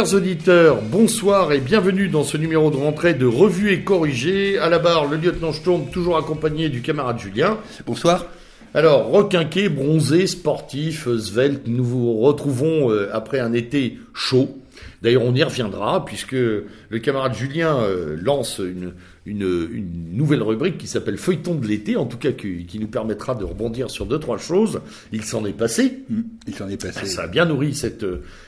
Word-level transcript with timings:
Chers 0.00 0.14
auditeurs, 0.14 0.80
bonsoir 0.80 1.52
et 1.52 1.60
bienvenue 1.60 2.08
dans 2.08 2.24
ce 2.24 2.38
numéro 2.38 2.70
de 2.70 2.76
rentrée 2.78 3.12
de 3.12 3.26
Revue 3.26 3.70
et 3.70 3.84
Corrigé. 3.84 4.58
À 4.58 4.70
la 4.70 4.78
barre, 4.78 5.04
le 5.04 5.18
lieutenant 5.18 5.52
Sturm, 5.52 5.90
toujours 5.90 6.16
accompagné 6.16 6.70
du 6.70 6.80
camarade 6.80 7.18
Julien. 7.18 7.58
Bonsoir. 7.84 8.24
Alors, 8.72 9.10
requinqué, 9.10 9.68
bronzé, 9.68 10.26
sportif, 10.26 11.06
svelte, 11.18 11.64
nous 11.66 11.84
vous 11.84 12.18
retrouvons 12.18 12.90
euh, 12.90 13.10
après 13.12 13.40
un 13.40 13.52
été 13.52 13.98
chaud. 14.14 14.48
D'ailleurs, 15.02 15.22
on 15.22 15.34
y 15.34 15.42
reviendra 15.42 16.02
puisque 16.06 16.32
le 16.32 16.98
camarade 17.02 17.34
Julien 17.34 17.80
euh, 17.80 18.16
lance 18.18 18.58
une, 18.58 18.94
une, 19.30 19.68
une, 19.72 20.16
nouvelle 20.16 20.42
rubrique 20.42 20.76
qui 20.76 20.88
s'appelle 20.88 21.16
Feuilleton 21.16 21.54
de 21.54 21.66
l'été, 21.66 21.96
en 21.96 22.04
tout 22.04 22.18
cas 22.18 22.32
qui, 22.32 22.66
qui, 22.66 22.78
nous 22.80 22.88
permettra 22.88 23.36
de 23.36 23.44
rebondir 23.44 23.90
sur 23.90 24.04
deux, 24.04 24.18
trois 24.18 24.38
choses. 24.38 24.80
Il 25.12 25.24
s'en 25.24 25.46
est 25.46 25.52
passé. 25.52 26.00
Mmh, 26.10 26.20
il 26.48 26.54
s'en 26.54 26.68
est 26.68 26.82
passé. 26.82 27.06
Ça 27.06 27.22
a 27.22 27.26
bien 27.28 27.44
nourri 27.44 27.74
cette, 27.74 28.04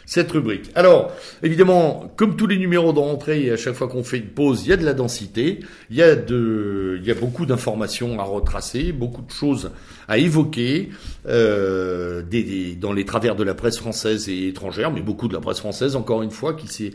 cette 0.07 0.31
rubrique. 0.33 0.71
Alors, 0.75 1.13
évidemment, 1.43 2.13
comme 2.16 2.37
tous 2.37 2.49
les 2.49 2.59
numéros 2.59 2.93
de 2.93 2.99
rentrée, 2.99 3.51
à 3.51 3.57
chaque 3.57 3.74
fois 3.74 3.87
qu'on 3.89 4.02
fait 4.02 4.19
une 4.19 4.30
pause, 4.30 4.65
il 4.65 4.71
y 4.71 4.73
a 4.73 4.77
de 4.77 4.85
la 4.85 4.95
densité, 4.95 5.61
il 5.91 5.97
y 5.97 6.02
a, 6.02 6.16
de, 6.16 6.99
il 7.01 7.07
y 7.07 7.11
a 7.11 7.15
beaucoup 7.15 7.46
d'informations 7.46 8.19
à 8.19 8.24
retracer, 8.24 8.93
beaucoup 8.93 9.23
de 9.23 9.30
choses 9.30 9.71
à 10.09 10.19
évoquer 10.19 10.91
euh, 11.29 12.23
des, 12.23 12.43
des, 12.43 12.74
dans 12.74 12.93
les 12.93 13.05
travers 13.05 13.37
de 13.37 13.45
la 13.45 13.55
presse 13.55 13.79
française 13.79 14.29
et 14.29 14.49
étrangère, 14.49 14.91
mais 14.91 15.01
beaucoup 15.01 15.29
de 15.29 15.35
la 15.35 15.41
presse 15.41 15.61
française, 15.61 15.95
encore 15.95 16.23
une 16.23 16.33
fois, 16.33 16.55
qui 16.55 16.67
s'est 16.67 16.93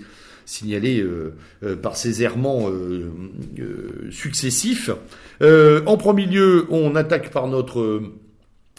signalé 0.48 1.00
euh, 1.00 1.36
euh, 1.64 1.76
par 1.76 1.98
ces 1.98 2.24
errements 2.24 2.70
euh, 2.70 3.12
euh 3.60 4.08
successifs. 4.10 4.90
Euh, 5.42 5.82
en 5.86 5.98
premier 5.98 6.26
lieu, 6.26 6.66
on 6.70 6.96
attaque 6.96 7.30
par 7.32 7.48
notre 7.48 8.02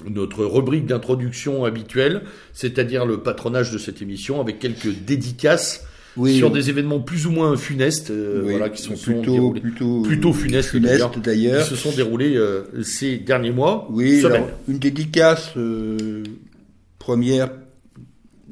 notre 0.08 0.44
rubrique 0.44 0.86
d'introduction 0.86 1.64
habituelle, 1.64 2.22
c'est-à-dire 2.52 3.04
le 3.04 3.20
patronage 3.20 3.72
de 3.72 3.78
cette 3.78 4.00
émission, 4.00 4.40
avec 4.40 4.60
quelques 4.60 4.94
dédicaces 5.04 5.84
oui, 6.16 6.36
sur 6.36 6.50
des 6.50 6.70
événements 6.70 7.00
plus 7.00 7.26
ou 7.26 7.32
moins 7.32 7.56
funestes, 7.56 8.10
euh, 8.10 8.42
oui, 8.44 8.50
voilà, 8.52 8.68
qui 8.68 8.82
sont 8.82 8.94
plutôt 8.94 9.32
déroulés, 9.32 9.60
plutôt, 9.60 10.02
plutôt 10.02 10.32
funestes, 10.32 10.70
funestes 10.70 11.18
d'ailleurs, 11.18 11.64
qui 11.64 11.70
se 11.70 11.76
sont 11.76 11.92
déroulés 11.92 12.36
euh, 12.36 12.62
ces 12.82 13.18
derniers 13.18 13.52
mois. 13.52 13.88
Oui, 13.90 14.24
alors, 14.24 14.48
une 14.68 14.78
dédicace 14.78 15.50
euh, 15.56 16.22
première 16.98 17.50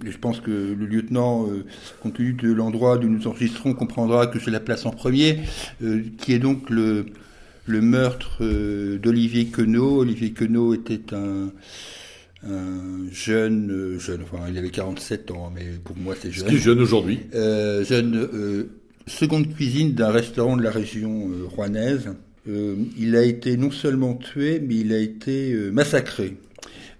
je 0.04 0.16
pense 0.18 0.40
que 0.40 0.50
le 0.50 0.86
lieutenant, 0.86 1.46
euh, 1.48 1.64
compte 2.02 2.14
tenu 2.14 2.32
de 2.32 2.52
l'endroit 2.52 2.96
où 2.96 3.04
nous 3.04 3.26
enregistrons, 3.26 3.74
comprendra 3.74 4.26
que 4.26 4.38
je 4.38 4.50
la 4.50 4.60
place 4.60 4.86
en 4.86 4.90
premier, 4.90 5.40
euh, 5.82 6.02
qui 6.18 6.32
est 6.32 6.38
donc 6.38 6.68
le, 6.70 7.06
le 7.66 7.80
meurtre 7.80 8.38
euh, 8.42 8.98
d'Olivier 8.98 9.46
Queneau. 9.46 10.00
Olivier 10.00 10.32
Queneau 10.32 10.74
était 10.74 11.14
un, 11.14 11.50
un 12.46 13.10
jeune, 13.10 13.96
jeune, 13.98 14.20
enfin 14.22 14.44
il 14.48 14.58
avait 14.58 14.70
47 14.70 15.30
ans, 15.30 15.52
mais 15.54 15.64
pour 15.82 15.96
moi 15.96 16.14
c'est 16.20 16.30
jeune. 16.30 16.48
C'est 16.50 16.58
jeune 16.58 16.80
aujourd'hui. 16.80 17.20
jeune 17.32 18.68
seconde 19.06 19.54
cuisine 19.54 19.92
d'un 19.92 20.10
restaurant 20.10 20.56
de 20.56 20.62
la 20.62 20.70
région 20.70 21.30
rouennaise. 21.48 22.08
il 22.46 23.16
a 23.16 23.22
été 23.22 23.56
non 23.56 23.70
seulement 23.70 24.14
tué, 24.14 24.60
mais 24.60 24.76
il 24.76 24.92
a 24.92 24.98
été 24.98 25.54
massacré 25.72 26.36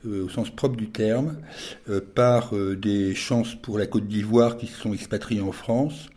au 0.06 0.28
sens 0.28 0.50
propre 0.50 0.76
du 0.76 0.88
terme, 0.88 1.36
euh, 1.88 2.00
par 2.14 2.54
euh, 2.54 2.76
des 2.76 3.14
chances 3.14 3.54
pour 3.54 3.78
la 3.78 3.86
Côte 3.86 4.06
d'Ivoire 4.06 4.56
qui 4.56 4.66
se 4.66 4.80
sont 4.80 4.92
expatriés 4.92 5.40
en 5.40 5.52
France. 5.52 6.08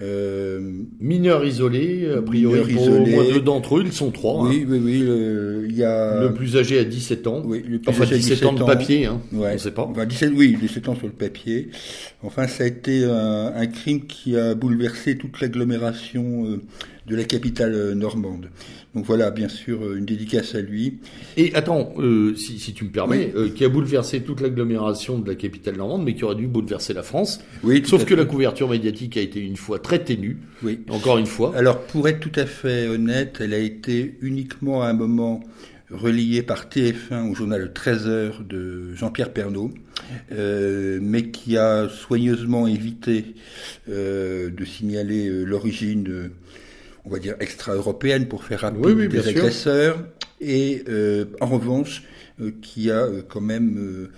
Euh, 0.00 0.82
mineurs 1.00 1.44
isolés, 1.44 2.10
a 2.16 2.22
priori 2.22 2.60
pour 2.60 2.82
isolés. 2.82 3.12
au 3.12 3.22
moins 3.22 3.24
deux 3.32 3.40
d'entre 3.40 3.78
eux, 3.78 3.82
ils 3.84 3.92
sont 3.92 4.10
trois. 4.10 4.48
Oui, 4.48 4.62
hein. 4.64 4.68
oui, 4.68 4.80
oui. 4.82 4.98
Le, 5.00 5.66
il 5.68 5.76
y 5.76 5.84
a... 5.84 6.22
le 6.22 6.34
plus 6.34 6.56
âgé 6.56 6.78
à 6.78 6.84
17 6.84 7.26
ans. 7.28 7.42
Oui, 7.44 7.62
le 7.64 7.78
plus 7.78 7.88
enfin, 7.88 8.02
âgé 8.02 8.16
17, 8.16 8.32
17 8.32 8.48
ans 8.48 8.52
de 8.52 8.64
papier, 8.64 9.06
hein. 9.06 9.20
Ouais. 9.32 9.52
on 9.54 9.58
sait 9.58 9.70
pas. 9.70 9.82
Enfin, 9.82 10.04
17, 10.04 10.32
oui, 10.34 10.56
17 10.60 10.88
ans 10.88 10.96
sur 10.96 11.06
le 11.06 11.12
papier. 11.12 11.70
Enfin, 12.22 12.48
ça 12.48 12.64
a 12.64 12.66
été 12.66 13.04
un, 13.04 13.52
un 13.54 13.66
crime 13.66 14.06
qui 14.06 14.36
a 14.36 14.54
bouleversé 14.54 15.16
toute 15.16 15.40
l'agglomération 15.40 16.46
euh, 16.46 16.60
de 17.06 17.16
la 17.16 17.24
capitale 17.24 17.92
normande. 17.94 18.48
Donc 18.94 19.06
voilà, 19.06 19.30
bien 19.30 19.48
sûr, 19.48 19.94
une 19.94 20.04
dédicace 20.04 20.54
à 20.54 20.60
lui. 20.60 20.98
Et 21.36 21.54
attends, 21.54 21.94
euh, 21.98 22.34
si, 22.36 22.58
si, 22.58 22.74
tu 22.74 22.84
me 22.84 22.90
permets, 22.90 23.32
oui. 23.34 23.40
euh, 23.40 23.48
qui 23.48 23.64
a 23.64 23.68
bouleversé 23.68 24.20
toute 24.20 24.40
l'agglomération 24.40 25.18
de 25.18 25.28
la 25.28 25.34
capitale 25.34 25.76
normande, 25.76 26.04
mais 26.04 26.14
qui 26.14 26.24
aurait 26.24 26.34
dû 26.34 26.46
bouleverser 26.46 26.92
la 26.92 27.02
France. 27.02 27.40
Oui, 27.62 27.82
Sauf 27.86 28.04
que 28.04 28.14
la 28.14 28.26
couverture 28.26 28.68
médiatique 28.68 29.16
a 29.16 29.20
été 29.20 29.40
une 29.40 29.56
fois 29.56 29.78
très 29.78 30.04
ténue. 30.04 30.38
Oui. 30.62 30.80
Encore 30.90 31.18
une 31.18 31.26
fois. 31.26 31.54
Alors, 31.56 31.80
pour 31.80 32.06
être 32.08 32.20
tout 32.20 32.38
à 32.38 32.44
fait 32.44 32.86
honnête, 32.86 33.38
elle 33.40 33.54
a 33.54 33.58
été 33.58 34.18
uniquement 34.20 34.82
à 34.82 34.88
un 34.88 34.92
moment 34.92 35.42
reliée 35.92 36.42
par 36.42 36.66
TF1 36.66 37.30
au 37.30 37.34
journal 37.34 37.72
13 37.72 38.06
heures 38.08 38.44
de 38.48 38.94
Jean-Pierre 38.94 39.32
Pernaud, 39.32 39.70
euh, 40.32 40.98
mais 41.02 41.30
qui 41.30 41.56
a 41.56 41.88
soigneusement 41.88 42.66
évité 42.66 43.34
euh, 43.88 44.50
de 44.50 44.64
signaler 44.64 45.28
euh, 45.28 45.44
l'origine 45.44 46.30
on 47.04 47.10
va 47.10 47.18
dire 47.18 47.34
extra-européenne 47.40 48.28
pour 48.28 48.44
faire 48.44 48.60
rapide 48.60 48.84
oui, 48.84 48.92
oui, 48.92 49.08
des 49.08 49.28
agresseurs, 49.28 49.96
sûr. 49.96 50.06
et 50.40 50.84
euh, 50.88 51.26
en 51.40 51.46
revanche 51.46 52.04
euh, 52.40 52.52
qui 52.62 52.90
a 52.90 53.02
euh, 53.02 53.22
quand 53.28 53.40
même 53.40 54.08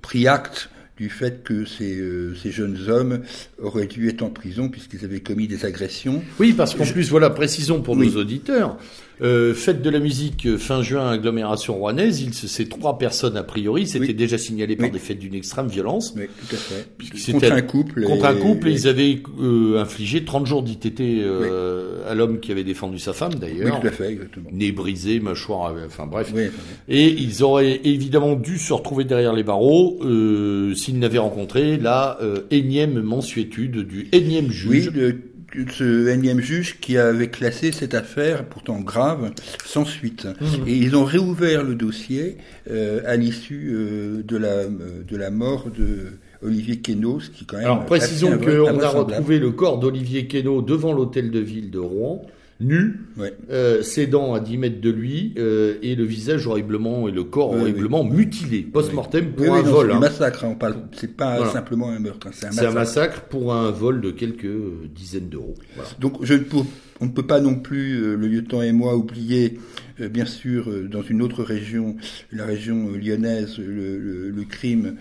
pris 0.00 0.26
acte 0.26 0.70
du 0.96 1.08
fait 1.08 1.42
que 1.42 1.64
ces, 1.64 1.96
euh, 1.98 2.34
ces, 2.40 2.50
jeunes 2.50 2.78
hommes 2.88 3.22
auraient 3.60 3.86
dû 3.86 4.08
être 4.08 4.22
en 4.22 4.30
prison 4.30 4.68
puisqu'ils 4.68 5.04
avaient 5.04 5.20
commis 5.20 5.48
des 5.48 5.64
agressions. 5.64 6.22
Oui, 6.38 6.52
parce 6.52 6.74
qu'en 6.74 6.84
plus, 6.84 7.10
voilà, 7.10 7.30
précisons 7.30 7.82
pour 7.82 7.96
oui. 7.96 8.08
nos 8.08 8.20
auditeurs, 8.20 8.78
euh, 9.20 9.54
fête 9.54 9.82
de 9.82 9.90
la 9.90 9.98
musique 9.98 10.56
fin 10.56 10.82
juin, 10.82 11.10
agglomération 11.10 11.74
rouennaise, 11.74 12.22
il, 12.22 12.34
ces 12.34 12.68
trois 12.68 12.98
personnes 12.98 13.36
a 13.36 13.42
priori 13.42 13.90
oui. 13.98 14.14
déjà 14.14 14.38
signalées 14.38 14.76
par 14.76 14.86
oui. 14.86 14.92
des 14.92 14.98
faits 14.98 15.18
d'une 15.18 15.34
extrême 15.34 15.68
violence. 15.68 16.14
Oui, 16.16 16.24
tout 16.48 16.54
à 16.54 16.58
fait. 16.58 17.32
Contre 17.32 17.52
un 17.52 17.62
couple. 17.62 18.02
Contre 18.04 18.24
un 18.24 18.34
couple, 18.34 18.68
et, 18.68 18.72
ils 18.72 18.88
avaient 18.88 19.22
euh, 19.40 19.80
infligé 19.80 20.24
30 20.24 20.46
jours 20.46 20.62
d'ITT 20.62 21.00
euh, 21.00 22.10
à 22.10 22.14
l'homme 22.14 22.40
qui 22.40 22.52
avait 22.52 22.64
défendu 22.64 22.98
sa 22.98 23.12
femme 23.12 23.34
d'ailleurs. 23.34 23.74
Oui, 23.74 23.80
tout 23.80 23.86
à 23.86 23.90
fait, 23.90 24.12
exactement. 24.12 24.50
Nez 24.52 24.72
brisé, 24.72 25.20
mâchoire, 25.20 25.74
enfin 25.86 26.06
bref. 26.06 26.32
Oui, 26.34 26.44
et 26.88 27.08
ils 27.08 27.42
auraient 27.42 27.80
évidemment 27.84 28.34
dû 28.34 28.58
se 28.58 28.72
retrouver 28.72 29.04
derrière 29.04 29.32
les 29.32 29.42
barreaux 29.42 29.98
euh, 30.02 30.74
s'ils 30.74 30.98
n'avaient 30.98 31.18
rencontré 31.18 31.76
la 31.76 32.18
euh, 32.22 32.40
énième 32.50 33.00
mensuétude 33.00 33.86
du 33.86 34.08
énième 34.12 34.50
juge. 34.50 34.88
Oui, 34.88 34.92
de 34.92 35.18
ce 35.70 36.08
énième 36.08 36.40
juge 36.40 36.78
qui 36.80 36.96
avait 36.96 37.28
classé 37.28 37.72
cette 37.72 37.94
affaire, 37.94 38.44
pourtant 38.44 38.80
grave, 38.80 39.32
sans 39.64 39.84
suite. 39.84 40.26
Mmh. 40.26 40.68
Et 40.68 40.76
ils 40.76 40.96
ont 40.96 41.04
réouvert 41.04 41.62
le 41.62 41.74
dossier 41.74 42.38
euh, 42.70 43.00
à 43.06 43.16
l'issue 43.16 43.72
euh, 43.72 44.22
de, 44.22 44.36
la, 44.36 44.64
de 44.66 45.16
la 45.16 45.30
mort 45.30 45.66
de 45.76 46.12
Olivier 46.42 46.78
Quénaud, 46.78 47.20
ce 47.20 47.30
qui 47.30 47.44
quand 47.44 47.56
même... 47.56 47.66
Alors 47.66 47.86
précisons 47.86 48.38
qu'on 48.38 48.80
a 48.80 48.88
retrouvé 48.88 49.38
le 49.38 49.50
corps 49.50 49.78
d'Olivier 49.78 50.26
Quénaud 50.26 50.62
devant 50.62 50.92
l'hôtel 50.92 51.30
de 51.30 51.38
ville 51.38 51.70
de 51.70 51.78
Rouen, 51.78 52.26
nu, 52.62 53.00
ouais. 53.16 53.34
euh, 53.50 53.82
ses 53.82 54.06
dents 54.06 54.34
à 54.34 54.40
10 54.40 54.58
mètres 54.58 54.80
de 54.80 54.90
lui, 54.90 55.34
euh, 55.38 55.74
et 55.82 55.94
le 55.94 56.04
visage 56.04 56.46
horriblement, 56.46 57.08
et 57.08 57.10
le 57.10 57.24
corps 57.24 57.50
horriblement 57.52 58.02
oui. 58.02 58.16
mutilé, 58.16 58.62
post-mortem 58.62 59.26
oui, 59.36 59.46
pour 59.46 59.54
un 59.54 59.62
non, 59.62 59.70
vol. 59.70 59.86
C'est 59.86 59.92
hein. 59.92 59.96
un 59.96 60.00
massacre, 60.00 60.44
hein, 60.44 60.48
on 60.52 60.54
parle, 60.54 60.76
c'est 60.92 61.16
pas 61.16 61.36
voilà. 61.36 61.52
simplement 61.52 61.90
un 61.90 61.98
meurtre, 61.98 62.28
c'est 62.32 62.46
un 62.46 62.48
massacre. 62.48 62.62
C'est 62.62 62.70
un 62.70 62.74
massacre 62.74 63.20
pour 63.22 63.52
un 63.52 63.70
vol 63.70 64.00
de 64.00 64.10
quelques 64.10 64.46
dizaines 64.94 65.28
d'euros. 65.28 65.54
Voilà. 65.74 65.90
Donc 65.98 66.24
je, 66.24 66.34
pour, 66.34 66.66
on 67.00 67.06
ne 67.06 67.10
peut 67.10 67.26
pas 67.26 67.40
non 67.40 67.56
plus, 67.56 68.02
euh, 68.02 68.16
le 68.16 68.28
lieutenant 68.28 68.62
et 68.62 68.72
moi, 68.72 68.96
oublier, 68.96 69.58
bien 69.98 70.26
sûr, 70.26 70.68
dans 70.88 71.02
une 71.02 71.22
autre 71.22 71.42
région, 71.42 71.96
la 72.32 72.44
région 72.44 72.90
lyonnaise, 72.92 73.58
le, 73.58 73.98
le, 73.98 74.30
le 74.30 74.44
crime 74.44 74.96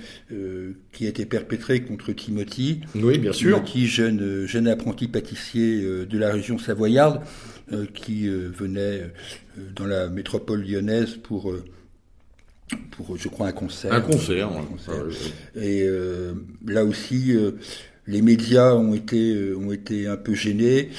qui 0.92 1.06
a 1.06 1.10
été 1.10 1.26
perpétré 1.26 1.82
contre 1.82 2.12
Timothy. 2.12 2.82
Oui, 2.96 3.18
bien 3.18 3.34
sûr. 3.34 3.56
Timothy, 3.64 3.88
jeune, 3.88 4.46
jeune 4.46 4.68
apprenti 4.68 5.08
pâtissier 5.08 5.82
de 5.82 6.18
la 6.20 6.32
région 6.32 6.60
savoyarde, 6.60 7.22
qui 7.94 8.28
venait 8.28 9.12
dans 9.76 9.86
la 9.86 10.10
métropole 10.10 10.64
lyonnaise 10.64 11.16
pour 11.16 11.54
pour, 12.92 13.18
je 13.18 13.28
crois, 13.28 13.48
un 13.48 13.52
concert. 13.52 13.94
Un 13.94 14.02
concert. 14.02 14.50
Un 14.50 14.64
concert. 14.64 15.04
Et 15.56 15.84
euh, 15.84 16.34
là 16.66 16.86
aussi, 16.86 17.36
euh, 17.36 17.52
les 18.08 18.22
médias 18.22 18.74
ont 18.74 18.94
été, 18.94 19.34
euh, 19.36 19.58
ont 19.58 19.72
été 19.72 20.08
un 20.08 20.18
peu 20.18 20.34
gênés. 20.34 20.90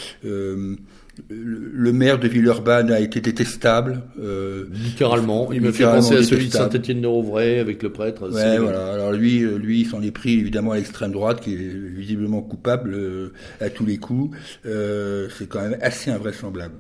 Euh, 1.31 1.70
le 1.75 1.93
maire 1.93 2.19
de 2.19 2.26
Villeurbanne 2.26 2.91
a 2.91 3.00
été 3.00 3.20
détestable. 3.20 4.03
Euh, 4.19 4.64
littéralement. 4.73 5.53
Il 5.53 5.61
me 5.61 5.73
fait 5.73 5.85
penser 5.85 6.17
à 6.17 6.23
celui 6.23 6.47
de 6.47 6.53
Saint-Étienne-de-Rouvray 6.53 7.59
avec 7.59 7.82
le 7.82 7.91
prêtre. 7.91 8.31
Ouais, 8.31 8.59
voilà. 8.59 8.93
Alors 8.93 9.12
lui, 9.12 9.41
lui, 9.41 9.81
il 9.82 9.87
s'en 9.87 10.03
est 10.03 10.11
pris 10.11 10.38
évidemment 10.38 10.73
à 10.73 10.76
l'extrême 10.76 11.12
droite, 11.12 11.41
qui 11.41 11.55
est 11.55 11.56
visiblement 11.56 12.41
coupable 12.41 12.94
euh, 12.94 13.32
à 13.61 13.70
tous 13.70 13.85
les 13.85 13.99
coups. 13.99 14.37
Euh, 14.67 15.29
C'est 15.38 15.49
quand 15.49 15.61
même 15.61 15.79
assez 15.82 16.11
invraisemblable. 16.11 16.75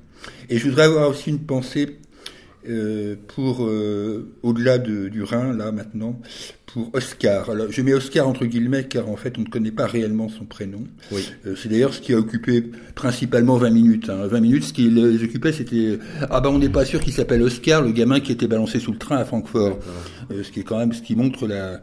Et 0.48 0.58
je 0.58 0.68
voudrais 0.68 0.84
avoir 0.84 1.10
aussi 1.10 1.30
une 1.30 1.40
pensée 1.40 1.98
euh, 2.68 3.16
pour 3.26 3.64
euh, 3.64 4.32
au-delà 4.42 4.78
de, 4.78 5.08
du 5.08 5.22
Rhin 5.22 5.52
là 5.52 5.72
maintenant 5.72 6.20
pour 6.66 6.90
Oscar. 6.94 7.50
Alors, 7.50 7.66
je 7.70 7.82
mets 7.82 7.92
Oscar 7.92 8.28
entre 8.28 8.46
guillemets 8.46 8.84
car 8.84 9.08
en 9.08 9.16
fait 9.16 9.36
on 9.36 9.40
ne 9.40 9.46
connaît 9.46 9.72
pas 9.72 9.86
réellement 9.86 10.28
son 10.28 10.44
prénom. 10.44 10.84
Oui. 11.10 11.28
Euh, 11.46 11.54
c'est 11.56 11.68
d'ailleurs 11.68 11.92
ce 11.92 12.00
qui 12.00 12.14
a 12.14 12.18
occupé 12.18 12.62
principalement 12.94 13.56
20 13.56 13.70
minutes. 13.70 14.10
Hein. 14.10 14.26
20 14.28 14.40
minutes, 14.40 14.64
ce 14.64 14.72
qui 14.72 14.88
les 14.88 15.24
occupait 15.24 15.52
c'était 15.52 15.98
ah 16.30 16.40
bah 16.40 16.50
on 16.50 16.58
n'est 16.58 16.68
pas 16.68 16.84
sûr 16.84 17.00
qu'il 17.00 17.12
s'appelle 17.12 17.42
Oscar, 17.42 17.82
le 17.82 17.90
gamin 17.90 18.20
qui 18.20 18.30
était 18.30 18.48
balancé 18.48 18.78
sous 18.78 18.92
le 18.92 18.98
train 18.98 19.16
à 19.16 19.24
Francfort. 19.24 19.78
ce 20.30 20.50
qui 20.50 20.60
est 20.60 20.64
quand 20.64 20.78
même 20.78 20.92
ce 20.92 21.02
qui 21.02 21.16
montre 21.16 21.48
la 21.48 21.82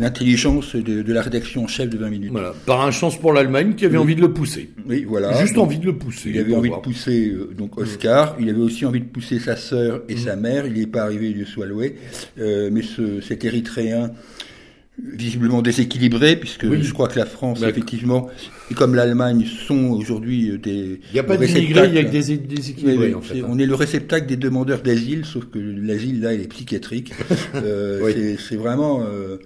l'intelligence 0.00 0.74
de, 0.74 1.02
de, 1.02 1.12
la 1.12 1.22
rédaction 1.22 1.64
en 1.64 1.66
chef 1.66 1.88
de 1.88 1.98
20 1.98 2.10
minutes. 2.10 2.32
Voilà. 2.32 2.54
Par 2.66 2.80
un 2.80 2.90
chance 2.90 3.18
pour 3.18 3.32
l'Allemagne 3.32 3.74
qui 3.74 3.84
avait 3.84 3.98
envie 3.98 4.16
de 4.16 4.20
le 4.20 4.32
pousser. 4.32 4.70
Oui, 4.88 5.04
voilà. 5.06 5.40
Juste 5.40 5.58
envie 5.58 5.78
de 5.78 5.86
le 5.86 5.96
pousser. 5.96 6.30
Il 6.30 6.38
avait 6.38 6.54
envie 6.54 6.70
de 6.70 6.76
pousser 6.76 7.28
euh, 7.28 7.54
donc 7.56 7.78
Oscar. 7.78 8.36
Il 8.40 8.48
avait 8.48 8.60
aussi 8.60 8.86
envie 8.86 9.00
de 9.00 9.06
pousser 9.06 9.38
sa 9.38 9.56
sœur 9.56 10.02
et 10.08 10.16
sa 10.16 10.36
mère. 10.36 10.66
Il 10.66 10.72
n'est 10.72 10.86
pas 10.86 11.02
arrivé 11.02 11.32
de 11.32 11.44
soit 11.44 11.66
loué. 11.66 11.96
Euh, 12.38 12.70
mais 12.72 12.82
ce, 12.82 13.20
cet 13.20 13.44
Érythréen 13.44 14.10
visiblement 15.02 15.62
déséquilibré, 15.62 16.36
puisque 16.36 16.70
je 16.70 16.92
crois 16.92 17.08
que 17.08 17.18
la 17.18 17.26
France, 17.26 17.62
effectivement, 17.62 18.28
et 18.70 18.74
comme 18.74 18.94
l'Allemagne, 18.94 19.46
sont 19.46 19.90
aujourd'hui 19.90 20.58
des. 20.58 21.00
Il 21.10 21.14
n'y 21.14 21.18
a 21.18 21.24
pas 21.24 21.36
d'immigrés, 21.36 21.88
il 21.88 21.94
y 21.94 21.98
a 21.98 22.04
que 22.04 22.10
des 22.10 22.36
déséquilibrés. 22.36 23.14
en 23.14 23.20
fait, 23.20 23.40
hein. 23.40 23.46
On 23.48 23.58
est 23.58 23.66
le 23.66 23.74
réceptacle 23.74 24.26
des 24.26 24.36
demandeurs 24.36 24.82
d'asile, 24.82 25.24
sauf 25.24 25.46
que 25.46 25.58
l'asile 25.58 26.20
là, 26.20 26.34
il 26.34 26.42
est 26.42 26.48
psychiatrique. 26.48 27.12
euh, 27.54 28.36
C'est 28.38 28.56
vraiment. 28.56 29.02
Euh... 29.02 29.38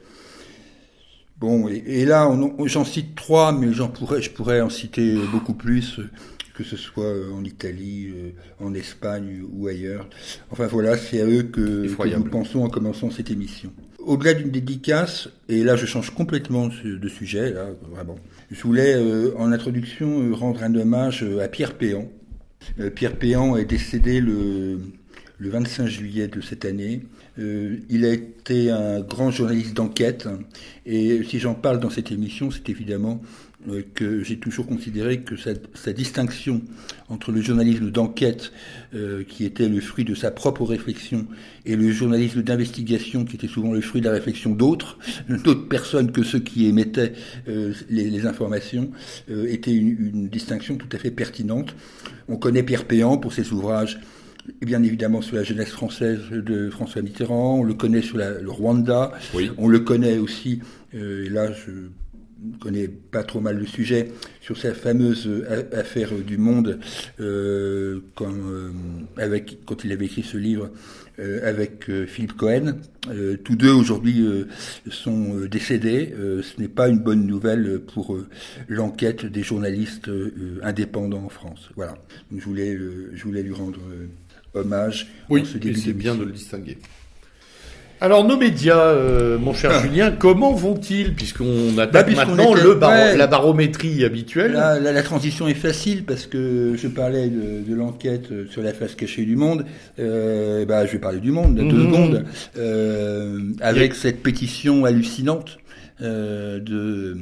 Bon, 1.39 1.69
et, 1.69 1.83
et 1.87 2.05
là, 2.05 2.31
j'en 2.67 2.85
cite 2.85 3.15
trois, 3.15 3.53
mais 3.53 3.73
j'en 3.73 3.89
pourrais, 3.89 4.23
je 4.23 4.31
pourrais 4.31 4.61
en 4.61 4.71
citer 4.71 5.17
beaucoup 5.33 5.55
plus 5.55 6.01
que 6.55 6.63
ce 6.63 6.77
soit 6.77 7.13
en 7.33 7.43
Italie, 7.43 8.15
en 8.61 8.75
Espagne 8.75 9.43
ou 9.53 9.67
ailleurs. 9.67 10.09
Enfin 10.53 10.69
voilà, 10.69 10.97
c'est 10.97 11.21
à 11.21 11.27
eux 11.27 11.43
que, 11.43 11.93
que, 11.93 12.17
nous 12.17 12.25
pensons 12.31 12.63
en 12.63 12.69
commençant 12.69 13.11
cette 13.11 13.33
émission 13.33 13.73
au-delà 14.07 14.35
d'une 14.35 14.51
dédicace, 14.51 15.29
et 15.49 15.65
là 15.65 15.77
je 15.77 15.87
change 15.87 16.11
complètement 16.11 16.69
de 16.69 17.09
sujet, 17.09 17.53
là, 17.53 17.69
vraiment, 17.91 18.17
je 18.51 18.63
voulais 18.63 18.95
euh, 18.95 19.35
en 19.39 19.53
introduction 19.53 20.23
euh, 20.23 20.35
rendre 20.35 20.63
un 20.63 20.75
hommage 20.75 21.23
euh, 21.23 21.43
à 21.43 21.49
Pierre 21.49 21.75
Péan. 21.75 22.09
Pierre 22.95 23.17
Péan 23.17 23.57
est 23.57 23.67
décédé 23.67 24.23
le, 24.23 24.81
le 25.39 25.51
25 25.51 25.87
juillet 25.87 26.29
de 26.29 26.41
cette 26.41 26.65
année. 26.65 27.03
Il 27.37 28.05
a 28.05 28.13
été 28.13 28.71
un 28.71 29.01
grand 29.01 29.31
journaliste 29.31 29.75
d'enquête, 29.75 30.29
et 30.87 31.23
si 31.25 31.39
j'en 31.39 31.55
parle 31.55 31.81
dans 31.81 31.91
cette 31.91 32.13
émission, 32.13 32.51
c'est 32.51 32.69
évidemment 32.69 33.21
euh, 33.71 33.83
que 33.95 34.23
j'ai 34.23 34.37
toujours 34.37 34.67
considéré 34.67 35.21
que 35.21 35.37
sa, 35.37 35.93
distinction 35.95 36.61
entre 37.09 37.33
le 37.33 37.41
journalisme 37.41 37.91
d'enquête, 37.91 38.53
euh, 38.95 39.25
qui 39.25 39.47
était 39.47 39.71
le 39.71 39.81
fruit 39.81 40.05
de 40.05 40.15
sa 40.15 40.31
propre 40.31 40.65
réflexion, 40.65 41.27
et 41.65 41.75
le 41.75 41.91
journalisme 41.91 42.43
d'investigation, 42.43 43.25
qui 43.25 43.37
était 43.37 43.49
souvent 43.49 43.73
le 43.73 43.81
fruit 43.81 44.03
de 44.03 44.07
la 44.07 44.13
réflexion 44.13 44.51
d'autres, 44.51 44.99
d'autres 45.29 45.67
personnes 45.67 46.13
que 46.13 46.23
ceux 46.23 46.41
qui 46.41 46.67
émettaient 46.67 47.15
euh, 47.49 47.73
les, 47.89 48.27
informations, 48.27 48.91
était 49.29 49.75
une, 49.75 50.29
distinction 50.29 50.77
tout 50.77 50.89
à 50.93 50.99
fait 50.99 51.11
pertinente. 51.11 51.75
On 52.29 52.37
connaît 52.37 52.63
Pierre 52.63 52.85
Péan 52.85 53.17
pour 53.17 53.33
ses 53.33 53.51
ouvrages 53.53 53.99
bien 54.61 54.83
évidemment 54.83 55.23
sur 55.23 55.37
la 55.37 55.45
jeunesse 55.45 55.71
française 55.71 56.21
de 56.31 56.71
François 56.71 57.03
Mitterrand, 57.03 57.59
on 57.61 57.63
le 57.63 57.75
connaît 57.75 58.03
sur 58.03 58.19
le 58.19 58.51
Rwanda, 58.51 59.13
on 59.59 59.69
le 59.69 59.81
connaît 59.81 60.19
aussi, 60.19 60.61
et 60.93 61.29
là 61.29 61.53
je 61.53 61.89
connaît 62.61 62.89
pas 62.89 63.23
trop 63.23 63.41
mal 63.41 63.59
le 63.59 63.67
sujet, 63.67 64.11
sur 64.41 64.57
sa 64.59 64.75
fameuse 64.75 65.29
affaire 65.73 66.13
du 66.15 66.39
Monde, 66.39 66.79
euh, 67.21 68.01
quand, 68.15 68.33
euh, 68.33 68.71
avec, 69.17 69.65
quand 69.65 69.85
il 69.85 69.93
avait 69.93 70.07
écrit 70.07 70.23
ce 70.23 70.37
livre 70.37 70.71
euh, 71.19 71.49
avec 71.49 71.91
Philippe 72.07 72.37
Cohen. 72.37 72.77
tous 73.45 73.57
deux 73.57 73.73
aujourd'hui 73.73 74.27
sont 74.91 75.47
décédés. 75.51 76.13
ce 76.17 76.61
n'est 76.61 76.69
pas 76.69 76.89
une 76.89 76.99
bonne 76.99 77.27
nouvelle 77.27 77.81
pour 77.81 78.19
l'enquête 78.69 79.27
des 79.27 79.43
journalistes 79.43 80.11
indépendants 80.63 81.25
en 81.25 81.29
France. 81.29 81.71
Voilà. 81.77 81.95
Donc, 82.31 82.41
je 82.41 82.45
voulais, 82.45 82.77
je 83.15 83.25
voulais 83.25 83.43
lui 83.43 83.53
rendre 83.53 83.81
hommage. 84.55 85.09
Oui, 85.29 85.45
c'est 85.47 85.93
bien 85.93 86.15
de 86.15 86.25
le 86.25 86.33
distinguer. 86.33 86.79
Alors 88.01 88.25
nos 88.25 88.37
médias, 88.37 88.89
euh, 88.89 89.39
mon 89.39 89.55
cher 89.55 89.71
ah. 89.73 89.83
Julien, 89.83 90.11
comment 90.11 90.53
vont-ils 90.53 91.15
puisqu'on 91.15 91.79
attaque 91.79 92.11
bah, 92.11 92.27
maintenant 92.27 92.53
le 92.53 92.79
la 93.17 93.27
barométrie 93.27 94.05
habituelle 94.05 94.53
la, 94.53 95.03
transition 95.03 95.49
est 95.49 95.55
facile 95.55 96.05
parce 96.05 96.27
que 96.27 96.75
je 96.77 96.89
parlais 96.89 97.29
de, 97.29 97.75
l'enquête 97.75 98.29
sur 98.51 98.63
la 98.63 98.75
face 98.75 98.95
cachée 98.95 99.25
du 99.25 99.37
monde. 99.37 99.65
Euh, 99.99 100.67
bah, 100.67 100.85
je 100.87 100.93
vais 100.93 100.99
parler 100.99 101.21
du 101.21 101.31
monde, 101.31 101.55
deux 101.55 101.65
mhm. 101.65 101.87
secondes, 101.87 102.25
euh, 102.59 103.41
avec 103.61 103.95
cette 103.95 104.23
pétition 104.23 104.85
hallucinante 104.85 105.59
de 106.01 107.17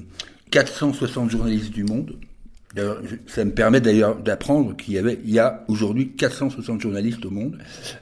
460 0.50 1.30
journalistes 1.30 1.72
du 1.72 1.84
monde 1.84 2.14
ça 3.26 3.44
me 3.44 3.50
permet 3.50 3.80
d'ailleurs 3.80 4.16
d'apprendre 4.16 4.76
qu'il 4.76 4.94
y 4.94 4.98
avait, 4.98 5.18
il 5.24 5.30
y 5.30 5.38
a 5.38 5.64
aujourd'hui 5.68 6.12
460 6.16 6.80
journalistes 6.80 7.24
au 7.26 7.30
monde 7.30 7.58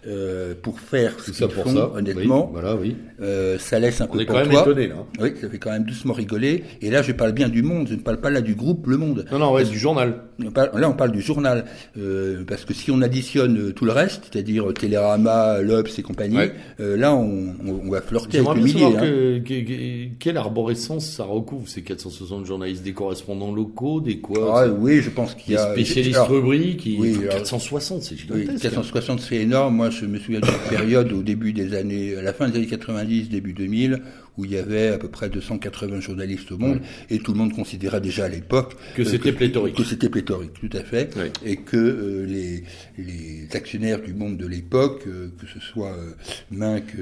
euh, 0.06 0.54
pour 0.60 0.80
faire 0.80 1.18
ce 1.20 1.32
qu'ils 1.32 1.48
font. 1.50 1.74
Ça. 1.74 1.90
Honnêtement, 1.94 2.46
oui, 2.46 2.52
voilà, 2.52 2.76
oui. 2.76 2.96
Euh, 3.20 3.58
ça 3.58 3.78
laisse 3.78 4.00
un 4.00 4.06
peu 4.06 4.18
On 4.18 4.20
est 4.20 4.26
quand 4.26 4.34
même 4.34 4.52
étonné 4.52 4.88
là. 4.88 4.96
Oui, 5.20 5.32
ça 5.40 5.48
fait 5.48 5.58
quand 5.58 5.70
même 5.70 5.84
doucement 5.84 6.12
rigoler. 6.12 6.64
Et 6.80 6.90
là, 6.90 7.02
je 7.02 7.12
parle 7.12 7.32
bien 7.32 7.48
du 7.48 7.62
Monde. 7.62 7.88
Je 7.88 7.94
ne 7.94 8.00
parle 8.00 8.20
pas 8.20 8.30
là 8.30 8.40
du 8.40 8.54
groupe 8.54 8.86
Le 8.86 8.96
Monde. 8.96 9.26
Non, 9.30 9.38
non, 9.38 9.52
ouais, 9.52 9.64
du 9.64 9.78
journal. 9.78 10.22
là, 10.38 10.88
on 10.88 10.94
parle 10.94 11.12
du 11.12 11.20
journal 11.20 11.64
euh, 11.98 12.44
parce 12.46 12.64
que 12.64 12.74
si 12.74 12.90
on 12.90 13.02
additionne 13.02 13.58
euh, 13.58 13.72
tout 13.72 13.84
le 13.84 13.92
reste, 13.92 14.28
c'est-à-dire 14.30 14.72
Télérama, 14.74 15.60
l'Obs 15.60 15.98
et 15.98 16.02
compagnie, 16.02 16.38
euh, 16.80 16.96
là, 16.96 17.14
on, 17.14 17.54
on, 17.66 17.90
va 17.90 18.00
flirter 18.00 18.38
avec 18.38 18.54
le 18.54 18.62
millier. 18.62 18.84
Hein. 18.84 19.00
Que, 19.00 19.38
que, 19.38 20.14
quelle 20.18 20.36
arborescence 20.36 21.06
ça 21.06 21.24
recouvre 21.24 21.68
ces 21.68 21.82
460 21.82 22.46
journalistes, 22.46 22.82
des 22.82 22.92
correspondants 22.92 23.52
locaux, 23.52 24.00
des 24.00 24.18
quoi? 24.18 24.59
Ah, 24.59 24.59
oui, 24.68 25.00
je 25.00 25.10
pense 25.10 25.34
qu'il 25.34 25.54
y 25.54 25.56
a. 25.56 25.72
Spécialistes 25.72 26.18
rubriques, 26.18 26.88
oui, 26.98 27.18
460, 27.30 28.02
c'est 28.02 28.16
gigantesque. 28.16 28.50
Oui, 28.52 28.60
460, 28.60 29.20
c'est 29.20 29.36
énorme. 29.36 29.76
Moi, 29.76 29.90
je 29.90 30.06
me 30.06 30.18
souviens 30.18 30.40
d'une 30.40 30.68
période 30.68 31.12
au 31.12 31.22
début 31.22 31.52
des 31.52 31.74
années, 31.74 32.16
à 32.16 32.22
la 32.22 32.32
fin 32.32 32.48
des 32.48 32.58
années 32.58 32.66
90, 32.66 33.28
début 33.28 33.52
2000, 33.52 34.02
où 34.40 34.44
il 34.46 34.52
y 34.52 34.56
avait 34.56 34.88
à 34.88 34.98
peu 34.98 35.08
près 35.08 35.28
280 35.28 36.00
journalistes 36.00 36.50
au 36.50 36.58
monde, 36.58 36.80
et 37.10 37.18
tout 37.18 37.32
le 37.32 37.38
monde 37.38 37.52
considérait 37.52 38.00
déjà 38.00 38.24
à 38.24 38.28
l'époque 38.28 38.74
que 38.94 39.04
c'était 39.04 39.32
pléthorique. 39.32 39.76
Que 39.76 39.84
c'était 39.84 40.08
pléthorique, 40.08 40.54
tout 40.54 40.74
à 40.76 40.82
fait, 40.82 41.14
et 41.44 41.56
que 41.56 41.76
euh, 41.76 42.26
les, 42.26 42.64
les 42.96 43.48
actionnaires 43.54 44.00
du 44.00 44.14
monde 44.14 44.38
de 44.38 44.46
l'époque, 44.46 45.02
euh, 45.06 45.28
que 45.38 45.46
ce 45.46 45.60
soit 45.60 45.92
euh, 45.92 46.12
Minc 46.50 46.96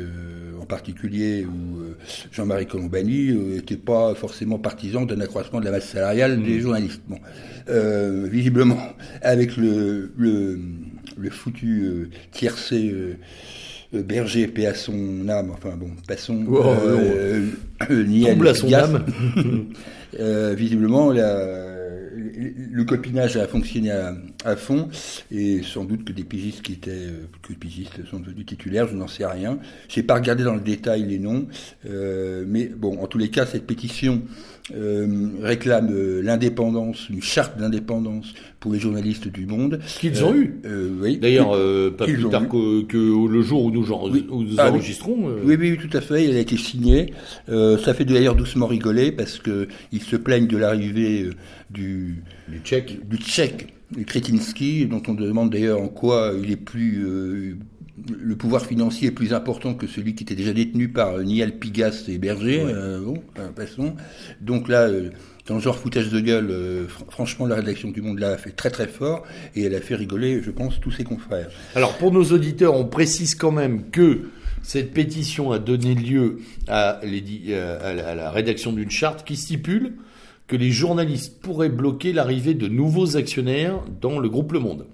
en 0.61 0.67
particulier 0.67 1.45
ou 1.45 1.83
Jean-Marie 2.33 2.67
Colombani, 2.67 3.33
n'étaient 3.33 3.77
pas 3.77 4.15
forcément 4.15 4.59
partisans 4.59 5.07
d'un 5.07 5.21
accroissement 5.21 5.61
de 5.61 5.65
la 5.65 5.71
masse 5.71 5.89
salariale 5.89 6.43
des 6.43 6.59
mmh. 6.59 6.61
journalistes. 6.61 7.03
Bon, 7.09 7.19
visiblement, 8.29 8.81
avec 9.23 9.57
le, 9.57 10.13
le, 10.17 10.59
le 11.17 11.31
foutu 11.31 12.11
tiercé 12.33 12.91
euh, 12.93 13.17
Berger, 13.93 14.49
paix 14.49 14.67
à 14.67 14.75
son 14.75 15.29
âme, 15.29 15.51
enfin 15.51 15.75
bon, 15.77 15.91
passons, 16.07 16.45
oh, 16.47 16.63
euh, 16.63 17.47
euh, 17.91 18.05
ni 18.05 18.29
à 18.29 18.55
son 18.55 18.73
âme. 18.73 19.07
euh, 20.21 20.55
visiblement, 20.55 21.11
la, 21.11 21.79
le 22.71 22.85
copinage 22.85 23.37
a 23.37 23.47
fonctionné 23.47 23.91
à, 23.91 24.15
à, 24.45 24.57
fond, 24.57 24.89
et 25.31 25.63
sans 25.63 25.85
doute 25.85 26.05
que 26.05 26.13
des 26.13 26.25
pigistes 26.25 26.63
qui 26.63 26.75
étaient 26.75 27.09
que 27.43 27.53
pigistes 27.55 28.05
sont 28.11 28.21
devenus 28.21 28.47
titulaires, 28.47 28.89
je 28.89 28.95
n'en 28.95 29.09
sais 29.09 29.25
rien. 29.25 29.59
J'ai 29.89 30.03
pas 30.03 30.15
regardé 30.15 30.45
dans 30.45 30.55
le 30.55 30.61
détail 30.61 31.05
les 31.05 31.19
noms, 31.19 31.47
euh, 31.89 32.45
mais 32.47 32.67
bon, 32.67 33.01
en 33.01 33.07
tous 33.07 33.19
les 33.19 33.31
cas, 33.31 33.47
cette 33.47 33.67
pétition 33.67 34.23
euh, 34.75 35.29
réclame 35.43 35.89
euh, 35.91 36.21
l'indépendance, 36.23 37.09
une 37.09 37.23
charte 37.23 37.59
d'indépendance 37.59 38.35
pour 38.61 38.73
les 38.73 38.79
journalistes 38.79 39.29
du 39.29 39.47
monde. 39.47 39.81
Qu'ils 39.99 40.25
ont 40.25 40.35
eu. 40.35 40.61
oui. 41.01 41.19
D'ailleurs, 41.19 41.51
pas 41.97 42.05
plus 42.05 42.29
tard 42.29 42.49
que, 42.49 42.83
que, 42.83 42.97
le 42.97 43.43
jour 43.43 43.65
où 43.65 43.71
nous, 43.71 43.91
où 43.91 44.43
nous 44.43 44.55
ah 44.59 44.71
enregistrons. 44.71 45.17
Oui. 45.45 45.57
oui. 45.57 45.57
oui, 45.59 45.79
tout 45.79 45.97
à 45.97 46.01
fait. 46.01 46.25
Elle 46.25 46.37
a 46.37 46.41
été 46.41 46.57
signée. 46.57 47.13
ça 47.47 47.95
fait 47.95 48.05
d'ailleurs 48.05 48.35
doucement 48.35 48.67
rigoler 48.67 49.13
parce 49.13 49.39
que 49.39 49.69
ils 49.93 50.03
se 50.03 50.17
plaignent 50.17 50.47
de 50.49 50.57
l'arrivée 50.57 51.31
du 51.71 52.23
du 52.49 52.61
tchèque, 52.61 53.09
du 53.09 53.19
tchèque, 53.19 53.75
du 53.97 54.05
Kretinsky, 54.05 54.87
dont 54.87 55.03
on 55.07 55.15
demande 55.15 55.51
d'ailleurs 55.51 55.81
en 55.81 55.89
quoi 55.89 56.33
il 56.43 56.51
est 56.51 56.57
plus 56.57 57.57
le 58.21 58.37
pouvoir 58.37 58.65
financier 58.65 59.09
est 59.09 59.13
plus 59.13 59.33
important 59.33 59.75
que 59.75 59.87
celui 59.87 60.15
qui 60.15 60.25
était 60.25 60.35
déjà 60.35 60.53
détenu 60.53 60.89
par 60.89 61.19
Niel 61.19 61.59
Pigas 61.59 62.05
et 62.09 62.19
Berger. 62.19 62.63
Euh, 62.65 63.01
bon, 63.01 63.23
passons. 63.55 63.95
Donc 64.41 64.69
là, 64.69 64.89
euh, 64.89 65.11
dans 65.47 65.55
le 65.55 65.61
genre 65.61 65.77
foutage 65.77 66.11
de 66.11 66.21
gueule, 66.21 66.49
euh, 66.51 66.87
franchement, 67.11 67.47
la 67.47 67.57
rédaction 67.57 67.91
du 67.91 68.03
Monde 68.03 68.19
là 68.19 68.33
a 68.33 68.37
fait 68.37 68.51
très 68.51 68.71
très 68.71 68.87
fort 68.87 69.25
et 69.55 69.63
elle 69.63 69.75
a 69.75 69.81
fait 69.81 69.95
rigoler, 69.95 70.43
je 70.43 70.51
pense, 70.51 70.81
tous 70.81 70.91
ses 70.91 71.05
confrères. 71.05 71.49
Alors 71.75 71.97
pour 71.97 72.13
nos 72.13 72.25
auditeurs, 72.25 72.75
on 72.75 72.85
précise 72.85 73.35
quand 73.35 73.53
même 73.53 73.91
que 73.91 74.29
cette 74.63 74.93
pétition 74.93 75.53
a 75.53 75.59
donné 75.59 75.95
lieu 75.95 76.41
à, 76.67 77.01
à 77.01 78.15
la 78.15 78.31
rédaction 78.31 78.73
d'une 78.73 78.91
charte 78.91 79.27
qui 79.27 79.37
stipule 79.37 79.95
que 80.47 80.57
les 80.57 80.71
journalistes 80.71 81.41
pourraient 81.41 81.69
bloquer 81.69 82.13
l'arrivée 82.13 82.55
de 82.55 82.69
nouveaux 82.69 83.17
actionnaires 83.17 83.81
dans 84.01 84.19
le 84.19 84.29
groupe 84.29 84.53
Le 84.53 84.61
Monde 84.61 84.87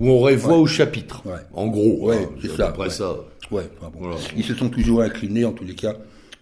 où 0.00 0.08
on 0.10 0.18
revoit 0.18 0.56
au 0.58 0.66
chapitre. 0.66 1.22
En 1.52 1.66
gros, 1.68 2.06
ouais, 2.08 2.16
hein, 2.24 2.30
c'est 2.40 2.50
ça. 2.56 2.68
Après 2.68 2.90
ça. 2.90 3.14
Ouais. 3.50 3.64
Ils 4.36 4.44
se 4.44 4.54
sont 4.54 4.68
toujours 4.68 5.00
inclinés, 5.02 5.44
en 5.44 5.52
tous 5.52 5.64
les 5.64 5.74
cas, 5.74 5.94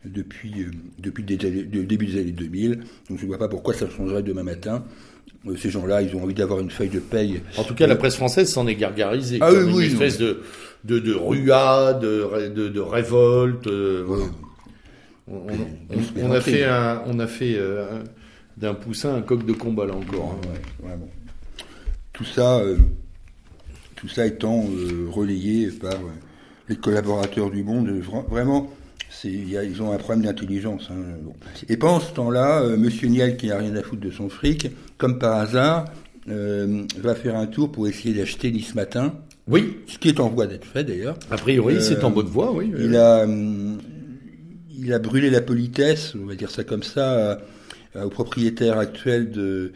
depuis, 0.05 0.53
euh, 0.63 0.71
depuis 0.99 1.23
le 1.25 1.85
début 1.85 2.07
des 2.07 2.21
années 2.21 2.33
2000. 2.33 2.81
Donc 3.09 3.19
je 3.19 3.23
ne 3.23 3.27
vois 3.29 3.39
pas 3.39 3.49
pourquoi 3.49 3.75
ça 3.75 3.87
changerait 3.89 4.23
demain 4.23 4.43
matin. 4.43 4.85
Euh, 5.47 5.57
ces 5.57 5.71
gens-là, 5.71 6.03
ils 6.03 6.15
ont 6.17 6.23
envie 6.23 6.35
d'avoir 6.35 6.59
une 6.61 6.71
feuille 6.71 6.89
de 6.89 6.99
paye. 6.99 7.41
En 7.57 7.63
tout 7.65 7.75
cas, 7.75 7.87
la 7.87 7.95
presse 7.97 8.17
française 8.17 8.51
s'en 8.51 8.67
est 8.67 8.75
gargarisée. 8.75 9.39
Ah, 9.41 9.51
comme 9.53 9.71
une 9.71 9.81
espèce 9.83 10.19
de, 10.19 10.43
de, 10.85 10.99
de 10.99 11.15
ruade, 11.15 12.01
de, 12.01 12.69
de, 12.69 12.81
révolte. 12.81 13.67
Euh, 13.69 14.05
On, 15.29 15.35
on- 15.35 15.41
on- 15.91 16.29
on 16.29 16.31
a 16.31 16.41
fait 16.41 16.63
un, 16.65 17.03
on 17.07 17.19
a 17.19 17.27
fait 17.27 17.55
euh, 17.57 17.85
un- 18.01 18.05
d'un 18.57 18.75
poussin 18.75 19.15
un 19.17 19.23
coq 19.23 19.45
de 19.45 19.53
combat 19.53 19.85
là 19.87 19.95
encore. 19.95 20.37
hein. 20.45 20.49
Ouais, 20.85 20.91
ouais, 20.91 20.97
bon. 20.97 21.09
Tout 22.13 22.25
ça, 22.25 22.59
euh, 22.61 22.77
tout 23.97 24.09
ça 24.09 24.27
étant 24.27 24.65
euh, 24.69 25.07
relayé 25.11 25.69
par 25.69 25.95
euh, 25.95 26.11
les 26.69 26.77
collaborateurs 26.77 27.51
du 27.51 27.63
Monde, 27.65 27.89
euh, 27.89 28.01
vra- 28.01 28.27
vraiment, 28.29 28.71
y 29.25 29.57
a- 29.57 29.65
ils 29.65 29.83
ont 29.83 29.93
un 29.93 29.97
problème 29.99 30.25
d'intelligence. 30.25 30.89
hein, 30.91 30.97
bon. 31.23 31.33
Et 31.69 31.77
pendant 31.77 32.01
ce 32.01 32.13
temps-là, 32.13 32.61
euh, 32.63 32.77
Monsieur 32.77 33.09
Niel, 33.09 33.37
qui 33.37 33.49
n'a 33.49 33.59
rien 33.59 33.75
à 33.75 33.83
foutre 33.83 34.03
de 34.03 34.11
son 34.11 34.29
fric, 34.29 34.71
comme 34.99 35.19
par 35.19 35.37
hasard, 35.41 35.87
euh, 36.29 36.83
va 36.99 37.15
faire 37.15 37.37
un 37.37 37.47
tour 37.47 37.71
pour 37.73 37.89
essayer 37.89 38.15
d'acheter 38.15 38.51
Nice 38.51 38.75
Matin, 38.75 39.15
Oui, 39.49 39.77
ce 39.87 39.97
qui 39.99 40.09
est 40.09 40.21
en 40.21 40.29
voie 40.29 40.47
d'être 40.47 40.65
fait 40.67 40.83
d'ailleurs. 40.85 41.17
a 41.31 41.37
priori, 41.37 41.77
c'est 41.81 42.03
en 42.05 42.11
bonne 42.11 42.27
voie, 42.27 42.53
oui. 42.53 42.73
Il 42.79 42.97
a, 42.97 43.23
hum, 43.25 43.79
il 44.79 44.93
a 44.93 44.99
brûlé 44.99 45.31
la 45.31 45.41
politesse, 45.41 46.15
on 46.21 46.27
va 46.27 46.35
dire 46.35 46.51
ça 46.51 46.65
comme 46.65 46.83
ça, 46.83 47.39
au 47.95 48.11
propriétaire 48.11 48.77
actuel 48.79 49.31
de, 49.31 49.73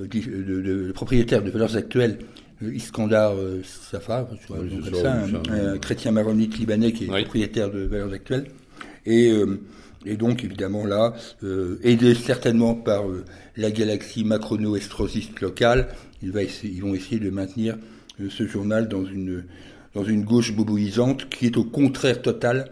di- 0.00 0.22
de, 0.22 0.42
de- 0.60 0.72
le 0.86 0.92
propriétaire 0.92 1.42
de 1.44 1.50
valeurs 1.50 1.76
actuelles, 1.76 2.18
Iskandar 2.62 3.32
euh, 3.36 3.62
Safar, 3.64 4.28
tu 4.30 4.46
vois, 4.48 4.58
Oui, 4.60 4.68
donc 4.70 4.80
c'est 4.84 4.90
comme 4.90 5.00
ça, 5.02 5.20
ça, 5.20 5.26
oui, 5.26 5.32
un, 5.48 5.56
ça, 5.56 5.72
un 5.72 5.78
chrétien 5.78 6.12
maronite 6.12 6.58
libanais 6.58 6.92
qui 6.92 7.04
est 7.06 7.10
Oui. 7.10 7.22
propriétaire 7.22 7.70
de 7.70 7.80
valeurs 7.80 8.12
actuelles. 8.12 8.46
Et, 9.06 9.30
euh, 9.30 9.60
et 10.04 10.16
donc 10.16 10.44
évidemment 10.44 10.84
là, 10.84 11.14
euh, 11.42 11.78
aidé 11.82 12.14
certainement 12.14 12.74
par 12.74 13.08
euh, 13.08 13.24
la 13.56 13.70
galaxie 13.70 14.24
macrono-estrosiste 14.24 15.40
locale, 15.40 15.88
il 16.22 16.32
va 16.32 16.42
essayer- 16.42 16.72
ils 16.74 16.82
vont 16.82 16.94
essayer 16.94 17.18
de 17.18 17.30
maintenir 17.30 17.78
euh, 18.20 18.28
ce 18.30 18.46
journal 18.46 18.88
dans 18.88 19.04
une, 19.06 19.44
dans 19.94 20.04
une 20.04 20.24
gauche 20.24 20.54
boboisante 20.54 21.28
qui 21.30 21.46
est 21.46 21.56
au 21.56 21.64
contraire 21.64 22.20
total, 22.20 22.70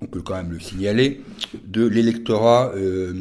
on 0.00 0.06
peut 0.06 0.20
quand 0.22 0.34
même 0.36 0.50
le 0.52 0.60
signaler, 0.60 1.20
de 1.66 1.86
l'électorat, 1.86 2.72
euh, 2.74 3.12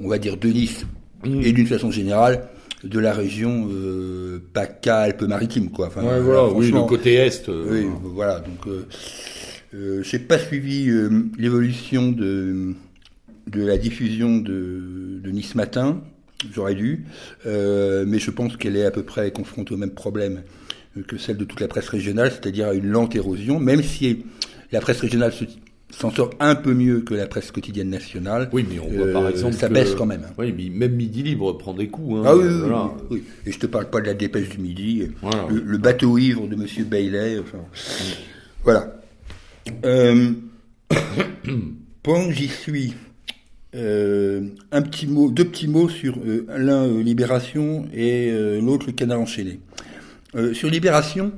on 0.00 0.08
va 0.08 0.18
dire 0.18 0.36
de 0.36 0.48
Nice, 0.48 0.86
et 1.24 1.52
d'une 1.52 1.66
façon 1.66 1.90
générale, 1.90 2.48
de 2.84 2.98
la 2.98 3.12
région 3.12 3.68
euh, 3.70 4.40
PACA-Alpes-Maritimes. 4.52 5.70
Quoi. 5.70 5.86
Enfin, 5.88 6.02
Ouais, 6.02 6.20
voilà, 6.20 6.42
là, 6.42 6.48
oui, 6.52 6.70
le 6.70 6.80
côté 6.88 7.14
est. 7.14 7.48
euh, 7.48 7.66
oui, 7.70 7.86
voilà. 8.02 8.40
Donc, 8.40 8.66
euh, 8.66 8.86
euh, 9.74 10.02
j'ai 10.02 10.18
pas 10.18 10.38
suivi 10.38 10.88
euh, 10.90 11.08
l'évolution 11.38 12.10
de 12.12 12.74
de 13.48 13.64
la 13.66 13.76
diffusion 13.76 14.38
de, 14.38 15.18
de 15.22 15.30
Nice 15.30 15.54
Matin. 15.56 16.00
J'aurais 16.54 16.74
dû, 16.76 17.04
euh, 17.46 18.04
mais 18.06 18.18
je 18.18 18.30
pense 18.30 18.56
qu'elle 18.56 18.76
est 18.76 18.84
à 18.84 18.90
peu 18.92 19.02
près 19.04 19.30
confrontée 19.32 19.74
au 19.74 19.76
même 19.76 19.90
problème 19.92 20.42
euh, 20.96 21.02
que 21.02 21.16
celle 21.18 21.36
de 21.36 21.44
toute 21.44 21.60
la 21.60 21.68
presse 21.68 21.88
régionale, 21.88 22.30
c'est-à-dire 22.30 22.68
à 22.68 22.74
une 22.74 22.86
lente 22.88 23.14
érosion, 23.16 23.58
même 23.60 23.82
si 23.82 24.24
la 24.72 24.80
presse 24.80 25.00
régionale 25.00 25.32
se- 25.32 25.44
s'en 25.92 26.10
sort 26.10 26.30
un 26.40 26.54
peu 26.56 26.74
mieux 26.74 27.00
que 27.00 27.14
la 27.14 27.26
presse 27.26 27.50
quotidienne 27.52 27.90
nationale. 27.90 28.48
Oui, 28.52 28.66
mais 28.68 28.78
on 28.80 28.88
voit 28.88 29.06
Euh, 29.06 29.12
par 29.12 29.28
exemple. 29.28 29.54
ça 29.54 29.68
que- 29.68 29.74
baisse 29.74 29.94
quand 29.94 30.06
même. 30.06 30.26
Oui, 30.38 30.52
mais 30.56 30.68
même 30.70 30.96
Midi 30.96 31.22
Libre 31.22 31.52
prend 31.52 31.74
des 31.74 31.88
coups. 31.88 32.16
Hein, 32.18 32.22
Ah 32.26 32.36
oui, 32.36 32.44
oui, 32.48 32.58
voilà. 32.60 32.84
oui, 32.84 33.06
oui. 33.10 33.24
Et 33.46 33.52
je 33.52 33.58
te 33.58 33.66
parle 33.66 33.88
pas 33.90 34.00
de 34.00 34.06
la 34.06 34.14
dépêche 34.14 34.48
du 34.48 34.58
midi, 34.58 35.08
Voilà. 35.20 35.46
le, 35.50 35.60
le 35.60 35.78
bateau 35.78 36.16
ivre 36.18 36.46
de 36.48 36.56
Monsieur 36.56 36.84
Bailey. 36.84 37.38
Enfin, 37.38 37.58
voilà. 38.64 38.96
Euh, 39.84 40.30
pendant 42.02 42.26
que 42.28 42.32
j'y 42.34 42.48
suis, 42.48 42.94
euh, 43.74 44.42
un 44.70 44.82
petit 44.82 45.06
mot, 45.06 45.30
deux 45.30 45.44
petits 45.44 45.68
mots 45.68 45.88
sur 45.88 46.16
euh, 46.26 46.46
l'un 46.56 46.84
euh, 46.86 47.02
Libération 47.02 47.86
et 47.94 48.30
euh, 48.30 48.60
l'autre 48.60 48.86
le 48.86 48.92
Canard 48.92 49.20
enchaîné. 49.20 49.60
Euh, 50.34 50.54
sur 50.54 50.68
Libération, 50.70 51.32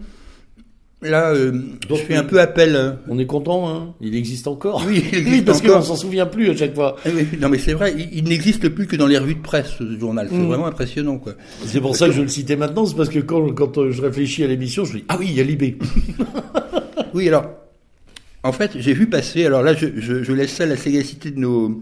là, 1.05 1.33
euh, 1.33 1.53
Donc, 1.89 1.99
je 1.99 2.03
fais 2.05 2.17
un 2.17 2.25
peu 2.25 2.41
appel. 2.41 2.75
euh, 2.77 2.93
On 3.09 3.19
est 3.19 3.27
content, 3.27 3.69
hein 3.69 3.95
Il 4.01 4.15
existe 4.17 4.47
encore. 4.49 4.83
Oui, 4.87 5.05
il 5.13 5.19
existe 5.19 5.45
parce 5.45 5.63
qu'on 5.63 5.83
s'en 5.83 5.97
souvient 5.97 6.27
plus 6.27 6.51
à 6.51 6.57
chaque 6.57 6.75
fois. 6.75 6.97
eh 7.07 7.11
oui, 7.11 7.27
non 7.41 7.49
mais 7.49 7.59
c'est 7.59 7.73
vrai, 7.75 7.95
il, 7.97 8.09
il 8.19 8.25
n'existe 8.25 8.69
plus 8.69 8.87
que 8.87 8.97
dans 8.97 9.07
les 9.07 9.19
revues 9.19 9.35
de 9.37 9.43
presse 9.43 9.69
ce 9.79 9.99
journal. 9.99 10.29
C'est 10.31 10.37
Mm. 10.39 10.47
vraiment 10.47 10.67
impressionnant 10.67 11.19
quoi. 11.19 11.35
C'est 11.67 11.81
pour 11.81 11.97
ça 11.97 12.07
que 12.07 12.13
je 12.13 12.23
le 12.23 12.29
citais 12.29 12.57
maintenant, 12.57 12.85
c'est 12.87 12.97
parce 12.97 13.09
que 13.09 13.21
quand, 13.21 13.49
quand 13.55 13.79
euh, 13.79 13.91
je 13.93 14.03
réfléchis 14.03 14.43
à 14.45 14.47
l'émission, 14.49 14.85
je 14.85 14.95
me 14.95 14.99
dis 14.99 15.05
ah 15.09 15.17
oui, 15.19 15.27
il 15.31 15.35
y 15.37 15.41
a 15.41 15.45
Libé. 15.45 15.79
Oui, 17.15 17.29
alors, 17.29 17.47
en 18.43 18.53
fait, 18.53 18.73
j'ai 18.77 18.93
vu 18.93 19.07
passer, 19.09 19.45
alors 19.47 19.63
là, 19.63 19.73
je, 19.75 19.87
je, 19.97 20.23
je 20.25 20.33
laisse 20.33 20.53
ça 20.53 20.65
à 20.65 20.67
la 20.67 20.77
sagacité 20.77 21.31
de 21.31 21.39
nos, 21.39 21.81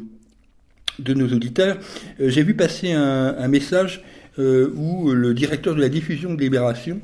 de 0.99 1.15
nos 1.15 1.27
auditeurs, 1.29 1.79
Euh, 2.21 2.29
j'ai 2.29 2.43
vu 2.43 2.55
passer 2.55 2.93
un, 2.93 3.35
un 3.39 3.49
message 3.49 4.03
euh, 4.39 4.71
où 4.77 5.11
le 5.11 5.33
directeur 5.35 5.75
de 5.75 5.81
la 5.81 5.89
diffusion 5.89 6.35
de 6.35 6.41
Libération 6.41 7.01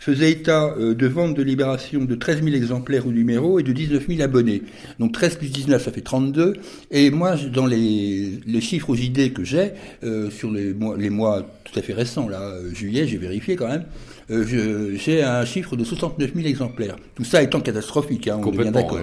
faisait 0.00 0.32
état 0.32 0.74
euh, 0.78 0.94
de 0.94 1.06
ventes 1.06 1.36
de 1.36 1.42
Libération 1.42 2.04
de 2.04 2.14
13 2.16 2.42
000 2.42 2.56
exemplaires 2.56 3.06
au 3.06 3.12
numéro 3.12 3.60
et 3.60 3.62
de 3.62 3.72
19 3.72 4.08
000 4.08 4.22
abonnés. 4.22 4.62
Donc 4.98 5.12
13 5.12 5.36
plus 5.36 5.52
19, 5.52 5.84
ça 5.84 5.92
fait 5.92 6.00
32. 6.00 6.54
Et 6.90 7.10
moi, 7.10 7.36
dans 7.36 7.66
les, 7.66 8.40
les 8.44 8.60
chiffres 8.60 8.90
aux 8.90 8.96
idées 8.96 9.30
que 9.30 9.44
j'ai, 9.44 9.72
euh, 10.02 10.30
sur 10.30 10.50
les 10.50 10.72
mois, 10.72 10.96
les 10.96 11.10
mois 11.10 11.46
tout 11.64 11.78
à 11.78 11.82
fait 11.82 11.92
récents, 11.92 12.28
là, 12.28 12.40
euh, 12.40 12.74
juillet, 12.74 13.06
j'ai 13.06 13.18
vérifié 13.18 13.54
quand 13.54 13.68
même, 13.68 13.84
euh, 14.30 14.96
j'ai 14.96 15.22
un 15.22 15.44
chiffre 15.44 15.76
de 15.76 15.84
69 15.84 16.34
000 16.34 16.46
exemplaires. 16.46 16.96
Tout 17.14 17.24
ça 17.24 17.42
étant 17.42 17.60
catastrophique, 17.60 18.28
hein, 18.28 18.40
on 18.42 18.52
est 18.52 18.56
bien 18.56 18.70
d'accord. 18.70 19.00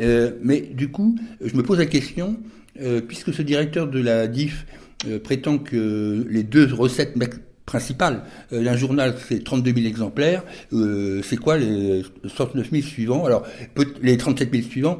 Euh, 0.00 0.30
mais 0.42 0.60
du 0.60 0.88
coup, 0.88 1.16
je 1.44 1.54
me 1.56 1.62
pose 1.62 1.78
la 1.78 1.86
question, 1.86 2.36
euh, 2.80 3.00
puisque 3.00 3.32
ce 3.32 3.42
directeur 3.42 3.88
de 3.88 4.00
la 4.00 4.26
DIF 4.26 4.66
euh, 5.06 5.18
prétend 5.18 5.58
que 5.58 6.26
les 6.28 6.42
deux 6.42 6.68
recettes 6.72 7.16
principales 7.66 8.22
euh, 8.52 8.62
d'un 8.62 8.76
journal, 8.76 9.14
c'est 9.28 9.42
32 9.42 9.72
000 9.74 9.86
exemplaires, 9.86 10.42
euh, 10.72 11.20
c'est 11.22 11.36
quoi 11.36 11.56
les 11.58 12.02
69 12.26 12.70
000 12.70 12.82
suivants? 12.82 13.24
Alors, 13.24 13.44
peut- 13.74 13.94
les 14.02 14.16
37 14.16 14.50
000 14.52 14.64
suivants, 14.68 14.98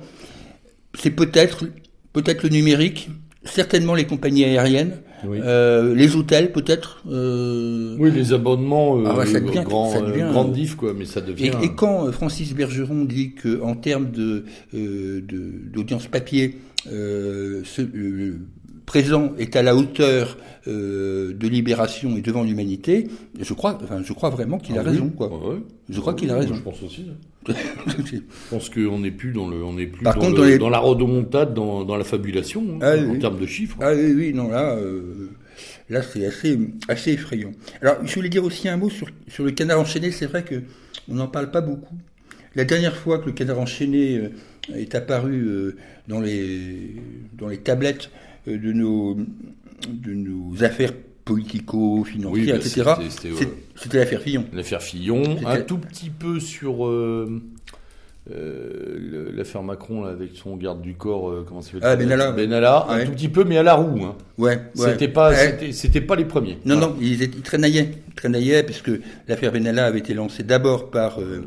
c'est 0.98 1.10
peut-être 1.10 1.66
peut-être 2.12 2.42
le 2.44 2.48
numérique, 2.50 3.10
certainement 3.44 3.94
les 3.94 4.04
compagnies 4.06 4.44
aériennes, 4.44 4.98
Oui. 5.26 5.38
euh, 5.42 5.94
les 5.94 6.14
hôtels 6.16 6.52
peut-être. 6.52 7.02
euh, 7.10 7.96
Oui, 7.98 8.10
les 8.12 8.32
abonnements, 8.32 8.98
Ah 9.04 9.16
ouais, 9.18 9.26
ça 9.26 9.40
devient- 9.40 9.62
grand, 9.64 9.90
ça 9.92 10.00
devient- 10.00 10.28
grande 10.30 10.52
diff, 10.52 10.76
quoi, 10.76 10.94
mais 10.96 11.04
ça 11.06 11.20
devient. 11.20 11.50
Et, 11.60 11.66
et 11.66 11.74
quand 11.74 12.10
Francis 12.12 12.54
Bergeron 12.54 13.04
dit 13.04 13.34
que 13.34 13.60
en 13.62 13.74
termes 13.74 14.10
de 14.10 14.44
d'audience 15.72 16.06
papier, 16.06 16.58
ce 16.86 17.82
présent 18.86 19.32
est 19.38 19.56
à 19.56 19.62
la 19.62 19.74
hauteur 19.76 20.36
euh, 20.66 21.32
de 21.34 21.48
Libération 21.48 22.16
et 22.16 22.22
devant 22.22 22.42
l'humanité, 22.42 23.08
je 23.40 23.52
crois, 23.54 23.78
enfin, 23.82 24.02
je 24.04 24.12
crois 24.12 24.30
vraiment 24.30 24.58
qu'il 24.58 24.76
a 24.76 24.80
Ah 24.80 24.84
oui. 24.84 24.90
raison, 24.92 25.08
quoi. 25.10 25.28
Ouais, 25.28 25.54
ouais. 25.54 25.60
Je 25.90 26.00
crois 26.00 26.14
qu'il 26.14 26.30
a 26.30 26.36
raison. 26.36 26.54
Je 26.54 26.60
pense 26.62 26.82
aussi. 26.82 27.06
hein. 27.10 27.14
Je 28.10 28.18
pense 28.48 28.70
qu'on 28.70 29.00
n'est 29.00 29.10
plus 29.10 29.32
dans 29.32 29.46
le, 29.48 29.62
on 29.62 29.74
plus 29.74 29.86
Par 30.02 30.14
dans, 30.14 30.20
contre, 30.22 30.32
le- 30.32 30.38
dans 30.38 30.44
les- 30.46 30.58
dans 30.58 30.70
la 30.70 30.78
rodomontade, 30.78 31.52
dans, 31.52 31.84
dans 31.84 31.96
la 31.96 32.04
fabulation, 32.04 32.64
hein, 32.74 32.78
Ah 32.80 32.94
en 33.10 33.18
termes 33.18 33.38
de 33.38 33.44
chiffres. 33.46 33.76
Ah 33.82 33.92
oui, 33.94 34.14
oui, 34.16 34.32
non, 34.32 34.48
là, 34.48 34.76
euh, 34.76 35.28
là 35.90 36.00
c'est 36.02 36.24
assez, 36.24 36.58
assez 36.88 37.12
effrayant. 37.12 37.52
Alors, 37.82 37.96
je 38.02 38.14
voulais 38.14 38.30
dire 38.30 38.44
aussi 38.44 38.66
un 38.68 38.78
mot 38.78 38.88
sur, 38.88 39.08
sur 39.28 39.44
le 39.44 39.50
canard 39.50 39.78
enchaîné. 39.80 40.10
C'est 40.10 40.24
vrai 40.24 40.42
que 40.42 40.62
on 41.10 41.16
n'en 41.16 41.28
parle 41.28 41.50
pas 41.50 41.60
beaucoup. 41.60 41.94
La 42.54 42.64
dernière 42.64 42.96
fois 42.96 43.18
que 43.18 43.26
le 43.26 43.32
canard 43.32 43.58
enchaîné 43.58 44.16
euh, 44.16 44.74
est 44.74 44.94
apparu 44.94 45.74
dans 46.08 46.20
les 46.20 46.94
dans 47.36 47.48
les 47.48 47.58
tablettes 47.58 48.08
de 48.46 48.72
nos 48.72 49.16
de 49.88 50.12
nos 50.14 50.62
affaires 50.64 50.92
politico-financières, 51.24 52.32
Oui, 52.32 52.50
bah, 52.50 52.56
etc. 52.58 53.08
c'était- 53.10 53.28
euh, 53.30 53.98
l'affaire 53.98 54.20
Fillon. 54.20 54.44
L'affaire 54.52 54.82
Fillon, 54.82 55.36
un 55.46 55.60
tout 55.62 55.78
petit 55.78 56.10
peu 56.10 56.38
sur 56.40 56.86
euh, 56.86 57.42
euh, 58.30 58.96
le- 58.98 59.30
l'affaire 59.36 59.62
Macron 59.62 60.02
là, 60.02 60.10
avec 60.10 60.30
son 60.34 60.56
garde 60.56 60.80
du 60.80 60.94
corps, 60.94 61.28
euh, 61.30 61.44
comment 61.46 61.60
s'appelle 61.60 61.80
Ah, 61.82 61.94
Benalla. 61.94 62.32
Benalla, 62.32 62.86
un 62.88 63.04
tout 63.04 63.12
petit 63.12 63.28
peu, 63.28 63.44
mais 63.44 63.58
à 63.58 63.62
la 63.62 63.74
roue. 63.74 64.02
Hein. 64.02 64.16
Ouais, 64.38 64.52
ouais. 64.54 64.90
C'était 64.92 65.08
pas, 65.08 65.30
Ouais. 65.30 65.36
c'était- 65.36 65.72
c'était 65.72 66.00
pas 66.00 66.16
les 66.16 66.24
premiers. 66.24 66.58
Non, 66.64 66.76
Voilà. 66.76 66.86
non, 66.92 66.96
ils, 67.02 67.22
étaient- 67.22 67.36
ils 67.36 67.42
traînaillaient. 67.42 67.90
Ils 68.08 68.14
traînaillaient 68.14 68.62
parce 68.62 68.80
que 68.80 69.00
l'affaire 69.28 69.52
Benalla 69.52 69.84
avait 69.86 69.98
été 69.98 70.14
lancée 70.14 70.42
d'abord 70.42 70.90
par 70.90 71.20
euh, 71.20 71.42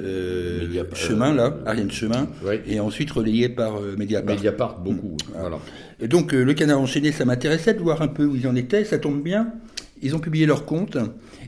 euh, 0.00 0.84
Chemin, 0.94 1.34
là, 1.34 1.54
Ariane 1.66 1.90
Chemin, 1.90 2.28
et 2.66 2.78
ensuite 2.80 3.10
relayée 3.10 3.48
par 3.48 3.76
euh, 3.78 3.96
Mediapart. 3.98 4.36
Mediapart, 4.36 4.78
beaucoup. 4.78 5.16
Mm. 5.28 5.38
Voilà. 5.40 5.58
Et 6.00 6.06
donc, 6.08 6.32
le 6.32 6.54
canard 6.54 6.80
enchaîné, 6.80 7.10
ça 7.12 7.24
m'intéressait 7.24 7.74
de 7.74 7.80
voir 7.80 8.00
un 8.02 8.08
peu 8.08 8.24
où 8.24 8.36
ils 8.36 8.46
en 8.46 8.54
étaient. 8.54 8.84
Ça 8.84 8.98
tombe 8.98 9.22
bien. 9.22 9.48
Ils 10.02 10.14
ont 10.14 10.18
publié 10.20 10.46
leur 10.46 10.64
compte. 10.64 10.96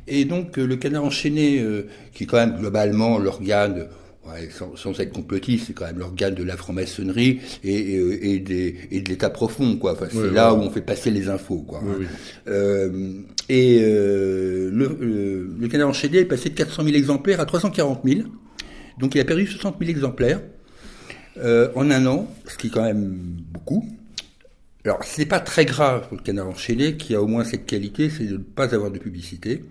Et 0.09 0.25
donc, 0.27 0.57
le 0.59 0.77
canard 0.77 1.05
enchaîné, 1.05 1.65
qui 2.13 2.25
est 2.25 2.27
quand 2.27 2.37
même 2.37 2.59
globalement 2.59 3.19
l'organe, 3.19 3.87
ouais, 4.27 4.49
sans, 4.51 4.75
sans 4.77 4.99
être 5.01 5.13
complotiste, 5.13 5.67
c'est 5.67 5.73
quand 5.73 5.87
même 5.87 5.99
l'organe 5.99 6.35
de 6.35 6.43
la 6.45 6.57
franc-maçonnerie 6.57 7.41
et, 7.65 7.75
et, 7.75 8.33
et 8.35 8.39
des- 8.41 8.77
et 8.91 9.01
de 9.01 9.09
l'état 9.09 9.31
profond, 9.31 9.77
quoi. 9.77 9.93
Enfin, 9.93 10.07
c'est 10.11 10.19
Oui, 10.19 10.33
là 10.35 10.55
oui. 10.55 10.61
où 10.61 10.69
on 10.69 10.71
fait 10.71 10.81
passer 10.83 11.11
les 11.11 11.29
infos, 11.29 11.59
quoi. 11.63 11.83
Oui. 11.85 12.07
Euh, 12.49 13.13
et 13.49 13.79
euh, 13.83 14.71
le, 14.73 14.97
le, 15.01 15.55
le 15.59 15.69
canard 15.69 15.89
enchaîné 15.89 16.19
est 16.19 16.25
passé 16.25 16.49
de 16.51 16.55
400 16.55 16.85
000 16.85 16.97
exemplaires 16.97 17.41
à 17.41 17.47
340 17.47 18.01
000. 18.05 18.21
Donc 18.99 19.15
il 19.15 19.21
a 19.21 19.25
perdu 19.25 19.47
60 19.47 19.77
000 19.79 19.91
exemplaires 19.91 20.41
euh, 21.39 21.71
en 21.75 21.91
un 21.91 22.05
an, 22.07 22.29
ce 22.47 22.57
qui 22.59 22.67
est 22.67 22.71
quand 22.71 22.83
même 22.83 23.17
beaucoup. 23.53 23.89
Alors 24.85 24.99
c'est 25.05 25.27
pas 25.27 25.41
très 25.41 25.65
grave 25.65 26.09
pour 26.09 26.17
le 26.19 26.23
canard 26.23 26.49
enchaîné 26.49 26.97
qui 26.97 27.15
a 27.15 27.23
au 27.23 27.27
moins 27.27 27.45
cette 27.45 27.67
qualité, 27.67 28.11
c'est 28.11 28.25
de 28.27 28.33
ne 28.33 28.39
pas 28.39 28.75
avoir 28.75 28.91
de 28.91 28.99
publicité. 28.99 29.63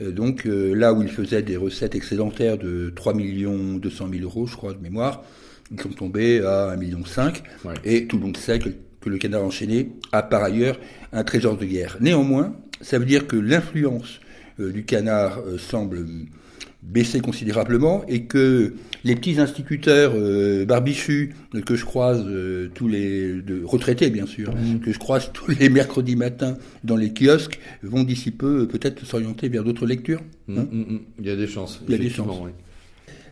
Euh, 0.00 0.12
donc 0.12 0.46
euh, 0.46 0.74
là 0.74 0.92
où 0.92 1.02
il 1.02 1.08
faisait 1.08 1.42
des 1.42 1.56
recettes 1.56 1.94
excédentaires 1.94 2.58
de 2.58 2.92
3 2.94 3.14
200 3.14 4.08
000 4.10 4.22
euros, 4.22 4.46
je 4.46 4.56
crois, 4.56 4.72
de 4.72 4.80
mémoire, 4.80 5.22
Ils 5.70 5.80
sont 5.80 5.88
tombés 5.90 6.40
à 6.40 6.74
1,5 6.76 6.78
million. 6.78 7.02
Ouais. 7.64 7.74
Et 7.84 8.06
tout 8.06 8.16
le 8.16 8.22
monde 8.22 8.36
sait 8.36 8.58
que, 8.58 8.70
que 9.00 9.08
le 9.08 9.18
canard 9.18 9.42
enchaîné 9.42 9.92
a 10.12 10.22
par 10.22 10.42
ailleurs 10.42 10.78
un 11.12 11.24
trésor 11.24 11.56
de 11.56 11.64
guerre. 11.64 11.96
Néanmoins, 12.00 12.54
ça 12.80 12.98
veut 12.98 13.06
dire 13.06 13.26
que 13.26 13.36
l'influence 13.36 14.20
euh, 14.60 14.72
du 14.72 14.84
canard 14.84 15.40
semble 15.58 16.06
baisser 16.82 17.20
considérablement 17.20 18.04
et 18.06 18.24
que 18.24 18.74
les 19.04 19.14
petits 19.14 19.38
instituteurs 19.40 20.12
euh, 20.14 20.64
barbichus 20.64 21.34
que 21.64 21.76
je 21.76 21.84
croise 21.84 22.24
euh, 22.26 22.68
tous 22.74 22.88
les 22.88 23.40
de, 23.42 23.62
retraités 23.64 24.10
bien 24.10 24.26
sûr 24.26 24.52
que 24.82 24.92
je 24.92 24.98
croise 24.98 25.30
tous 25.32 25.50
les 25.58 25.68
mercredis 25.68 26.16
matins 26.16 26.56
dans 26.84 26.96
les 26.96 27.12
kiosques 27.12 27.58
vont 27.82 28.04
d'ici 28.04 28.30
peu 28.30 28.62
euh, 28.62 28.66
peut-être 28.66 29.04
s'orienter 29.04 29.48
vers 29.48 29.64
d'autres 29.64 29.86
lectures. 29.86 30.20
Mm, 30.46 30.58
hein. 30.58 30.68
mm, 30.70 30.80
mm. 30.80 31.00
Il 31.20 31.26
y 31.26 31.30
a 31.30 31.36
des 31.36 31.46
chances. 31.46 31.80
Il 31.86 31.92
y 31.92 31.94
a 31.94 31.98
des 31.98 32.10
chances. 32.10 32.38
oui. 32.42 32.50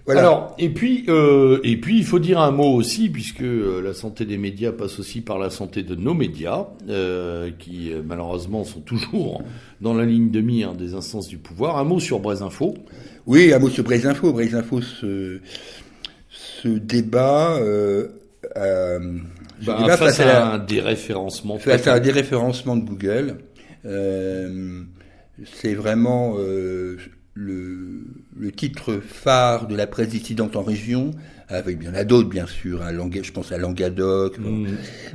Voilà. 0.05 0.21
Alors, 0.21 0.55
et 0.57 0.69
puis, 0.69 1.05
euh, 1.09 1.59
et 1.65 1.79
puis, 1.79 1.99
il 1.99 2.05
faut 2.05 2.21
dire 2.21 2.39
un 2.39 2.53
mot 2.53 2.73
aussi, 2.75 3.09
puisque 3.09 3.43
la 3.43 3.93
santé 3.93 4.25
des 4.25 4.39
médias 4.39 4.71
passe 4.71 5.01
aussi 5.01 5.21
par 5.21 5.37
la 5.37 5.51
santé 5.51 5.83
de 5.83 5.97
nos 5.97 6.15
médias, 6.15 6.67
euh, 6.89 7.51
qui 7.59 7.91
malheureusement 8.07 8.63
sont 8.63 8.79
toujours 8.79 9.43
dans 9.81 9.95
la 9.95 10.05
ligne 10.05 10.31
de 10.31 10.41
mire 10.41 10.75
des 10.75 10.95
instances 10.95 11.27
du 11.27 11.39
pouvoir. 11.39 11.77
Un 11.77 11.83
mot 11.83 11.99
sur 11.99 12.21
Info. 12.41 12.75
Oui, 13.27 13.53
un 13.53 13.59
mot 13.59 13.69
sur 13.69 13.85
Brésinfo. 13.85 14.33
Brésinfo 14.33 14.81
se, 14.81 15.41
se 16.31 16.69
débat, 16.69 17.57
euh, 17.57 18.09
euh, 18.57 19.19
se 19.61 19.67
Bah, 19.67 19.79
débat 19.81 19.97
face 19.97 20.21
à 20.21 20.45
à 20.45 20.55
un 20.55 20.59
déréférencement. 20.59 21.59
Face 21.59 21.87
à 21.87 21.95
un 21.95 22.01
déréférencement 22.01 22.77
de 22.77 22.85
Google, 22.85 23.39
euh, 23.85 24.83
c'est 25.61 25.75
vraiment 25.75 26.37
euh, 26.39 26.99
le, 27.35 28.05
le 28.39 28.53
titre 28.53 29.01
phare 29.05 29.67
de 29.67 29.75
la 29.77 29.87
presse 29.87 30.09
dissidente 30.09 30.55
en 30.57 30.63
région, 30.63 31.11
avec 31.49 31.79
bien 31.79 31.93
la 31.93 32.05
d'autres 32.05 32.29
bien 32.29 32.47
sûr, 32.47 32.83
un 32.83 32.91
Langa- 32.93 33.23
je 33.23 33.31
pense 33.33 33.53
à 33.53 33.59
Languedoc, 33.59 34.39
Mm. 34.39 34.67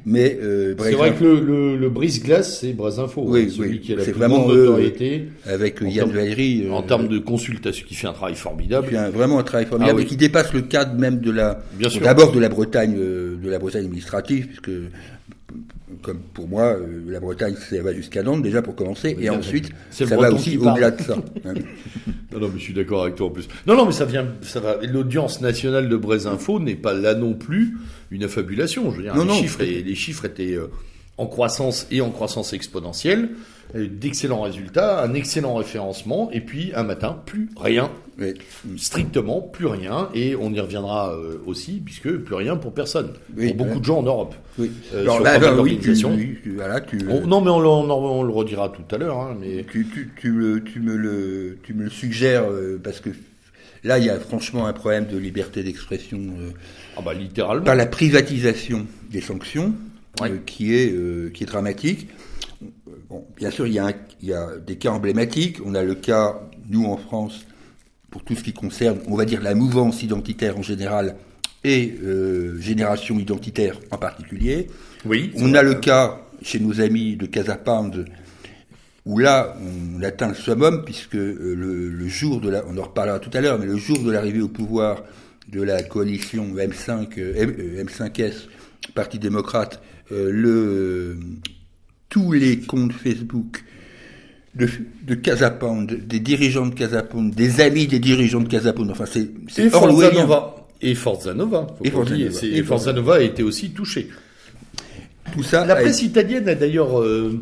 mais 0.05 0.37
euh, 0.41 0.73
C'est 0.79 0.93
vrai 0.93 1.13
que 1.13 1.23
le, 1.23 1.39
le, 1.41 1.77
le 1.77 1.89
brise-glace, 1.89 2.59
c'est 2.61 2.73
Info. 2.99 3.23
Oui, 3.27 3.47
hein, 3.47 3.53
celui 3.55 3.69
oui. 3.71 3.79
qui 3.81 3.93
a 3.93 3.97
la 3.97 4.03
plus 4.03 4.13
vraiment 4.13 4.39
grande 4.39 4.51
eux, 4.55 4.65
notoriété 4.67 5.25
avec 5.45 5.81
en 5.81 5.85
Yann 5.85 5.93
termes- 6.05 6.11
Valéry, 6.11 6.63
euh, 6.67 6.71
en 6.71 6.81
termes 6.83 7.07
de 7.09 7.19
consultation, 7.19 7.85
qui 7.87 7.95
fait 7.95 8.07
un 8.07 8.13
travail 8.13 8.35
formidable. 8.35 8.87
qui 8.87 8.93
fait 8.93 8.99
un- 8.99 9.09
vraiment 9.09 9.39
un 9.39 9.43
travail 9.43 9.65
formidable 9.65 9.97
Ah 9.97 9.99
oui. 9.99 10.03
et 10.03 10.07
qui 10.07 10.17
dépasse 10.17 10.53
le 10.53 10.61
cadre 10.61 10.97
même 10.97 11.19
de 11.19 11.31
la 11.31 11.61
Bien 11.73 11.89
sûr. 11.89 12.01
d'abord 12.01 12.31
de 12.31 12.39
la 12.39 12.49
Bretagne 12.49 12.95
euh, 12.97 13.35
de 13.43 13.49
la 13.49 13.59
Bretagne 13.59 13.83
administrative 13.85 14.47
puisque 14.47 14.71
comme 16.01 16.19
pour 16.33 16.47
moi 16.47 16.63
euh, 16.73 17.01
la 17.07 17.19
Bretagne 17.19 17.55
ça 17.55 17.81
va 17.81 17.93
jusqu'à 17.93 18.23
Nantes 18.23 18.41
déjà 18.41 18.61
pour 18.61 18.75
commencer 18.75 19.15
et 19.19 19.29
ensuite 19.29 19.71
ça 19.89 20.05
va 20.05 20.31
aussi 20.31 20.57
au-delà 20.57 20.91
de 20.91 21.01
ça 21.01 21.15
hein. 21.45 21.53
Non, 22.33 22.39
non, 22.39 22.47
mais 22.47 22.59
je 22.59 22.63
suis 22.63 22.73
d'accord 22.73 23.03
avec 23.03 23.15
toi 23.15 23.27
en 23.27 23.29
plus. 23.31 23.49
Non, 23.67 23.75
non, 23.75 23.85
mais 23.85 23.91
ça 23.91 24.05
vient, 24.05 24.25
ça 24.41 24.61
va. 24.61 24.77
L'audience 24.83 25.41
nationale 25.41 25.89
de 25.89 25.97
Brésinfo 25.97 26.61
n'est 26.61 26.75
pas 26.77 26.93
là 26.93 27.13
non 27.13 27.33
plus 27.33 27.77
une 28.09 28.23
affabulation. 28.23 28.89
Je 28.89 28.97
veux 28.97 29.03
dire, 29.03 29.15
Non, 29.15 29.23
les, 29.23 29.27
non. 29.27 29.33
chiffres, 29.35 29.61
les 29.61 29.95
chiffres 29.95 30.23
étaient 30.23 30.53
euh, 30.53 30.67
en 31.17 31.27
croissance 31.27 31.87
et 31.91 31.99
en 31.99 32.09
croissance 32.09 32.53
exponentielle, 32.53 33.31
d'excellents 33.75 34.41
résultats, 34.41 35.01
un 35.03 35.13
excellent 35.13 35.55
référencement, 35.55 36.29
et 36.31 36.41
puis 36.41 36.71
un 36.75 36.83
matin, 36.83 37.17
plus 37.25 37.49
rien, 37.57 37.89
Oui. 38.19 38.33
strictement 38.77 39.41
plus 39.41 39.65
rien, 39.65 40.09
et 40.13 40.35
on 40.35 40.51
y 40.53 40.59
reviendra 40.59 41.13
euh, 41.13 41.41
aussi, 41.45 41.81
puisque 41.83 42.09
plus 42.17 42.35
rien 42.35 42.55
pour 42.57 42.73
personne, 42.73 43.11
Oui, 43.37 43.47
pour 43.47 43.57
beaucoup 43.57 43.73
ouais. 43.75 43.79
de 43.79 43.85
gens 43.85 43.99
en 43.99 44.03
Europe. 44.03 44.35
Oui. 44.59 44.71
Euh, 44.93 45.01
Alors 45.01 45.19
là, 45.21 45.37
oui, 45.39 45.39
tu, 45.49 45.55
d'organisations. 45.55 46.13
oui, 46.13 46.37
tu- 46.43 46.55
voilà, 46.55 46.81
tu, 46.81 46.99
On- 47.09 47.25
non, 47.27 47.41
mais 47.41 47.49
on, 47.51 47.59
le- 47.59 47.67
on, 47.67 47.89
en- 47.89 48.03
on 48.19 48.23
le 48.23 48.31
redira 48.33 48.69
tout 48.69 48.83
à 48.95 48.97
l'heure, 48.97 49.17
hein, 49.17 49.37
mais 49.39 49.65
tu, 49.71 49.85
me, 50.31 50.61
tu 50.61 50.79
me 50.79 50.95
le, 50.95 51.57
tu 51.63 51.73
me 51.73 51.83
le 51.85 51.89
suggères 51.89 52.43
euh, 52.51 52.79
parce 52.83 52.99
que 52.99 53.09
là, 53.83 53.97
il 53.99 54.05
y 54.05 54.09
a 54.09 54.19
franchement 54.19 54.67
un 54.67 54.73
problème 54.73 55.05
de 55.07 55.17
liberté 55.17 55.63
d'expression 55.63 56.19
euh, 56.19 56.49
ah 56.97 57.01
bah 57.03 57.13
littéralement. 57.13 57.63
par 57.63 57.75
la 57.75 57.85
privatisation 57.85 58.85
des 59.09 59.21
sanctions, 59.21 59.73
euh, 60.21 60.37
qui 60.45 60.75
est 60.75 60.91
euh, 60.91 61.31
qui 61.33 61.43
est 61.43 61.47
dramatique. 61.47 62.09
Euh, 62.61 62.67
Bon, 63.09 63.25
bien 63.37 63.51
sûr, 63.51 63.67
il 63.67 63.73
y, 63.73 63.79
a 63.79 63.87
un- 63.87 63.93
il 64.21 64.29
y 64.29 64.33
a 64.33 64.57
des 64.57 64.77
cas 64.77 64.91
emblématiques. 64.91 65.57
On 65.65 65.75
a 65.75 65.83
le 65.83 65.95
cas, 65.95 66.39
nous 66.69 66.85
en 66.85 66.97
France, 66.97 67.45
pour 68.09 68.23
tout 68.23 68.35
ce 68.35 68.43
qui 68.43 68.53
concerne, 68.53 68.99
on 69.07 69.15
va 69.15 69.25
dire 69.25 69.41
la 69.41 69.53
mouvance 69.55 70.03
identitaire 70.03 70.57
en 70.57 70.61
général 70.61 71.15
et 71.63 71.93
euh, 72.03 72.57
génération 72.59 73.19
identitaire 73.19 73.79
en 73.91 73.97
particulier. 73.97 74.67
Oui. 75.05 75.31
On 75.37 75.53
a 75.53 75.61
le 75.63 75.75
cas 75.75 76.21
chez 76.41 76.59
nos 76.59 76.81
amis 76.81 77.15
de 77.17 77.25
Casa 77.25 77.55
Pound, 77.55 78.05
où 79.05 79.17
là, 79.17 79.55
on 79.61 80.01
atteint 80.03 80.29
le 80.29 80.33
summum, 80.35 80.83
puisque 80.85 81.15
euh, 81.15 81.55
le, 81.55 81.89
le 81.89 82.07
jour 82.07 82.39
de 82.41 82.49
la, 82.49 82.63
on 82.67 82.77
en 82.77 82.83
reparlera 82.83 83.19
tout 83.19 83.29
à 83.33 83.41
l'heure, 83.41 83.59
mais 83.59 83.65
le 83.65 83.77
jour 83.77 83.99
de 83.99 84.11
l'arrivée 84.11 84.41
au 84.41 84.47
pouvoir 84.47 85.03
de 85.49 85.61
la 85.61 85.83
coalition 85.83 86.55
M5, 86.55 87.07
euh, 87.17 87.33
M, 87.35 87.55
euh, 87.59 87.83
M5S, 87.83 88.47
Parti 88.95 89.19
démocrate, 89.19 89.81
euh, 90.11 90.29
le, 90.31 91.17
tous 92.11 92.31
les 92.33 92.59
comptes 92.59 92.91
Facebook 92.93 93.63
de, 94.53 94.67
de 95.07 95.15
Casa 95.15 95.49
Pound, 95.49 96.05
des 96.07 96.19
dirigeants 96.19 96.67
de 96.67 96.75
Casa 96.75 97.01
Pound, 97.03 97.33
des 97.33 97.61
amis 97.61 97.87
des 97.87 97.99
dirigeants 97.99 98.41
de 98.41 98.49
Casa 98.49 98.73
Pound, 98.73 98.91
enfin 98.91 99.05
c'est, 99.07 99.29
Et 99.57 99.69
Forza. 99.69 100.11
Nova. 100.11 100.67
Et 100.81 100.93
Forza 100.93 101.33
Nova. 101.33 101.67
faut 101.77 101.85
Et 101.85 101.89
Forza 101.89 102.11
oublier. 102.11 102.25
Nova. 102.27 102.39
C'est- 102.39 102.47
Et 102.47 102.57
Et 102.57 102.63
Forza 102.63 102.91
Nova 102.93 103.15
a 103.15 103.21
été 103.21 103.43
aussi 103.43 103.71
touché. 103.71 104.09
Tout 105.33 105.41
ça 105.43 105.65
La 105.65 105.75
a 105.75 105.81
presse 105.81 106.01
italienne 106.01 106.49
a 106.49 106.55
d'ailleurs, 106.55 106.99
euh, 106.99 107.41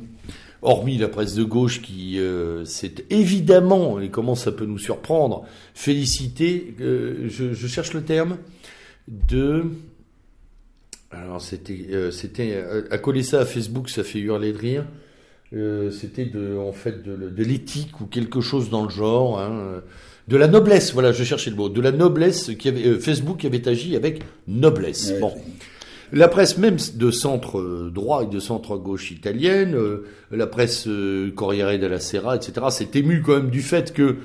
hormis 0.61 0.97
la 0.99 1.07
presse 1.07 1.33
de 1.33 1.43
gauche 1.43 1.81
qui 1.81 2.19
euh, 2.19 2.63
s'est 2.65 2.93
évidemment, 3.09 3.99
et 3.99 4.09
comment 4.09 4.35
ça 4.35 4.51
peut 4.51 4.65
nous 4.65 4.77
surprendre, 4.77 5.45
félicité, 5.73 6.75
euh, 6.81 7.27
je, 7.27 7.53
je 7.53 7.67
cherche 7.67 7.93
le 7.93 8.03
terme, 8.03 8.37
de... 9.07 9.63
Alors 11.11 11.41
c'était, 11.41 11.87
euh, 11.91 12.11
c'était 12.11 12.53
euh, 12.53 12.83
à 12.91 12.97
coller 12.97 13.23
ça 13.23 13.41
à 13.41 13.45
Facebook, 13.45 13.89
ça 13.89 14.03
fait 14.03 14.19
hurler 14.19 14.53
de 14.53 14.57
rire. 14.57 14.85
Euh, 15.53 15.89
c'était 15.89 16.25
de, 16.25 16.57
en 16.57 16.71
fait, 16.71 17.01
de, 17.03 17.15
de 17.29 17.43
l'éthique 17.43 17.99
ou 18.01 18.05
quelque 18.05 18.39
chose 18.41 18.69
dans 18.69 18.83
le 18.83 18.89
genre, 18.89 19.39
hein, 19.39 19.81
de 20.27 20.37
la 20.37 20.47
noblesse. 20.47 20.93
Voilà, 20.93 21.11
je 21.11 21.23
cherchais 21.23 21.49
le 21.49 21.55
mot, 21.55 21.69
de 21.69 21.81
la 21.81 21.91
noblesse 21.91 22.51
qui 22.57 22.67
avait 22.67 22.85
euh, 22.85 22.99
Facebook 22.99 23.43
avait 23.45 23.67
agi 23.67 23.95
avec 23.95 24.21
noblesse. 24.47 25.11
Ouais, 25.11 25.19
bon. 25.19 25.33
La 26.11 26.27
presse 26.27 26.57
même 26.57 26.77
de 26.95 27.11
centre 27.11 27.59
euh, 27.59 27.91
droit 27.93 28.23
et 28.23 28.27
de 28.27 28.39
centre 28.39 28.77
gauche 28.77 29.11
italienne, 29.11 29.75
euh, 29.75 30.07
la 30.31 30.47
presse 30.47 30.87
euh, 30.87 31.31
Corriere 31.31 31.77
della 31.77 31.99
Sera, 31.99 32.35
etc., 32.35 32.67
s'est 32.71 32.89
émue 32.95 33.21
quand 33.21 33.35
même 33.35 33.49
du 33.51 33.61
fait 33.61 33.93
que 33.93 34.17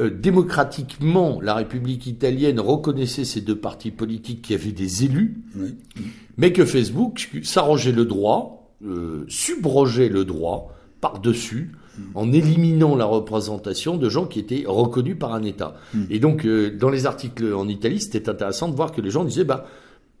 euh, 0.00 0.10
démocratiquement, 0.10 1.40
la 1.40 1.54
République 1.54 2.06
italienne 2.06 2.58
reconnaissait 2.60 3.24
ces 3.24 3.40
deux 3.40 3.56
partis 3.56 3.90
politiques 3.90 4.42
qui 4.42 4.54
avaient 4.54 4.72
des 4.72 5.04
élus, 5.04 5.38
Oui. 5.56 5.74
mais 6.36 6.52
que 6.52 6.64
Facebook 6.64 7.30
s'arrogeait 7.42 7.92
le 7.92 8.04
droit, 8.04 8.70
euh, 8.84 9.24
subrogeait 9.28 10.08
le 10.08 10.24
droit 10.24 10.74
par-dessus, 11.00 11.72
en 12.14 12.32
éliminant 12.32 12.96
la 12.96 13.04
représentation 13.04 13.96
de 13.98 14.08
gens 14.08 14.24
qui 14.24 14.38
étaient 14.38 14.64
reconnus 14.66 15.18
par 15.18 15.34
un 15.34 15.42
État. 15.42 15.74
Et 16.08 16.18
donc, 16.18 16.46
euh, 16.46 16.74
dans 16.74 16.88
les 16.88 17.04
articles 17.04 17.52
en 17.52 17.68
Italie, 17.68 18.00
c'était 18.00 18.28
intéressant 18.30 18.68
de 18.68 18.74
voir 18.74 18.92
que 18.92 19.02
les 19.02 19.10
gens 19.10 19.24
disaient, 19.24 19.44
bah, 19.44 19.66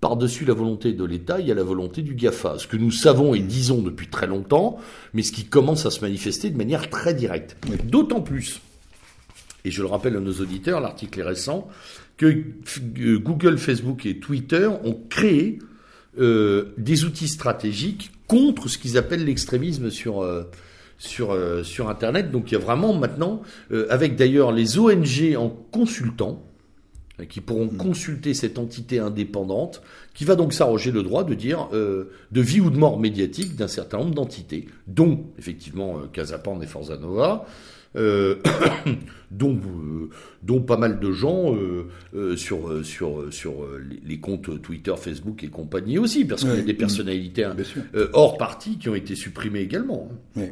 par-dessus 0.00 0.44
la 0.44 0.52
volonté 0.54 0.92
de 0.92 1.04
l'État, 1.04 1.40
il 1.40 1.46
y 1.46 1.50
a 1.50 1.54
la 1.54 1.62
volonté 1.62 2.02
du 2.02 2.14
GAFA. 2.14 2.58
Ce 2.58 2.66
que 2.66 2.76
nous 2.76 2.90
savons 2.90 3.34
et 3.34 3.40
disons 3.40 3.80
depuis 3.82 4.08
très 4.08 4.26
longtemps, 4.26 4.78
mais 5.14 5.22
ce 5.22 5.32
qui 5.32 5.44
commence 5.44 5.86
à 5.86 5.90
se 5.90 6.00
manifester 6.00 6.50
de 6.50 6.56
manière 6.56 6.90
très 6.90 7.14
directe. 7.14 7.56
D'autant 7.84 8.20
plus, 8.20 8.60
et 9.64 9.70
je 9.70 9.82
le 9.82 9.88
rappelle 9.88 10.16
à 10.16 10.20
nos 10.20 10.32
auditeurs, 10.32 10.80
l'article 10.80 11.20
est 11.20 11.24
récent, 11.24 11.68
que 12.16 12.26
euh, 12.26 13.18
Google, 13.18 13.58
Facebook 13.58 14.06
et 14.06 14.18
Twitter 14.18 14.68
ont 14.84 14.98
créé 15.08 15.58
euh, 16.18 16.74
des 16.76 17.04
outils 17.04 17.28
stratégiques 17.28 18.10
contre 18.26 18.68
ce 18.68 18.78
qu'ils 18.78 18.98
appellent 18.98 19.24
l'extrémisme 19.24 19.90
sur 19.90 20.22
euh, 20.22 20.44
sur 21.00 21.32
euh, 21.32 21.64
sur 21.64 21.88
Internet. 21.88 22.30
Donc 22.30 22.52
il 22.52 22.54
y 22.54 22.56
a 22.56 22.60
vraiment 22.60 22.92
maintenant, 22.92 23.42
euh, 23.72 23.86
avec 23.90 24.14
d'ailleurs 24.14 24.52
les 24.52 24.78
ONG 24.78 25.34
en 25.36 25.48
consultant, 25.48 26.44
euh, 27.18 27.24
qui 27.24 27.40
pourront 27.40 27.68
consulter 27.68 28.34
cette 28.34 28.58
entité 28.58 29.00
indépendante, 29.00 29.82
qui 30.14 30.24
va 30.24 30.36
donc 30.36 30.52
s'arroger 30.52 30.92
le 30.92 31.02
droit 31.02 31.24
de 31.24 31.34
dire 31.34 31.68
de 31.70 32.40
vie 32.40 32.60
ou 32.60 32.70
de 32.70 32.76
mort 32.76 33.00
médiatique 33.00 33.56
d'un 33.56 33.68
certain 33.68 33.98
nombre 33.98 34.14
d'entités, 34.14 34.66
dont 34.86 35.24
effectivement 35.38 36.00
Casapan 36.12 36.60
et 36.60 36.66
Forza 36.66 36.96
Nova, 36.98 37.46
euh, 37.96 38.36
dont, 39.30 39.54
euh, 39.56 40.08
dont 40.42 40.60
pas 40.60 40.76
mal 40.76 41.00
de 41.00 41.12
gens 41.12 41.54
euh, 41.54 41.88
euh, 42.14 42.36
sur, 42.36 42.84
sur, 42.84 43.24
sur 43.30 43.52
les, 44.06 44.18
comptes 44.18 44.60
Twitter, 44.62 44.94
Facebook 44.96 45.42
et 45.44 45.48
compagnie 45.48 45.98
aussi, 45.98 46.24
parce 46.24 46.42
qu'il 46.42 46.54
y 46.54 46.58
a 46.58 46.62
des 46.62 46.74
personnalités 46.74 47.44
hein, 47.44 47.56
sûr. 47.64 47.82
euh, 47.94 48.08
hors 48.12 48.36
parti 48.38 48.78
qui 48.78 48.88
ont 48.88 48.94
été 48.94 49.14
supprimées 49.14 49.60
également. 49.60 50.08
hein. 50.12 50.16
Oui. 50.36 50.44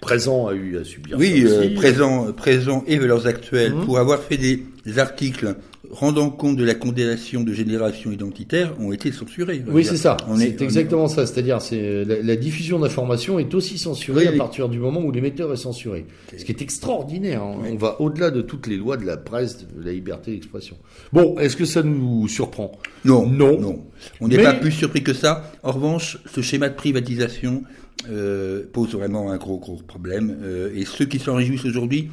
Présent 0.00 0.48
a 0.48 0.54
eu 0.54 0.76
à 0.78 0.84
subir 0.84 1.16
Oui, 1.16 1.42
ça 1.42 1.54
euh, 1.54 1.60
aussi. 1.60 1.74
présent, 1.74 2.32
présent 2.32 2.82
et 2.88 2.98
valeurs 2.98 3.26
actuelles, 3.28 3.72
Mhm. 3.72 3.84
pour 3.84 3.98
avoir 4.00 4.18
fait 4.20 4.36
des 4.36 4.98
articles 4.98 5.54
rendant 5.92 6.30
compte 6.30 6.56
de 6.56 6.64
la 6.64 6.74
condamnation 6.74 7.42
de 7.44 7.52
génération 7.52 8.10
identitaire, 8.10 8.74
ont 8.80 8.92
été 8.92 9.12
censurés. 9.12 9.62
Oui, 9.68 9.84
c'est 9.84 9.98
ça. 9.98 10.16
C'est 10.36 10.60
exactement 10.62 11.06
ça. 11.06 11.26
C'est-à-dire, 11.26 11.60
c'est 11.60 12.04
la, 12.04 12.36
diffusion 12.36 12.78
d'informations 12.78 13.38
est 13.38 13.54
aussi 13.54 13.78
censurée 13.78 14.26
à 14.26 14.32
partir 14.32 14.68
du 14.68 14.78
moment 14.78 15.00
où 15.00 15.12
l'émetteur 15.12 15.52
est 15.52 15.56
censuré. 15.56 16.06
Ce 16.36 16.44
qui 16.44 16.52
est 16.52 16.62
extraordinaire. 16.62 17.42
Hein. 17.42 17.58
On 17.70 17.76
va 17.76 18.00
au-delà 18.00 18.30
de 18.30 18.40
toutes 18.40 18.66
les 18.66 18.76
lois 18.76 18.96
de 18.96 19.04
la 19.04 19.18
presse, 19.18 19.58
de 19.58 19.84
la 19.84 19.92
liberté 19.92 20.32
d'expression. 20.32 20.76
Bon, 21.12 21.38
est-ce 21.38 21.56
que 21.56 21.66
ça 21.66 21.82
nous 21.82 22.26
surprend? 22.26 22.72
Non. 23.04 23.26
Non. 23.26 23.60
Non. 23.60 23.84
On 24.20 24.28
n'est 24.28 24.42
pas 24.42 24.54
plus 24.54 24.72
surpris 24.72 25.02
que 25.02 25.12
ça. 25.12 25.52
En 25.62 25.72
revanche, 25.72 26.18
ce 26.32 26.40
schéma 26.40 26.70
de 26.70 26.74
privatisation 26.74 27.62
euh, 28.10 28.62
pose 28.72 28.92
vraiment 28.92 29.30
un 29.30 29.36
gros, 29.36 29.58
gros 29.58 29.76
problème. 29.76 30.38
Euh, 30.42 30.72
et 30.74 30.86
ceux 30.86 31.04
qui 31.04 31.18
s'en 31.18 31.34
réjouissent 31.34 31.66
aujourd'hui 31.66 32.08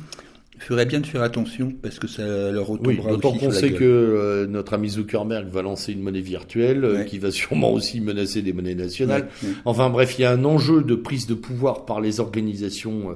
ferait 0.60 0.86
bien 0.86 1.00
de 1.00 1.06
faire 1.08 1.22
attention 1.22 1.74
parce 1.82 2.00
que 2.00 2.08
ça 2.08 2.52
leur 2.52 2.68
retombera 2.68 3.14
oui, 3.14 3.20
qu'on 3.20 3.52
sait 3.52 3.72
que 3.72 3.84
euh, 3.84 4.46
notre 4.48 4.74
ami 4.74 4.90
Zuckerberg 4.90 5.48
va 5.48 5.62
lancer 5.62 5.94
une 5.94 6.02
monnaie 6.02 6.22
virtuelle 6.22 6.84
euh, 6.84 7.04
qui 7.04 7.18
va 7.18 7.32
sûrement 7.32 7.72
aussi 7.72 8.02
menacer 8.02 8.42
des 8.42 8.54
monnaies 8.54 8.76
nationales. 8.76 9.30
Enfin 9.66 9.90
bref, 9.90 10.18
il 10.18 10.24
y 10.24 10.26
a 10.26 10.32
un 10.32 10.46
enjeu 10.46 10.84
de 10.84 10.96
prise 10.96 11.28
de 11.28 11.34
pouvoir 11.34 11.86
par 11.86 12.02
les 12.02 12.20
organisations 12.20 13.16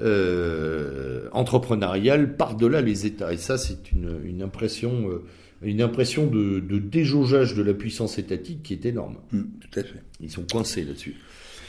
euh, 0.00 1.28
entrepreneuriales 1.32 2.36
par-delà 2.36 2.80
les 2.80 3.06
États. 3.06 3.32
Et 3.32 3.36
ça, 3.36 3.58
c'est 3.58 3.92
une, 3.92 4.18
une, 4.24 4.42
impression, 4.42 5.10
euh, 5.10 5.22
une 5.62 5.82
impression 5.82 6.26
de, 6.26 6.60
de, 6.60 6.78
déjaugeage 6.78 7.54
de 7.54 7.62
la 7.62 7.74
puissance 7.74 8.18
étatique 8.18 8.62
qui 8.62 8.72
est 8.72 8.86
énorme. 8.86 9.16
Mmh, 9.32 9.40
tout 9.60 9.78
à 9.78 9.82
fait. 9.82 10.02
Ils 10.20 10.30
sont 10.30 10.44
coincés 10.50 10.84
là-dessus. 10.84 11.16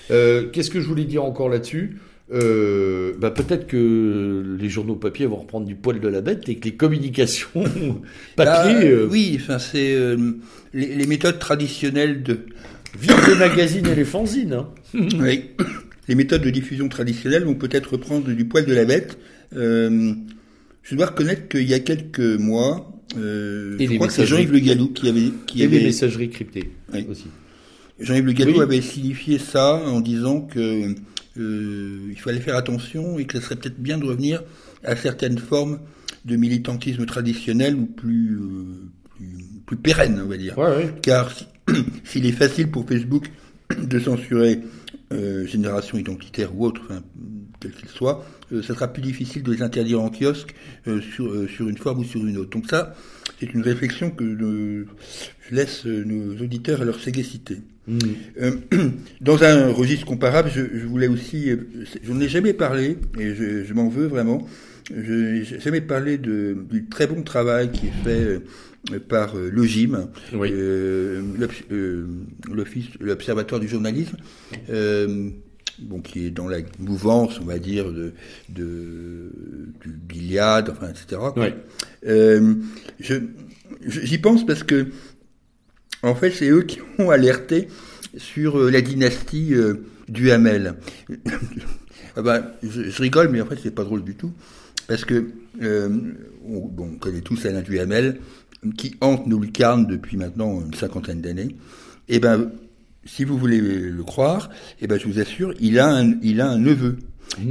Qu'est-ce 0.08 0.70
que 0.70 0.82
je 0.82 0.88
voulais 0.88 1.06
dire 1.06 1.24
encore 1.24 1.50
là-dessus? 1.50 2.00
Euh, 2.34 3.14
bah 3.20 3.30
peut-être 3.30 3.68
que 3.68 4.58
les 4.60 4.70
journaux 4.70 4.96
papier 4.96 5.28
vont 5.28 5.36
reprendre 5.36 5.68
du 5.68 5.76
poil 5.76 6.00
de 6.00 6.08
la 6.08 6.22
bête 6.22 6.50
et 6.50 6.56
que 6.56 6.66
les 6.66 6.76
communications 6.76 7.64
papier. 8.36 8.90
Euh, 8.90 9.08
oui, 9.10 9.38
enfin 9.40 9.60
c'est 9.60 9.94
euh, 9.94 10.18
les, 10.74 10.96
les, 10.96 11.06
méthodes 11.06 11.38
traditionnelles 11.38 12.24
de. 12.24 12.40
Vive 13.00 13.16
les 13.28 13.36
magazines 13.36 13.86
et 13.88 13.96
les 13.96 14.06
fanzines. 14.06 14.54
Hein. 14.54 14.70
oui, 14.94 15.46
les 16.08 16.16
méthodes 16.16 16.42
de 16.42 16.50
diffusion 16.50 16.90
traditionnelles 16.90 17.44
vont 17.44 17.56
peut-être 17.56 17.94
reprendre 17.94 18.28
du 18.28 18.46
poil 18.46 18.66
de 18.66 18.74
la 18.74 18.86
bête. 18.86 19.18
Euh, 19.56 20.14
je 20.82 20.96
dois 20.96 21.08
reconnaître 21.08 21.48
qu'il 21.48 21.68
y 21.70 21.74
a 21.74 21.80
quelques 21.80 22.20
mois, 22.20 22.92
je 23.16 23.96
crois 23.96 24.08
que 24.08 24.14
c'est 24.14 24.26
Jean-Yves 24.26 24.52
Le 24.52 24.60
Gallou 24.60 24.88
qui 24.90 25.08
avait 25.08 25.32
qui 25.46 25.62
et 25.62 25.66
avait 25.66 25.80
les 25.80 25.86
messageries 25.86 26.30
cryptées 26.30 26.72
oui. 26.94 27.06
aussi. 27.10 27.26
Jean-Yves 28.00 28.26
Le 28.26 28.34
Gallou 28.34 28.62
avait 28.62 28.82
signifié 28.82 29.38
ça 29.38 29.76
en 29.86 30.02
disant 30.02 30.42
que 30.42 30.96
euh, 31.38 32.10
il 32.10 32.20
fallait 32.20 32.40
faire 32.40 32.56
attention 32.56 33.18
et 33.18 33.26
que 33.26 33.40
ce 33.40 33.46
serait 33.46 33.56
peut-être 33.56 33.80
bien 33.80 33.98
de 33.98 34.06
revenir 34.06 34.44
à 34.84 34.96
certaines 34.96 35.40
formes 35.40 35.80
de 36.26 36.36
militantisme 36.36 37.06
traditionnel 37.06 37.76
ou 37.76 37.86
plus, 37.86 38.38
euh, 38.38 38.92
plus, 39.16 39.38
plus 39.66 39.78
pérenne, 39.78 40.22
on 40.24 40.28
va 40.28 40.38
dire. 40.38 40.56
Car 41.02 41.32
s'il 42.04 42.26
est 42.26 42.32
facile 42.32 42.70
pour 42.70 42.88
Facebook 42.88 43.30
de 43.82 44.00
censurer 44.00 44.60
euh, 45.12 45.46
génération 45.46 45.98
identitaire 45.98 46.56
ou 46.56 46.66
autre, 46.66 46.82
enfin, 46.86 47.02
quel 47.60 47.72
qu'il 47.72 47.90
soit, 47.90 48.26
ça 48.62 48.74
sera 48.74 48.88
plus 48.88 49.02
difficile 49.02 49.44
de 49.44 49.52
les 49.52 49.62
interdire 49.62 50.02
en 50.02 50.10
kiosque 50.10 50.54
euh, 50.88 51.02
sur, 51.02 51.32
euh, 51.32 51.48
sur 51.48 51.68
une 51.70 51.78
forme 51.78 52.00
ou 52.00 52.04
sur 52.04 52.26
une 52.26 52.38
autre. 52.38 52.52
Donc 52.52 52.70
ça, 52.70 52.96
c'est 53.40 53.54
une 53.54 53.62
réflexion 53.62 54.12
que 54.12 54.38
je 54.38 55.56
laisse 55.56 55.86
nos 55.86 56.34
auditeurs 56.42 56.82
à 56.82 56.86
leur 56.86 57.00
sagacité. 57.00 57.58
Mmh. 57.88 57.98
dans 59.22 59.44
un 59.44 59.68
registre 59.72 60.06
comparable, 60.06 60.50
je, 60.54 60.62
je 60.74 60.86
voulais 60.86 61.08
aussi, 61.08 61.50
je 62.02 62.14
n'en 62.14 62.22
ai 62.22 62.30
jamais 62.30 62.54
parlé, 62.54 62.98
et 63.20 63.36
je, 63.36 63.64
je 63.66 63.74
m'en 63.74 63.90
veux 63.90 64.08
vraiment, 64.08 64.48
je 64.96 65.14
n'ai 65.14 65.44
jamais 65.60 65.82
parlé 65.82 66.18
de, 66.18 66.56
du 66.70 66.86
très 66.86 67.08
bon 67.08 67.24
travail 67.24 67.72
qui 67.72 67.88
est 67.88 68.04
fait 68.04 68.42
par 69.08 69.36
euh, 69.38 69.52
oui. 70.34 70.50
euh, 70.52 71.22
l'Observatoire 73.00 73.62
du 73.62 73.68
journalisme, 73.68 74.18
euh, 74.70 75.30
bon, 75.80 76.02
qui 76.02 76.26
est 76.26 76.30
dans 76.32 76.48
la 76.48 76.60
mouvance, 76.80 77.40
on 77.40 77.46
va 77.46 77.60
dire, 77.60 77.92
de, 77.92 78.14
de 78.50 79.32
du 79.84 80.00
Gilead, 80.10 80.70
enfin, 80.70 80.90
etc. 80.90 81.22
Euh, 82.06 82.56
j'y 83.86 84.18
pense 84.18 84.46
parce 84.46 84.64
que, 84.64 84.88
en 86.02 86.16
fait, 86.16 86.32
c'est 86.32 86.50
eux 86.50 86.64
qui 86.64 86.80
ont 87.00 87.10
alerté 87.10 87.68
sur 88.18 88.60
euh, 88.60 88.70
la 88.70 88.82
dynastie 88.82 89.54
euh, 89.54 89.86
du 90.08 90.32
Hamel. 90.32 90.76
ah 92.16 92.22
ben, 92.22 92.46
je, 92.62 92.90
je, 92.90 93.02
rigole, 93.02 93.30
mais 93.30 93.42
en 93.42 93.46
fait, 93.46 93.58
c'est 93.62 93.74
pas 93.74 93.84
drôle 93.84 94.04
du 94.04 94.16
tout. 94.16 94.32
Parce 94.88 95.06
que, 95.06 95.30
euh, 95.62 95.90
on, 96.46 96.68
bon, 96.68 96.92
on 96.94 96.98
connaît 96.98 97.22
tous 97.22 97.46
Alain 97.46 97.62
Duhamel, 97.62 98.20
qui 98.78 98.96
hante 99.02 99.28
nos 99.28 99.40
lucarnes 99.40 99.88
depuis 99.88 100.18
maintenant 100.18 100.62
une 100.62 100.74
cinquantaine 100.74 101.22
d'années. 101.22 101.56
Eh 102.10 102.20
ben, 102.20 102.52
si 103.06 103.24
vous 103.24 103.38
voulez 103.38 103.60
le 103.60 104.04
croire, 104.04 104.50
eh 104.82 104.88
ben, 104.88 105.00
je 105.00 105.08
vous 105.08 105.20
assure, 105.20 105.54
il 105.60 105.80
a 105.80 105.88
un, 105.88 106.16
il 106.22 106.42
a 106.42 106.48
un 106.48 106.58
neveu. 106.58 106.98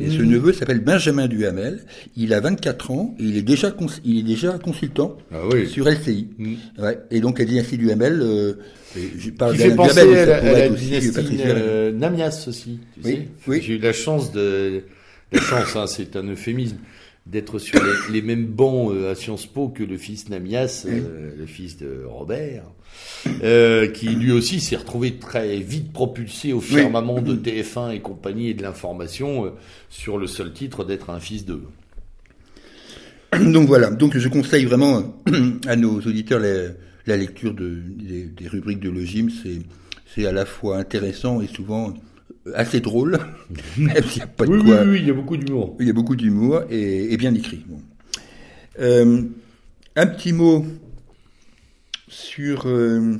Et 0.01 0.11
ce 0.11 0.23
mmh. 0.23 0.27
neveu 0.27 0.53
s'appelle 0.53 0.81
Benjamin 0.81 1.27
Duhamel. 1.27 1.81
Il 2.17 2.35
a 2.35 2.41
24 2.41 2.91
ans 2.93 3.15
et 3.19 3.25
il 3.25 3.37
est 3.37 3.43
déjà, 3.43 3.75
il 4.05 4.19
est 4.19 4.23
déjà 4.23 4.59
consultant 4.59 5.17
ah 5.33 5.39
oui. 5.51 5.67
sur 5.67 5.89
LCI. 5.89 6.29
Mmh. 6.39 6.55
Ouais. 6.79 6.99
Et 7.11 7.21
donc 7.21 7.39
la 7.39 7.45
dynastie 7.45 7.79
Duhamel, 7.79 8.21
euh, 8.23 8.55
je 8.95 9.31
parle 9.31 9.57
Qui 9.57 9.63
fait 9.63 9.75
penser 9.75 10.03
Duhamel, 10.03 10.31
à, 10.31 10.41
la, 10.41 10.49
à 10.49 10.53
la 10.53 10.69
dynastie 10.69 11.41
euh, 11.45 11.93
Namias 11.93 12.45
aussi. 12.47 12.79
Tu 12.95 13.01
oui, 13.05 13.13
sais 13.13 13.29
oui. 13.49 13.61
J'ai 13.63 13.75
eu 13.75 13.79
la 13.79 13.93
chance 13.93 14.31
de, 14.31 14.85
la 15.33 15.41
chance, 15.41 15.75
hein, 15.75 15.87
c'est 15.89 16.15
un 16.17 16.29
euphémisme, 16.29 16.77
d'être 17.27 17.59
sur 17.59 17.83
les, 17.83 18.13
les, 18.13 18.23
mêmes 18.23 18.47
bancs 18.47 18.93
euh, 18.93 19.13
à 19.13 19.15
Sciences 19.15 19.47
Po 19.47 19.69
que 19.69 19.83
le 19.83 19.97
fils 19.97 20.29
Namias, 20.29 20.85
euh, 20.87 21.31
le 21.39 21.47
fils 21.47 21.77
de 21.77 22.05
Robert, 22.05 22.65
euh, 23.43 23.87
qui 23.87 24.09
lui 24.09 24.33
aussi 24.33 24.61
s'est 24.61 24.77
retrouvé 24.77 25.15
très 25.15 25.59
vite 25.59 25.93
propulsé 25.93 26.53
au 26.53 26.61
firmament 26.61 27.23
de 27.23 27.37
TF1 27.37 27.95
et 27.95 28.01
compagnie 28.01 28.49
et 28.49 28.55
de 28.55 28.63
l'information 28.63 29.53
sur 29.89 30.19
le 30.19 30.27
seul 30.27 30.53
titre 30.53 30.85
d'être 30.85 31.11
un 31.11 31.21
fils 31.21 31.45
d'eux. 31.45 31.65
Donc 33.41 33.67
voilà, 33.67 33.91
donc 33.91 34.19
je 34.19 34.29
conseille 34.29 34.67
vraiment 34.67 35.23
à 35.67 35.77
nos 35.77 36.01
auditeurs 36.01 36.39
la, 36.39 36.73
la 37.07 37.17
lecture 37.17 37.55
de, 37.55 37.79
des, 37.87 38.25
des, 38.25 38.47
rubriques 38.49 38.81
de 38.81 38.91
Logim, 38.91 39.29
c'est 40.15 40.27
à 40.27 40.33
la 40.33 40.45
fois 40.45 40.77
intéressant 40.77 41.41
et 41.41 41.47
souvent 41.47 41.95
assez 42.55 42.81
drôle, 42.81 43.19
même 43.77 44.03
s'il 44.05 44.19
n'y 44.19 44.23
a 44.23 44.27
pas 44.27 44.47
de 44.47 44.51
oui, 44.51 44.65
quoi. 44.65 44.83
Oui, 44.83 44.91
oui, 44.91 44.99
il 45.01 45.07
y 45.07 45.11
a 45.11 45.15
beaucoup 45.15 45.37
d'humour. 45.37 45.77
Il 45.81 45.87
y 45.87 45.91
a 45.91 45.93
beaucoup 45.93 46.17
d'humour 46.17 46.63
et, 46.71 47.13
et, 47.13 47.17
bien 47.17 47.35
écrit. 47.35 47.65
Bon. 47.67 47.81
Euh, 48.81 49.23
un 49.97 50.07
petit 50.07 50.33
mot 50.33 50.65
sur 52.09 52.67
euh, 52.67 53.19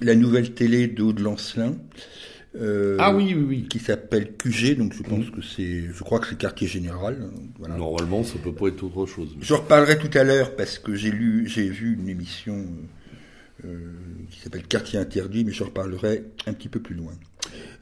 la 0.00 0.14
nouvelle 0.14 0.54
télé 0.54 0.86
d'Aude 0.86 1.20
Lancelin. 1.20 1.74
Euh, 2.60 2.96
ah 2.98 3.14
oui, 3.14 3.34
oui, 3.36 3.44
oui. 3.46 3.68
Qui 3.68 3.78
s'appelle 3.78 4.32
QG, 4.36 4.78
donc 4.78 4.94
je 4.94 5.02
pense 5.02 5.26
mmh. 5.26 5.30
que 5.30 5.42
c'est, 5.42 5.82
je 5.92 6.02
crois 6.02 6.20
que 6.20 6.28
c'est 6.28 6.38
quartier 6.38 6.66
général. 6.66 7.28
Voilà. 7.58 7.76
Normalement, 7.76 8.24
ça 8.24 8.38
peut 8.42 8.52
pas 8.52 8.68
être 8.68 8.82
autre 8.82 9.06
chose. 9.06 9.34
Mais... 9.36 9.44
Je 9.44 9.54
reparlerai 9.54 9.98
tout 9.98 10.16
à 10.16 10.24
l'heure 10.24 10.56
parce 10.56 10.78
que 10.78 10.94
j'ai 10.94 11.10
lu, 11.10 11.46
j'ai 11.48 11.68
vu 11.68 11.98
une 12.00 12.08
émission 12.08 12.54
euh, 12.54 12.64
qui 14.30 14.40
s'appelle 14.40 14.62
Quartier 14.64 14.98
interdit, 14.98 15.44
mais 15.44 15.52
je 15.52 15.64
reparlerai 15.64 16.24
un 16.46 16.52
petit 16.52 16.68
peu 16.68 16.80
plus 16.80 16.94
loin. 16.94 17.12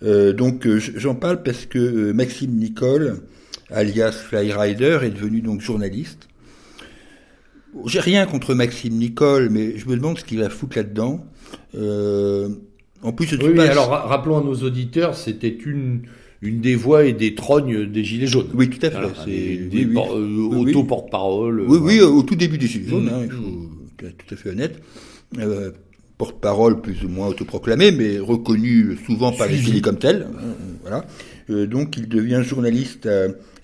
Euh, 0.02 0.32
donc 0.32 0.66
euh, 0.66 0.78
j'en 0.78 1.14
parle 1.14 1.42
parce 1.42 1.66
que 1.66 1.78
euh, 1.78 2.12
Maxime 2.12 2.52
Nicole, 2.52 3.22
alias 3.70 4.12
Flyrider, 4.12 5.00
est 5.02 5.10
devenu 5.10 5.40
donc 5.40 5.60
journaliste. 5.60 6.28
J'ai 7.86 8.00
rien 8.00 8.26
contre 8.26 8.54
Maxime 8.54 8.94
Nicole, 8.94 9.48
mais 9.50 9.76
je 9.78 9.88
me 9.88 9.96
demande 9.96 10.18
ce 10.18 10.24
qu'il 10.24 10.38
va 10.38 10.48
foutre 10.48 10.76
là-dedans. 10.76 11.26
Euh, 11.74 12.48
en 13.02 13.12
plus, 13.12 13.26
je 13.26 13.36
oui, 13.36 13.52
oui, 13.52 13.60
alors 13.60 13.88
rappelons 13.88 14.38
à 14.38 14.44
nos 14.44 14.54
auditeurs, 14.54 15.16
c'était 15.16 15.48
une 15.48 16.02
une 16.40 16.60
des 16.60 16.74
voix 16.74 17.04
et 17.04 17.14
des 17.14 17.34
trognes 17.34 17.90
des 17.90 18.04
Gilets 18.04 18.26
jaunes. 18.26 18.50
Oui, 18.54 18.68
tout 18.68 18.84
à 18.86 18.90
fait. 18.90 18.98
c'est 19.24 19.30
des, 19.30 19.56
des 19.56 19.84
oui, 19.86 19.96
oui. 19.96 20.70
auto-porte-parole. 20.70 21.64
Oui, 21.66 21.78
oui, 21.80 22.00
au 22.02 22.22
tout 22.22 22.36
début 22.36 22.58
des 22.58 22.66
Gilets 22.66 22.90
jaunes, 22.90 23.06
mmh. 23.06 23.08
hein, 23.08 23.22
il 23.24 23.30
faut 23.30 23.42
être 23.42 23.73
tout 23.96 24.34
à 24.34 24.36
fait 24.36 24.50
honnête. 24.50 24.80
Euh, 25.38 25.72
porte-parole 26.16 26.80
plus 26.80 27.04
ou 27.04 27.08
moins 27.08 27.26
autoproclamé, 27.26 27.90
mais 27.90 28.18
reconnu 28.18 28.96
souvent 29.04 29.32
par 29.32 29.48
les 29.48 29.56
filles 29.56 29.82
comme 29.82 29.98
tel. 29.98 30.28
Hein, 30.38 30.54
voilà. 30.82 31.06
Euh, 31.50 31.66
donc 31.66 31.96
il 31.96 32.08
devient 32.08 32.42
journaliste 32.44 33.08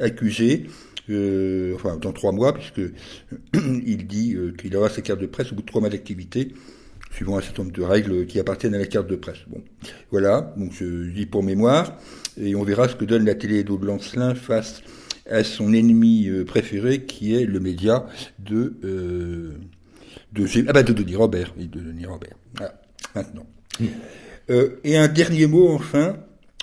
accusé, 0.00 0.66
euh, 1.10 1.74
enfin 1.74 1.96
dans 1.96 2.12
trois 2.12 2.32
mois, 2.32 2.52
puisque 2.52 2.80
il 3.54 4.06
dit 4.06 4.34
euh, 4.34 4.52
qu'il 4.52 4.76
aura 4.76 4.88
sa 4.88 5.02
carte 5.02 5.20
de 5.20 5.26
presse 5.26 5.52
au 5.52 5.54
bout 5.54 5.62
de 5.62 5.66
trois 5.66 5.80
mois 5.80 5.90
d'activité, 5.90 6.52
suivant 7.12 7.38
un 7.38 7.40
certain 7.40 7.62
nombre 7.62 7.74
de 7.74 7.82
règles 7.82 8.26
qui 8.26 8.38
appartiennent 8.38 8.74
à 8.74 8.78
la 8.78 8.86
carte 8.86 9.08
de 9.08 9.16
presse. 9.16 9.38
Bon, 9.48 9.62
voilà. 10.10 10.54
Donc 10.56 10.72
je 10.72 11.10
dis 11.10 11.26
pour 11.26 11.42
mémoire, 11.42 11.96
et 12.40 12.54
on 12.54 12.62
verra 12.62 12.88
ce 12.88 12.96
que 12.96 13.04
donne 13.04 13.24
la 13.24 13.34
télé 13.34 13.64
d'Aude 13.64 13.84
Lancelin 13.84 14.34
face 14.34 14.82
à 15.28 15.44
son 15.44 15.72
ennemi 15.72 16.28
euh, 16.28 16.44
préféré, 16.44 17.04
qui 17.04 17.34
est 17.34 17.44
le 17.44 17.60
média 17.60 18.06
de 18.38 18.74
euh, 18.84 19.54
de, 20.32 20.46
ah 20.68 20.72
bah 20.72 20.82
de 20.82 20.92
Denis 20.92 21.16
Robert, 21.16 21.52
et 21.58 21.66
de 21.66 21.80
Denis 21.80 22.06
Robert. 22.06 22.36
Voilà, 22.56 22.80
maintenant. 23.14 23.46
Mmh. 23.80 23.86
Euh, 24.50 24.80
et 24.84 24.96
un 24.96 25.08
dernier 25.08 25.46
mot 25.46 25.68
enfin. 25.70 26.16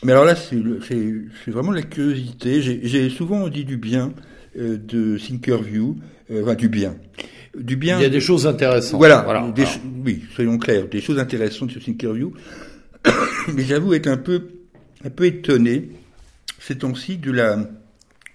Mais 0.04 0.12
alors 0.12 0.26
là, 0.26 0.36
c'est 0.36 1.52
vraiment 1.52 1.72
la 1.72 1.82
curiosité. 1.82 2.62
J'ai 2.62 3.10
souvent 3.10 3.48
dit 3.48 3.66
du 3.66 3.78
bien 3.78 4.14
euh, 4.58 4.78
de 4.78 5.18
Thinkerview, 5.18 5.98
euh, 6.30 6.44
enfin 6.44 6.54
du 6.56 6.70
bien. 6.70 6.96
du 7.58 7.76
bien. 7.78 7.98
Il 7.98 8.04
y 8.04 8.06
a 8.06 8.10
des 8.10 8.20
choses 8.20 8.46
intéressantes. 8.46 9.00
Voilà, 9.00 9.22
Voilà. 9.24 9.52
des 9.52 9.66
oui, 10.06 10.24
soyons 10.36 10.60
clairs, 10.60 10.88
des 10.88 11.02
choses 11.02 11.18
intéressantes 11.18 11.72
sur 11.72 11.82
cette 11.82 11.88
interview. 11.88 12.32
Mais 13.54 13.64
j'avoue 13.64 13.94
être 13.96 14.08
un 14.08 14.18
peu, 14.18 14.50
un 15.04 15.10
peu 15.10 15.26
étonné 15.26 15.90
ces 16.60 16.78
temps-ci 16.78 17.18
de 17.18 17.32
la, 17.32 17.68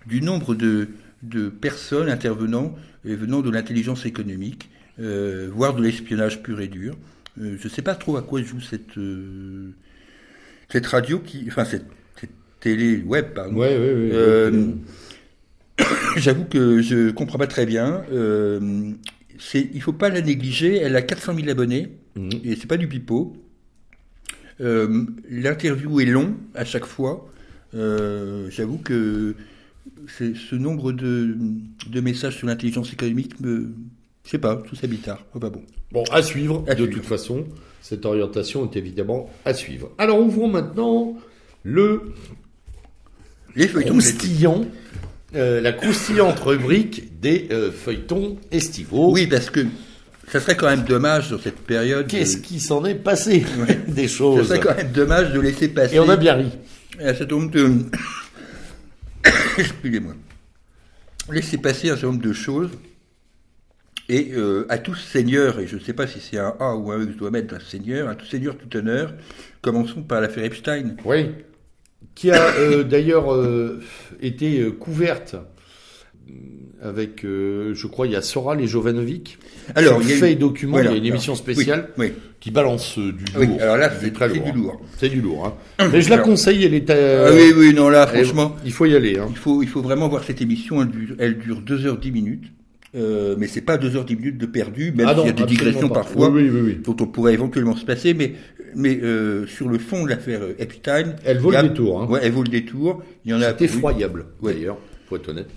du 0.06 0.20
nombre 0.20 0.54
de, 0.54 0.88
de 1.22 1.48
personnes 1.48 2.08
intervenant 2.08 2.74
et 3.04 3.14
venant 3.14 3.40
de 3.40 3.50
l'intelligence 3.50 4.06
économique, 4.06 4.68
euh, 5.00 5.48
voire 5.52 5.74
de 5.74 5.82
l'espionnage 5.82 6.42
pur 6.42 6.60
et 6.60 6.68
dur. 6.68 6.96
Euh, 7.40 7.56
je 7.58 7.64
ne 7.64 7.72
sais 7.72 7.82
pas 7.82 7.94
trop 7.94 8.16
à 8.16 8.22
quoi 8.22 8.42
joue 8.42 8.60
cette, 8.60 8.98
euh, 8.98 9.70
cette 10.68 10.86
radio 10.86 11.18
qui, 11.18 11.44
enfin 11.48 11.64
cette, 11.64 11.86
cette 12.20 12.30
télé 12.60 12.98
web, 12.98 13.32
pardon. 13.34 13.56
Ouais, 13.56 13.76
ouais, 13.76 14.50
ouais. 14.50 14.64
J'avoue 16.16 16.44
que 16.44 16.82
je 16.82 17.10
comprends 17.10 17.38
pas 17.38 17.46
très 17.46 17.64
bien. 17.66 18.02
Il 18.10 19.80
faut 19.80 19.92
pas 19.94 20.10
la 20.10 20.20
négliger. 20.20 20.76
Elle 20.76 20.94
a 20.96 21.02
400 21.02 21.34
000 21.36 21.48
abonnés 21.48 21.92
Mhm. 22.14 22.30
et 22.44 22.56
c'est 22.56 22.66
pas 22.66 22.76
du 22.76 22.88
pipeau. 22.88 23.34
L'interview 24.60 26.00
est 26.00 26.04
long 26.04 26.36
à 26.54 26.64
chaque 26.66 26.84
fois. 26.84 27.28
J'avoue 27.72 28.78
que 28.78 29.34
ce 30.06 30.54
nombre 30.54 30.92
de, 30.92 31.36
de 31.88 32.00
messages 32.00 32.36
sur 32.36 32.46
l'intelligence 32.46 32.92
économique 32.92 33.40
me, 33.40 33.72
je 34.24 34.30
sais 34.30 34.38
pas, 34.38 34.56
tout 34.56 34.76
ça 34.76 34.86
bizarre. 34.86 35.24
Oh, 35.34 35.38
bah 35.38 35.50
bon. 35.50 35.62
Bon, 35.90 36.04
à 36.10 36.22
suivre, 36.22 36.64
À 36.68 36.74
de 36.74 36.84
suivre. 36.84 36.98
toute 37.00 37.06
façon. 37.06 37.44
Cette 37.80 38.06
orientation 38.06 38.70
est 38.70 38.76
évidemment 38.76 39.28
à 39.44 39.52
suivre. 39.54 39.90
Alors, 39.98 40.20
ouvrons 40.20 40.48
maintenant 40.48 41.16
le 41.64 42.12
Les 43.56 43.66
feuilletons. 43.68 43.90
croustillant, 43.98 44.64
euh, 45.34 45.60
la 45.60 45.72
croustillante 45.72 46.38
rubrique 46.40 47.18
des 47.20 47.48
euh, 47.50 47.72
feuilletons 47.72 48.38
estivaux. 48.52 49.10
Oui, 49.12 49.26
parce 49.26 49.50
que 49.50 49.66
ça 50.28 50.38
serait 50.40 50.56
quand 50.56 50.68
même 50.70 50.84
dommage 50.84 51.30
dans 51.30 51.38
cette 51.40 51.58
période. 51.58 52.06
Qu'est-ce 52.06 52.36
de- 52.38 52.42
qui 52.42 52.60
s'en 52.60 52.84
est 52.84 52.94
passé 52.94 53.44
Des 53.88 54.06
ça 54.08 54.14
choses. 54.16 54.46
serait 54.48 54.60
quand 54.60 54.76
même 54.76 54.92
dommage 54.92 55.32
de 55.32 55.40
laisser 55.40 55.68
passer. 55.68 55.96
Et 55.96 56.00
on 56.00 56.08
a 56.08 56.16
bien 56.16 56.34
ri. 56.34 56.50
un 57.00 57.14
certain 57.14 57.34
nombre 57.36 57.50
de... 57.50 57.68
Excusez-moi. 59.58 60.14
Laissez 61.30 61.58
passer 61.58 61.90
un 61.90 61.94
certain 61.94 62.08
nombre 62.12 62.22
de 62.22 62.32
choses. 62.32 62.70
Et 64.14 64.32
euh, 64.34 64.66
à 64.68 64.76
tous 64.78 64.94
seigneurs, 64.96 65.58
et 65.58 65.66
je 65.66 65.76
ne 65.76 65.80
sais 65.80 65.94
pas 65.94 66.06
si 66.06 66.20
c'est 66.20 66.38
un 66.38 66.54
A 66.60 66.74
ou 66.76 66.90
un 66.92 66.98
E 67.00 67.06
que 67.06 67.12
je 67.12 67.16
dois 67.18 67.30
mettre 67.30 67.54
d'un 67.54 67.60
seigneur, 67.60 68.08
à 68.08 68.14
tous 68.14 68.26
seigneurs, 68.26 68.56
tout 68.58 68.76
honneur, 68.76 69.14
commençons 69.62 70.02
par 70.02 70.20
l'affaire 70.20 70.44
Epstein. 70.44 70.96
Oui. 71.04 71.30
Qui 72.14 72.30
a 72.30 72.42
euh, 72.58 72.82
d'ailleurs 72.84 73.32
euh, 73.32 73.80
été 74.20 74.68
couverte 74.78 75.36
avec, 76.82 77.22
je 77.22 77.86
crois, 77.86 78.06
il 78.06 78.12
y 78.12 78.16
a 78.16 78.22
Soral 78.22 78.60
et 78.60 78.66
Jovanovic. 78.66 79.38
Alors, 79.74 80.02
il 80.02 80.10
y 80.10 80.12
a 80.12 80.16
fait 80.16 80.26
une- 80.32 80.32
et 80.32 80.40
documents, 80.40 80.72
voilà. 80.72 80.90
il 80.90 80.94
y 80.94 80.96
a 80.96 80.98
une 80.98 81.06
émission 81.06 81.34
spéciale 81.34 81.88
Oui, 81.96 82.06
oui. 82.08 82.12
qui 82.40 82.50
balance 82.50 82.98
du 82.98 83.24
Oui, 83.38 83.46
lourd. 83.46 83.62
alors 83.62 83.76
là, 83.76 83.90
c'est 84.00 84.12
très 84.12 84.28
lourd. 84.28 84.42
du 84.44 84.50
hein. 84.50 84.54
lourd. 84.54 84.82
C'est 84.98 85.08
du 85.08 85.20
lourd. 85.20 85.56
Hein. 85.78 85.88
Mais 85.92 86.02
je 86.02 86.08
la 86.10 86.16
Alors- 86.16 86.26
conseille, 86.26 86.64
elle 86.64 86.74
est. 86.74 86.90
euh, 86.90 87.28
Ah 87.30 87.34
oui, 87.34 87.52
oui, 87.56 87.72
non, 87.74 87.88
là, 87.88 88.06
franchement, 88.06 88.56
il 88.64 88.72
faut 88.72 88.86
y 88.86 88.94
aller. 88.96 89.16
Hein. 89.18 89.28
il 89.30 89.36
faut, 89.38 89.62
il 89.62 89.68
faut 89.68 89.80
vraiment 89.82 90.08
voir 90.08 90.24
cette 90.24 90.40
émission. 90.42 90.82
Elle 90.82 90.88
dure, 90.90 91.16
elle 91.18 91.38
dure 91.38 91.60
2h10 91.62 92.10
minutes. 92.12 92.44
Euh, 92.94 93.36
mais 93.38 93.46
c'est 93.46 93.62
pas 93.62 93.78
2h10 93.78 94.16
minutes 94.16 94.38
de 94.38 94.44
perdu, 94.46 94.92
même 94.92 95.06
Ah 95.08 95.14
s'il 95.16 95.26
y 95.26 95.28
a 95.30 95.32
des 95.32 95.44
digressions 95.46 95.88
pas. 95.88 95.94
parfois. 95.96 96.28
Oui, 96.28 96.50
oui, 96.52 96.60
oui, 96.60 96.80
dont 96.84 96.96
on 97.00 97.06
pourrait 97.06 97.32
éventuellement 97.32 97.74
se 97.74 97.86
passer, 97.86 98.12
mais, 98.12 98.34
mais 98.76 98.98
euh, 99.02 99.46
sur 99.46 99.68
le 99.70 99.78
fond 99.78 100.04
de 100.04 100.10
l'affaire 100.10 100.42
Epstein, 100.58 101.14
Elle 101.24 101.38
vaut 101.38 101.52
a- 101.54 101.62
le 101.62 101.68
détour. 101.70 102.02
Hein. 102.02 102.06
Ouais, 102.08 102.20
elle 102.22 102.32
vaut 102.32 102.42
le 102.42 102.50
détour. 102.50 103.02
Il 103.24 103.30
y 103.30 103.34
en 103.34 103.40
a 103.40 103.56
C'est 103.56 103.64
effroyable, 103.64 104.26
Ouais. 104.42 104.52
d'ailleurs, 104.52 104.76
faut 105.08 105.16
être 105.16 105.28
honnête. 105.30 105.48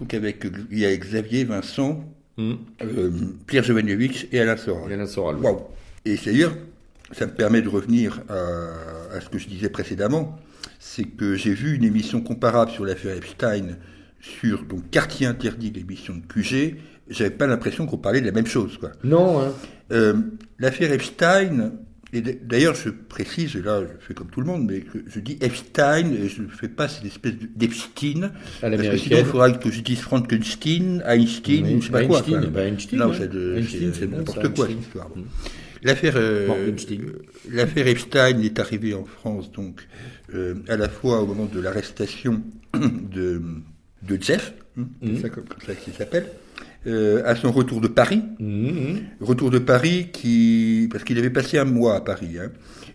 Donc 0.00 0.12
avec 0.14 0.44
il 0.70 0.78
y 0.80 0.84
a 0.84 0.96
Xavier, 0.96 1.44
Vincent, 1.44 2.04
Hum. 2.38 2.58
euh, 2.82 3.10
Pierre 3.46 3.62
Jovanovic 3.64 4.28
et 4.32 4.40
Alain 4.40 4.56
Soral. 4.56 4.84
Il 4.88 4.92
y 4.92 4.96
en 4.96 5.00
a 5.04 5.06
Soral. 5.06 5.36
ouais. 5.36 5.42
Waouh. 5.42 5.60
Et 6.06 6.16
d'ailleurs, 6.24 6.56
ça 7.12 7.26
me 7.26 7.32
permet 7.32 7.60
de 7.62 7.68
revenir 7.68 8.20
à, 8.28 9.14
à 9.16 9.20
ce 9.20 9.28
que 9.28 9.38
je 9.38 9.46
disais 9.46 9.68
précédemment, 9.68 10.38
c'est 10.78 11.04
que 11.04 11.34
j'ai 11.36 11.54
vu 11.54 11.76
une 11.76 11.84
émission 11.84 12.20
comparable 12.20 12.70
sur 12.72 12.84
l'affaire 12.84 13.16
Epstein 13.16 13.76
sur 14.20 14.64
donc 14.64 14.90
Quartier 14.90 15.26
interdit, 15.26 15.70
l'émission 15.70 16.14
de 16.14 16.22
QG. 16.26 16.76
J'avais 17.08 17.30
pas 17.30 17.46
l'impression 17.46 17.86
qu'on 17.86 17.98
parlait 17.98 18.20
de 18.20 18.26
la 18.26 18.32
même 18.32 18.46
chose, 18.46 18.76
quoi. 18.78 18.92
Non, 19.02 19.40
hein. 19.42 19.52
Euh, 19.92 20.14
L'affaire 20.60 20.92
Epstein, 20.92 21.72
et 22.12 22.20
d'ailleurs 22.20 22.74
je 22.76 22.90
précise, 22.90 23.56
et 23.56 23.62
là 23.62 23.80
je 23.82 24.06
fais 24.06 24.14
comme 24.14 24.28
tout 24.28 24.40
le 24.40 24.46
monde, 24.46 24.66
mais 24.70 24.80
que 24.82 24.98
je 25.08 25.18
dis 25.18 25.36
Epstein, 25.40 26.12
et 26.12 26.28
je 26.28 26.42
ne 26.42 26.48
fais 26.48 26.68
pas 26.68 26.86
cette 26.86 27.04
espèce 27.06 27.32
de- 27.34 27.48
d'Epstein, 27.56 28.30
parce 28.60 28.76
que 28.76 28.96
sinon 28.96 29.18
il 29.18 29.24
faudra 29.24 29.50
que 29.50 29.70
je 29.70 29.80
dise 29.80 29.98
Frankenstein, 30.00 31.02
Einstein, 31.06 31.64
Oui, 31.66 31.74
ou 31.74 31.80
je 31.80 31.86
sais 31.86 31.92
pas 31.92 32.04
quoi. 32.04 32.18
Einstein, 32.18 32.40
quoi. 32.42 32.50
bah, 32.50 32.64
Einstein, 32.66 32.98
non, 33.00 33.08
ouais. 33.10 33.16
c'est 33.18 33.58
Einstein, 33.58 33.92
c'est 33.94 34.06
n'importe 34.06 34.54
quoi 34.54 34.66
cette 34.68 34.80
histoire. 34.80 35.10
L'affaire, 35.82 36.14
euh, 36.16 36.48
euh, 36.50 36.72
l'affaire 37.50 37.86
Epstein 37.88 38.38
est 38.42 38.58
arrivée 38.60 38.92
en 38.94 39.06
France 39.06 39.50
donc 39.50 39.88
euh, 40.34 40.54
à 40.68 40.76
la 40.76 40.88
fois 40.90 41.22
au 41.22 41.26
moment 41.26 41.46
de 41.52 41.58
l'arrestation 41.58 42.42
de, 42.74 43.40
de 44.08 44.18
Jeff, 44.20 44.54
c'est 45.02 45.08
Mhm. 45.08 45.18
ça 45.20 45.74
qu'il 45.74 45.92
s'appelle, 45.92 46.26
euh, 46.86 47.22
à 47.26 47.34
son 47.36 47.52
retour 47.52 47.80
de 47.80 47.88
Paris, 47.88 48.22
hum. 48.40 49.00
Retour 49.20 49.50
de 49.50 49.58
Paris, 49.58 50.08
qui 50.12 50.88
parce 50.90 51.04
qu'il 51.04 51.18
avait 51.18 51.30
passé 51.30 51.58
un 51.58 51.64
mois 51.66 51.96
à 51.96 52.00
Paris. 52.00 52.38
Hein. 52.40 52.50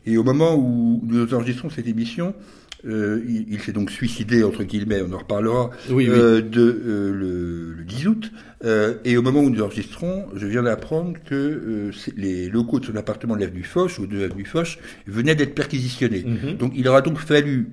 Et 0.05 0.17
au 0.17 0.23
moment 0.23 0.55
où 0.55 1.01
nous 1.05 1.33
enregistrons 1.33 1.69
cette 1.69 1.87
émission, 1.87 2.33
euh, 2.87 3.21
il, 3.27 3.45
il 3.53 3.59
s'est 3.61 3.71
donc 3.71 3.89
suicidé 3.91 4.43
entre 4.43 4.63
guillemets. 4.63 5.01
On 5.07 5.13
en 5.13 5.17
reparlera 5.19 5.69
Oui, 5.89 6.07
oui. 6.07 6.09
euh, 6.09 6.41
de 6.41 6.61
le, 7.13 7.73
le 7.73 7.83
10 7.83 8.07
août. 8.07 8.31
Et 9.03 9.15
au 9.17 9.21
moment 9.21 9.41
où 9.41 9.49
nous 9.51 9.61
enregistrons, 9.61 10.25
je 10.35 10.47
viens 10.47 10.63
d'apprendre 10.63 11.13
que 11.29 11.91
les 12.17 12.49
locaux 12.49 12.79
de 12.79 12.85
son 12.85 12.95
appartement 12.95 13.35
de 13.35 13.41
l'avenue 13.41 13.63
Foch 13.63 13.99
ou 13.99 14.07
de 14.07 14.17
l'avenue 14.19 14.45
Foch 14.45 14.79
venaient 15.05 15.35
d'être 15.35 15.53
perquisitionnés. 15.53 16.23
Mhm. 16.25 16.57
Donc 16.57 16.73
il 16.75 16.87
aura 16.87 17.01
donc 17.01 17.19
fallu 17.19 17.67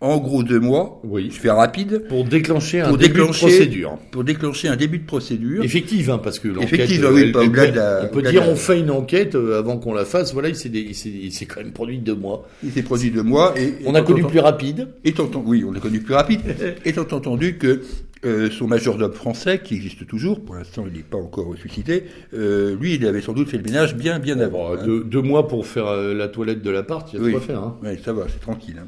en 0.00 0.16
gros 0.18 0.42
deux 0.42 0.60
mois. 0.60 1.00
Oui. 1.04 1.28
Je 1.30 1.38
fais 1.38 1.50
rapide 1.50 2.04
Pour 2.08 2.24
déclencher 2.24 2.80
un 2.80 2.92
début 2.92 3.08
déclencher- 3.20 3.46
de 3.46 3.50
procédure. 3.52 3.98
pour 4.10 4.24
déclencher 4.24 4.68
un 4.68 4.76
début 4.76 4.98
de 4.98 5.04
procédure. 5.06 5.62
Effective, 5.62 6.10
hein, 6.10 6.18
parce 6.18 6.38
que 6.38 6.48
l'enquête. 6.48 6.80
Euh, 7.02 7.12
oui, 7.12 7.32
peut- 7.32 7.46
de 7.48 7.76
la- 7.76 8.02
On 8.04 8.08
peut 8.14 8.22
dire 8.22 8.42
de 8.42 8.46
la- 8.46 8.52
on 8.52 8.56
fait 8.56 8.80
une 8.80 8.90
enquête 8.90 9.34
euh, 9.34 9.58
avant 9.58 9.76
qu'on 9.78 9.92
la 9.92 10.04
fasse. 10.04 10.32
Voilà, 10.32 10.48
il 10.48 10.56
s'est 10.56 11.46
quand 11.46 11.60
même 11.60 11.72
produit 11.72 11.98
deux 11.98 12.14
mois. 12.14 12.48
Il 12.64 12.72
s'est 12.72 12.82
produit 12.82 13.10
deux 13.10 13.22
mois 13.22 13.54
et 13.58 13.74
On 13.84 13.94
a 13.94 14.00
et 14.00 14.04
connu 14.04 14.24
plus 14.24 14.40
rapide. 14.40 14.88
Étant, 15.04 15.28
oui, 15.44 15.64
on 15.66 15.72
l'a 15.72 15.80
connu 15.80 16.00
plus 16.00 16.14
rapide. 16.14 16.40
Étant 16.84 17.02
entendu 17.14 17.58
que 17.58 17.82
euh, 18.26 18.50
son 18.50 18.66
majordome 18.66 19.12
français, 19.12 19.60
qui 19.64 19.74
existe 19.76 20.06
toujours, 20.06 20.40
pour 20.44 20.54
l'instant 20.54 20.84
il 20.86 20.92
n'est 20.96 21.02
pas 21.04 21.16
encore 21.16 21.54
suicidé, 21.56 22.04
euh, 22.34 22.76
lui 22.78 22.94
il 22.96 23.06
avait 23.06 23.22
sans 23.22 23.32
doute 23.32 23.48
fait 23.48 23.56
le 23.56 23.62
ménage 23.62 23.96
bien 23.96 24.18
bien 24.18 24.38
avant. 24.40 24.70
Bon, 24.70 24.76
hein. 24.78 24.84
deux, 24.84 25.04
deux 25.04 25.22
mois 25.22 25.48
pour 25.48 25.66
faire 25.66 25.86
euh, 25.86 26.12
la 26.14 26.28
toilette 26.28 26.62
de 26.62 26.70
l'appart, 26.70 27.08
il 27.12 27.16
y 27.16 27.16
a 27.16 27.20
de 27.20 27.26
Oui. 27.26 27.32
quoi 27.32 27.40
faire. 27.40 27.60
Hein. 27.60 27.78
Ouais, 27.82 27.98
ça 28.04 28.12
va, 28.12 28.26
c'est 28.30 28.40
tranquille. 28.40 28.76
hein. 28.78 28.86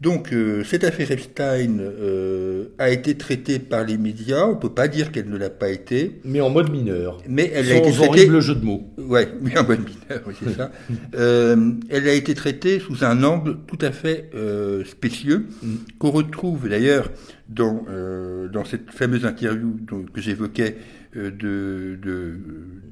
Donc 0.00 0.32
euh, 0.32 0.62
cette 0.62 0.84
affaire 0.84 1.10
Epstein 1.10 1.78
euh, 1.80 2.66
a 2.78 2.90
été 2.90 3.16
traitée 3.16 3.58
par 3.58 3.84
les 3.84 3.98
médias. 3.98 4.44
On 4.46 4.54
peut 4.54 4.70
pas 4.72 4.86
dire 4.86 5.10
qu'elle 5.10 5.28
ne 5.28 5.36
l'a 5.36 5.50
pas 5.50 5.70
été, 5.70 6.20
Mais 6.24 6.40
en 6.40 6.50
mode 6.50 6.70
mineur. 6.70 7.18
mais 7.28 7.50
elle 7.52 7.68
a 7.72 7.76
été 7.78 7.90
traitée. 7.90 8.06
horrible 8.08 8.40
jeu 8.40 8.54
de 8.54 8.64
mots. 8.64 8.88
Ouais, 8.96 9.28
oui, 9.42 9.58
en 9.58 9.64
bonne 9.64 9.80
mineur, 9.80 10.22
oui, 10.26 10.34
c'est 10.42 10.54
ça. 10.56 10.70
Euh, 11.16 11.72
elle 11.88 12.06
a 12.08 12.12
été 12.12 12.34
traitée 12.34 12.78
sous 12.78 13.04
un 13.04 13.24
angle 13.24 13.56
tout 13.66 13.78
à 13.80 13.90
fait 13.90 14.30
euh, 14.34 14.84
spécieux, 14.84 15.46
Mm. 15.62 15.74
qu'on 15.98 16.10
retrouve 16.10 16.68
d'ailleurs 16.68 17.10
dans, 17.48 17.84
euh, 17.90 18.48
dans 18.48 18.64
cette 18.64 18.90
fameuse 18.92 19.24
interview 19.26 19.76
que 20.14 20.20
j'évoquais 20.20 20.76
euh, 21.16 21.30
de, 21.32 21.98
de, 22.00 22.34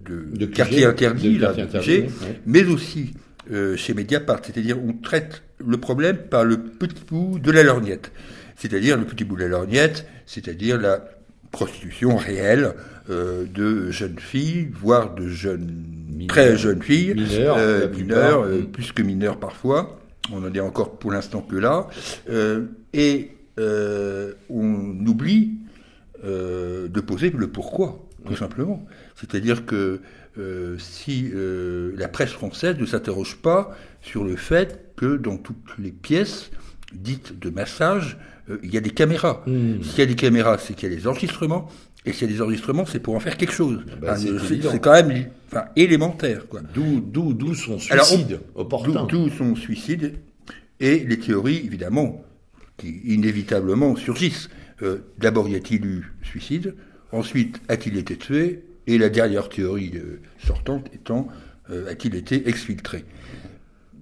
de, 0.06 0.36
De 0.38 0.46
quartier 0.46 0.86
interdit, 0.86 1.38
là, 1.38 1.54
QG, 1.54 1.88
ouais. 1.88 2.08
mais 2.46 2.64
aussi 2.64 3.12
chez 3.76 3.94
Mediapart, 3.94 4.40
c'est-à-dire 4.44 4.76
on 4.82 4.92
traite 4.92 5.42
le 5.58 5.76
problème 5.78 6.16
par 6.16 6.44
le 6.44 6.58
petit 6.58 7.02
bout 7.08 7.38
de 7.38 7.50
la 7.50 7.62
lorgnette, 7.62 8.12
c'est-à-dire 8.56 8.96
le 8.96 9.04
petit 9.04 9.24
bout 9.24 9.36
de 9.36 9.42
la 9.42 9.48
lorgnette, 9.48 10.06
c'est-à-dire 10.26 10.78
la 10.80 11.04
prostitution 11.52 12.16
réelle 12.16 12.74
euh, 13.08 13.44
de 13.46 13.90
jeunes 13.90 14.18
filles, 14.18 14.68
voire 14.74 15.14
de 15.14 15.28
jeunes 15.28 15.84
Mineurs. 16.08 16.26
très 16.28 16.56
jeunes 16.56 16.82
filles, 16.82 17.14
Mineurs, 17.14 17.56
euh, 17.58 17.88
mineurs, 17.88 18.42
euh, 18.42 18.60
Mm. 18.62 18.66
plus 18.66 18.92
que 18.92 19.02
mineurs 19.02 19.38
parfois. 19.38 19.98
On 20.32 20.44
en 20.44 20.52
est 20.52 20.60
encore 20.60 20.98
pour 20.98 21.12
l'instant 21.12 21.40
que 21.40 21.54
là, 21.56 21.86
et 22.92 23.30
on 24.50 25.06
oublie 25.06 25.52
de 26.24 27.00
poser 27.00 27.30
le 27.30 27.46
pourquoi, 27.46 28.04
tout 28.26 28.34
simplement. 28.34 28.84
C'est-à-dire 29.14 29.64
que 29.66 30.00
si 30.78 31.30
la 31.96 32.08
presse 32.08 32.32
française 32.32 32.76
ne 32.76 32.86
s'interroge 32.86 33.36
pas 33.36 33.76
sur 34.02 34.24
le 34.24 34.34
fait 34.34 34.80
que 34.96 35.16
dans 35.16 35.36
toutes 35.36 35.56
les 35.78 35.92
pièces 35.92 36.50
dites 36.92 37.38
de 37.38 37.50
massage, 37.50 38.16
euh, 38.50 38.58
il 38.62 38.72
y 38.72 38.76
a 38.76 38.80
des 38.80 38.90
caméras. 38.90 39.42
Hmm. 39.46 39.82
S'il 39.82 39.98
y 39.98 40.02
a 40.02 40.06
des 40.06 40.14
caméras, 40.14 40.58
c'est 40.58 40.74
qu'il 40.74 40.90
y 40.90 40.92
a 40.92 40.96
des 40.96 41.06
enregistrements. 41.06 41.68
Et 42.04 42.12
s'il 42.12 42.30
y 42.30 42.30
a 42.32 42.34
des 42.34 42.40
enregistrements, 42.40 42.86
c'est 42.86 43.00
pour 43.00 43.16
en 43.16 43.20
faire 43.20 43.36
quelque 43.36 43.52
chose. 43.52 43.80
bah, 44.00 44.14
Enfin, 44.16 44.38
c'est 44.70 44.80
quand 44.80 44.92
même 44.92 45.26
enfin, 45.50 45.64
élémentaire. 45.74 46.46
Quoi. 46.48 46.60
D'où, 46.72 47.00
d'où, 47.00 47.32
d'où 47.34 47.54
son 47.54 47.78
suicide 47.80 48.28
D'où 48.54 48.60
opportun. 48.60 49.06
d'où 49.06 49.28
son 49.28 49.56
suicide 49.56 50.14
et 50.78 51.00
les 51.00 51.18
théories, 51.18 51.62
évidemment, 51.64 52.24
qui 52.76 53.00
inévitablement 53.06 53.96
surgissent. 53.96 54.48
Euh, 54.82 54.98
D'abord, 55.18 55.48
y 55.48 55.56
a-t-il 55.56 55.84
eu 55.84 56.12
suicide? 56.22 56.74
Ensuite, 57.10 57.60
a-t-il 57.68 57.96
été 57.96 58.16
tué? 58.16 58.62
Et 58.86 58.98
la 58.98 59.08
dernière 59.08 59.48
théorie 59.48 59.92
euh, 59.96 60.20
sortante 60.38 60.86
étant 60.94 61.26
euh, 61.70 61.90
a-t-il 61.90 62.14
été 62.14 62.48
exfiltré? 62.48 63.04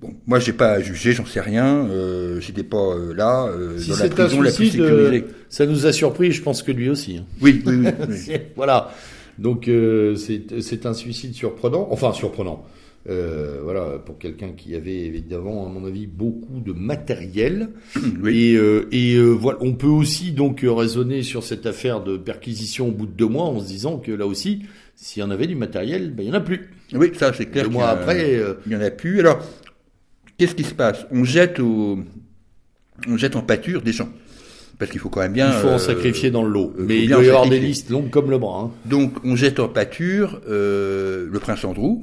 Bon, 0.04 0.14
moi, 0.26 0.38
j'ai 0.38 0.52
pas 0.52 0.72
à 0.72 0.80
juger, 0.82 1.12
j'en 1.12 1.24
sais 1.24 1.40
rien. 1.40 1.86
Euh, 1.88 2.40
J'étais 2.40 2.62
pas 2.62 2.76
euh, 2.94 3.14
là 3.14 3.46
euh, 3.46 3.78
Si 3.78 3.88
dans 3.90 3.96
la 3.96 4.00
c'est 4.02 4.06
un 4.20 4.26
prison 4.26 4.40
la 4.42 4.50
plus 4.50 4.56
suicide, 4.56 4.80
sécurisée. 4.82 5.24
euh, 5.26 5.32
ça 5.48 5.66
nous 5.66 5.86
a 5.86 5.92
surpris, 5.92 6.32
je 6.32 6.42
pense 6.42 6.62
que 6.62 6.72
lui 6.72 6.90
aussi. 6.90 7.18
hein. 7.18 7.24
Oui, 7.40 7.62
oui, 7.66 7.74
oui. 7.76 7.88
oui. 8.28 8.34
voilà. 8.56 8.90
Donc 9.38 9.66
euh, 9.68 10.14
c'est 10.16 10.86
un 10.86 10.94
suicide 10.94 11.34
surprenant, 11.34 11.88
enfin 11.90 12.12
surprenant. 12.12 12.64
Voilà, 13.06 13.98
pour 14.04 14.16
quelqu'un 14.18 14.52
qui 14.56 14.74
avait 14.74 15.00
évidemment, 15.04 15.66
à 15.66 15.68
mon 15.68 15.86
avis, 15.86 16.06
beaucoup 16.06 16.60
de 16.64 16.72
matériel. 16.72 17.68
Oui. 18.22 18.56
Et, 18.92 19.12
et 19.14 19.20
voilà, 19.20 19.58
on 19.60 19.72
peut 19.74 19.86
aussi 19.86 20.32
donc 20.32 20.60
raisonner 20.64 21.22
sur 21.22 21.42
cette 21.42 21.66
affaire 21.66 22.02
de 22.02 22.16
perquisition 22.16 22.88
au 22.88 22.92
bout 22.92 23.06
de 23.06 23.12
deux 23.12 23.26
mois 23.28 23.44
en 23.44 23.60
se 23.60 23.66
disant 23.66 23.98
que 23.98 24.12
là 24.12 24.26
aussi, 24.26 24.60
s'il 24.96 25.20
y 25.20 25.24
en 25.24 25.30
avait 25.30 25.46
du 25.46 25.56
matériel, 25.56 26.12
ben, 26.12 26.22
il 26.24 26.28
y 26.28 26.32
en 26.32 26.34
a 26.34 26.40
plus. 26.40 26.70
Oui, 26.94 27.10
ça 27.14 27.32
c'est 27.34 27.46
clair. 27.46 27.64
Deux 27.64 27.70
mois 27.70 27.88
après, 27.88 28.40
il 28.66 28.72
y 28.72 28.76
en 28.76 28.80
a 28.80 28.90
plus. 28.90 29.20
Alors, 29.20 29.40
qu'est-ce 30.38 30.54
qui 30.54 30.64
se 30.64 30.74
passe? 30.74 31.06
On 31.10 31.24
jette 31.24 31.58
au, 31.60 31.98
on 33.08 33.16
jette 33.16 33.36
en 33.36 33.42
pâture 33.42 33.82
des 33.82 33.92
gens, 33.92 34.08
parce 34.78 34.90
qu'il 34.90 35.00
faut 35.00 35.08
quand 35.08 35.20
même 35.20 35.32
bien. 35.32 35.48
il 35.48 35.60
faut 35.60 35.68
en 35.68 35.74
euh, 35.74 35.78
sacrifier 35.78 36.30
dans 36.30 36.42
le 36.44 36.50
lot. 36.50 36.72
Mais 36.78 37.02
il 37.02 37.10
doit 37.10 37.22
y 37.22 37.28
avoir 37.28 37.48
des 37.48 37.60
listes 37.60 37.90
longues 37.90 38.10
comme 38.10 38.30
le 38.30 38.38
bras. 38.38 38.62
hein. 38.62 38.70
Donc, 38.84 39.24
on 39.24 39.36
jette 39.36 39.60
en 39.60 39.68
pâture 39.68 40.40
euh, 40.48 41.28
le 41.30 41.38
prince 41.38 41.64
Andrew. 41.64 41.98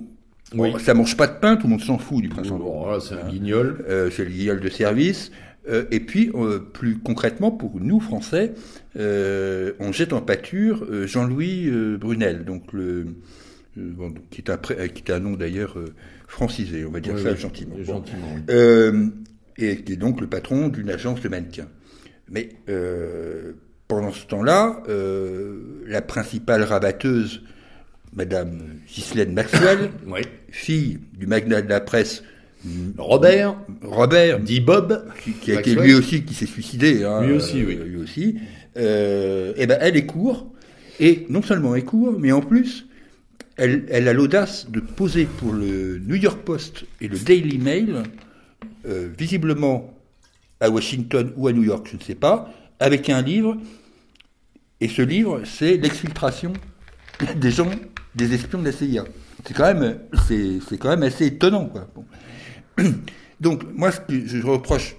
Oui. 0.53 0.71
Bon, 0.71 0.79
ça 0.79 0.93
mange 0.93 1.15
pas 1.15 1.27
de 1.27 1.39
pain, 1.39 1.55
tout 1.55 1.67
le 1.67 1.71
monde 1.71 1.81
s'en 1.81 1.97
fout 1.97 2.21
du 2.21 2.27
prince 2.29 2.51
Andrew. 2.51 2.65
Bon, 2.65 2.83
voilà, 2.83 2.99
c'est 2.99 3.15
un 3.15 3.29
guignol. 3.29 3.85
Euh, 3.87 4.09
c'est 4.11 4.25
le 4.25 4.31
guignol 4.31 4.59
de 4.59 4.69
service. 4.69 5.31
Et 5.91 5.99
puis, 5.99 6.31
plus 6.73 6.97
concrètement, 6.97 7.51
pour 7.51 7.79
nous, 7.79 7.99
Français, 7.99 8.53
on 8.97 9.91
jette 9.91 10.11
en 10.11 10.19
pâture 10.19 10.83
Jean-Louis 11.05 11.69
Brunel, 11.99 12.45
donc 12.45 12.73
le, 12.73 13.05
bon, 13.77 14.09
donc, 14.09 14.27
qui, 14.31 14.41
est 14.41 14.49
un, 14.49 14.57
pré- 14.57 14.89
qui 14.89 15.03
est 15.03 15.13
un 15.13 15.19
nom 15.19 15.33
d'ailleurs 15.33 15.77
francisé, 16.31 16.85
on 16.85 16.91
va 16.91 17.01
dire 17.01 17.13
Oui, 17.13 17.23
ça 17.23 17.31
oui, 17.31 17.37
gentiment. 17.37 17.75
Bon. 17.75 17.83
Gentiment, 17.83 18.27
oui. 18.33 18.41
Euh, 18.49 19.07
et 19.57 19.77
qui 19.83 19.93
est 19.93 19.97
donc 19.97 20.21
le 20.21 20.27
patron 20.27 20.69
d'une 20.69 20.89
agence 20.89 21.19
de 21.21 21.27
mannequins. 21.27 21.67
Mais 22.29 22.49
euh, 22.69 23.51
pendant 23.89 24.11
ce 24.11 24.25
temps-là, 24.27 24.81
euh, 24.87 25.83
la 25.85 26.01
principale 26.01 26.63
rabatteuse, 26.63 27.41
Madame 28.13 28.61
Ghislaine 28.87 29.33
Maxwell, 29.33 29.91
fille 30.49 30.99
du 31.17 31.27
magnat 31.27 31.61
de 31.61 31.69
la 31.69 31.81
presse 31.81 32.23
Robert, 32.97 33.57
Robert, 33.81 34.39
dit 34.39 34.61
Bob. 34.61 35.05
qui, 35.23 35.31
qui 35.31 35.51
a 35.51 35.59
été 35.59 35.75
lui 35.75 35.95
aussi 35.95 36.23
qui 36.23 36.33
s'est 36.33 36.45
suicidé, 36.45 37.03
hein, 37.03 37.25
Lui 37.25 37.33
aussi, 37.33 37.63
oui. 37.65 37.75
lui 37.75 37.97
aussi. 37.97 38.37
Et 38.75 39.65
ben 39.67 39.77
elle 39.81 39.97
est 39.97 40.05
court 40.05 40.47
et 40.99 41.25
non 41.29 41.41
seulement 41.41 41.75
elle 41.75 41.83
court, 41.83 42.17
mais 42.19 42.31
en 42.31 42.41
plus 42.41 42.85
elle, 43.57 44.07
a 44.07 44.13
l'audace 44.13 44.69
de 44.69 44.79
poser 44.79 45.25
pour 45.25 45.53
le 45.53 45.99
New 45.99 46.15
York 46.15 46.41
Post 46.43 46.85
et 46.99 47.07
le 47.07 47.17
Daily 47.17 47.57
Mail, 47.57 48.03
euh, 48.85 49.09
visiblement 49.17 49.93
à 50.59 50.69
Washington 50.69 51.31
ou 51.35 51.47
à 51.47 51.53
New 51.53 51.63
York, 51.63 51.87
je 51.91 51.97
ne 51.97 52.01
sais 52.01 52.15
pas, 52.15 52.51
avec 52.79 53.09
un 53.09 53.21
livre. 53.21 53.57
Et 54.79 54.87
ce 54.87 55.01
livre, 55.01 55.41
c'est 55.45 55.77
l'exfiltration 55.77 56.53
des 57.35 57.51
gens, 57.51 57.69
des 58.15 58.33
espions 58.33 58.59
de 58.59 58.65
la 58.65 58.71
CIA. 58.71 59.05
C'est 59.45 59.53
quand 59.53 59.73
même, 59.73 59.99
c'est, 60.27 60.77
quand 60.77 60.89
même 60.89 61.03
assez 61.03 61.27
étonnant, 61.27 61.65
quoi. 61.67 61.87
Donc, 63.41 63.63
moi, 63.75 63.91
ce 63.91 63.99
que 63.99 64.25
je 64.25 64.45
reproche 64.45 64.95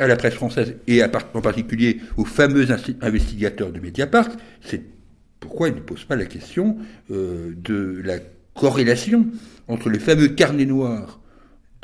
à 0.00 0.06
la 0.06 0.16
presse 0.16 0.34
française 0.34 0.76
et 0.86 1.02
en 1.02 1.40
particulier 1.40 2.00
aux 2.16 2.24
fameux 2.24 2.66
investigateurs 3.00 3.72
de 3.72 3.80
Mediapart, 3.80 4.28
c'est 4.60 4.97
pourquoi 5.40 5.68
ils 5.68 5.74
ne 5.74 5.80
posent 5.80 6.04
pas 6.04 6.16
la 6.16 6.26
question 6.26 6.76
euh, 7.10 7.52
de 7.56 8.00
la 8.04 8.18
corrélation 8.54 9.26
entre 9.68 9.88
les 9.90 9.98
fameux 9.98 10.28
carnets 10.28 10.66
noirs 10.66 11.20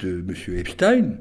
de 0.03 0.25
M. 0.27 0.35
Epstein 0.59 1.12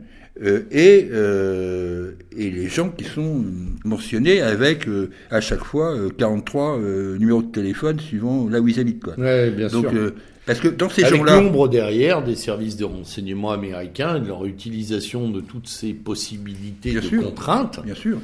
euh, 0.42 0.62
et, 0.72 1.10
euh, 1.12 2.14
et 2.36 2.50
les 2.50 2.68
gens 2.68 2.90
qui 2.90 3.04
sont 3.04 3.46
mentionnés 3.86 4.42
avec 4.42 4.88
euh, 4.88 5.12
à 5.30 5.42
chaque 5.42 5.64
fois 5.64 5.96
euh, 5.96 6.10
43 6.10 6.80
euh, 6.80 7.18
numéros 7.20 7.44
de 7.44 7.52
téléphone 7.52 8.00
suivant 8.00 8.50
là 8.50 8.60
où 8.60 8.68
ils 8.68 8.80
habitent. 8.80 9.04
Quoi. 9.04 9.14
Ouais, 9.20 9.52
bien 9.52 9.68
Donc, 9.68 9.90
sûr. 9.92 10.12
parce 10.48 10.60
que 10.60 10.70
dans 10.70 10.90
ces 10.90 11.06
gens-là, 11.06 11.40
l'ombre 11.40 11.68
derrière 11.70 12.24
des 12.24 12.34
services 12.34 12.78
de 12.78 12.86
renseignement 12.86 13.52
américains 13.52 14.18
et 14.18 14.22
de 14.22 14.28
leur 14.28 14.44
utilisation 14.48 15.30
de 15.30 15.40
toutes 15.40 15.68
ces 15.68 15.94
possibilités 15.94 16.92
Bien 16.94 17.02
de 17.02 17.06
sûr. 17.06 17.24
contraintes, 17.26 17.82
bien 17.86 17.94
sûr, 17.94 18.18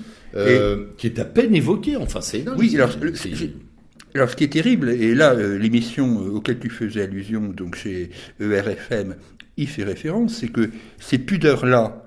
qui 0.97 1.05
est 1.07 1.19
à 1.19 1.25
peine 1.25 1.53
évoquée. 1.53 1.95
Enfin, 1.95 2.21
c'est 2.21 2.39
dingue. 2.39 2.57
Oui, 2.57 2.75
alors, 2.75 2.89
Alors, 4.15 4.29
ce 4.29 4.35
qui 4.35 4.43
est 4.43 4.53
terrible, 4.53 4.89
et 4.89 5.13
là, 5.13 5.33
euh, 5.33 5.57
l'émission 5.57 6.21
euh, 6.21 6.29
auquel 6.31 6.57
tu 6.59 6.69
faisais 6.69 7.03
allusion, 7.03 7.41
donc 7.41 7.75
chez 7.75 8.09
ERFM, 8.39 9.15
y 9.57 9.65
fait 9.65 9.83
référence, 9.83 10.35
c'est 10.35 10.47
que 10.47 10.71
ces 10.99 11.19
pudeurs-là, 11.19 12.03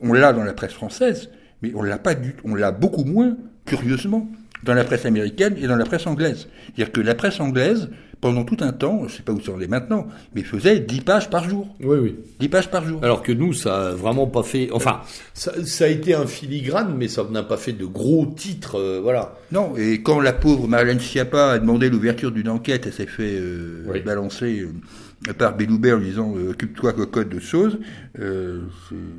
on 0.00 0.12
l'a 0.12 0.32
dans 0.32 0.44
la 0.44 0.52
presse 0.52 0.72
française, 0.72 1.30
mais 1.62 1.72
on 1.74 1.82
l'a 1.82 1.98
pas 1.98 2.14
du, 2.14 2.36
on 2.44 2.54
l'a 2.54 2.70
beaucoup 2.70 3.04
moins, 3.04 3.36
curieusement, 3.66 4.30
dans 4.62 4.74
la 4.74 4.84
presse 4.84 5.06
américaine 5.06 5.56
et 5.56 5.66
dans 5.66 5.76
la 5.76 5.84
presse 5.84 6.06
anglaise. 6.06 6.48
C'est-à-dire 6.66 6.92
que 6.92 7.00
la 7.00 7.14
presse 7.14 7.40
anglaise, 7.40 7.90
pendant 8.20 8.44
tout 8.44 8.56
un 8.60 8.72
temps, 8.72 9.02
je 9.06 9.14
sais 9.16 9.22
pas 9.22 9.32
où 9.32 9.40
ça 9.40 9.52
en 9.52 9.60
est 9.60 9.68
maintenant, 9.68 10.08
mais 10.34 10.42
faisait 10.42 10.80
10 10.80 11.00
pages 11.02 11.30
par 11.30 11.48
jour. 11.48 11.68
Oui, 11.80 11.98
oui. 12.00 12.16
10 12.40 12.48
pages 12.48 12.70
par 12.70 12.84
jour. 12.86 12.98
Alors 13.04 13.22
que 13.22 13.30
nous, 13.32 13.52
ça 13.52 13.88
a 13.88 13.92
vraiment 13.92 14.26
pas 14.26 14.42
fait. 14.42 14.70
Enfin, 14.72 15.00
ça, 15.34 15.52
ça 15.64 15.84
a 15.84 15.88
été 15.88 16.14
un 16.14 16.26
filigrane, 16.26 16.94
mais 16.96 17.06
ça 17.08 17.24
n'a 17.30 17.42
pas 17.44 17.56
fait 17.56 17.72
de 17.72 17.84
gros 17.86 18.26
titres. 18.26 18.76
euh, 18.78 19.00
voilà. 19.02 19.34
Non, 19.52 19.76
et 19.76 20.02
quand 20.02 20.20
la 20.20 20.32
pauvre 20.32 20.66
Marlène 20.68 21.00
Schiappa 21.00 21.52
a 21.52 21.58
demandé 21.58 21.88
l'ouverture 21.90 22.32
d'une 22.32 22.48
enquête, 22.48 22.86
elle 22.86 22.92
s'est 22.92 23.06
fait 23.06 23.34
euh, 23.38 23.84
Oui. 23.86 24.00
balancer 24.00 24.60
euh, 24.60 24.72
par 25.36 25.56
Belloubet 25.56 25.92
en 25.92 25.98
disant 25.98 26.32
euh, 26.36 26.50
occupe-toi 26.50 26.92
cocotte 26.92 27.28
de 27.28 27.40
choses. 27.40 27.78
Euh, 28.20 28.60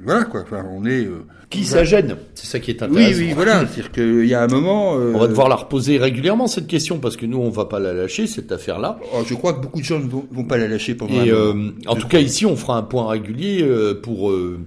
voilà 0.03 0.23
quoi. 0.25 0.41
Enfin, 0.41 0.65
on 0.71 0.85
est. 0.85 1.05
euh, 1.05 1.23
Qui 1.49 1.65
ça 1.65 1.83
gêne 1.83 2.15
C'est 2.35 2.45
ça 2.47 2.59
qui 2.59 2.71
est 2.71 2.81
Oui, 2.83 2.87
intéressant. 2.89 3.19
oui, 3.19 3.31
voilà. 3.33 3.59
C'est-à-dire 3.67 3.91
qu'il 3.91 4.25
y 4.25 4.33
a 4.33 4.41
un 4.41 4.47
moment. 4.47 4.97
euh, 4.97 5.11
On 5.13 5.19
va 5.19 5.27
devoir 5.27 5.49
la 5.49 5.55
reposer 5.55 5.97
régulièrement 5.97 6.47
cette 6.47 6.67
question 6.67 6.99
parce 6.99 7.17
que 7.17 7.25
nous, 7.25 7.37
on 7.37 7.49
va 7.49 7.65
pas 7.65 7.79
la 7.79 7.93
lâcher 7.93 8.27
cette 8.27 8.51
affaire-là. 8.51 8.99
oh, 9.13 9.23
je 9.27 9.33
crois 9.35 9.53
que 9.53 9.61
beaucoup 9.61 9.79
de 9.79 9.85
gens 9.85 9.99
ne 9.99 10.07
vont, 10.09 10.25
vont 10.31 10.45
pas 10.45 10.57
la 10.57 10.67
lâcher 10.67 10.95
pendant 10.95 11.13
Et 11.23 11.29
un 11.31 11.33
euh, 11.35 11.53
moment. 11.53 11.71
en 11.87 11.95
Je 11.95 12.01
tout 12.01 12.07
cas, 12.07 12.19
ici, 12.19 12.45
on 12.45 12.55
fera 12.55 12.77
un 12.77 12.83
point 12.83 13.07
régulier 13.09 13.61
euh, 13.63 13.93
pour 13.93 14.31
euh, 14.31 14.59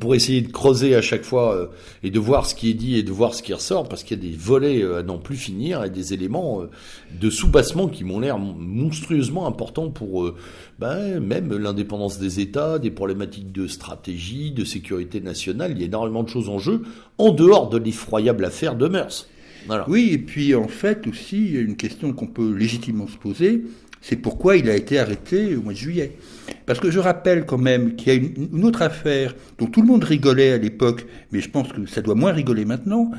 pour 0.00 0.14
essayer 0.14 0.40
de 0.40 0.50
creuser 0.50 0.94
à 0.94 1.02
chaque 1.02 1.24
fois 1.24 1.54
euh, 1.54 1.66
et 2.02 2.10
de 2.10 2.18
voir 2.18 2.46
ce 2.46 2.54
qui 2.54 2.70
est 2.70 2.74
dit 2.74 2.96
et 2.96 3.02
de 3.02 3.12
voir 3.12 3.34
ce 3.34 3.42
qui 3.42 3.52
ressort, 3.52 3.86
parce 3.86 4.02
qu'il 4.02 4.16
y 4.16 4.26
a 4.26 4.30
des 4.30 4.34
volets 4.36 4.82
euh, 4.82 5.00
à 5.00 5.02
n'en 5.02 5.18
plus 5.18 5.36
finir 5.36 5.84
et 5.84 5.90
des 5.90 6.14
éléments 6.14 6.62
euh, 6.62 6.70
de 7.20 7.28
soubassement 7.28 7.88
qui 7.88 8.02
m'ont 8.02 8.18
l'air 8.18 8.38
mon- 8.38 8.54
monstrueusement 8.54 9.46
importants 9.46 9.90
pour 9.90 10.24
euh, 10.24 10.36
ben, 10.78 11.20
même 11.20 11.54
l'indépendance 11.54 12.18
des 12.18 12.40
États, 12.40 12.78
des 12.78 12.90
problématiques 12.90 13.52
de 13.52 13.66
stratégie, 13.66 14.52
de 14.52 14.64
sécurité 14.64 15.20
nationale. 15.20 15.72
Il 15.72 15.80
y 15.80 15.82
a 15.82 15.86
énormément 15.86 16.22
de 16.22 16.30
choses 16.30 16.48
en 16.48 16.58
jeu 16.58 16.80
en 17.18 17.30
dehors 17.30 17.68
de 17.68 17.76
l'effroyable 17.76 18.46
affaire 18.46 18.76
de 18.76 18.88
Meurs. 18.88 19.26
Voilà. 19.66 19.88
Oui, 19.88 20.10
et 20.12 20.18
puis 20.18 20.54
en 20.54 20.68
fait 20.68 21.06
aussi, 21.06 21.38
il 21.38 21.54
y 21.54 21.58
a 21.58 21.60
une 21.60 21.76
question 21.76 22.12
qu'on 22.12 22.26
peut 22.26 22.52
légitimement 22.54 23.06
se 23.06 23.16
poser, 23.16 23.64
c'est 24.06 24.16
pourquoi 24.16 24.58
il 24.58 24.68
a 24.68 24.76
été 24.76 24.98
arrêté 24.98 25.56
au 25.56 25.62
mois 25.62 25.72
de 25.72 25.78
juillet. 25.78 26.12
Parce 26.66 26.78
que 26.78 26.90
je 26.90 26.98
rappelle 26.98 27.46
quand 27.46 27.56
même 27.56 27.96
qu'il 27.96 28.08
y 28.08 28.10
a 28.10 28.14
une, 28.18 28.48
une 28.52 28.64
autre 28.66 28.82
affaire 28.82 29.34
dont 29.58 29.64
tout 29.64 29.80
le 29.80 29.86
monde 29.86 30.04
rigolait 30.04 30.52
à 30.52 30.58
l'époque, 30.58 31.06
mais 31.32 31.40
je 31.40 31.48
pense 31.48 31.72
que 31.72 31.86
ça 31.86 32.02
doit 32.02 32.14
moins 32.14 32.32
rigoler 32.32 32.66
maintenant, 32.66 33.12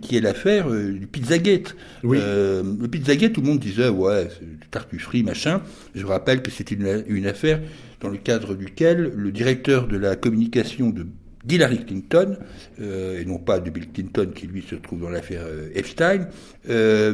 qui 0.00 0.16
est 0.16 0.20
l'affaire 0.20 0.68
euh, 0.68 0.94
du 0.94 1.06
Pizzagate. 1.06 1.76
Oui. 2.02 2.18
Euh, 2.20 2.64
le 2.80 2.88
Pizzagate, 2.88 3.34
tout 3.34 3.40
le 3.40 3.46
monde 3.46 3.60
disait, 3.60 3.88
ouais, 3.88 4.26
tartufferie, 4.72 5.22
machin. 5.22 5.62
Je 5.94 6.04
rappelle 6.04 6.42
que 6.42 6.50
c'était 6.50 6.74
une, 6.74 7.04
une 7.06 7.26
affaire 7.26 7.60
dans 8.00 8.08
le 8.08 8.18
cadre 8.18 8.56
duquel 8.56 9.12
le 9.14 9.30
directeur 9.30 9.86
de 9.86 9.96
la 9.96 10.16
communication 10.16 10.90
de 10.90 11.06
d'Hillary 11.44 11.84
Clinton, 11.84 12.36
euh, 12.80 13.20
et 13.20 13.24
non 13.24 13.38
pas 13.38 13.58
de 13.58 13.68
Bill 13.70 13.88
Clinton 13.92 14.30
qui 14.34 14.46
lui 14.46 14.62
se 14.62 14.74
trouve 14.76 15.00
dans 15.00 15.10
l'affaire 15.10 15.42
euh, 15.44 15.70
Epstein, 15.74 16.28
euh, 16.68 17.12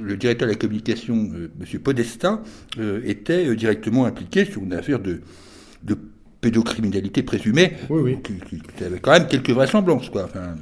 le 0.00 0.16
directeur 0.16 0.46
de 0.48 0.52
la 0.52 0.58
communication, 0.58 1.14
M. 1.14 1.80
Podesta, 1.80 2.42
était 3.04 3.54
directement 3.56 4.04
impliqué 4.06 4.44
sur 4.44 4.62
une 4.62 4.74
affaire 4.74 5.00
de, 5.00 5.20
de 5.82 5.96
pédocriminalité 6.40 7.22
présumée, 7.22 7.72
Oui, 7.90 8.00
oui. 8.02 8.18
qui, 8.22 8.34
qui- 8.48 8.62
qui 8.76 8.84
avait 8.84 8.98
quand 9.00 9.12
même 9.12 9.26
quelques 9.26 9.50
vraisemblances. 9.50 10.10
Quoi. 10.10 10.24
Enfin, 10.24 10.56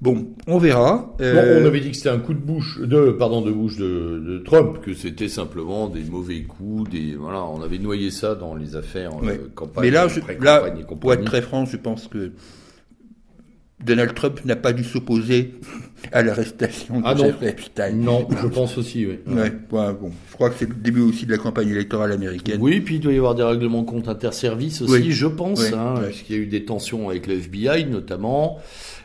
bon, 0.00 0.28
on 0.46 0.58
verra. 0.58 1.14
Bon, 1.18 1.24
Euh, 1.24 1.60
on 1.62 1.66
avait 1.66 1.80
dit 1.80 1.90
que 1.90 1.96
c'était 1.96 2.08
un 2.10 2.18
coup 2.18 2.34
de 2.34 2.38
bouche, 2.40 2.80
de, 2.80 3.10
pardon, 3.12 3.40
de 3.42 3.50
bouche 3.50 3.76
de, 3.76 4.22
de 4.26 4.38
Trump, 4.38 4.80
que 4.82 4.94
c'était 4.94 5.28
simplement 5.28 5.88
des 5.88 6.04
mauvais 6.04 6.42
coups, 6.42 6.90
des, 6.90 7.14
voilà, 7.16 7.44
on 7.44 7.62
avait 7.62 7.78
noyé 7.78 8.10
ça 8.10 8.34
dans 8.34 8.54
les 8.54 8.76
affaires, 8.76 9.10
euh, 9.22 9.26
Ouais. 9.26 9.40
campagne, 9.54 9.84
Mais 9.84 9.90
là, 9.90 10.08
je, 10.08 10.20
là 10.42 10.62
pour 11.00 11.12
être 11.12 11.24
très 11.24 11.42
franc, 11.42 11.64
je 11.64 11.76
pense 11.76 12.06
que 12.08 12.32
Donald 13.84 14.12
Trump 14.14 14.44
n'a 14.44 14.56
pas 14.56 14.72
dû 14.72 14.82
s'opposer 14.82 15.54
à 16.12 16.22
l'arrestation 16.22 16.98
de 17.00 17.02
Ah 17.06 17.14
non. 17.14 17.24
Jeffrey 17.26 17.50
Epstein. 17.50 17.92
Non, 17.92 18.26
je 18.42 18.48
pense 18.48 18.76
aussi, 18.76 19.06
oui. 19.06 19.18
Ouais, 19.26 19.52
ouais, 19.70 19.92
bon, 20.00 20.10
je 20.30 20.34
crois 20.34 20.50
que 20.50 20.56
c'est 20.58 20.68
le 20.68 20.74
début 20.74 21.00
aussi 21.00 21.26
de 21.26 21.30
la 21.30 21.38
campagne 21.38 21.68
électorale 21.68 22.10
américaine. 22.12 22.58
Oui, 22.60 22.80
puis 22.80 22.96
il 22.96 23.00
doit 23.00 23.12
y 23.12 23.18
avoir 23.18 23.34
des 23.36 23.44
règlements 23.44 23.82
de 23.82 23.86
compte 23.88 24.08
interservices 24.08 24.82
aussi, 24.82 24.92
Oui. 24.92 25.12
je 25.12 25.26
pense, 25.26 25.60
Oui, 25.60 25.68
hein, 25.76 25.94
oui. 25.96 26.00
parce 26.06 26.22
qu'il 26.22 26.36
y 26.36 26.38
a 26.38 26.42
eu 26.42 26.46
des 26.46 26.64
tensions 26.64 27.08
avec 27.08 27.26
le 27.28 27.34
FBI 27.34 27.86
notamment. 27.86 28.58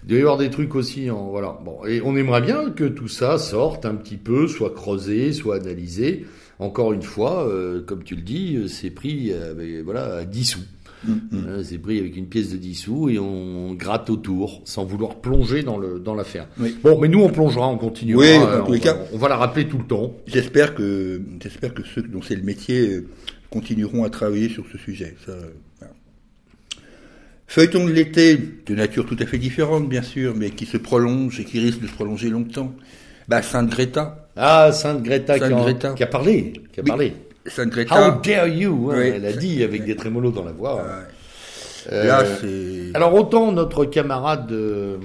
Il 0.03 0.09
doit 0.09 0.17
y 0.17 0.21
avoir 0.21 0.37
des 0.37 0.49
trucs 0.49 0.73
aussi, 0.75 1.09
en, 1.11 1.29
voilà. 1.29 1.57
Bon, 1.63 1.85
et 1.85 2.01
on 2.03 2.15
aimerait 2.15 2.41
bien 2.41 2.71
que 2.71 2.83
tout 2.85 3.07
ça 3.07 3.37
sorte 3.37 3.85
un 3.85 3.95
petit 3.95 4.17
peu, 4.17 4.47
soit 4.47 4.73
creusé, 4.73 5.33
soit 5.33 5.57
analysé. 5.57 6.25
Encore 6.59 6.93
une 6.93 7.01
fois, 7.03 7.47
euh, 7.47 7.81
comme 7.85 8.03
tu 8.03 8.15
le 8.15 8.21
dis, 8.21 8.55
euh, 8.55 8.67
c'est 8.67 8.89
pris 8.91 9.31
avec, 9.33 9.83
voilà, 9.83 10.15
à 10.17 10.23
10 10.25 10.43
sous. 10.45 10.59
Mm, 11.05 11.11
mm. 11.31 11.45
Euh, 11.47 11.63
C'est 11.63 11.77
pris 11.77 11.99
avec 11.99 12.15
une 12.15 12.27
pièce 12.27 12.49
de 12.51 12.57
10 12.57 12.75
sous 12.75 13.09
et 13.09 13.19
on 13.19 13.73
gratte 13.73 14.09
autour 14.09 14.61
sans 14.65 14.85
vouloir 14.85 15.15
plonger 15.21 15.63
dans 15.63 15.77
le 15.77 15.99
dans 15.99 16.15
l'affaire. 16.15 16.47
Oui. 16.59 16.77
Bon, 16.83 16.99
mais 16.99 17.07
nous 17.07 17.21
on 17.21 17.29
plongera, 17.29 17.67
on 17.67 17.77
continuera. 17.77 18.21
Oui, 18.21 18.27
euh, 18.29 18.61
en 18.61 18.65
tous 18.65 18.71
les 18.73 18.79
on, 18.79 18.81
cas. 18.83 18.93
va- 18.93 19.05
on 19.13 19.17
va 19.17 19.29
la 19.29 19.37
rappeler 19.37 19.67
tout 19.67 19.77
le 19.77 19.85
temps. 19.85 20.13
J'espère 20.27 20.75
que, 20.75 21.21
j'espère 21.41 21.73
que 21.73 21.83
ceux 21.83 22.01
dont 22.03 22.21
c'est 22.21 22.35
le 22.35 22.43
métier 22.43 22.89
euh, 22.89 23.07
continueront 23.49 24.03
à 24.03 24.09
travailler 24.09 24.49
sur 24.49 24.65
ce 24.71 24.77
sujet. 24.77 25.15
Ça, 25.25 25.31
euh, 25.33 25.49
voilà. 25.79 25.93
Feuilleton 27.47 27.85
de 27.85 27.91
l'été, 27.91 28.37
de 28.65 28.73
nature 28.75 29.05
tout 29.05 29.17
à 29.19 29.25
fait 29.25 29.37
différente, 29.37 29.87
bien 29.89 30.01
sûr, 30.01 30.33
mais 30.35 30.49
qui 30.49 30.65
se 30.65 30.77
prolonge 30.77 31.39
et 31.39 31.43
qui 31.43 31.59
risque 31.59 31.81
de 31.81 31.87
se 31.87 31.93
prolonger 31.93 32.29
longtemps. 32.29 32.73
Bah, 33.27 33.41
Sainte 33.41 33.69
Greta. 33.69 34.29
Ah, 34.35 34.71
Sainte 34.71 35.03
Greta, 35.03 35.37
Sainte 35.37 35.47
qui, 35.49 35.53
en- 35.53 35.61
Greta. 35.63 35.93
qui 35.93 36.03
a 36.03 36.07
parlé, 36.07 36.53
qui 36.73 36.79
a 36.79 36.83
Oui. 36.83 36.87
parlé. 36.89 37.13
How 37.91 38.21
dare 38.23 38.47
you 38.47 38.91
hein. 38.91 38.95
Elle 39.15 39.25
a 39.25 39.33
dit 39.33 39.63
avec 39.63 39.83
des 39.85 39.95
trémolos 39.95 40.31
dans 40.31 40.45
la 40.45 40.51
voix. 40.53 40.81
euh, 40.81 41.03
Euh, 41.91 42.05
là, 42.07 42.23
alors 42.93 43.13
autant 43.13 43.51
notre 43.51 43.83
camarade 43.83 44.49
euh, 44.53 44.95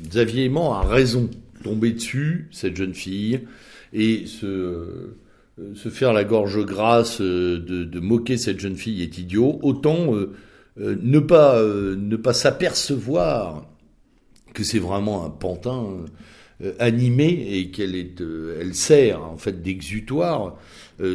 Xavier 0.00 0.44
Aimant 0.44 0.74
a 0.74 0.82
raison, 0.82 1.28
tomber 1.64 1.90
dessus 1.90 2.48
cette 2.52 2.76
jeune 2.76 2.94
fille 2.94 3.40
et 3.92 4.26
se 4.26 4.46
euh, 4.46 5.16
se 5.74 5.88
faire 5.88 6.12
la 6.12 6.22
gorge 6.22 6.64
grasse 6.64 7.20
euh, 7.20 7.58
de, 7.58 7.82
de 7.82 8.00
moquer 8.00 8.36
cette 8.36 8.60
jeune 8.60 8.76
fille 8.76 9.02
est 9.02 9.18
idiot. 9.18 9.58
Autant 9.62 10.14
ne 10.76 11.18
pas 11.18 11.60
ne 11.60 12.16
pas 12.16 12.32
s'apercevoir 12.32 13.66
que 14.54 14.62
c'est 14.62 14.78
vraiment 14.78 15.26
un 15.26 15.30
pantin 15.30 15.84
animé 16.78 17.48
et 17.58 17.70
qu'elle 17.72 17.96
est 17.96 18.22
elle 18.60 18.74
sert 18.74 19.22
en 19.22 19.36
fait 19.36 19.62
d'exutoire 19.62 20.56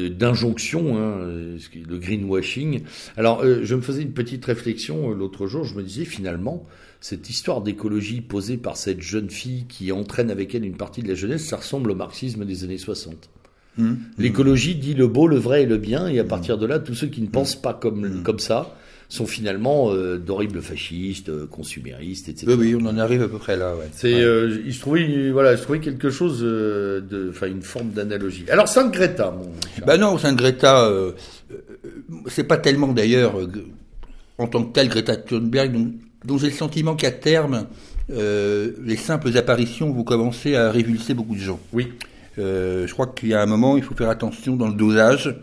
d'injonction 0.09 0.97
hein, 0.97 1.17
euh, 1.21 1.57
le 1.87 1.97
greenwashing. 1.97 2.81
Alors 3.17 3.41
euh, 3.43 3.59
je 3.63 3.75
me 3.75 3.81
faisais 3.81 4.01
une 4.01 4.13
petite 4.13 4.43
réflexion 4.45 5.11
euh, 5.11 5.13
l'autre 5.13 5.47
jour 5.47 5.63
je 5.63 5.75
me 5.75 5.83
disais 5.83 6.05
finalement 6.05 6.65
cette 7.01 7.29
histoire 7.29 7.61
d'écologie 7.61 8.21
posée 8.21 8.57
par 8.57 8.77
cette 8.77 9.01
jeune 9.01 9.29
fille 9.29 9.65
qui 9.67 9.91
entraîne 9.91 10.31
avec 10.31 10.55
elle 10.55 10.65
une 10.65 10.77
partie 10.77 11.01
de 11.03 11.07
la 11.07 11.15
jeunesse 11.15 11.45
ça 11.45 11.57
ressemble 11.57 11.91
au 11.91 11.95
marxisme 11.95 12.45
des 12.45 12.63
années 12.63 12.77
60 12.77 13.29
Hum, 13.77 13.97
L'écologie 14.17 14.75
dit 14.75 14.93
le 14.93 15.07
beau, 15.07 15.27
le 15.27 15.35
vrai 15.35 15.63
et 15.63 15.65
le 15.65 15.77
bien, 15.77 16.07
et 16.07 16.19
à 16.19 16.23
partir 16.23 16.57
de 16.57 16.65
là, 16.65 16.79
tous 16.79 16.93
ceux 16.93 17.07
qui 17.07 17.21
ne 17.21 17.27
pensent 17.27 17.57
pas 17.57 17.73
comme, 17.73 18.19
Mm. 18.19 18.23
comme 18.23 18.39
ça 18.39 18.73
sont 19.09 19.25
finalement 19.27 19.91
euh, 19.93 20.17
d'horribles 20.17 20.61
fascistes, 20.61 21.29
euh, 21.29 21.45
consuméristes, 21.47 22.27
etc. 22.29 22.47
Oui, 22.49 22.55
oui, 22.73 22.75
on 22.81 22.85
en 22.87 22.97
arrive 22.97 23.21
à 23.21 23.27
peu 23.27 23.37
près 23.37 23.55
là, 23.55 23.75
ouais. 23.75 23.87
C'est, 23.93 24.13
Ouais. 24.15 24.21
euh, 24.21 24.59
je 24.67 24.79
trouvais, 24.79 25.31
voilà, 25.31 25.55
je 25.55 25.61
trouvais 25.61 25.79
quelque 25.79 26.09
chose 26.09 26.39
euh, 26.43 27.01
de, 27.01 27.29
enfin, 27.29 27.47
une 27.47 27.61
forme 27.61 27.91
d'analogie. 27.91 28.45
Alors, 28.49 28.67
Sainte 28.67 28.91
Greta, 28.93 29.31
mon. 29.31 29.43
cher. 29.75 29.85
Bah 29.85 29.97
non, 29.97 30.17
Sainte 30.17 30.37
Greta, 30.37 30.89
c'est 32.27 32.43
pas 32.45 32.57
tellement 32.57 32.87
d'ailleurs 32.93 33.35
en 34.37 34.47
tant 34.47 34.63
que 34.63 34.73
tel 34.73 34.89
Greta 34.89 35.15
Thunberg, 35.15 35.71
dont, 35.73 35.91
dont 36.25 36.37
j'ai 36.37 36.47
le 36.47 36.53
sentiment 36.53 36.95
qu'à 36.95 37.11
terme, 37.11 37.67
les 38.09 38.95
simples 38.97 39.35
apparitions 39.37 39.91
vont 39.91 40.03
commencer 40.03 40.55
à 40.55 40.71
révulser 40.71 41.13
beaucoup 41.13 41.35
de 41.35 41.41
gens. 41.41 41.59
oui. 41.73 41.93
Euh, 42.37 42.85
je 42.85 42.91
crois 42.91 43.07
qu'il 43.07 43.29
y 43.29 43.33
a 43.33 43.41
un 43.41 43.45
moment, 43.45 43.77
il 43.77 43.83
faut 43.83 43.95
faire 43.95 44.09
attention 44.09 44.57
dans 44.57 44.67
le 44.67 44.73
dosage, 44.73 45.33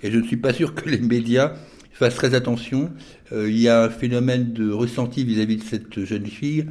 et 0.00 0.12
je 0.12 0.16
ne 0.18 0.24
suis 0.24 0.36
pas 0.36 0.52
sûr 0.52 0.76
que 0.76 0.88
les 0.88 1.00
médias 1.00 1.54
fassent 2.00 2.16
très 2.16 2.34
attention. 2.34 2.90
Euh, 3.32 3.50
il 3.50 3.60
y 3.60 3.68
a 3.68 3.84
un 3.84 3.90
phénomène 3.90 4.52
de 4.54 4.72
ressenti 4.72 5.22
vis-à-vis 5.22 5.56
de 5.56 5.62
cette 5.62 6.04
jeune 6.04 6.26
fille 6.26 6.64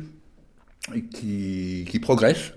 qui, 1.13 1.85
qui 1.87 1.99
progresse. 1.99 2.53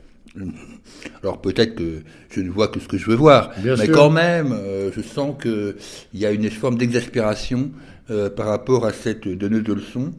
Alors 1.22 1.42
peut-être 1.42 1.74
que 1.74 2.00
je 2.30 2.40
ne 2.40 2.48
vois 2.48 2.68
que 2.68 2.80
ce 2.80 2.88
que 2.88 2.96
je 2.96 3.04
veux 3.04 3.14
voir, 3.14 3.52
Bien 3.58 3.76
mais 3.76 3.84
sûr. 3.84 3.94
quand 3.94 4.08
même, 4.08 4.52
euh, 4.52 4.90
je 4.96 5.02
sens 5.02 5.36
que 5.38 5.76
il 6.14 6.20
y 6.20 6.24
a 6.24 6.30
une 6.30 6.50
forme 6.50 6.78
d'exaspération 6.78 7.70
euh, 8.10 8.30
par 8.30 8.46
rapport 8.46 8.86
à 8.86 8.94
cette 8.94 9.28
donneuse 9.28 9.64
de 9.64 9.74
leçons. 9.74 10.14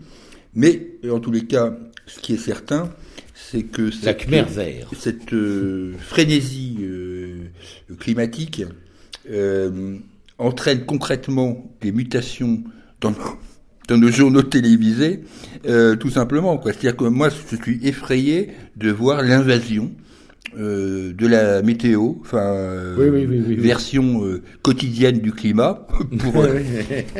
Mais 0.54 0.90
en 1.10 1.20
tous 1.20 1.32
les 1.32 1.46
cas, 1.46 1.76
ce 2.06 2.20
qui 2.20 2.36
est 2.36 2.38
certain, 2.38 2.92
c'est 3.34 3.64
que 3.64 3.90
cette, 3.90 4.22
frénésie 6.00 6.78
climatique 8.00 8.64
entraîne 10.38 10.86
concrètement 10.86 11.72
des 11.82 11.92
mutations 11.92 12.64
dans 13.02 13.12
nos, 13.12 13.18
dans 13.88 13.98
nos 13.98 14.10
journaux 14.10 14.42
télévisés, 14.44 15.22
euh, 15.68 15.96
tout 15.96 16.10
simplement. 16.10 16.60
C'est-à-dire 16.64 16.96
que 16.96 17.06
moi, 17.06 17.30
je 17.30 17.56
suis 17.56 17.80
effrayé 17.88 18.50
de 18.78 18.90
voir 18.92 19.22
l'invasion 19.22 19.92
euh, 20.58 21.14
de 21.14 21.28
la 21.28 21.62
météo, 21.62 22.14
enfin 22.22 22.40
euh, 22.40 22.96
Oui, 22.98 23.08
oui, 23.10 23.26
oui, 23.28 23.38
oui, 23.40 23.46
oui. 23.50 23.56
version 23.56 24.24
euh, 24.26 24.42
quotidienne 24.62 25.20
du 25.20 25.32
climat 25.32 25.88
pour, 26.20 26.46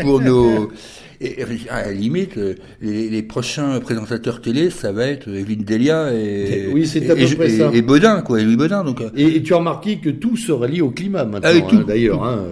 pour 0.02 0.22
nos 0.22 0.72
et, 1.20 1.38
à 1.70 1.84
la 1.88 1.94
limite 1.94 2.38
euh, 2.38 2.54
les, 2.82 3.10
les 3.10 3.24
prochains 3.24 3.80
présentateurs 3.80 4.42
télé 4.42 4.70
ça 4.70 4.92
va 4.92 5.08
être 5.08 5.30
Evelyne 5.30 5.64
Delia 5.64 6.14
et 6.14 6.70
Oui, 6.72 6.86
c'est 6.86 7.10
à 7.10 7.16
et, 7.18 7.26
peu 7.28 7.36
près 7.38 7.52
et- 7.54 7.58
ça. 7.58 7.72
et 7.74 7.82
Baudin 7.82 8.22
quoi 8.22 8.40
et 8.42 8.44
Louis 8.44 8.58
Baudin 8.58 8.84
donc 8.84 9.02
euh, 9.02 9.10
Et, 9.16 9.42
tu 9.42 9.54
as 9.54 9.58
remarqué 9.58 9.98
que 10.00 10.10
tout 10.10 10.36
se 10.38 10.52
relie 10.52 10.82
au 10.82 10.92
climat 10.92 11.24
maintenant, 11.26 11.50
Ah 11.52 11.76
hein, 11.76 11.84
d'ailleurs. 11.88 12.24
Hein. 12.24 12.44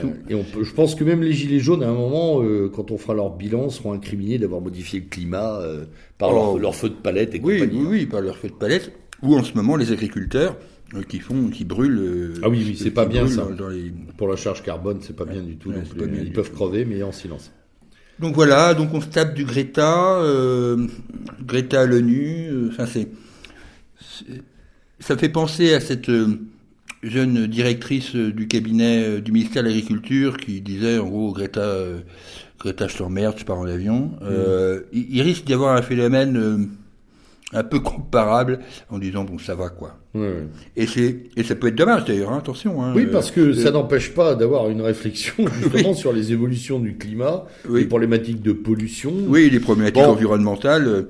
Tout. 0.00 0.12
Et 0.28 0.34
on 0.36 0.44
peut, 0.44 0.62
je 0.62 0.72
pense 0.72 0.94
que 0.94 1.02
même 1.02 1.22
les 1.22 1.32
gilets 1.32 1.58
jaunes, 1.58 1.82
à 1.82 1.88
un 1.88 1.92
moment, 1.94 2.40
euh, 2.42 2.68
quand 2.72 2.90
on 2.92 2.98
fera 2.98 3.14
leur 3.14 3.30
bilan, 3.36 3.68
seront 3.68 3.92
incriminés 3.92 4.38
d'avoir 4.38 4.60
modifié 4.60 5.00
le 5.00 5.06
climat 5.06 5.58
euh, 5.60 5.86
par 6.18 6.30
Oh. 6.30 6.34
leur, 6.34 6.58
leur 6.58 6.74
feu 6.76 6.88
de 6.88 6.94
palette 6.94 7.34
et 7.34 7.40
oui 7.42 7.58
compagnie. 7.58 7.80
oui 7.80 7.86
oui 7.90 8.06
par 8.06 8.20
leur 8.20 8.36
feu 8.36 8.48
de 8.48 8.54
palette 8.54 8.92
ou 9.22 9.34
en 9.36 9.42
ce 9.42 9.54
moment 9.54 9.74
les 9.76 9.90
agriculteurs 9.90 10.56
euh, 10.94 11.02
qui 11.02 11.18
font 11.18 11.48
qui 11.48 11.64
brûlent 11.64 12.34
Ah 12.44 12.48
oui, 12.48 12.62
oui, 12.64 12.76
c'est 12.80 12.92
pas 12.92 13.06
bien, 13.06 13.26
ça. 13.26 13.44
dans 13.58 13.68
les 13.70 13.92
Pour 14.16 14.28
la 14.28 14.36
charge 14.36 14.62
carbone, 14.62 14.98
c'est 15.00 15.16
pas 15.16 15.24
bien 15.24 15.42
du 15.42 15.56
tout. 15.56 15.70
Ouais, 15.70 15.76
bien 15.96 16.06
Ils 16.20 16.24
du 16.26 16.30
peuvent 16.32 16.50
tout. 16.50 16.54
crever, 16.56 16.84
mais 16.84 17.02
en 17.02 17.10
silence. 17.12 17.50
Donc 18.20 18.34
voilà, 18.36 18.74
donc 18.74 18.94
on 18.94 19.00
se 19.00 19.08
tape 19.08 19.34
du 19.34 19.44
Greta, 19.44 20.22
Greta 21.44 21.80
à 21.80 21.86
l'ONU, 21.86 22.68
enfin 22.70 22.86
c'est, 22.86 23.08
c'est- 24.00 24.42
ça 25.00 25.16
fait 25.16 25.28
penser 25.30 25.74
à 25.74 25.80
cette 25.80 26.08
jeune 27.02 27.46
directrice 27.46 28.14
du 28.14 28.46
cabinet 28.46 29.02
euh, 29.04 29.20
du 29.20 29.32
ministère 29.32 29.62
de 29.62 29.68
l'Agriculture 29.68 30.36
qui 30.36 30.60
disait 30.60 30.98
en 30.98 31.08
gros 31.08 31.32
Greta, 31.32 31.60
euh, 31.60 31.98
Greta 32.60 32.86
je 32.88 32.96
t'emmerde, 32.96 33.36
je 33.38 33.44
pars 33.44 33.58
en 33.58 33.66
avion. 33.66 34.12
Euh, 34.22 34.82
il, 34.92 35.06
il 35.16 35.22
risque 35.22 35.44
d'y 35.44 35.52
avoir 35.54 35.76
un 35.76 35.82
phénomène 35.82 36.36
euh, 36.36 36.58
un 37.54 37.64
peu 37.64 37.80
comparable 37.80 38.60
en 38.88 38.98
disant 38.98 39.24
bon 39.24 39.38
ça 39.38 39.54
va 39.54 39.68
quoi. 39.68 39.98
Ouais, 40.14 40.20
ouais. 40.20 40.46
Et 40.76 40.86
c'est 40.86 41.24
et 41.36 41.42
ça 41.42 41.54
peut 41.54 41.66
être 41.68 41.74
dommage 41.74 42.04
d'ailleurs, 42.04 42.32
hein, 42.32 42.38
attention. 42.38 42.82
Hein, 42.82 42.92
Oui, 42.94 43.06
parce 43.10 43.30
que 43.30 43.40
euh, 43.40 43.54
ça 43.54 43.70
n'empêche 43.72 44.14
pas 44.14 44.34
d'avoir 44.34 44.70
une 44.70 44.80
réflexion 44.82 45.34
justement 45.62 45.94
sur 45.94 46.12
les 46.12 46.32
évolutions 46.32 46.78
du 46.78 46.96
climat, 46.96 47.46
Oui. 47.68 47.80
les 47.80 47.86
problématiques 47.86 48.42
de 48.42 48.52
pollution. 48.52 49.12
oui 49.26 49.50
les 49.50 49.60
problématiques 49.60 50.02
Bon. 50.02 50.10
environnementales. 50.10 51.06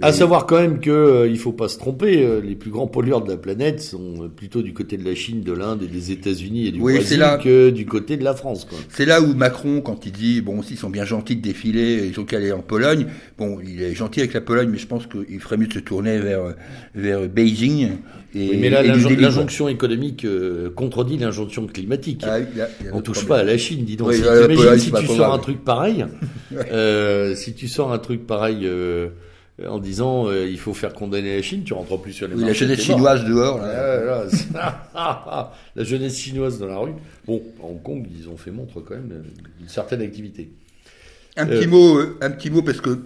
À 0.00 0.12
savoir 0.12 0.46
quand 0.46 0.60
même 0.60 0.78
que 0.78 0.88
euh, 0.88 1.28
il 1.28 1.36
faut 1.36 1.50
pas 1.52 1.68
se 1.68 1.76
tromper, 1.76 2.24
euh, 2.24 2.40
les 2.40 2.54
plus 2.54 2.70
grands 2.70 2.86
pollueurs 2.86 3.22
de 3.22 3.28
la 3.28 3.36
planète 3.36 3.80
sont 3.80 4.22
euh, 4.22 4.28
plutôt 4.28 4.62
du 4.62 4.72
côté 4.72 4.96
de 4.96 5.04
la 5.04 5.16
Chine, 5.16 5.42
de 5.42 5.52
l'Inde 5.52 5.82
et 5.82 5.88
des 5.88 6.12
États-Unis 6.12 6.68
et 6.68 6.70
du 6.70 6.80
Oui, 6.80 6.94
Brésil 6.94 7.18
là. 7.18 7.38
que 7.38 7.70
du 7.70 7.86
côté 7.86 8.16
de 8.16 8.22
la 8.22 8.34
France. 8.34 8.68
C'est 8.88 9.04
là 9.04 9.20
où 9.20 9.34
Macron, 9.34 9.80
quand 9.80 10.06
il 10.06 10.12
dit, 10.12 10.42
bon, 10.42 10.62
s'ils 10.62 10.76
sont 10.78 10.90
bien 10.90 11.04
gentils 11.04 11.34
de 11.34 11.42
défiler, 11.42 12.06
ils 12.06 12.20
ont 12.20 12.24
qu'à 12.24 12.36
aller 12.36 12.52
en 12.52 12.60
Pologne, 12.60 13.06
bon, 13.36 13.58
il 13.66 13.82
est 13.82 13.96
gentil 13.96 14.20
avec 14.20 14.32
la 14.32 14.40
Pologne, 14.40 14.68
mais 14.70 14.78
je 14.78 14.86
pense 14.86 15.08
qu'il 15.08 15.40
ferait 15.40 15.56
mieux 15.56 15.66
de 15.66 15.72
se 15.74 15.80
tourner 15.80 16.18
vers, 16.18 16.54
vers 16.94 17.28
Beijing. 17.28 17.88
Et, 18.32 18.48
Oui, 18.50 18.58
mais 18.60 18.70
là, 18.70 18.84
l'injonction 18.84 19.68
économique 19.68 20.24
euh, 20.24 20.70
contredit 20.70 21.18
l'injonction 21.18 21.66
climatique. 21.66 22.22
Ah 22.24 22.38
là, 22.38 22.68
On 22.92 23.00
touche 23.02 23.24
problème. 23.24 23.38
pas 23.38 23.38
à 23.38 23.44
la 23.44 23.58
Chine, 23.58 23.84
dis 23.84 23.96
donc. 23.96 24.10
Oui, 24.10 24.14
si 24.18 24.22
là, 24.22 24.46
Pologne, 24.46 24.78
si 24.78 24.92
tu 24.92 25.06
sors 25.08 25.34
un 25.34 25.38
truc 25.40 25.64
pareil, 25.64 26.04
si 27.34 27.54
tu 27.54 27.66
sors 27.66 27.92
un 27.92 27.98
truc 27.98 28.24
pareil 28.24 28.68
en 29.68 29.78
disant 29.78 30.28
euh, 30.28 30.46
il 30.48 30.58
faut 30.58 30.74
faire 30.74 30.92
condamner 30.94 31.36
la 31.36 31.42
Chine, 31.42 31.62
tu 31.64 31.72
rentres 31.72 32.00
plus 32.00 32.12
sur 32.12 32.28
les 32.28 32.34
Oui, 32.34 32.44
la 32.44 32.52
jeunesse 32.52 32.80
chinoise 32.80 33.24
dehors, 33.24 33.58
là. 33.58 34.24
La 35.76 35.84
jeunesse 35.84 36.16
chinoise 36.18 36.58
dans 36.58 36.66
la 36.66 36.78
rue. 36.78 36.92
Bon, 37.26 37.42
à 37.62 37.66
Hong 37.66 37.82
Kong, 37.82 38.06
ils 38.18 38.28
ont 38.28 38.36
fait 38.36 38.50
montre 38.50 38.80
quand 38.80 38.94
même 38.94 39.22
d'une 39.58 39.68
certaine 39.68 40.02
activité. 40.02 40.50
Un 41.36 41.48
Euh, 41.48 41.58
petit 41.58 41.66
mot, 41.66 41.98
euh, 41.98 42.18
un 42.20 42.30
petit 42.30 42.50
mot 42.50 42.62
parce 42.62 42.80
que 42.80 43.00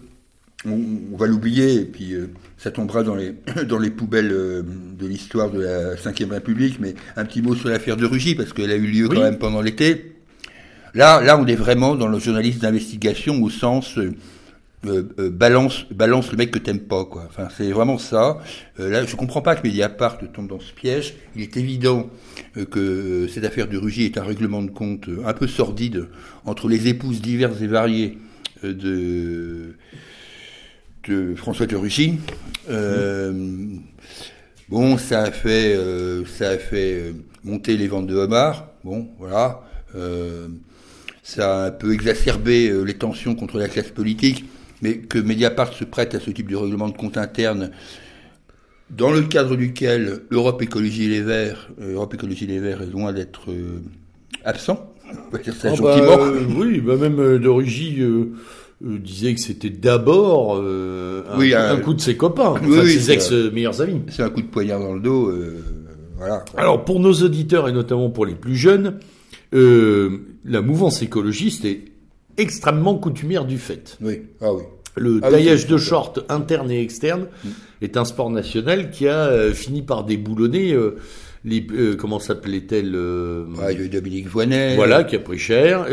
on, 0.66 0.80
on 1.12 1.16
va 1.16 1.26
l'oublier 1.26 1.74
et 1.74 1.84
puis 1.84 2.14
euh, 2.14 2.30
ça 2.56 2.70
tombera 2.70 3.02
dans 3.02 3.14
les 3.14 3.34
dans 3.68 3.78
les 3.78 3.90
poubelles 3.90 4.32
euh, 4.32 4.62
de 4.98 5.06
l'histoire 5.06 5.50
de 5.50 5.60
la 5.60 5.94
Ve 5.94 6.30
République. 6.30 6.78
Mais 6.80 6.94
un 7.16 7.24
petit 7.24 7.42
mot 7.42 7.54
sur 7.54 7.68
l'affaire 7.68 7.96
de 7.96 8.06
Rugy 8.06 8.34
parce 8.34 8.52
qu'elle 8.52 8.70
a 8.70 8.76
eu 8.76 8.86
lieu 8.86 9.08
Oui. 9.08 9.16
quand 9.16 9.22
même 9.22 9.38
pendant 9.38 9.60
l'été. 9.60 10.12
Là, 10.94 11.20
là, 11.20 11.36
on 11.38 11.46
est 11.46 11.56
vraiment 11.56 11.96
dans 11.96 12.06
le 12.06 12.18
journalisme 12.20 12.60
d'investigation 12.60 13.42
au 13.42 13.50
sens 13.50 13.98
euh, 14.86 15.02
euh, 15.18 15.30
balance 15.30 15.86
balance 15.90 16.30
le 16.30 16.36
mec 16.36 16.50
que 16.50 16.58
t'aimes 16.58 16.80
pas 16.80 17.04
quoi. 17.04 17.24
Enfin 17.28 17.48
c'est 17.56 17.70
vraiment 17.70 17.98
ça. 17.98 18.38
Euh, 18.78 18.90
là 18.90 19.04
je 19.04 19.16
comprends 19.16 19.40
pas 19.40 19.56
que 19.56 19.66
Mediapart 19.66 20.18
tombe 20.32 20.48
dans 20.48 20.60
ce 20.60 20.72
piège. 20.72 21.14
Il 21.36 21.42
est 21.42 21.56
évident 21.56 22.10
que 22.70 23.26
cette 23.32 23.44
affaire 23.44 23.68
de 23.68 23.78
Rugy 23.78 24.04
est 24.04 24.18
un 24.18 24.24
règlement 24.24 24.62
de 24.62 24.70
compte 24.70 25.08
un 25.24 25.32
peu 25.32 25.46
sordide 25.46 26.08
entre 26.44 26.68
les 26.68 26.88
épouses 26.88 27.20
diverses 27.20 27.60
et 27.62 27.66
variées 27.66 28.18
de 28.62 29.74
François 31.36 31.66
de 31.66 31.76
Rugy. 31.76 32.18
Bon, 34.68 34.98
ça 34.98 35.22
a 35.22 35.30
fait 35.30 35.78
ça 36.26 36.50
a 36.50 36.58
fait 36.58 37.14
monter 37.42 37.76
les 37.76 37.88
ventes 37.88 38.06
de 38.06 38.16
homards. 38.16 38.68
Bon, 38.84 39.08
voilà. 39.18 39.62
Ça 41.22 41.64
a 41.64 41.66
un 41.68 41.70
peu 41.70 41.92
exacerbé 41.92 42.70
les 42.84 42.94
tensions 42.94 43.34
contre 43.34 43.58
la 43.58 43.68
classe 43.68 43.90
politique, 43.90 44.44
mais 44.84 44.98
que 44.98 45.18
Mediapart 45.18 45.72
se 45.72 45.82
prête 45.84 46.14
à 46.14 46.20
ce 46.20 46.30
type 46.30 46.50
de 46.50 46.56
règlement 46.56 46.88
de 46.88 46.96
compte 46.96 47.16
interne, 47.16 47.70
dans 48.90 49.10
le 49.10 49.22
cadre 49.22 49.56
duquel 49.56 50.20
Europe 50.30 50.60
Écologie 50.60 51.08
Les 51.08 51.22
Verts, 51.22 51.70
euh, 51.80 51.94
Europe 51.94 52.12
Écologie 52.12 52.46
Les 52.46 52.58
Verts 52.60 52.82
est 52.82 52.90
loin 52.92 53.14
d'être 53.14 53.50
euh, 53.50 53.80
absent. 54.44 54.92
On 55.10 55.30
va 55.36 55.38
dire 55.42 55.54
ça 55.54 55.72
Ah 55.72 55.80
bah, 55.80 55.96
euh, 56.20 56.42
oui, 56.54 56.80
bah 56.80 56.96
même 56.96 57.18
euh, 57.18 57.38
disait 58.98 59.34
que 59.34 59.40
c'était 59.40 59.70
d'abord 59.70 60.56
un, 60.56 61.38
Oui, 61.38 61.54
un 61.54 61.72
un- 61.76 61.80
coup 61.80 61.94
de 61.94 62.00
ses 62.02 62.16
copains, 62.16 62.52
Oui, 62.62 62.68
enfin, 62.76 62.82
oui, 62.84 62.92
ses 62.92 63.00
c'est 63.00 63.14
ex-meilleurs 63.14 63.80
amis. 63.80 64.02
C'est 64.08 64.22
un 64.22 64.28
coup 64.30 64.42
de 64.42 64.48
poignard 64.48 64.80
dans 64.80 64.92
le 64.94 65.00
dos. 65.00 65.32
voilà. 66.18 66.44
Alors 66.58 66.84
pour 66.84 67.00
nos 67.00 67.14
auditeurs 67.14 67.68
et 67.70 67.72
notamment 67.72 68.10
pour 68.10 68.26
les 68.26 68.34
plus 68.34 68.56
jeunes, 68.56 68.98
la 69.52 70.60
mouvance 70.60 71.00
écologiste 71.00 71.64
est 71.64 71.84
extrêmement 72.38 72.96
coutumière 72.96 73.44
du 73.44 73.58
fait. 73.58 73.96
Oui. 74.00 74.22
Ah 74.40 74.52
oui. 74.52 74.62
Le 74.96 75.18
Ah 75.22 75.30
taillage 75.30 75.66
de 75.66 75.76
shorts 75.76 76.20
interne 76.28 76.70
et 76.70 76.80
externe 76.80 77.26
est 77.82 77.96
un 77.96 78.04
sport 78.04 78.30
national 78.30 78.90
qui 78.92 79.08
a 79.08 79.26
euh, 79.26 79.52
fini 79.52 79.82
par 79.82 80.04
déboulonner 80.04 80.72
euh, 80.72 80.96
les 81.44 81.66
euh, 81.76 81.96
comment 81.96 82.20
s'appelait-elle 82.20 82.94
Ouais, 82.94 83.72
il 83.74 83.78
y 83.80 83.82
a 83.82 83.84
eu 83.86 83.88
Dominique 83.88 84.28
Voinet. 84.28 84.76
voilà 84.76 85.02
qui 85.02 85.16
a 85.16 85.18
pris 85.18 85.38
cher. 85.38 85.86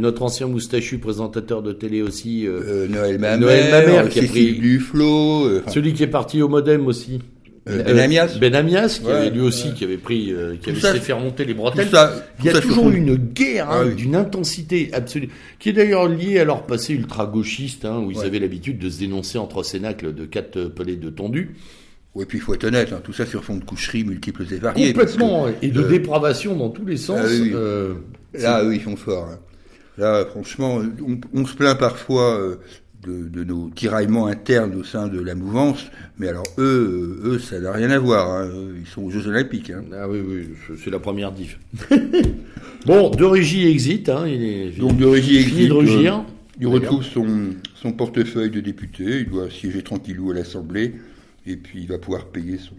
Notre 0.00 0.22
ancien 0.22 0.48
moustachu 0.48 0.98
présentateur 0.98 1.62
de 1.62 1.72
télé 1.72 2.02
aussi. 2.02 2.46
Noël 2.88 3.18
Mamère, 3.20 3.38
Noël 3.38 3.70
Mamère 3.70 4.08
qui 4.08 4.18
a 4.18 4.22
pris- 4.24 4.58
Duflo, 4.58 5.60
Celui 5.68 5.92
qui 5.94 6.02
est 6.02 6.08
parti 6.08 6.42
au 6.42 6.48
Modem 6.48 6.86
aussi. 6.88 7.20
Euh, 7.68 7.82
Ben 7.82 7.98
Amias. 7.98 8.38
Ben 8.40 8.54
Amias, 8.54 8.98
qui 9.00 9.06
Ouais, 9.06 9.12
avait 9.12 9.30
lui 9.30 9.40
ouais. 9.40 9.46
aussi, 9.46 9.74
qui 9.74 9.84
avait 9.84 9.98
pris, 9.98 10.32
euh, 10.32 10.54
qui 10.54 10.60
Tout 10.60 10.70
avait 10.70 10.80
ça, 10.80 10.92
fait 10.94 11.00
faire 11.00 11.20
monter 11.20 11.44
les 11.44 11.52
bretelles. 11.54 11.88
Il 12.38 12.46
y 12.46 12.48
a 12.48 12.60
toujours 12.60 12.88
une 12.90 13.14
guerre 13.16 13.70
hein, 13.70 13.80
Ah 13.82 13.86
oui. 13.86 13.94
d'une 13.96 14.16
intensité 14.16 14.88
absolue, 14.94 15.28
qui 15.58 15.68
est 15.68 15.72
d'ailleurs 15.74 16.08
liée 16.08 16.38
à 16.40 16.44
leur 16.44 16.62
passé 16.64 16.94
ultra-gauchiste, 16.94 17.84
hein, 17.84 17.98
où 17.98 18.10
ils 18.10 18.16
Ouais. 18.18 18.24
avaient 18.24 18.38
l'habitude 18.38 18.78
de 18.78 18.88
se 18.88 18.98
dénoncer 19.00 19.36
entre 19.38 19.62
cénacles 19.62 20.14
de 20.14 20.24
quatre 20.24 20.56
euh, 20.56 20.68
pelés 20.70 20.96
de 20.96 21.10
tondu. 21.10 21.54
Oui, 22.14 22.24
puis 22.24 22.38
il 22.38 22.40
faut 22.40 22.54
être 22.54 22.64
honnête, 22.64 22.92
hein, 22.92 23.00
tout 23.04 23.12
ça 23.12 23.26
sur 23.26 23.44
fond 23.44 23.56
de 23.56 23.64
coucherie 23.64 24.04
multiples 24.04 24.44
et 24.52 24.56
variées. 24.56 24.92
Complètement, 24.92 25.46
et 25.62 25.68
de 25.68 25.82
euh, 25.82 25.88
dépravation 25.88 26.56
dans 26.56 26.70
tous 26.70 26.84
les 26.86 26.96
sens. 26.96 27.20
ah 27.22 27.26
oui, 27.28 27.40
oui. 27.42 27.50
euh, 27.54 27.94
Là, 28.34 28.64
eux, 28.64 28.74
ils 28.74 28.82
sont 28.82 28.96
forts. 28.96 29.28
Là, 29.98 30.24
franchement, 30.24 30.80
on, 31.06 31.20
on 31.38 31.44
se 31.46 31.54
plaint 31.54 31.76
parfois 31.78 32.56
de, 33.06 33.28
de 33.28 33.44
nos 33.44 33.70
tiraillements 33.70 34.26
internes 34.26 34.74
au 34.74 34.84
sein 34.84 35.08
de 35.08 35.20
la 35.20 35.34
mouvance, 35.34 35.86
mais 36.18 36.28
alors 36.28 36.44
eux, 36.58 37.18
euh, 37.24 37.28
eux, 37.34 37.38
ça 37.38 37.58
n'a 37.58 37.72
rien 37.72 37.90
à 37.90 37.98
voir. 37.98 38.30
hein. 38.30 38.50
Ils 38.78 38.86
sont 38.86 39.02
aux 39.02 39.10
Jeux 39.10 39.26
Olympiques. 39.26 39.70
hein. 39.70 39.82
Ah 39.94 40.08
oui, 40.08 40.18
oui, 40.26 40.48
c'est 40.82 40.90
la 40.90 40.98
première 40.98 41.32
diff. 41.32 41.58
bon, 42.86 43.10
de 43.10 43.24
Régie 43.24 43.66
exit, 43.68 44.08
hein, 44.08 44.26
il 44.26 44.42
est 44.42 44.70
Donc, 44.78 44.96
de 44.96 45.04
de 45.06 45.16
exit, 45.16 45.70
rugir. 45.72 46.14
euh, 46.16 46.20
il 46.60 46.66
retrouve 46.66 47.02
son, 47.02 47.26
son 47.74 47.92
portefeuille 47.92 48.50
de 48.50 48.60
député, 48.60 49.20
il 49.20 49.30
doit 49.30 49.48
siéger 49.50 49.82
tranquillou 49.82 50.30
à 50.30 50.34
l'Assemblée, 50.34 50.94
et 51.46 51.56
puis 51.56 51.80
il 51.82 51.88
va 51.88 51.96
pouvoir 51.98 52.26
payer 52.26 52.58
son, 52.58 52.74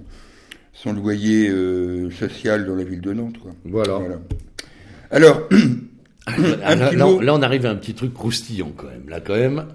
son 0.73 0.93
loyer 0.93 1.49
euh, 1.49 2.11
social 2.11 2.65
dans 2.67 2.75
la 2.75 2.83
ville 2.83 3.01
de 3.01 3.13
Nantes. 3.13 3.39
Quoi. 3.41 3.51
Voilà. 3.65 3.99
Alors, 5.09 5.41
Ah, 6.27 6.33
Un 6.63 6.75
là, 6.75 6.91
là, 6.93 7.07
on- 7.07 7.19
là, 7.19 7.33
on 7.33 7.41
arrive 7.41 7.65
à 7.65 7.71
un 7.71 7.75
petit 7.75 7.95
truc 7.95 8.13
croustillant 8.13 8.71
quand 8.77 8.85
même. 8.85 9.09
Là, 9.09 9.19
quand 9.19 9.33
même, 9.33 9.65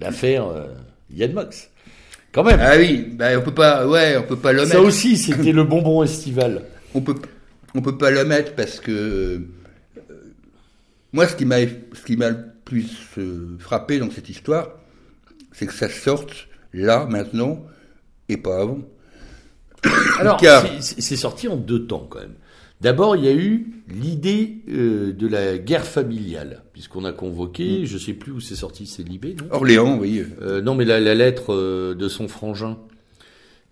l'affaire 0.00 0.48
euh, 0.48 0.66
Yann 1.10 1.32
Mox. 1.32 1.70
Quand 2.32 2.44
même. 2.44 2.60
ah 2.60 2.76
oui, 2.76 3.08
bah, 3.12 3.38
on 3.38 3.42
peut 3.42 3.54
pas, 3.54 3.86
ouais, 3.86 4.16
on 4.16 4.22
peut 4.22 4.36
pas 4.36 4.52
le 4.52 4.66
Ça 4.66 4.80
aussi, 4.80 5.16
c'était 5.16 5.52
le 5.52 5.64
bonbon 5.64 6.02
estival. 6.02 6.64
On 6.94 7.02
peut, 7.02 7.16
on 7.74 7.82
peut 7.82 7.98
pas 7.98 8.10
le 8.10 8.24
mettre 8.24 8.54
parce 8.54 8.80
que 8.80 8.90
euh, 8.90 9.38
moi, 11.12 11.28
ce 11.28 11.36
qui 11.36 11.44
m'a, 11.44 11.58
ce 11.60 12.02
qui 12.06 12.16
m'a 12.16 12.30
le 12.30 12.46
plus 12.64 12.90
euh, 13.18 13.58
frappé 13.58 13.98
dans 13.98 14.10
cette 14.10 14.30
histoire, 14.30 14.70
c'est 15.52 15.66
que 15.66 15.74
ça 15.74 15.90
sorte 15.90 16.48
là, 16.72 17.04
maintenant, 17.04 17.62
et 18.30 18.38
pas 18.38 18.62
avant. 18.62 18.78
Alors, 20.18 20.40
c'est 20.80 21.16
sorti 21.16 21.46
en 21.46 21.56
deux 21.56 21.86
temps 21.86 22.06
quand 22.08 22.20
même. 22.20 22.34
D'abord, 22.80 23.16
il 23.16 23.24
y 23.24 23.28
a 23.28 23.32
eu 23.34 23.66
l'idée 23.88 24.58
euh, 24.68 25.12
de 25.12 25.26
la 25.26 25.58
guerre 25.58 25.84
familiale, 25.84 26.62
puisqu'on 26.72 27.04
a 27.04 27.12
convoqué, 27.12 27.86
je 27.86 27.98
sais 27.98 28.12
plus 28.12 28.30
où 28.30 28.40
c'est 28.40 28.54
sorti, 28.54 28.86
c'est 28.86 29.02
Libé, 29.02 29.34
non? 29.40 29.46
Orléans, 29.50 29.98
oui. 29.98 30.22
Euh, 30.42 30.60
Non, 30.62 30.74
mais 30.76 30.84
la, 30.84 31.00
la 31.00 31.14
lettre 31.16 31.52
euh, 31.54 31.94
de 31.94 32.08
son 32.08 32.28
frangin. 32.28 32.78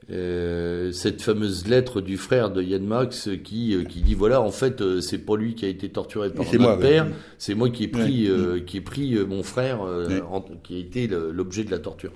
Euh, 0.09 0.93
cette 0.93 1.21
fameuse 1.21 1.67
lettre 1.67 2.01
du 2.01 2.17
frère 2.17 2.51
de 2.53 2.63
Yann 2.63 2.85
Max 2.87 3.29
qui, 3.43 3.75
euh, 3.75 3.83
qui 3.83 4.03
dit 4.03 4.15
voilà 4.15 4.41
en 4.41 4.53
fait 4.53 4.81
euh, 4.81 5.01
c'est 5.01 5.19
pas 5.19 5.35
lui 5.37 5.57
qui 5.57 5.65
a 5.65 5.69
été 5.69 5.89
torturé 5.89 6.31
par 6.31 6.47
ouais. 6.49 6.79
père 6.79 7.09
c'est 7.39 7.57
moi 7.57 7.71
qui 7.71 7.83
ai 7.85 7.89
pris 7.89 8.31
Ouais. 8.31 8.31
euh, 8.31 8.61
qui 8.61 8.77
ai 8.77 8.81
pris 8.83 9.17
mon 9.29 9.43
frère 9.43 9.83
euh, 9.85 10.07
Ouais. 10.07 10.23
en- 10.31 10.43
qui 10.63 10.77
a 10.77 10.79
été 10.79 11.09
l'objet 11.09 11.65
de 11.65 11.73
la 11.73 11.81
torture 11.81 12.13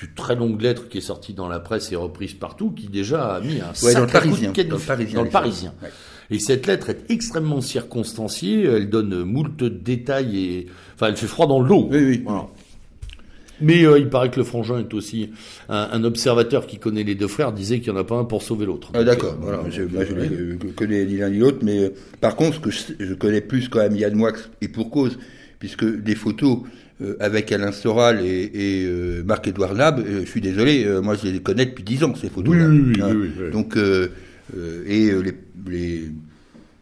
une 0.00 0.14
très 0.14 0.34
longue 0.34 0.62
lettre 0.62 0.88
qui 0.88 0.96
est 0.96 1.02
sortie 1.02 1.34
dans 1.34 1.46
la 1.48 1.60
presse 1.60 1.92
et 1.92 1.96
reprise 1.96 2.32
partout 2.32 2.70
qui 2.70 2.86
déjà 2.88 3.34
a 3.34 3.40
mis 3.42 3.60
un 3.60 3.72
Ouais, 3.84 3.92
dans 3.92 4.00
le 4.04 4.08
sacré 4.08 4.30
coup 4.30 4.36
de 4.36 4.62
Dans 4.62 4.76
le 4.76 4.80
Parisien. 4.82 5.18
dans 5.18 5.24
le 5.24 5.30
Parisien. 5.30 5.74
Ouais. 5.82 5.90
Et 6.30 6.38
cette 6.38 6.66
lettre 6.66 6.90
est 6.90 7.10
extrêmement 7.10 7.60
circonstanciée, 7.60 8.64
elle 8.64 8.90
donne 8.90 9.22
moult 9.22 9.62
détails 9.62 10.38
et, 10.38 10.66
enfin, 10.94 11.08
elle 11.08 11.16
fait 11.16 11.26
froid 11.26 11.46
dans 11.46 11.60
le 11.60 11.68
dos. 11.68 11.88
Oui, 11.90 12.04
oui. 12.04 12.22
Voilà. 12.24 12.48
Mais 13.60 13.84
euh, 13.84 13.98
il 13.98 14.08
paraît 14.08 14.30
que 14.30 14.38
le 14.38 14.44
frangin 14.44 14.80
est 14.80 14.92
aussi 14.92 15.30
un, 15.68 15.88
un 15.92 16.04
observateur 16.04 16.66
qui 16.66 16.78
connaît 16.78 17.04
les 17.04 17.14
deux 17.14 17.28
frères, 17.28 17.52
disait 17.52 17.80
qu'il 17.80 17.92
n'y 17.92 17.98
en 17.98 18.02
a 18.02 18.04
pas 18.04 18.16
un 18.16 18.24
pour 18.24 18.42
sauver 18.42 18.66
l'autre. 18.66 18.90
Ah, 18.94 19.02
d'accord. 19.02 19.34
Euh, 19.34 19.56
voilà. 19.56 19.70
Je, 19.70 19.82
moi, 19.82 20.04
je 20.04 20.14
euh, 20.14 20.58
connais 20.74 21.04
ni 21.06 21.16
l'un 21.16 21.30
ni 21.30 21.38
l'autre, 21.38 21.58
mais 21.62 21.84
euh, 21.84 21.94
par 22.20 22.36
contre, 22.36 22.56
ce 22.56 22.60
que 22.60 22.70
je, 22.70 23.14
connais 23.14 23.40
plus 23.40 23.68
quand 23.68 23.78
même 23.78 23.96
Yann 23.96 24.14
Moix, 24.14 24.32
et 24.60 24.68
pour 24.68 24.90
cause, 24.90 25.18
puisque 25.58 25.84
des 25.84 26.14
photos 26.14 26.58
euh, 27.02 27.16
avec 27.20 27.50
Alain 27.52 27.72
Soral 27.72 28.24
et, 28.24 28.50
et 28.54 28.84
euh, 28.84 29.22
Marc-Édouard 29.24 29.74
Nab, 29.74 30.00
euh, 30.00 30.20
je 30.24 30.30
suis 30.30 30.40
désolé, 30.40 30.84
euh, 30.84 31.00
moi 31.00 31.14
je 31.14 31.28
les 31.28 31.40
connais 31.40 31.66
depuis 31.66 31.84
dix 31.84 32.04
ans, 32.04 32.14
ces 32.14 32.28
photos 32.28 32.54
Oui, 32.54 32.62
oui, 32.62 32.82
oui, 32.86 33.02
oui, 33.02 33.12
oui, 33.14 33.30
oui. 33.38 33.50
Donc, 33.52 33.76
euh, 33.76 34.08
euh, 34.56 34.84
et 34.86 35.10
euh, 35.10 35.20
les, 35.20 35.34
les, 35.68 36.10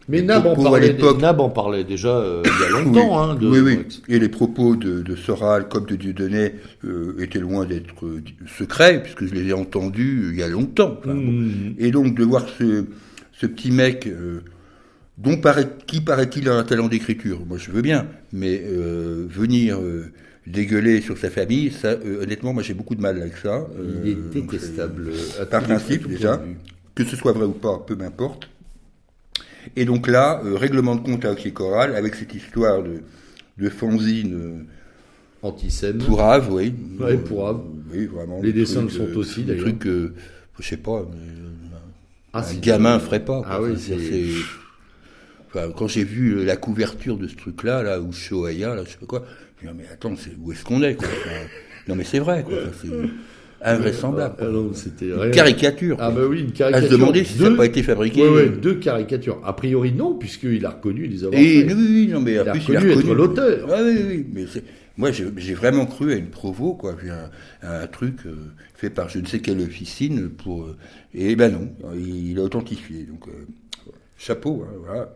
Mais 0.09 0.19
les 0.19 0.23
Nab 0.23 0.45
en, 0.45 0.55
parlait, 0.55 0.87
l'époque- 0.89 1.21
Nab 1.21 1.39
en 1.39 1.49
parlait 1.49 1.83
déjà 1.83 2.15
euh, 2.17 2.43
il 2.45 2.61
y 2.61 2.65
a 2.65 2.69
longtemps. 2.83 3.19
hein, 3.21 3.35
de, 3.35 3.47
oui, 3.47 3.59
oui. 3.59 3.79
Et 4.07 4.19
les 4.19 4.29
propos 4.29 4.75
de, 4.75 5.01
de 5.01 5.15
Soral 5.15 5.67
comme 5.67 5.85
de 5.85 5.95
Dieudonné 5.95 6.55
euh, 6.85 7.15
étaient 7.19 7.39
loin 7.39 7.65
d'être 7.65 8.05
euh, 8.05 8.21
secrets, 8.57 9.01
puisque 9.01 9.25
je 9.25 9.33
les 9.33 9.47
ai 9.49 9.53
entendus 9.53 10.29
il 10.33 10.39
y 10.39 10.43
a 10.43 10.47
longtemps. 10.47 10.97
Enfin, 10.99 11.13
bon. 11.15 11.21
Mmh. 11.21 11.75
Et 11.79 11.91
donc 11.91 12.15
de 12.15 12.23
voir 12.23 12.45
ce, 12.59 12.85
ce 13.33 13.45
petit 13.45 13.71
mec, 13.71 14.07
dont 15.17 15.37
paraît, 15.37 15.69
qui 15.87 16.01
paraît-il 16.01 16.49
a 16.49 16.55
un 16.55 16.63
talent 16.63 16.87
d'écriture, 16.87 17.39
moi 17.47 17.57
je 17.57 17.71
veux 17.71 17.81
bien, 17.81 18.07
mais 18.33 18.61
venir 19.29 19.79
dégueuler 20.47 21.01
sur 21.01 21.17
sa 21.17 21.29
famille, 21.29 21.71
ça, 21.71 21.95
honnêtement, 22.21 22.53
moi 22.53 22.61
j'ai 22.63 22.73
beaucoup 22.73 22.95
de 22.95 23.01
mal 23.01 23.19
avec 23.21 23.35
ça. 23.37 23.67
Il 24.03 24.11
est 24.11 24.17
détestable. 24.33 25.11
Par 25.49 25.63
principe 25.63 26.07
déjà, 26.07 26.41
que 26.93 27.03
ce 27.03 27.15
soit 27.15 27.31
vrai 27.33 27.45
ou 27.45 27.51
pas, 27.51 27.83
peu 27.85 27.95
m'importe. 27.95 28.49
Et 29.75 29.85
donc 29.85 30.07
là, 30.07 30.41
euh, 30.45 30.55
règlement 30.57 30.95
de 30.95 31.01
compte 31.01 31.25
à 31.25 31.31
Hockey 31.31 31.51
Choral, 31.51 31.95
avec 31.95 32.15
cette 32.15 32.33
histoire 32.33 32.83
de, 32.83 33.01
de 33.57 33.69
fanzine 33.69 34.33
euh, 34.33 34.63
Antisème. 35.41 35.99
pourrave, 35.99 36.51
oui. 36.51 36.73
Ouais, 36.99 37.17
pourrave. 37.17 37.61
Oui, 37.91 38.05
vraiment. 38.07 38.41
Les 38.41 38.51
des 38.53 38.61
dessins 38.61 38.81
le 38.83 38.89
sont 38.89 39.07
euh, 39.07 39.15
aussi, 39.17 39.43
des 39.43 39.53
d'ailleurs. 39.55 39.65
trucs, 39.65 39.85
euh, 39.87 40.13
je 40.59 40.67
sais 40.67 40.77
pas, 40.77 41.05
mais, 41.11 41.17
euh, 41.17 41.49
Ah, 42.33 42.43
un 42.47 42.53
gamin 42.55 42.99
ferait 42.99 43.23
pas. 43.23 43.39
quoi. 43.41 43.47
Ah 43.49 43.61
oui, 43.61 43.75
c'est- 43.77 43.95
quand 45.77 45.87
j'ai 45.87 46.03
vu 46.03 46.43
la 46.43 46.57
couverture 46.57 47.17
de 47.17 47.27
ce 47.27 47.35
truc-là, 47.35 47.81
là, 47.81 48.01
ou 48.01 48.11
Shoaya, 48.11 48.75
là, 48.75 48.83
je 48.85 48.89
sais 48.89 48.97
pas 48.97 49.05
quoi, 49.05 49.25
je 49.61 49.67
me 49.67 49.71
dis, 49.71 49.77
mais 49.79 49.87
attends, 49.87 50.13
où 50.41 50.51
est-ce 50.51 50.65
qu'on 50.65 50.83
est, 50.83 50.95
quoi 50.95 51.07
Non, 51.87 51.95
mais 51.95 52.03
c'est 52.03 52.19
vrai, 52.19 52.43
quoi. 52.43 52.57
Invraisemblable. 53.63 54.35
Ah, 54.37 54.43
quoi. 54.43 54.51
non, 54.51 54.71
c'était 54.73 55.07
Une 55.07 55.31
caricature. 55.31 55.97
Ah 55.99 56.11
bah 56.11 56.21
oui, 56.29 56.41
une 56.41 56.49
à 56.49 56.51
caricature. 56.51 56.87
se 56.89 56.93
demander 56.95 57.23
si 57.23 57.37
ça 57.37 57.49
n'a 57.49 57.55
pas 57.55 57.65
été 57.65 57.81
fabriqué. 57.83 58.21
Ouais, 58.21 58.29
ouais, 58.29 58.49
deux 58.49 58.75
caricatures. 58.75 59.41
A 59.43 59.55
priori, 59.55 59.91
non, 59.93 60.15
puisqu'il 60.15 60.65
a 60.65 60.71
reconnu 60.71 61.07
les 61.07 61.23
avoir 61.23 61.39
Et 61.41 61.61
fait. 61.61 61.73
oui, 61.73 61.85
oui, 61.89 62.07
non, 62.07 62.21
mais 62.21 62.33
Il 62.33 62.39
a 62.39 62.51
plus, 62.51 62.61
il 62.69 62.75
a 62.75 62.79
reconnu 62.79 62.91
être 62.91 62.97
reconnu 62.97 63.15
l'auteur. 63.15 63.67
Ah, 63.71 63.81
oui, 63.83 63.97
oui, 64.07 64.25
mais 64.33 64.45
moi, 64.97 65.11
j'ai 65.11 65.53
vraiment 65.53 65.85
cru 65.85 66.13
à 66.13 66.15
une 66.15 66.27
provo, 66.29 66.73
quoi, 66.73 66.95
un, 67.63 67.67
un 67.83 67.87
truc 67.87 68.19
euh, 68.25 68.35
fait 68.75 68.89
par 68.89 69.09
je 69.09 69.19
ne 69.19 69.25
sais 69.25 69.39
quelle 69.39 69.59
officine 69.61 70.29
pour. 70.29 70.63
euh, 70.63 70.77
et 71.13 71.35
ben 71.35 71.51
non, 71.51 71.69
il, 71.97 72.31
il 72.31 72.39
a 72.39 72.43
authentifié. 72.43 73.03
Donc, 73.03 73.27
euh, 73.27 73.91
chapeau, 74.17 74.63
hein, 74.65 74.73
voilà. 74.85 75.15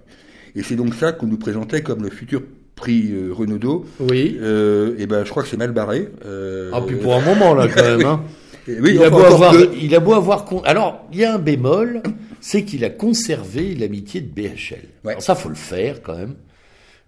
Et 0.55 0.63
c'est 0.63 0.75
donc 0.75 0.95
ça 0.95 1.11
qu'on 1.11 1.27
nous 1.27 1.37
présentait 1.37 1.81
comme 1.83 2.01
le 2.03 2.09
futur 2.09 2.41
prix 2.80 3.09
euh, 3.11 3.32
Renaudot. 3.34 3.86
Oui. 3.99 4.38
Euh, 4.41 4.95
et 4.97 5.05
ben, 5.05 5.23
je 5.23 5.30
crois 5.30 5.43
que 5.43 5.49
c'est 5.49 5.57
mal 5.57 5.71
barré. 5.71 6.09
Euh, 6.25 6.71
ah, 6.73 6.82
puis 6.82 6.95
pour 6.95 7.15
un 7.15 7.21
moment, 7.21 7.53
là, 7.53 7.67
quand 7.67 7.84
même. 7.84 8.05
Hein. 8.05 8.23
oui, 8.67 8.95
il, 8.95 9.03
a 9.03 9.09
beau 9.09 9.19
avoir, 9.19 9.55
il 9.55 9.95
a 9.95 9.99
beau 9.99 10.13
avoir. 10.13 10.45
Alors, 10.65 11.07
il 11.11 11.19
y 11.19 11.25
a 11.25 11.34
un 11.34 11.39
bémol, 11.39 12.01
c'est 12.39 12.63
qu'il 12.63 12.84
a 12.86 12.89
conservé 12.89 13.75
l'amitié 13.75 14.21
de 14.21 14.27
BHL. 14.27 14.80
Ouais. 15.03 15.11
Alors, 15.11 15.21
ça, 15.21 15.36
faut 15.36 15.49
le 15.49 15.55
faire, 15.55 16.01
quand 16.01 16.17
même. 16.17 16.36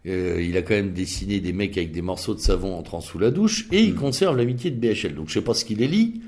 Euh, 0.07 0.41
il 0.41 0.57
a 0.57 0.63
quand 0.63 0.74
même 0.74 0.93
dessiné 0.93 1.39
des 1.39 1.53
mecs 1.53 1.78
avec 1.78 1.91
des 1.91 2.01
morceaux 2.01 2.34
de 2.34 2.39
savon 2.39 2.76
entrant 2.76 3.01
sous 3.01 3.19
la 3.19 3.30
douche 3.30 3.67
et 3.72 3.82
il 3.82 3.93
mm. 3.93 3.97
conserve 3.97 4.38
l'amitié 4.38 4.72
de 4.72 4.80
BHL. 4.80 5.13
Donc 5.13 5.30
je 5.30 5.36
sais 5.36 5.41
pas 5.41 5.53
ce 5.53 5.63
qu'il 5.63 5.84
est 5.84 5.88
lit, 5.88 6.22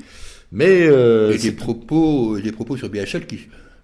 mais 0.51 0.85
euh, 0.85 1.33
et 1.33 1.39
des 1.39 1.51
propos, 1.51 2.39
des 2.39 2.51
propos 2.51 2.77
sur 2.77 2.89
BHL 2.89 3.25
qui, 3.25 3.39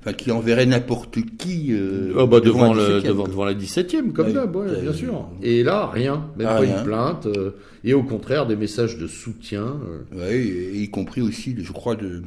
enfin, 0.09 0.13
qui 0.17 0.31
enverraient 0.31 0.65
n'importe 0.65 1.17
qui 1.37 1.67
euh, 1.71 2.13
oh 2.17 2.27
bah 2.27 2.39
devant, 2.39 2.73
le, 2.73 3.01
devant, 3.01 3.27
devant, 3.27 3.45
la 3.45 3.53
17e, 3.53 4.11
comme 4.11 4.33
ça, 4.33 4.45
ouais, 4.45 4.81
bien 4.81 4.93
sûr. 4.93 5.29
Et 5.41 5.63
là, 5.63 5.87
rien, 5.87 6.25
même 6.37 6.47
ah, 6.49 6.57
pas 6.57 6.65
une 6.65 6.83
plainte, 6.83 7.25
euh, 7.25 7.51
et 7.83 7.93
au 7.93 8.03
contraire 8.03 8.47
des 8.47 8.55
messages 8.55 8.97
de 8.97 9.07
soutien. 9.07 9.77
Euh. 10.13 10.29
Oui, 10.31 10.81
y 10.81 10.89
compris 10.89 11.21
aussi, 11.21 11.55
je 11.59 11.71
crois, 11.71 11.95
de, 11.95 12.23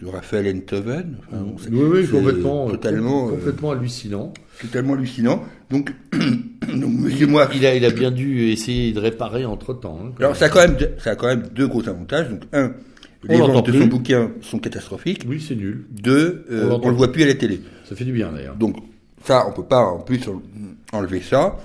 de 0.00 0.06
Raphaël 0.06 0.54
Enthoven. 0.56 1.16
Enfin, 1.32 1.44
oui, 1.70 1.84
oui, 1.84 2.08
complètement, 2.08 2.70
totalement, 2.70 3.28
complètement 3.28 3.70
hallucinant. 3.72 4.32
Totalement 4.60 4.94
hallucinant. 4.94 5.44
Donc, 5.70 5.92
donc 6.12 6.92
Monsieur 6.92 7.26
Moix, 7.26 7.48
il 7.54 7.66
a, 7.66 7.74
il 7.74 7.84
a 7.84 7.90
bien 7.90 8.10
dû 8.10 8.50
essayer 8.50 8.92
de 8.92 9.00
réparer 9.00 9.44
entre 9.44 9.74
temps. 9.74 9.98
Hein, 10.02 10.12
Alors, 10.18 10.36
ça 10.36 10.46
a 10.46 10.48
quand 10.48 10.60
même, 10.60 10.76
ça 10.98 11.10
a 11.10 11.16
quand 11.16 11.26
même 11.26 11.48
deux 11.54 11.66
gros 11.66 11.86
avantages. 11.88 12.30
Donc, 12.30 12.42
un, 12.52 12.72
les 13.28 13.38
ventes 13.38 13.70
de 13.70 13.80
son 13.80 13.86
bouquin 13.86 14.30
sont 14.40 14.58
catastrophiques. 14.58 15.24
Oui, 15.28 15.44
c'est 15.46 15.54
nul. 15.54 15.84
Deux, 15.90 16.44
euh, 16.50 16.78
on, 16.82 16.88
le 16.88 16.94
voit 16.94 17.12
plus 17.12 17.22
à 17.22 17.26
la 17.26 17.34
télé. 17.34 17.60
Ça 17.88 17.96
fait 17.96 18.04
du 18.04 18.12
bien 18.12 18.32
d'ailleurs. 18.32 18.56
Donc 18.56 18.76
ça, 19.24 19.46
on 19.48 19.52
peut 19.52 19.64
pas 19.64 19.80
en 19.80 19.98
plus 19.98 20.20
enlever 20.92 21.20
ça. 21.20 21.56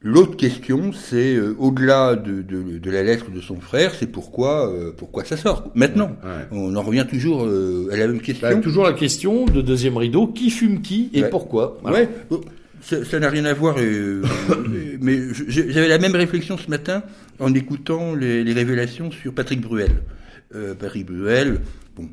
L'autre 0.00 0.36
question, 0.36 0.92
c'est 0.92 1.34
euh, 1.34 1.56
au-delà 1.58 2.14
de, 2.14 2.40
de, 2.42 2.78
de, 2.78 2.90
la 2.90 3.02
lettre 3.02 3.32
de 3.32 3.40
son 3.40 3.60
frère, 3.60 3.94
c'est 3.98 4.06
pourquoi 4.06 4.72
euh, 4.72 4.92
pourquoi 4.96 5.24
ça 5.24 5.36
sort 5.36 5.72
maintenant. 5.74 6.12
On 6.52 6.76
en 6.76 6.82
revient 6.82 7.04
toujours 7.08 7.42
à 7.42 7.96
la 7.96 8.06
même 8.06 8.20
question. 8.20 8.48
Bah, 8.48 8.54
toujours 8.56 8.84
la 8.84 8.92
question 8.92 9.44
de 9.46 9.60
deuxième 9.60 9.96
rideau 9.96 10.28
qui 10.28 10.50
fume 10.50 10.82
qui 10.82 11.10
et 11.12 11.24
pourquoi. 11.24 11.78
Ouais. 11.84 12.08
Ça 12.80 13.18
n'a 13.18 13.28
rien 13.28 13.44
à 13.44 13.54
voir, 13.54 13.76
mais 15.00 15.18
j'avais 15.48 15.88
la 15.88 15.98
même 15.98 16.14
réflexion 16.14 16.56
ce 16.56 16.70
matin 16.70 17.02
en 17.40 17.52
écoutant 17.52 18.14
les, 18.14 18.44
les 18.44 18.52
révélations 18.52 19.10
sur 19.10 19.34
Patrick 19.34 19.60
Bruel 19.60 19.90
euh, 20.54 20.74
Patrick 20.74 21.06
Bruel, 21.06 21.60
bon, 21.96 22.08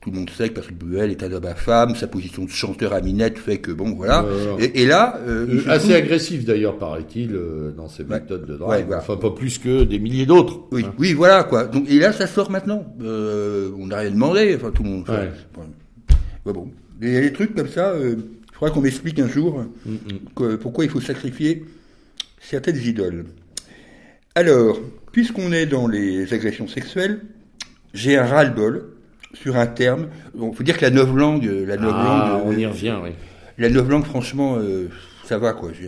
tout 0.00 0.10
le 0.10 0.18
monde 0.18 0.30
sait 0.30 0.48
que 0.48 0.54
Patrick 0.54 0.76
Bruel 0.78 1.10
est 1.10 1.22
un 1.22 1.32
homme 1.32 1.46
à 1.46 1.54
femme, 1.54 1.94
sa 1.94 2.06
position 2.06 2.44
de 2.44 2.50
chanteur 2.50 2.92
à 2.92 3.00
minette 3.00 3.38
fait 3.38 3.58
que 3.58 3.70
bon 3.70 3.94
voilà. 3.94 4.24
Et, 4.58 4.86
là, 4.86 5.20
euh, 5.26 5.46
euh 5.48 5.70
assez 5.70 5.94
agressif 5.94 6.44
d'ailleurs 6.44 6.78
paraît-il 6.78 7.34
euh, 7.34 7.70
dans 7.70 7.88
ses 7.88 8.04
méthodes 8.04 8.46
de 8.46 8.56
drague. 8.56 8.92
Enfin 8.92 9.16
pas 9.16 9.30
plus 9.30 9.58
que 9.58 9.84
des 9.84 9.98
milliers 9.98 10.26
d'autres. 10.26 10.60
Oui, 10.72 10.84
hein. 10.84 10.94
oui 10.98 11.12
voilà 11.12 11.44
quoi. 11.44 11.64
Donc 11.64 11.88
et 11.88 11.98
là 11.98 12.12
ça 12.12 12.26
sort 12.26 12.50
maintenant. 12.50 12.84
On 13.00 13.86
n'a 13.86 13.98
rien 13.98 14.10
demandé. 14.10 14.54
Enfin 14.56 14.70
tout 14.72 14.82
le 14.82 14.90
monde. 14.90 15.08
Ouais. 15.08 16.52
bon. 16.52 16.70
Il 17.02 17.12
y 17.12 17.16
a 17.16 17.20
des 17.20 17.32
trucs 17.32 17.54
comme 17.54 17.68
ça. 17.68 17.94
Je 17.98 18.58
crois 18.58 18.70
qu'on 18.70 18.80
m'explique 18.80 19.18
un 19.18 19.28
jour 19.28 19.64
mm, 19.84 19.92
mm. 20.40 20.56
pourquoi 20.56 20.84
il 20.84 20.90
faut 20.90 21.00
sacrifier 21.00 21.64
certaines 22.40 22.78
idoles. 22.78 23.26
Alors, 24.34 24.78
puisqu'on 25.12 25.52
est 25.52 25.66
dans 25.66 25.88
les 25.88 26.32
agressions 26.34 26.68
sexuelles, 26.68 27.20
j'ai 27.94 28.16
un 28.16 28.26
ras-le-bol 28.26 28.92
sur 29.34 29.56
un 29.56 29.66
terme. 29.66 30.08
Il 30.34 30.54
faut 30.54 30.62
dire 30.62 30.76
que 30.76 30.84
la 30.84 30.90
novlangue, 30.90 31.44
la 31.44 31.76
ah, 31.80 32.40
on 32.44 32.52
y 32.52 32.66
revient, 32.66 32.96
oui. 33.02 33.10
La 33.58 33.70
novlangue, 33.70 34.04
franchement, 34.04 34.56
euh, 34.58 34.88
ça 35.24 35.38
va 35.38 35.52
quoi. 35.52 35.70
Je 35.72 35.86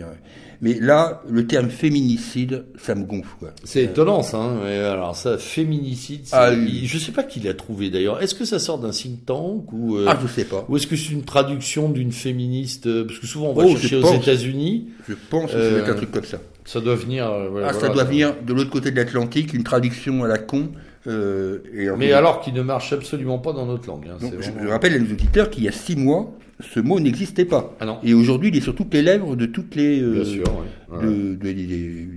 mais 0.61 0.77
là, 0.77 1.21
le 1.29 1.47
terme 1.47 1.69
féminicide, 1.69 2.65
ça 2.77 2.93
me 2.93 3.05
gonfle. 3.05 3.29
Quoi. 3.39 3.51
C'est 3.63 3.83
étonnant 3.83 4.23
ça. 4.23 4.37
Hein 4.37 4.61
alors 4.65 5.15
ça, 5.15 5.37
féminicide, 5.37 6.25
ah, 6.33 6.51
je 6.53 6.97
sais 6.97 7.13
pas 7.13 7.23
qui 7.23 7.39
l'a 7.39 7.53
trouvé 7.53 7.89
d'ailleurs. 7.89 8.21
Est-ce 8.21 8.35
que 8.35 8.43
ça 8.43 8.59
sort 8.59 8.77
d'un 8.77 8.89
think 8.89 9.25
tank 9.25 9.71
ou 9.71 9.95
euh, 9.95 10.05
Ah, 10.09 10.19
je 10.21 10.27
sais 10.27 10.43
pas. 10.43 10.65
Ou 10.67 10.75
est-ce 10.75 10.87
que 10.87 10.97
c'est 10.97 11.13
une 11.13 11.23
traduction 11.23 11.87
d'une 11.87 12.11
féministe 12.11 12.87
euh, 12.87 13.05
Parce 13.05 13.19
que 13.19 13.27
souvent 13.27 13.47
on 13.47 13.53
va 13.53 13.63
oh, 13.65 13.77
chercher 13.77 13.97
aux 13.97 14.13
États-Unis. 14.13 14.89
Je 15.07 15.13
pense 15.29 15.51
que 15.51 15.83
c'est 15.85 15.89
un 15.89 15.95
truc 15.95 16.11
comme 16.11 16.25
ça. 16.25 16.39
Ça 16.65 16.81
doit 16.81 16.95
venir. 16.95 17.31
ah, 17.63 17.71
ça 17.71 17.87
doit 17.87 18.03
venir 18.03 18.35
de 18.45 18.53
l'autre 18.53 18.69
côté 18.69 18.91
de 18.91 18.97
l'Atlantique, 18.97 19.53
une 19.53 19.63
traduction 19.63 20.25
à 20.25 20.27
la 20.27 20.39
con. 20.39 20.71
Euh, 21.07 21.59
mais 21.97 22.11
alors 22.11 22.41
qu'il 22.41 22.53
ne 22.53 22.61
marche 22.61 22.91
absolument 22.91 23.39
pas 23.39 23.53
dans 23.53 23.65
notre 23.65 23.87
langue. 23.87 24.07
Hein, 24.09 24.17
je, 24.39 24.67
rappelle 24.67 24.95
à 24.95 24.99
nos 24.99 25.11
auditeurs 25.11 25.49
qu'il 25.49 25.63
y 25.63 25.67
a 25.67 25.71
six 25.71 25.95
mois, 25.95 26.37
ce 26.59 26.79
mot 26.79 26.99
n'existait 26.99 27.45
pas. 27.45 27.75
Ah 27.79 27.99
et 28.03 28.13
aujourd'hui, 28.13 28.49
il 28.49 28.57
est 28.57 28.61
sur 28.61 28.75
toutes 28.75 28.93
les 28.93 29.01
lèvres 29.01 29.35
de 29.35 29.45
toutes 29.45 29.75
les. 29.75 30.01
Euh, 30.01 30.11
Bien 30.11 30.25
sûr, 30.25 30.65
De, 31.01 31.37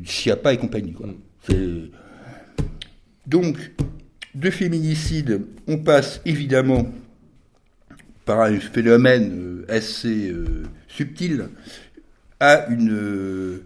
Chiapa 0.05 0.53
et 0.53 0.59
compagnie. 0.59 0.95
Mm. 1.49 1.55
Donc, 3.27 3.57
de 4.35 4.51
féminicide, 4.51 5.43
on 5.69 5.79
passe 5.79 6.21
évidemment 6.25 6.87
par 8.25 8.41
un 8.41 8.59
phénomène 8.59 9.33
euh, 9.33 9.65
assez 9.69 10.33
subtil 10.89 11.49
à 12.41 12.67
une 12.69 13.61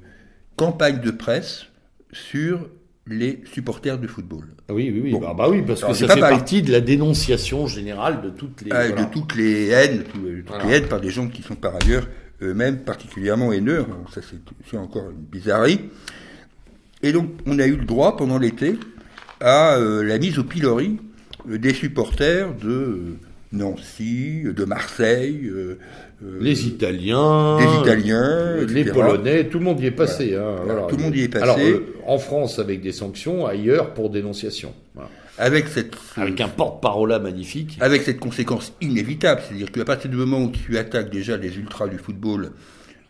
campagne 0.57 1.01
de 1.01 1.11
presse 1.11 1.67
sur 2.13 2.69
les 3.07 3.43
supporters 3.53 3.99
de 3.99 4.07
football. 4.07 4.47
Ah 4.69 4.75
oui, 4.75 4.91
oui, 4.93 5.01
oui. 5.13 5.19
Bah, 5.21 5.35
bah, 5.37 5.49
oui, 5.49 5.63
parce 5.67 5.83
que 5.83 5.93
ça 5.93 6.09
fait 6.09 6.21
partie 6.21 6.63
de 6.63 6.73
la 6.73 6.81
dénonciation 6.81 7.67
générale 7.67 8.21
de 8.23 8.31
toutes 8.31 8.63
les... 8.63 8.73
Ah, 8.73 8.89
de 8.89 9.05
toutes 9.13 9.37
les 9.37 9.69
haines, 9.69 10.05
toutes 10.05 10.65
les 10.65 10.73
haines 10.73 10.89
par 10.89 11.01
des 11.01 11.11
gens 11.11 11.29
qui 11.29 11.43
sont 11.43 11.55
par 11.55 11.75
ailleurs 11.83 12.09
eux-mêmes 12.43 12.79
particulièrement 12.79 13.53
haineux. 13.53 13.87
ça, 14.13 14.21
c'est 14.69 14.77
encore 14.77 15.11
une 15.11 15.17
bizarrerie. 15.17 15.81
Et 17.03 17.13
donc, 17.13 17.31
on 17.47 17.59
a 17.59 17.67
eu 17.67 17.77
le 17.77 17.85
droit, 17.85 18.17
pendant 18.17 18.39
l'été, 18.39 18.79
à 19.41 19.77
euh, 19.77 20.03
la 20.03 20.19
mise 20.19 20.39
au 20.39 20.45
pilori 20.45 20.99
euh, 21.49 21.59
des 21.59 21.75
supporters 21.75 22.55
de 22.55 22.69
euh, 22.69 23.19
Nancy, 23.57 24.43
de 24.45 24.65
Marseille, 24.65 25.47
euh, 25.47 25.79
les 26.41 26.67
Italiens, 26.67 27.59
les 27.59 27.81
Italiens, 27.81 28.57
les 28.67 28.85
Polonais, 28.85 29.49
tout 29.49 29.59
le 29.59 29.65
monde 29.65 29.81
y 29.81 29.87
est 29.87 29.91
passé. 29.91 30.35
Hein, 30.35 30.57
tout 30.89 30.97
le 30.97 31.03
monde 31.03 31.17
y 31.17 31.23
est 31.23 31.29
passé. 31.29 31.43
Alors, 31.43 31.59
euh, 31.59 31.95
en 32.07 32.19
France 32.19 32.59
avec 32.59 32.81
des 32.81 32.93
sanctions, 32.93 33.47
ailleurs 33.47 33.95
pour 33.95 34.11
dénonciation. 34.11 34.73
Avec 35.39 35.69
cette 35.69 35.95
avec 36.17 36.41
un 36.41 36.49
porte-parole 36.49 37.21
magnifique. 37.21 37.77
Avec 37.81 38.03
cette 38.03 38.19
conséquence 38.19 38.73
inévitable, 38.81 39.43
c'est-à-dire 39.47 39.71
qu'à 39.71 39.85
partir 39.85 40.11
du 40.11 40.17
moment 40.17 40.41
où 40.41 40.51
tu 40.51 40.79
attaques 40.79 41.11
déjà 41.11 41.37
les 41.37 41.57
ultras 41.59 41.89
du 41.89 41.99
football, 41.99 42.53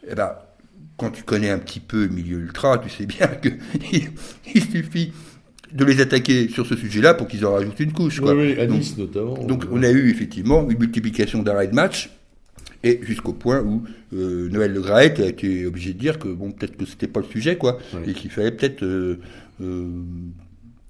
eh 0.09 0.15
ben, 0.15 0.33
quand 0.97 1.11
tu 1.11 1.23
connais 1.23 1.51
un 1.51 1.59
petit 1.59 1.81
peu 1.81 2.07
le 2.07 2.13
milieu 2.13 2.39
ultra, 2.39 2.79
tu 2.79 2.89
sais 2.89 3.07
bien 3.07 3.27
que 3.43 3.51
il 4.55 4.63
suffit 4.63 5.13
de 5.73 5.85
les 5.85 6.01
attaquer 6.01 6.49
sur 6.49 6.67
ce 6.67 6.77
sujet-là 6.77 7.15
pour 7.15 7.29
qu'ils 7.29 7.45
en 7.45 7.53
rajoutent 7.53 7.81
une 7.81 7.93
couche. 7.93 8.21
Quoi. 8.21 8.35
Oui, 8.35 8.59
à 8.59 8.67
Nice 8.67 8.97
notamment. 8.97 9.35
Donc 9.45 9.65
on 9.71 9.83
a 9.83 9.91
eu 9.91 10.11
effectivement 10.11 10.69
une 10.69 10.79
multiplication 10.79 11.43
d'arrêts 11.43 11.69
de 11.69 11.75
match 11.75 12.11
et 12.85 13.01
jusqu'au 13.03 13.33
point 13.33 13.61
où 13.61 13.83
euh, 14.15 14.49
Noël 14.51 14.73
Le 14.73 14.81
Graët 14.81 15.21
a 15.21 15.27
été 15.27 15.67
obligé 15.67 15.93
de 15.93 15.99
dire 15.99 16.19
que 16.19 16.29
bon 16.29 16.53
peut-être 16.53 16.77
que 16.77 16.85
c'était 16.85 17.09
pas 17.09 17.21
le 17.21 17.27
sujet 17.27 17.57
quoi 17.57 17.79
et 18.07 18.13
qu'il 18.13 18.31
fallait 18.31 18.53
peut-être 18.53 18.83
euh, 18.85 19.19
euh, 19.61 19.89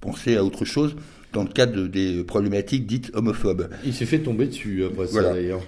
penser 0.01 0.37
à 0.37 0.45
autre 0.45 0.65
chose 0.65 0.97
dans 1.33 1.43
le 1.43 1.49
cadre 1.49 1.87
des 1.87 2.25
problématiques 2.25 2.87
dites 2.87 3.11
homophobes. 3.15 3.69
Il 3.85 3.95
s'est 3.95 4.07
fait 4.07 4.19
tomber 4.19 4.47
dessus 4.47 4.85
après 4.85 5.07
ça 5.07 5.23
d'ailleurs. 5.23 5.63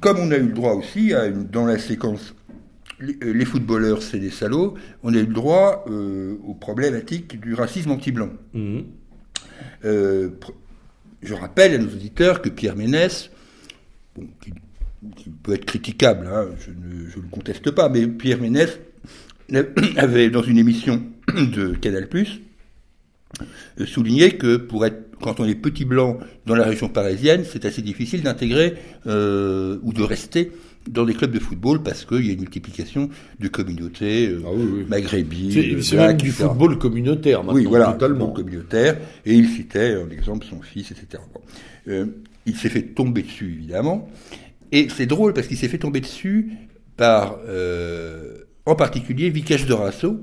Comme 0.00 0.18
on 0.18 0.30
a 0.32 0.36
eu 0.36 0.46
le 0.46 0.52
droit 0.52 0.72
aussi 0.72 1.12
à 1.12 1.30
dans 1.30 1.66
la 1.66 1.78
séquence 1.78 2.34
les, 3.22 3.44
footballeurs 3.44 4.02
c'est 4.02 4.18
des 4.18 4.30
salauds, 4.30 4.74
on 5.02 5.14
a 5.14 5.18
eu 5.18 5.26
le 5.26 5.32
droit 5.32 5.84
aux 5.86 6.54
problématiques 6.54 7.40
du 7.40 7.54
racisme 7.54 7.90
anti-blanc. 7.90 8.30
Mmh. 8.52 8.80
je 9.82 11.34
rappelle 11.34 11.74
à 11.74 11.78
nos 11.78 11.88
auditeurs 11.88 12.42
que 12.42 12.48
Pierre 12.48 12.76
Ménès, 12.76 13.30
bon, 14.16 14.26
qui 14.40 14.52
qui 15.16 15.30
peut 15.30 15.54
être 15.54 15.64
critiquable, 15.64 16.26
hein, 16.26 16.48
je, 16.60 16.70
ne, 16.70 17.04
le 17.04 17.28
conteste 17.30 17.70
pas, 17.70 17.88
mais 17.88 18.06
Pierre 18.06 18.40
Ménès 18.40 18.78
avait, 19.96 20.30
dans 20.30 20.42
une 20.42 20.58
émission 20.58 21.02
de 21.34 21.74
Canal+, 21.74 22.08
euh, 23.80 23.86
souligné 23.86 24.36
que 24.36 24.56
pour 24.56 24.86
être, 24.86 25.02
quand 25.20 25.40
on 25.40 25.44
est 25.44 25.54
petit 25.54 25.84
blanc 25.84 26.18
dans 26.46 26.54
la 26.54 26.64
région 26.64 26.88
parisienne, 26.88 27.44
c'est 27.44 27.64
assez 27.64 27.82
difficile 27.82 28.22
d'intégrer 28.22 28.74
euh, 29.06 29.78
ou 29.82 29.92
de 29.92 30.02
rester 30.02 30.52
dans 30.88 31.04
des 31.04 31.14
clubs 31.14 31.30
de 31.30 31.38
football 31.38 31.82
parce 31.82 32.04
qu'il 32.04 32.26
y 32.26 32.30
a 32.30 32.32
une 32.32 32.40
multiplication 32.40 33.08
de 33.40 33.48
communautés 33.48 34.28
euh, 34.28 34.42
ah 34.46 34.88
maghrébines. 34.88 35.82
C'est 35.82 35.96
même 35.96 36.16
du 36.16 36.30
football 36.30 36.78
communautaire 36.78 37.42
maintenant, 37.42 37.60
oui, 37.60 37.66
voilà, 37.66 37.92
totalement. 37.92 38.28
communautaire. 38.32 38.98
Et 39.24 39.34
il 39.34 39.48
citait 39.48 39.96
en 39.96 40.10
exemple 40.10 40.46
son 40.48 40.60
fils, 40.60 40.90
etc. 40.90 41.22
Euh, 41.88 42.06
il 42.46 42.56
s'est 42.56 42.68
fait 42.68 42.82
tomber 42.82 43.22
dessus, 43.22 43.54
évidemment. 43.58 44.08
Et 44.72 44.88
c'est 44.94 45.06
drôle 45.06 45.32
parce 45.32 45.46
qu'il 45.46 45.56
s'est 45.56 45.68
fait 45.68 45.78
tomber 45.78 46.00
dessus 46.00 46.52
par, 46.96 47.38
euh, 47.46 48.38
en 48.66 48.74
particulier, 48.74 49.30
Vikash 49.30 49.66
Dorasso, 49.66 50.20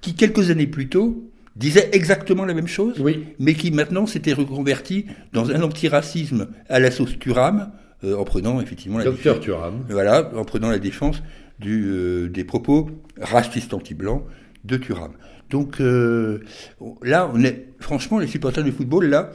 qui 0.00 0.14
quelques 0.14 0.50
années 0.50 0.66
plus 0.66 0.88
tôt 0.88 1.30
disait 1.56 1.88
exactement 1.92 2.44
la 2.44 2.54
même 2.54 2.68
chose, 2.68 3.02
mais 3.40 3.54
qui 3.54 3.72
maintenant 3.72 4.06
s'était 4.06 4.32
reconverti 4.32 5.06
dans 5.32 5.50
un 5.50 5.60
antiracisme 5.62 6.48
à 6.68 6.78
la 6.78 6.92
sauce 6.92 7.18
Turam, 7.18 7.72
euh, 8.04 8.16
en 8.16 8.24
prenant 8.24 8.60
effectivement 8.60 8.98
la 8.98 9.04
Docteur 9.04 9.40
Turam. 9.40 9.84
Voilà, 9.88 10.30
en 10.36 10.44
prenant 10.44 10.70
la 10.70 10.78
défense 10.78 11.20
du, 11.58 11.84
euh, 11.84 12.28
des 12.28 12.44
propos 12.44 12.90
racistes 13.20 13.74
anti-blancs 13.74 14.22
de 14.64 14.76
Thuram. 14.76 15.12
Donc 15.50 15.80
euh, 15.80 16.44
là, 17.02 17.28
on 17.34 17.42
est, 17.42 17.66
franchement, 17.80 18.20
les 18.20 18.28
supporters 18.28 18.62
de 18.62 18.70
football, 18.70 19.06
là, 19.06 19.32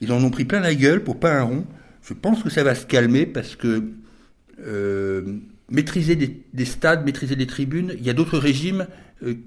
ils 0.00 0.12
en 0.12 0.22
ont 0.22 0.30
pris 0.30 0.44
plein 0.44 0.60
la 0.60 0.76
gueule 0.76 1.02
pour 1.02 1.18
pas 1.18 1.32
un 1.32 1.42
rond. 1.42 1.64
Je 2.02 2.14
pense 2.14 2.44
que 2.44 2.50
ça 2.50 2.62
va 2.62 2.76
se 2.76 2.86
calmer 2.86 3.26
parce 3.26 3.56
que 3.56 3.82
maîtriser 5.68 6.14
des, 6.14 6.44
des, 6.54 6.64
stades, 6.64 7.04
maîtriser 7.04 7.34
des 7.34 7.48
tribunes, 7.48 7.92
il 7.98 8.06
y 8.06 8.10
a 8.10 8.12
d'autres 8.12 8.38
régimes 8.38 8.86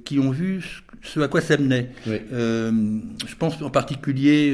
qui 0.04 0.20
ont 0.20 0.32
vu 0.32 0.84
ce 1.02 1.22
à 1.22 1.30
quoi 1.30 1.40
ça 1.40 1.56
menait. 1.56 1.92
Oui. 2.06 2.20
Je 2.32 3.36
pense 3.38 3.62
en 3.62 3.70
particulier 3.70 4.54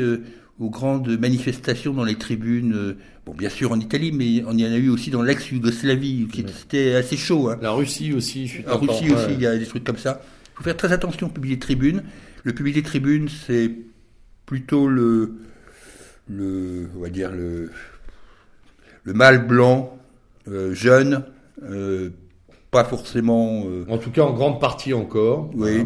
aux 0.59 0.69
grandes 0.69 1.19
manifestations 1.19 1.93
dans 1.93 2.05
les 2.05 2.15
tribunes, 2.15 2.73
euh, 2.73 2.97
bon 3.25 3.33
bien 3.33 3.49
sûr 3.49 3.71
en 3.71 3.79
Italie, 3.79 4.11
mais 4.13 4.43
on 4.47 4.57
y 4.57 4.65
en 4.65 4.71
a 4.71 4.77
eu 4.77 4.89
aussi 4.89 5.09
dans 5.11 5.21
l'ex-Yougoslavie, 5.21 6.27
qui 6.31 6.45
c'était 6.57 6.95
assez 6.95 7.17
chaud. 7.17 7.49
Hein. 7.49 7.57
La 7.61 7.71
Russie 7.71 8.13
aussi, 8.13 8.47
je 8.47 8.53
suis 8.53 8.63
En. 8.67 8.77
Russie 8.77 9.09
Ouais. 9.09 9.15
aussi, 9.15 9.33
il 9.33 9.41
y 9.41 9.47
a 9.47 9.57
des 9.57 9.65
trucs 9.65 9.83
comme 9.83 9.97
ça. 9.97 10.21
Il 10.53 10.57
faut 10.57 10.63
faire 10.63 10.77
très 10.77 10.93
attention 10.93 11.27
au 11.27 11.29
public 11.29 11.51
des 11.53 11.59
tribunes. 11.59 12.03
Le 12.43 12.53
public 12.53 12.75
des 12.75 12.83
tribunes, 12.83 13.27
c'est 13.27 13.69
plutôt 14.45 14.87
le, 14.87 15.33
le, 16.29 16.89
on 16.95 16.99
va 17.01 17.09
dire 17.09 17.31
le, 17.31 17.71
le 19.03 19.13
mâle 19.13 19.45
blanc, 19.45 19.97
euh, 20.47 20.73
jeune, 20.73 21.25
euh, 21.63 22.11
pas 22.71 22.83
forcément, 22.85 23.63
euh, 23.65 23.85
En 23.89 23.97
tout 23.97 24.11
cas, 24.11 24.21
en 24.23 24.33
grande 24.33 24.59
partie 24.61 24.93
encore. 24.93 25.49
oui, 25.53 25.57
Voilà. 25.57 25.83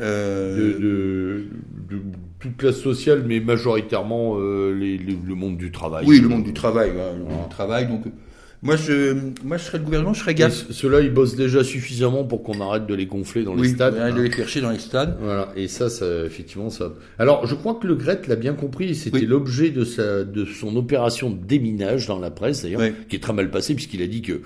Euh, 0.00 0.56
de, 0.56 0.78
de, 0.78 1.96
de 1.96 2.02
toute 2.38 2.56
classe 2.56 2.80
sociale, 2.80 3.24
mais 3.26 3.40
majoritairement 3.40 4.36
euh, 4.38 4.72
les- 4.74 4.98
les- 4.98 5.18
le 5.26 5.34
monde 5.34 5.56
du 5.56 5.70
travail. 5.70 6.04
oui, 6.06 6.20
le 6.20 6.28
monde 6.28 6.44
du 6.44 6.52
travail, 6.52 6.90
le 6.90 7.24
monde 7.24 7.42
du 7.44 7.48
travail. 7.50 7.86
Donc, 7.88 8.04
moi, 8.62 8.74
je, 8.76 9.14
moi, 9.44 9.58
je 9.58 9.64
serais 9.64 9.78
le 9.78 9.84
gouvernement, 9.84 10.14
je 10.14 10.20
serais 10.20 10.34
gaffe. 10.34 10.70
Ceux-là, 10.70 11.00
ils 11.00 11.12
bossent 11.12 11.36
déjà 11.36 11.62
suffisamment 11.62 12.24
pour 12.24 12.42
qu'on 12.42 12.60
arrête 12.60 12.86
de 12.86 12.94
les 12.94 13.06
gonfler 13.06 13.44
dans 13.44 13.54
les 13.54 13.60
Oui, 13.60 13.68
stades. 13.70 13.96
arrête 13.96 14.14
de 14.16 14.22
les 14.22 14.32
chercher 14.32 14.60
dans 14.62 14.70
les 14.70 14.78
stades. 14.78 15.16
Voilà, 15.20 15.52
et 15.56 15.68
ça, 15.68 15.88
ça, 15.90 16.24
effectivement, 16.24 16.70
ça. 16.70 16.92
Alors, 17.18 17.46
je 17.46 17.54
crois 17.54 17.74
que 17.74 17.86
le 17.86 17.94
Gret 17.94 18.22
l'a 18.26 18.34
bien 18.36 18.54
compris. 18.54 18.94
C'était 18.94 19.18
Oui. 19.18 19.26
l'objet 19.26 19.70
de 19.70 19.84
sa, 19.84 20.24
de 20.24 20.44
son 20.46 20.74
opération 20.76 21.30
de 21.30 21.36
déminage 21.44 22.06
dans 22.06 22.18
la 22.18 22.30
presse, 22.30 22.62
d'ailleurs, 22.62 22.80
Oui. 22.80 22.92
qui 23.08 23.16
est 23.16 23.20
très 23.20 23.34
mal 23.34 23.50
passée 23.50 23.74
puisqu'il 23.74 24.02
a 24.02 24.06
dit 24.06 24.22
que 24.22 24.40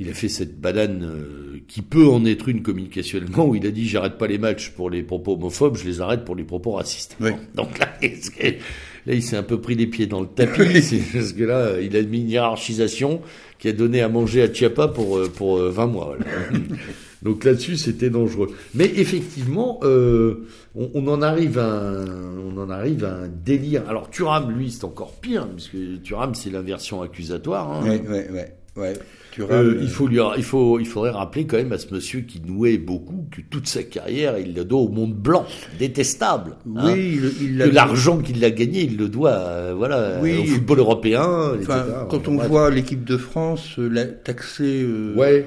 il 0.00 0.08
a 0.08 0.14
fait 0.14 0.28
cette 0.28 0.60
banane 0.60 1.02
euh, 1.04 1.58
qui 1.66 1.82
peut 1.82 2.06
en 2.06 2.24
être 2.24 2.48
une 2.48 2.62
communicationnellement 2.62 3.46
où 3.46 3.54
il 3.54 3.66
a 3.66 3.70
dit 3.70 3.88
j'arrête 3.88 4.16
pas 4.18 4.26
les 4.28 4.38
matchs 4.38 4.70
pour 4.70 4.90
les 4.90 5.02
propos 5.02 5.34
homophobes, 5.34 5.76
je 5.76 5.84
les 5.86 6.00
arrête 6.00 6.24
pour 6.24 6.36
les 6.36 6.44
propos 6.44 6.72
racistes. 6.72 7.16
Oui. 7.20 7.30
Donc 7.54 7.78
là, 7.78 7.86
que- 8.00 8.46
là, 8.46 9.14
il 9.14 9.22
s'est 9.22 9.36
un 9.36 9.42
peu 9.42 9.60
pris 9.60 9.74
les 9.74 9.86
pieds 9.86 10.06
dans 10.06 10.20
le 10.20 10.26
tapis, 10.28 11.02
parce 11.12 11.32
que 11.32 11.44
là, 11.44 11.80
il 11.80 11.96
a 11.96 12.02
mis 12.02 12.20
une 12.20 12.30
hiérarchisation 12.30 13.20
qui 13.58 13.68
a 13.68 13.72
donné 13.72 14.00
à 14.02 14.08
manger 14.08 14.42
à 14.42 14.52
Chiappa 14.52 14.86
pour 14.88 15.18
euh, 15.18 15.28
pour 15.28 15.58
euh, 15.58 15.70
20 15.70 15.86
mois. 15.86 16.16
voilà. 16.16 16.24
Donc 17.22 17.42
là-dessus, 17.42 17.76
c'était 17.76 18.10
dangereux. 18.10 18.46
Mais 18.74 18.84
effectivement, 18.84 19.80
euh, 19.82 20.46
on, 20.76 20.88
on 20.94 21.08
en 21.08 21.20
arrive 21.20 21.58
à 21.58 21.66
un, 21.66 22.38
on 22.38 22.56
en 22.58 22.70
arrive 22.70 23.04
à 23.04 23.12
un 23.22 23.28
délire. 23.28 23.82
Alors 23.88 24.08
Thuram, 24.10 24.52
lui, 24.56 24.70
c'est 24.70 24.84
encore 24.84 25.14
pire, 25.14 25.48
puisque 25.48 25.76
Thuram, 26.04 26.36
c'est 26.36 26.50
l'inversion 26.50 27.02
accusatoire. 27.02 27.72
hein. 27.72 27.82
Ouais, 27.82 28.00
ouais, 28.08 28.30
ouais, 28.30 28.54
ouais. 28.78 28.94
Euh, 29.40 29.44
rames, 29.46 29.78
il 29.82 29.88
faut 29.88 30.08
lui, 30.08 30.18
il 30.36 30.42
faut, 30.42 30.80
il 30.80 30.86
faudrait 30.86 31.10
rappeler 31.10 31.46
quand 31.46 31.58
même 31.58 31.70
à 31.72 31.78
ce 31.78 31.94
monsieur 31.94 32.22
qui 32.22 32.40
nouait 32.44 32.76
beaucoup 32.76 33.24
que 33.30 33.40
toute 33.48 33.68
sa 33.68 33.84
carrière, 33.84 34.36
il 34.36 34.52
le 34.52 34.64
doit 34.64 34.80
au 34.80 34.88
monde 34.88 35.14
blanc, 35.14 35.46
détestable. 35.78 36.56
hein. 36.76 36.92
Oui, 36.92 37.20
il, 37.40 37.42
il 37.52 37.52
que 37.58 37.58
l'a- 37.60 37.66
l'argent 37.72 38.18
qu'il 38.18 38.44
a 38.44 38.50
gagné, 38.50 38.80
il 38.82 38.96
le 38.96 39.08
doit, 39.08 39.30
euh, 39.30 39.74
voilà, 39.76 40.18
Oui. 40.20 40.38
au 40.40 40.44
football 40.44 40.78
européen, 40.80 41.52
etc. 41.54 41.72
quand 42.10 42.26
on 42.26 42.36
voit 42.36 42.68
l'équipe 42.70 43.04
de 43.04 43.16
France 43.16 43.78
euh, 43.78 43.88
la- 43.88 44.06
taxer, 44.06 44.82
euh, 44.82 45.14
ouais, 45.14 45.46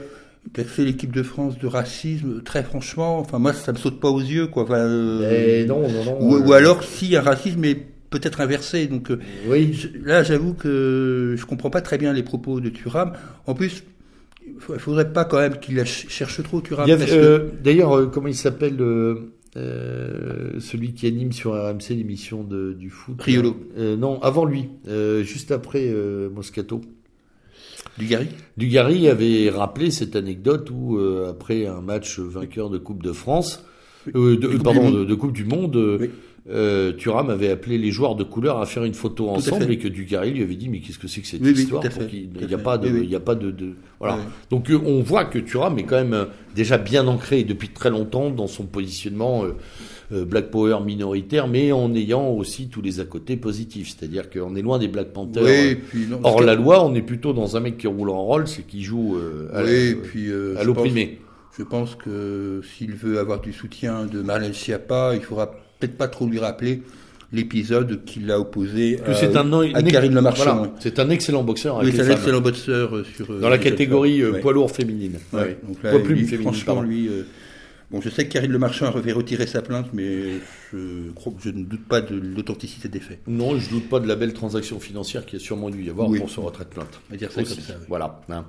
taxer 0.54 0.86
l'équipe 0.86 1.14
de 1.14 1.24
France 1.24 1.58
de 1.60 1.68
racisme, 1.68 2.42
très 2.44 2.64
franchement, 2.64 3.20
enfin 3.20 3.40
moi 3.40 3.52
ça 3.52 3.74
me 3.74 3.78
saute 3.78 4.00
pas 4.00 4.10
aux 4.10 4.22
yeux 4.22 4.48
quoi. 4.48 4.64
Enfin, 4.64 4.76
euh, 4.78 5.20
mais 5.60 5.66
non, 5.66 5.82
non, 5.82 6.06
non. 6.06 6.18
ou, 6.22 6.36
euh, 6.38 6.48
ou 6.48 6.54
alors 6.54 6.82
si 6.84 7.14
un 7.18 7.22
racisme 7.22 7.66
est 7.66 7.88
peut-être 8.12 8.40
inversé. 8.42 8.86
Donc 8.86 9.10
euh, 9.10 9.18
oui, 9.48 9.74
je- 9.74 9.88
là 10.06 10.22
j'avoue 10.22 10.54
que 10.54 11.34
je 11.36 11.46
comprends 11.48 11.72
pas 11.72 11.82
très 11.82 11.98
bien 11.98 12.14
les 12.14 12.22
propos 12.24 12.60
de 12.60 12.70
Thuram. 12.70 13.14
En 13.48 13.56
plus, 13.56 13.84
il 14.46 14.54
fa- 14.60 14.78
faudrait 14.78 15.12
pas 15.12 15.26
quand 15.26 15.40
même 15.40 15.58
qu'il 15.60 15.76
la 15.78 15.86
cherche 15.86 16.44
trop 16.44 16.62
Thuram. 16.62 16.88
Parce 16.88 17.06
que- 17.10 17.16
euh, 17.16 17.40
D'ailleurs, 17.64 17.98
euh, 17.98 18.06
comment 18.06 18.28
il 18.28 18.36
s'appelle 18.36 18.78
euh, 18.80 19.16
euh, 19.58 20.60
celui 20.60 20.94
qui 20.94 21.08
anime 21.08 21.32
sur 21.34 21.52
RMC 21.54 21.90
l'émission 21.96 22.44
du 22.44 22.90
foot 22.90 23.22
Riolo. 23.22 23.56
Euh, 23.78 23.98
Non, 23.98 24.22
avant 24.22 24.46
lui, 24.46 24.70
euh, 24.88 25.24
juste 25.24 25.52
après 25.52 25.86
euh, 25.90 26.30
Moscato. 26.30 26.82
Dugarry 27.98 28.28
Dugarry 28.58 29.08
avait 29.10 29.50
rappelé 29.50 29.92
cette 29.92 30.16
anecdote 30.16 30.70
où, 30.72 30.98
euh, 30.98 31.30
après 31.30 31.66
un 31.66 31.82
match 31.82 32.20
vainqueur 32.20 32.70
de 32.70 32.78
Coupe 32.78 33.04
de 33.04 33.12
France, 33.12 33.66
euh, 34.16 34.38
de, 34.38 34.48
Coupe 34.48 34.58
du 34.58 34.64
pardon, 34.64 34.84
Monde. 34.84 35.00
de, 35.00 35.04
de 35.06 35.16
Coupe 35.16 35.34
du 35.34 35.44
Monde, 35.46 35.76
euh, 35.76 35.98
Oui. 36.00 36.10
Euh, 36.50 36.92
Thuram 36.94 37.30
avait 37.30 37.50
appelé 37.50 37.78
les 37.78 37.92
joueurs 37.92 38.16
de 38.16 38.24
couleur 38.24 38.60
à 38.60 38.66
faire 38.66 38.84
une 38.84 38.96
photo 38.96 39.30
ensemble 39.30 39.72
et 39.72 39.78
que 39.78 39.88
Dugarry 39.88 40.32
lui 40.32 40.42
avait 40.42 40.56
dit 40.56 40.70
mais 40.70 40.80
qu'est-ce 40.80 40.98
que 40.98 41.08
c'est 41.08 41.22
que 41.22 41.28
cette 41.28 41.42
Oui, 41.42 41.52
histoire 41.52 41.84
Il 42.12 42.48
n'y 42.48 42.54
a 42.54 42.58
pas 42.58 42.78
de, 42.78 42.90
Oui, 42.90 43.02
il 43.04 43.10
y 43.12 43.16
a 43.16 43.20
pas 43.20 43.36
de, 43.36 43.52
de- 43.52 43.74
voilà. 44.00 44.18
Donc 44.50 44.72
euh, 44.72 44.80
on 44.84 45.02
voit 45.02 45.26
que 45.26 45.38
Thuram 45.38 45.78
est 45.78 45.84
quand 45.84 45.98
même 45.98 46.14
euh, 46.14 46.26
déjà 46.56 46.78
bien 46.78 47.08
ancré 47.08 47.44
depuis 47.44 47.70
très 47.70 47.92
longtemps 47.92 48.32
dans 48.32 48.48
son 48.48 48.66
positionnement 48.66 49.44
euh, 49.44 49.56
euh, 50.14 50.26
Black 50.26 50.50
Power 50.52 50.80
minoritaire, 50.84 51.48
mais 51.48 51.72
en 51.72 51.94
ayant 51.96 52.30
aussi 52.30 52.68
tous 52.68 52.82
les 52.82 53.00
à 53.00 53.06
côté 53.06 53.38
positifs. 53.38 53.96
C'est-à-dire 53.98 54.30
qu'on 54.30 54.56
est 54.56 54.62
loin 54.62 54.80
des 54.80 54.88
Black 54.88 55.14
Panthers. 55.14 55.44
Oui, 55.44 55.50
euh, 55.52 55.76
puis 55.90 56.08
non, 56.08 56.20
Hors 56.24 56.42
la 56.42 56.56
loi, 56.56 56.84
on 56.84 56.94
est 56.96 57.02
plutôt 57.02 57.34
dans 57.34 57.56
un 57.56 57.60
mec 57.60 57.78
qui 57.78 57.88
roule 57.88 58.10
en 58.10 58.24
Rolls 58.24 58.48
et 58.60 58.64
qui 58.64 58.84
joue 58.84 59.16
euh, 59.18 59.50
à, 60.58 60.64
l'opprimé. 60.64 61.20
Je 61.58 61.64
pense 61.64 61.96
que 61.96 62.62
s'il 62.64 62.94
veut 62.94 63.20
avoir 63.20 63.42
du 63.42 63.54
soutien 63.54 64.06
de 64.06 64.22
Marlène 64.22 64.54
Schiappa, 64.54 65.12
il 65.16 65.22
faudra 65.22 65.52
peut-être 65.82 65.98
pas 65.98 66.08
trop 66.08 66.28
lui 66.28 66.40
rappeler 66.40 66.84
l'épisode 67.34 68.04
qu'il 68.06 68.30
a 68.30 68.40
opposé 68.40 68.98
Que 68.98 69.12
à, 69.12 69.78
un, 69.80 69.84
Karine 69.84 70.14
Le 70.14 70.22
Marchand. 70.22 70.58
voilà, 70.58 70.74
c'est 70.80 71.00
un 71.00 71.10
excellent 71.10 71.44
boxeur 71.44 71.80
avec 71.80 71.94
Oui, 71.94 72.00
c'est 72.00 72.10
un 72.12 72.14
excellent 72.16 72.42
boxeur 72.42 72.96
euh, 72.96 73.06
sur 73.16 73.32
euh, 73.32 73.40
dans 73.40 73.50
la 73.50 73.58
catégorie 73.58 74.22
euh, 74.22 74.32
ouais. 74.34 74.40
poids 74.42 74.52
lourd 74.54 74.70
féminine. 74.72 75.18
Ouais, 75.32 75.40
Ouais. 75.40 75.58
donc 75.66 75.82
là, 75.82 75.92
Poids 75.92 76.04
plume 76.04 76.18
lui, 76.20 76.26
féminine, 76.28 76.54
franchement, 76.54 76.82
lui, 76.82 77.08
euh, 77.08 77.24
bon, 77.90 78.02
je 78.02 78.10
sais 78.10 78.28
que 78.28 78.34
Karine 78.34 78.52
Le 78.52 78.60
Marchand 78.60 78.88
avait 78.94 79.14
retiré 79.14 79.48
sa 79.48 79.62
plainte, 79.62 79.88
mais 79.94 80.24
je 80.74 81.50
ne 81.50 81.64
doute 81.64 81.88
pas 81.88 82.02
de 82.02 82.16
l'authenticité 82.16 82.90
des 82.90 83.00
faits. 83.00 83.20
Non, 83.28 83.58
je 83.58 83.70
doute 83.70 83.88
pas 83.88 84.02
de 84.02 84.08
la 84.10 84.18
belle 84.18 84.34
transaction 84.34 84.82
financière 84.82 85.26
qu'il 85.26 85.40
y 85.40 85.42
a 85.42 85.46
sûrement 85.46 85.70
dû 85.70 85.84
y 85.86 85.90
avoir 85.90 86.10
Oui. 86.10 86.20
pour 86.20 86.30
ce 86.30 86.42
retrait 86.42 86.66
de 86.66 86.70
plainte. 86.70 87.00
On 87.10 87.14
va 87.14 87.18
dire 87.18 87.32
ça 87.32 87.42
Aussi. 87.42 87.56
comme 87.56 87.64
ça. 87.64 87.74
oui. 87.80 87.86
Voilà. 87.88 88.20
hein. 88.30 88.44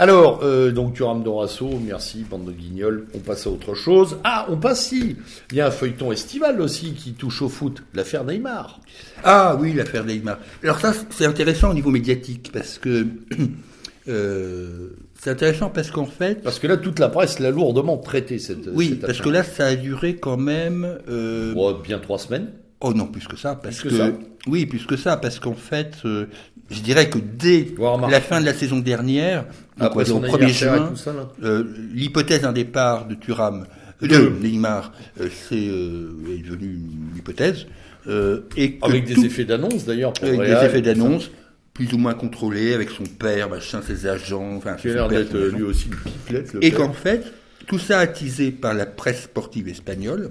Alors, 0.00 0.40
euh, 0.44 0.70
donc 0.70 0.94
Thuram 0.94 1.24
Dorasso, 1.24 1.68
merci, 1.84 2.24
bande 2.30 2.44
de 2.44 2.52
guignols. 2.52 3.06
On 3.14 3.18
passe 3.18 3.46
à 3.48 3.50
autre 3.50 3.74
chose. 3.74 4.16
Ah, 4.22 4.46
on 4.48 4.56
passe 4.56 4.86
si. 4.86 5.16
Il 5.50 5.56
y 5.56 5.60
a 5.60 5.66
un 5.66 5.70
feuilleton 5.72 6.12
estival 6.12 6.60
aussi 6.60 6.92
qui 6.92 7.14
touche 7.14 7.42
au 7.42 7.48
foot, 7.48 7.82
l'affaire 7.94 8.22
Neymar. 8.24 8.80
Ah 9.24 9.56
oui, 9.60 9.72
l'affaire 9.72 10.04
Neymar. 10.04 10.38
Alors 10.62 10.78
ça, 10.78 10.92
c'est 11.10 11.26
intéressant 11.26 11.70
au 11.70 11.74
niveau 11.74 11.90
médiatique 11.90 12.50
parce 12.52 12.78
que 12.78 13.06
euh, 14.08 14.90
c'est 15.20 15.30
intéressant 15.30 15.70
parce 15.70 15.90
qu'en 15.90 16.06
fait, 16.06 16.42
Parce 16.42 16.58
que 16.60 16.66
là, 16.68 16.76
toute 16.76 16.98
la 17.00 17.08
presse 17.08 17.40
l'a 17.40 17.50
lourdement 17.50 17.96
traité 17.98 18.38
cette. 18.38 18.68
oui, 18.72 18.90
cette 18.90 19.00
parce 19.00 19.20
que 19.20 19.28
là, 19.28 19.42
ça 19.42 19.66
a 19.66 19.74
duré 19.74 20.16
quand 20.16 20.36
même. 20.36 20.98
euh, 21.08 21.52
Oh, 21.56 21.74
bien 21.74 21.98
trois 21.98 22.18
semaines. 22.18 22.52
Oh 22.80 22.92
non, 22.94 23.06
plus 23.06 23.26
que 23.26 23.36
ça, 23.36 23.56
parce 23.56 23.78
Plus 23.80 23.88
que, 23.90 23.94
que 23.94 23.98
ça 24.00 24.12
oui, 24.48 24.66
plus 24.66 24.84
que 24.86 24.96
ça, 24.96 25.16
parce 25.16 25.38
qu'en 25.38 25.54
fait, 25.54 25.92
euh, 26.04 26.26
je 26.70 26.80
dirais 26.80 27.08
que 27.08 27.18
dès 27.18 27.68
la 28.10 28.20
fin 28.20 28.40
de 28.40 28.46
la 28.46 28.54
saison 28.54 28.78
dernière, 28.78 29.44
Après 29.78 30.10
au 30.10 30.18
1er 30.20 30.34
anniversaire 30.34 30.74
et 30.74 30.78
juin, 30.78 31.28
euh, 31.44 31.64
l'hypothèse 31.94 32.42
d'un 32.42 32.52
départ 32.52 33.06
de 33.06 33.14
Thuram, 33.14 33.66
De- 34.00 34.32
Neymar, 34.40 34.92
euh, 35.20 35.28
c'est 35.48 35.56
est 35.56 36.42
devenue 36.46 36.74
une 36.74 37.16
hypothèse, 37.18 37.66
et 38.56 38.78
Avec 38.82 39.04
des 39.06 39.14
tout- 39.14 39.24
effets 39.24 39.44
d'annonce 39.44 39.84
d'ailleurs. 39.84 40.12
avec 40.22 40.40
des 40.40 40.52
effets 40.52 40.82
d'annonce, 40.82 41.30
plus 41.74 41.92
ou 41.92 41.98
moins 41.98 42.14
contrôlés, 42.14 42.74
avec 42.74 42.90
son 42.90 43.04
père, 43.04 43.48
machin, 43.50 43.80
ses 43.86 44.06
agents, 44.06 44.54
enfin, 44.56 44.74
Qui 44.74 44.90
a 44.90 44.94
l'air 44.94 45.08
d'être 45.08 45.36
lui 45.36 45.62
aussi 45.64 45.86
une 45.88 45.96
pipelette. 45.96 46.52
le 46.54 46.64
Et 46.64 46.70
qu'en 46.70 46.92
fait, 46.92 47.24
tout 47.66 47.78
ça 47.78 47.98
attisé 47.98 48.50
par 48.52 48.72
la 48.74 48.86
presse 48.86 49.22
sportive 49.24 49.68
espagnole, 49.68 50.30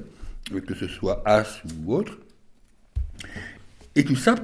que 0.65 0.73
ce 0.75 0.87
soit 0.87 1.21
AS 1.25 1.61
ou 1.85 1.93
autre, 1.95 2.17
et 3.97 4.05
tout 4.05 4.15
ça 4.15 4.35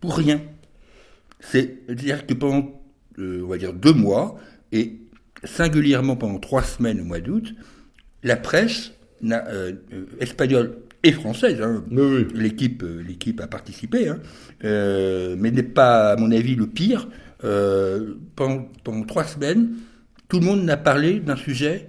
pour 0.00 0.16
rien. 0.16 0.40
C'est-à-dire 1.40 2.26
que 2.26 2.34
pendant, 2.34 2.82
euh, 3.18 3.42
on 3.44 3.48
va 3.48 3.58
dire, 3.58 3.72
deux 3.72 3.92
mois, 3.92 4.38
et 4.72 4.98
singulièrement 5.44 6.16
pendant 6.16 6.38
trois 6.38 6.62
semaines 6.62 7.00
au 7.00 7.04
mois 7.04 7.20
d'août, 7.20 7.54
la 8.22 8.36
presse 8.36 8.92
euh, 9.30 9.72
espagnole 10.18 10.78
et 11.04 11.12
française, 11.12 11.60
hein, 11.60 11.84
Oui, 11.90 12.02
oui. 12.02 12.26
l'équipe 12.34 12.82
euh, 12.82 13.02
l'équipe 13.06 13.40
a 13.40 13.46
participé, 13.46 14.08
hein, 14.08 14.20
euh, 14.64 15.36
mais 15.38 15.50
n'est 15.50 15.62
pas, 15.62 16.12
à 16.12 16.16
mon 16.16 16.30
avis, 16.32 16.56
le 16.56 16.66
pire. 16.66 17.08
Pendant, 18.36 18.68
pendant 18.84 19.02
trois 19.02 19.24
semaines, 19.24 19.70
tout 20.28 20.38
le 20.38 20.46
monde 20.46 20.62
n'a 20.62 20.76
parlé 20.76 21.18
d'un 21.18 21.34
sujet 21.34 21.88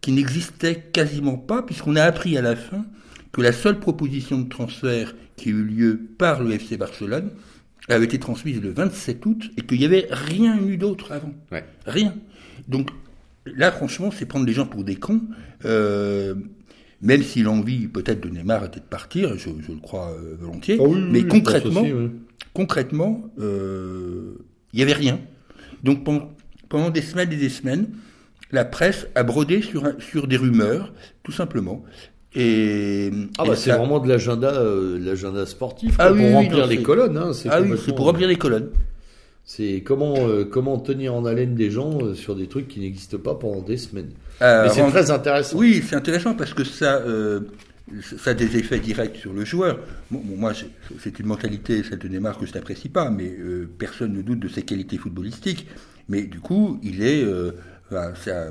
qui 0.00 0.12
n'existait 0.12 0.76
quasiment 0.76 1.36
pas, 1.36 1.60
puisqu'on 1.60 1.96
a 1.96 2.02
appris 2.02 2.38
à 2.38 2.42
la 2.42 2.56
fin 2.56 2.86
que 3.30 3.42
la 3.42 3.52
seule 3.52 3.78
proposition 3.80 4.38
de 4.38 4.48
transfert 4.48 5.14
qui 5.44 5.50
a 5.50 5.52
eu 5.52 5.62
lieu 5.62 6.00
par 6.18 6.42
le 6.42 6.52
FC 6.52 6.76
Barcelone 6.76 7.30
avait 7.88 8.06
été 8.06 8.18
transmise 8.18 8.60
le 8.62 8.70
27 8.70 9.26
août 9.26 9.50
et 9.58 9.60
qu'il 9.62 9.78
n'y 9.78 9.84
avait 9.84 10.06
rien 10.10 10.58
eu 10.66 10.76
d'autre 10.78 11.12
avant. 11.12 11.32
Ouais. 11.52 11.64
Rien. 11.86 12.14
Donc, 12.66 12.88
là, 13.44 13.70
franchement, 13.70 14.10
c'est 14.10 14.24
prendre 14.24 14.46
les 14.46 14.54
gens 14.54 14.66
pour 14.66 14.84
des 14.84 14.96
cons. 14.96 15.20
Euh, 15.66 16.34
même 17.02 17.22
si 17.22 17.42
l'envie 17.42 17.86
peut-être 17.88 18.22
de 18.22 18.30
Neymar 18.30 18.64
était 18.64 18.80
de 18.80 18.84
partir, 18.86 19.36
je, 19.36 19.50
je 19.66 19.72
le 19.72 19.80
crois 19.80 20.12
euh, 20.12 20.34
volontiers, 20.40 20.78
Ah 20.80 20.84
oui, 20.84 20.98
mais 21.10 21.20
oui, 21.22 21.28
concrètement, 21.28 21.82
pense 21.82 21.90
aussi, 21.90 21.92
oui. 21.92 22.10
concrètement, 22.54 23.30
euh, 23.38 24.36
il 24.72 24.76
n'y 24.78 24.82
avait 24.82 24.94
rien. 24.94 25.20
Donc 25.82 26.04
pendant, 26.04 26.32
pendant 26.70 26.88
des 26.88 27.02
semaines 27.02 27.32
et 27.32 27.36
des 27.36 27.50
semaines, 27.50 27.88
la 28.50 28.64
presse 28.64 29.08
a 29.14 29.22
brodé 29.24 29.60
sur, 29.60 29.84
un- 29.84 29.96
sur 30.00 30.26
des 30.26 30.38
rumeurs, 30.38 30.94
tout 31.22 31.32
simplement. 31.32 31.84
Et, 32.36 33.10
Ah 33.38 33.44
et 33.44 33.48
bah 33.48 33.56
c'est 33.56 33.70
ça- 33.70 33.76
vraiment 33.78 34.00
de 34.00 34.08
l'agenda, 34.08 34.52
euh, 34.54 34.98
l'agenda 34.98 35.46
sportif 35.46 35.94
Ah 35.98 36.08
quoi, 36.08 36.12
oui, 36.16 36.18
pour 36.22 36.28
oui, 36.30 36.34
remplir 36.34 36.58
non, 36.58 36.66
les 36.66 36.82
colonnes. 36.82 37.16
Hein, 37.16 37.32
c'est 37.32 37.48
Ah 37.50 37.60
oui, 37.60 37.70
c'est 37.84 37.94
pour 37.94 38.06
remplir 38.06 38.26
les 38.28 38.36
colonnes. 38.36 38.70
C'est 39.44 39.82
comment 39.84 40.14
euh, 40.18 40.44
comment 40.44 40.78
tenir 40.78 41.14
en 41.14 41.26
haleine 41.26 41.54
des 41.54 41.70
gens 41.70 41.98
euh, 42.02 42.14
sur 42.14 42.34
des 42.34 42.46
trucs 42.46 42.66
qui 42.66 42.80
n'existent 42.80 43.18
pas 43.18 43.34
pendant 43.34 43.60
des 43.60 43.76
semaines. 43.76 44.10
Euh, 44.42 44.64
Mais 44.64 44.70
c'est 44.70 44.86
très 44.90 45.10
intéressant. 45.10 45.58
Oui, 45.58 45.82
c'est 45.86 45.96
intéressant 45.96 46.34
parce 46.34 46.54
que 46.54 46.64
ça, 46.64 46.96
euh, 47.06 47.40
ça 48.18 48.30
a 48.30 48.34
des 48.34 48.56
effets 48.56 48.80
directs 48.80 49.16
sur 49.16 49.32
le 49.34 49.44
joueur. 49.44 49.78
Bon, 50.10 50.20
bon, 50.24 50.36
moi, 50.36 50.52
c'est 50.98 51.18
une 51.18 51.26
mentalité, 51.26 51.82
de 51.82 52.08
Neymar, 52.08 52.38
que 52.38 52.46
je 52.46 52.54
n'apprécie 52.54 52.88
pas, 52.88 53.10
mais 53.10 53.30
euh, 53.38 53.68
personne 53.78 54.14
ne 54.14 54.22
doute 54.22 54.40
de 54.40 54.48
ses 54.48 54.62
qualités 54.62 54.96
footballistiques. 54.96 55.66
Mais 56.08 56.22
du 56.22 56.40
coup, 56.40 56.80
il 56.82 57.02
est, 57.04 57.22
euh, 57.22 57.52
enfin, 57.90 58.12
ça- 58.24 58.50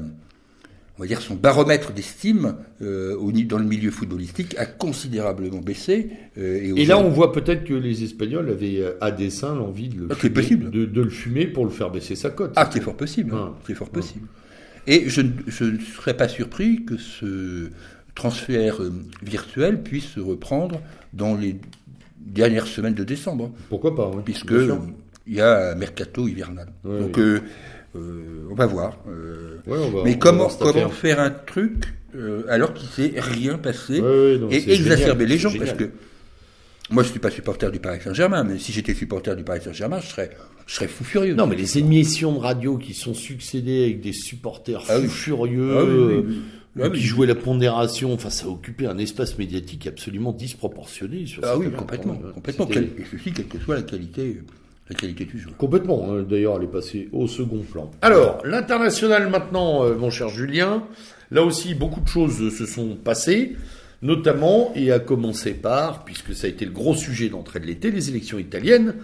on 0.98 1.02
va 1.02 1.08
dire, 1.08 1.22
son 1.22 1.34
baromètre 1.36 1.92
d'estime 1.92 2.56
euh, 2.82 3.16
dans 3.48 3.58
le 3.58 3.66
milieu 3.66 3.90
footballistique 3.90 4.56
a 4.60 4.66
considérablement 4.66 5.60
baissé. 5.60 6.12
euh, 6.38 6.76
Et 6.76 6.86
là, 6.86 7.00
on 7.00 7.10
voit 7.10 7.32
peut-être 7.32 7.64
que 7.64 7.74
les 7.74 8.04
Espagnols 8.04 8.50
avaient 8.50 8.80
euh, 8.80 8.92
à 9.02 9.12
dessein 9.12 9.56
l'envie 9.56 9.90
de 9.90 10.02
le 10.02 10.08
Ah, 10.12 10.16
de, 10.72 10.86
de 10.86 11.02
le 11.02 11.10
fumer 11.10 11.48
pour 11.48 11.66
le 11.66 11.72
faire 11.72 11.90
baisser 11.90 12.16
sa 12.16 12.30
cote. 12.30 12.54
Ah, 12.56 12.70
c'est 12.72 12.82
fort 12.82 12.96
possible. 12.96 13.32
Ah. 13.36 13.54
C'est 13.66 13.74
fort 13.74 13.90
possible. 13.90 14.28
Et 14.86 15.10
je, 15.10 15.22
ne- 15.22 15.32
je 15.48 15.64
ne 15.64 15.80
serais 15.80 16.16
pas 16.16 16.28
surpris 16.28 16.84
que 16.86 16.98
ce 16.98 17.70
transfert 18.16 18.82
euh, 18.84 18.92
virtuel 19.24 19.82
puisse 19.82 20.06
se 20.06 20.20
reprendre 20.20 20.80
dans 21.14 21.36
les 21.36 21.56
dernières 22.20 22.68
semaines 22.68 22.94
de 22.94 23.04
décembre, 23.04 23.52
Pourquoi 23.70 23.96
pas 23.96 24.10
oui, 24.14 24.22
puisque 24.24 24.54
il 25.26 25.34
y 25.34 25.42
a 25.42 25.72
un 25.72 25.76
mercato 25.76 26.28
hivernal. 26.28 26.68
Ouais, 26.84 27.00
Donc, 27.00 27.16
oui. 27.18 27.24
euh, 27.24 27.40
euh, 27.96 28.48
on 28.52 28.56
va 28.56 28.66
voir. 28.66 28.98
euh. 29.08 29.58
Ouais, 29.68 29.78
on 29.78 29.90
va- 29.92 30.00
on 30.00 30.04
mais 30.04 30.18
comment, 30.18 30.50
faire 30.90 31.20
un 31.20 31.30
truc 31.32 31.86
euh, 32.16 32.44
alors 32.50 32.74
qu'il 32.74 32.90
s'est 32.90 33.14
rien 33.20 33.58
passé 33.58 34.00
Ouais, 34.00 34.08
ouais, 34.08 34.38
non, 34.40 34.50
et 34.50 34.56
exacerber 34.72 35.26
génial, 35.26 35.28
les 35.30 35.38
gens 35.38 35.52
parce 35.58 35.74
que 35.74 35.90
moi 36.90 37.04
je 37.04 37.10
suis 37.10 37.20
pas 37.20 37.32
supporter 37.32 37.72
du 37.72 37.80
Paris 37.80 38.00
Saint-Germain, 38.04 38.44
mais 38.44 38.60
si 38.60 38.72
j'étais 38.72 38.94
supporter 38.94 39.36
du 39.36 39.44
Paris 39.44 39.62
Saint-Germain, 39.64 40.00
je 40.02 40.08
serais, 40.08 40.32
je 40.68 40.76
serais 40.76 40.88
fou 40.88 41.04
furieux. 41.04 41.34
Non, 41.36 41.48
mais 41.48 41.56
les 41.56 41.78
émissions 41.78 42.34
de 42.34 42.40
radio 42.40 42.78
qui 42.78 42.94
sont 42.94 43.14
succédées 43.14 43.84
avec 43.86 44.02
des 44.02 44.14
supporters 44.14 44.84
Ah 44.90 45.00
oui. 45.00 45.08
furieux, 45.08 45.76
Ah 45.78 45.84
oui, 45.84 45.92
oui, 45.94 46.24
oui. 46.28 46.42
Ah 46.82 46.90
qui 46.90 47.02
jouaient 47.04 47.28
la 47.28 47.36
pondération, 47.36 48.14
enfin, 48.14 48.32
ça 48.32 48.48
a 48.48 48.50
occupé 48.50 48.88
un 48.88 48.98
espace 48.98 49.38
médiatique 49.38 49.86
absolument 49.86 50.32
disproportionné. 50.32 51.28
Sur 51.28 51.44
Ah 51.46 51.56
oui, 51.56 51.68
complètement, 51.72 52.16
complètement. 52.34 52.66
Quel- 52.66 52.86
Et 52.86 53.06
ceci, 53.12 53.32
quelle 53.32 53.46
que 53.48 53.60
soit 53.60 53.76
la 53.76 53.84
qualité, 53.84 54.42
Complètement. 55.58 56.10
hein. 56.12 56.24
D'ailleurs, 56.28 56.58
elle 56.58 56.64
est 56.64 56.72
passée 56.72 57.10
au 57.12 57.28
second 57.28 57.60
plan. 57.60 57.92
Alors, 58.02 58.42
l'international 58.46 59.30
maintenant, 59.30 59.84
euh, 59.86 59.96
mon 59.96 60.10
cher 60.10 60.30
Julien. 60.30 60.84
Là 61.32 61.44
aussi, 61.44 61.74
beaucoup 61.74 62.02
de 62.02 62.08
choses 62.08 62.56
se 62.56 62.66
sont 62.66 62.96
passées, 62.96 63.56
notamment, 64.02 64.72
et 64.76 64.92
à 64.92 65.00
commencer 65.00 65.54
par, 65.54 66.06
puisque 66.06 66.36
ça 66.36 66.48
a 66.48 66.50
été 66.50 66.66
le 66.66 66.72
gros 66.72 66.96
sujet 66.96 67.30
d'entrée 67.30 67.60
de 67.60 67.66
l'été, 67.66 67.90
les 67.90 68.10
élections 68.10 68.38
italiennes, 68.38 68.96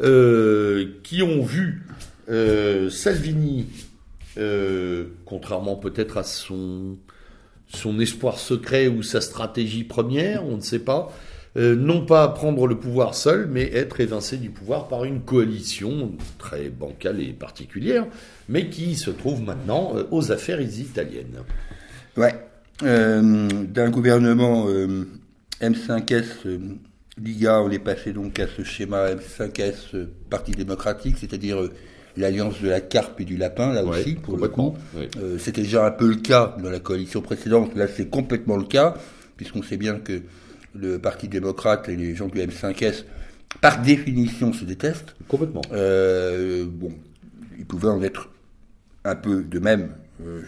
euh, 0.00 0.86
qui 1.02 1.22
ont 1.22 1.42
vu 1.42 1.82
euh, 2.28 2.88
Salvini, 2.88 3.66
contrairement 5.24 5.76
peut-être 5.76 6.16
à 6.18 6.22
son, 6.22 6.96
son 7.68 7.98
espoir 8.00 8.38
secret 8.38 8.88
ou 8.88 9.02
sa 9.02 9.20
stratégie 9.20 9.84
première, 9.84 10.46
on 10.46 10.56
ne 10.56 10.62
sait 10.62 10.78
pas, 10.78 11.12
euh, 11.56 11.74
non 11.76 12.04
pas 12.06 12.28
prendre 12.28 12.66
le 12.66 12.76
pouvoir 12.78 13.14
seul, 13.14 13.46
mais 13.50 13.70
être 13.74 14.00
évincé 14.00 14.36
du 14.38 14.50
pouvoir 14.50 14.88
par 14.88 15.04
une 15.04 15.20
coalition 15.20 16.12
très 16.38 16.68
bancale 16.70 17.20
et 17.20 17.32
particulière, 17.32 18.06
mais 18.48 18.68
qui 18.70 18.94
se 18.96 19.10
trouve 19.10 19.42
maintenant 19.42 19.92
euh, 19.96 20.04
aux 20.10 20.32
affaires 20.32 20.60
italiennes. 20.60 21.38
Ouais. 22.16 22.34
Euh, 22.82 23.48
D'un 23.48 23.90
gouvernement 23.90 24.66
euh, 24.68 25.04
M5S 25.60 26.24
euh, 26.46 26.58
Liga, 27.22 27.60
on 27.60 27.70
est 27.70 27.78
passé 27.78 28.12
donc 28.12 28.38
à 28.40 28.46
ce 28.48 28.64
schéma 28.64 29.10
M5S 29.12 29.74
euh, 29.94 30.06
Parti 30.30 30.52
démocratique, 30.52 31.16
c'est-à-dire 31.20 31.58
l'alliance 32.16 32.60
de 32.60 32.68
la 32.68 32.80
carpe 32.80 33.20
et 33.20 33.24
du 33.24 33.36
lapin, 33.36 33.72
là 33.72 33.84
Ouais, 33.84 34.00
aussi, 34.00 34.14
pour 34.14 34.36
le 34.38 34.48
coup. 34.48 34.74
ouais. 34.96 35.08
Euh, 35.18 35.38
C'était 35.38 35.62
déjà 35.62 35.86
un 35.86 35.90
peu 35.90 36.08
le 36.08 36.16
cas 36.16 36.56
dans 36.62 36.70
la 36.70 36.80
coalition 36.80 37.20
précédente, 37.22 37.74
là 37.76 37.86
c'est 37.88 38.08
complètement 38.08 38.56
le 38.56 38.64
cas, 38.64 38.94
puisqu'on 39.36 39.62
sait 39.62 39.76
bien 39.76 39.94
que 39.98 40.22
le 40.74 40.98
Parti 40.98 41.28
démocrate 41.28 41.88
et 41.88 41.96
les 41.96 42.14
gens 42.14 42.28
du 42.28 42.38
M5S, 42.38 43.04
par 43.60 43.82
définition, 43.82 44.52
se 44.52 44.64
détestent. 44.64 45.14
Complètement. 45.28 45.62
Euh, 45.72 46.66
bon, 46.66 46.92
il 47.58 47.64
pouvait 47.64 47.88
en 47.88 48.02
être 48.02 48.30
un 49.04 49.14
peu 49.16 49.42
de 49.42 49.58
même, 49.58 49.90
euh, 50.24 50.42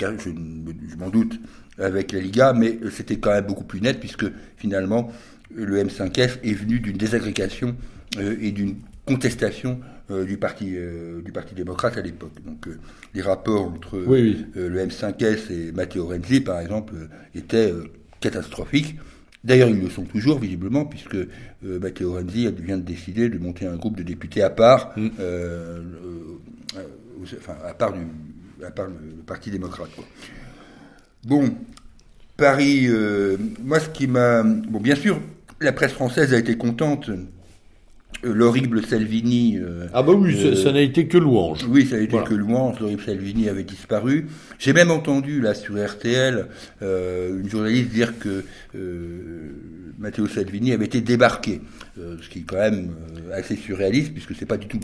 je, 0.00 0.96
m'en 0.96 1.08
doute, 1.08 1.40
avec 1.78 2.12
la 2.12 2.20
Liga, 2.20 2.52
mais 2.52 2.78
c'était 2.90 3.16
quand 3.16 3.30
même 3.30 3.46
beaucoup 3.46 3.64
plus 3.64 3.80
net 3.80 3.98
puisque 4.00 4.26
finalement 4.56 5.10
le 5.54 5.82
M5F 5.82 6.38
est 6.42 6.54
venu 6.54 6.80
d'une 6.80 6.96
désagrégation 6.96 7.76
euh, 8.18 8.36
et 8.40 8.50
d'une 8.50 8.76
contestation 9.06 9.80
euh, 10.10 10.24
du 10.24 10.36
parti 10.36 10.72
euh, 10.76 11.22
du 11.22 11.32
parti 11.32 11.54
démocrate 11.54 11.96
à 11.96 12.02
l'époque. 12.02 12.32
Donc 12.44 12.66
euh, 12.66 12.78
les 13.14 13.22
rapports 13.22 13.66
entre 13.66 13.98
Oui, 13.98 14.36
oui. 14.36 14.46
le 14.54 14.84
M5S 14.86 15.52
et 15.52 15.72
Matteo 15.72 16.06
Renzi, 16.06 16.40
par 16.40 16.60
exemple, 16.60 16.94
étaient 17.34 17.72
catastrophiques. 18.20 18.96
D'ailleurs, 19.44 19.68
ils 19.68 19.80
le 19.80 19.90
sont 19.90 20.04
toujours, 20.04 20.38
visiblement, 20.38 20.84
puisque 20.84 21.16
euh, 21.16 21.26
Matteo 21.80 22.12
Renzi 22.14 22.48
vient 22.60 22.76
de 22.78 22.82
décider 22.82 23.28
de 23.28 23.38
monter 23.38 23.66
un 23.66 23.76
groupe 23.76 23.96
de 23.96 24.02
députés 24.04 24.42
à 24.42 24.50
part, 24.50 24.92
Mm. 24.96 25.08
euh, 25.18 25.82
euh, 26.76 26.82
enfin, 27.38 27.56
à 27.66 27.74
part, 27.74 27.92
du, 27.92 28.00
à 28.64 28.70
part 28.70 28.86
le, 28.86 28.92
le 29.16 29.22
Parti 29.22 29.50
démocrate. 29.50 29.90
quoi. 29.96 30.04
Bon, 31.24 31.50
Paris, 32.36 32.88
moi, 33.62 33.80
ce 33.80 33.88
qui 33.88 34.06
m'a... 34.06 34.42
Bon, 34.42 34.80
bien 34.80 34.94
sûr, 34.96 35.20
la 35.60 35.72
presse 35.72 35.92
française 35.92 36.32
a 36.34 36.38
été 36.38 36.56
contente. 36.56 37.10
Euh, 38.24 38.32
L'horrible 38.34 38.84
Salvini... 38.86 39.58
euh, 39.58 39.86
Ah 39.92 40.02
bah 40.02 40.12
oui, 40.12 40.34
ça- 40.40 40.48
euh, 40.48 40.54
ça 40.56 40.70
n'a 40.72 40.80
été 40.80 41.06
que 41.08 41.18
louange. 41.18 41.64
oui, 41.68 41.86
ça 41.86 41.96
a 41.96 41.98
été 41.98 42.12
Voilà. 42.12 42.26
que 42.28 42.34
louange, 42.34 42.78
l'horrible 42.80 43.02
Salvini 43.04 43.48
avait 43.48 43.64
disparu. 43.64 44.26
J'ai 44.58 44.72
même 44.72 44.90
entendu, 44.92 45.40
là, 45.40 45.54
sur 45.54 45.74
RTL, 45.84 46.46
euh, 46.82 47.40
une 47.40 47.48
journaliste 47.48 47.90
dire 47.90 48.18
que 48.20 48.44
Matteo 49.98 50.26
Salvini 50.26 50.72
avait 50.72 50.84
été 50.86 51.00
débarqué. 51.00 51.60
Ce 51.96 52.28
qui 52.28 52.40
est 52.40 52.42
quand 52.42 52.56
même 52.56 52.90
assez 53.34 53.56
surréaliste, 53.56 54.12
puisque 54.12 54.34
c'est 54.34 54.46
pas 54.46 54.56
du 54.56 54.66
tout... 54.66 54.80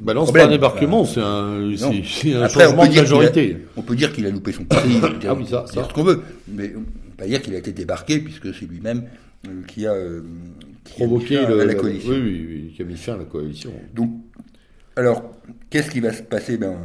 Bah 0.00 0.12
non, 0.14 0.26
c'est 0.26 0.32
pas 0.32 0.44
un 0.44 0.48
débarquement, 0.48 1.04
c'est 1.06 1.20
un, 1.20 1.58
Non. 1.60 1.76
c'est- 1.76 2.02
c'est 2.04 2.34
un 2.34 2.42
Après, 2.42 2.66
on 2.66 2.68
changement 2.68 2.82
peut 2.82 2.88
de 2.88 2.92
dire 2.92 3.04
qu'il 3.04 3.12
a- 3.12 3.16
majorité. 3.16 3.56
On 3.76 3.82
peut 3.82 3.96
dire 3.96 4.12
qu'il 4.12 4.26
a 4.26 4.30
loupé 4.30 4.52
son 4.52 4.64
prix, 4.64 5.00
Ah 5.26 5.34
oui, 5.34 5.46
ça, 5.48 5.64
dire 5.64 5.68
ça. 5.72 5.88
ce 5.88 5.94
qu'on 5.94 6.04
veut, 6.04 6.20
mais 6.52 6.72
on 6.76 6.80
peut 6.80 6.86
pas 7.16 7.26
dire 7.26 7.40
qu'il 7.42 7.54
a 7.54 7.58
été 7.58 7.72
débarqué, 7.72 8.18
puisque 8.20 8.54
c'est 8.54 8.66
lui-même 8.66 9.04
qui 9.68 9.86
a... 9.86 9.94
Provoquer 10.90 11.46
le, 11.46 11.64
la 11.64 11.74
coalition. 11.74 12.12
Oui, 12.12 12.20
oui, 12.20 12.46
oui, 12.48 12.72
qui 12.74 12.82
a 12.82 12.84
mis 12.84 12.96
fin 12.96 13.14
à 13.14 13.18
la 13.18 13.24
coalition. 13.24 13.72
Donc, 13.94 14.10
alors, 14.96 15.34
qu'est-ce 15.70 15.90
qui 15.90 16.00
va 16.00 16.12
se 16.12 16.22
passer? 16.22 16.56
Ben, 16.56 16.76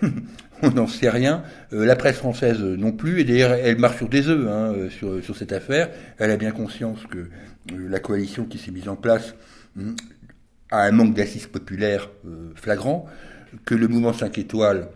On 0.62 0.70
n'en 0.70 0.86
sait 0.86 1.08
rien. 1.08 1.42
Euh, 1.72 1.84
la 1.84 1.96
presse 1.96 2.16
française 2.16 2.60
non 2.60 2.92
plus, 2.92 3.20
et 3.20 3.24
d'ailleurs, 3.24 3.52
elle 3.52 3.78
marche 3.78 3.98
sur 3.98 4.08
des 4.08 4.28
œufs 4.28 4.46
hein, 4.46 4.72
euh, 4.74 4.90
sur, 4.90 5.22
sur 5.24 5.36
cette 5.36 5.52
affaire. 5.52 5.90
Elle 6.18 6.30
a 6.30 6.36
bien 6.36 6.50
conscience 6.50 6.98
que 7.10 7.18
euh, 7.18 7.26
la 7.88 8.00
coalition 8.00 8.44
qui 8.44 8.58
s'est 8.58 8.70
mise 8.70 8.88
en 8.88 8.96
place 8.96 9.34
hum, 9.78 9.96
a 10.70 10.82
un 10.82 10.90
manque 10.92 11.14
d'assises 11.14 11.46
populaires 11.46 12.10
flagrant, 12.54 13.06
que 13.64 13.74
le 13.74 13.88
mouvement 13.88 14.12
5 14.12 14.38
étoiles, 14.38 14.88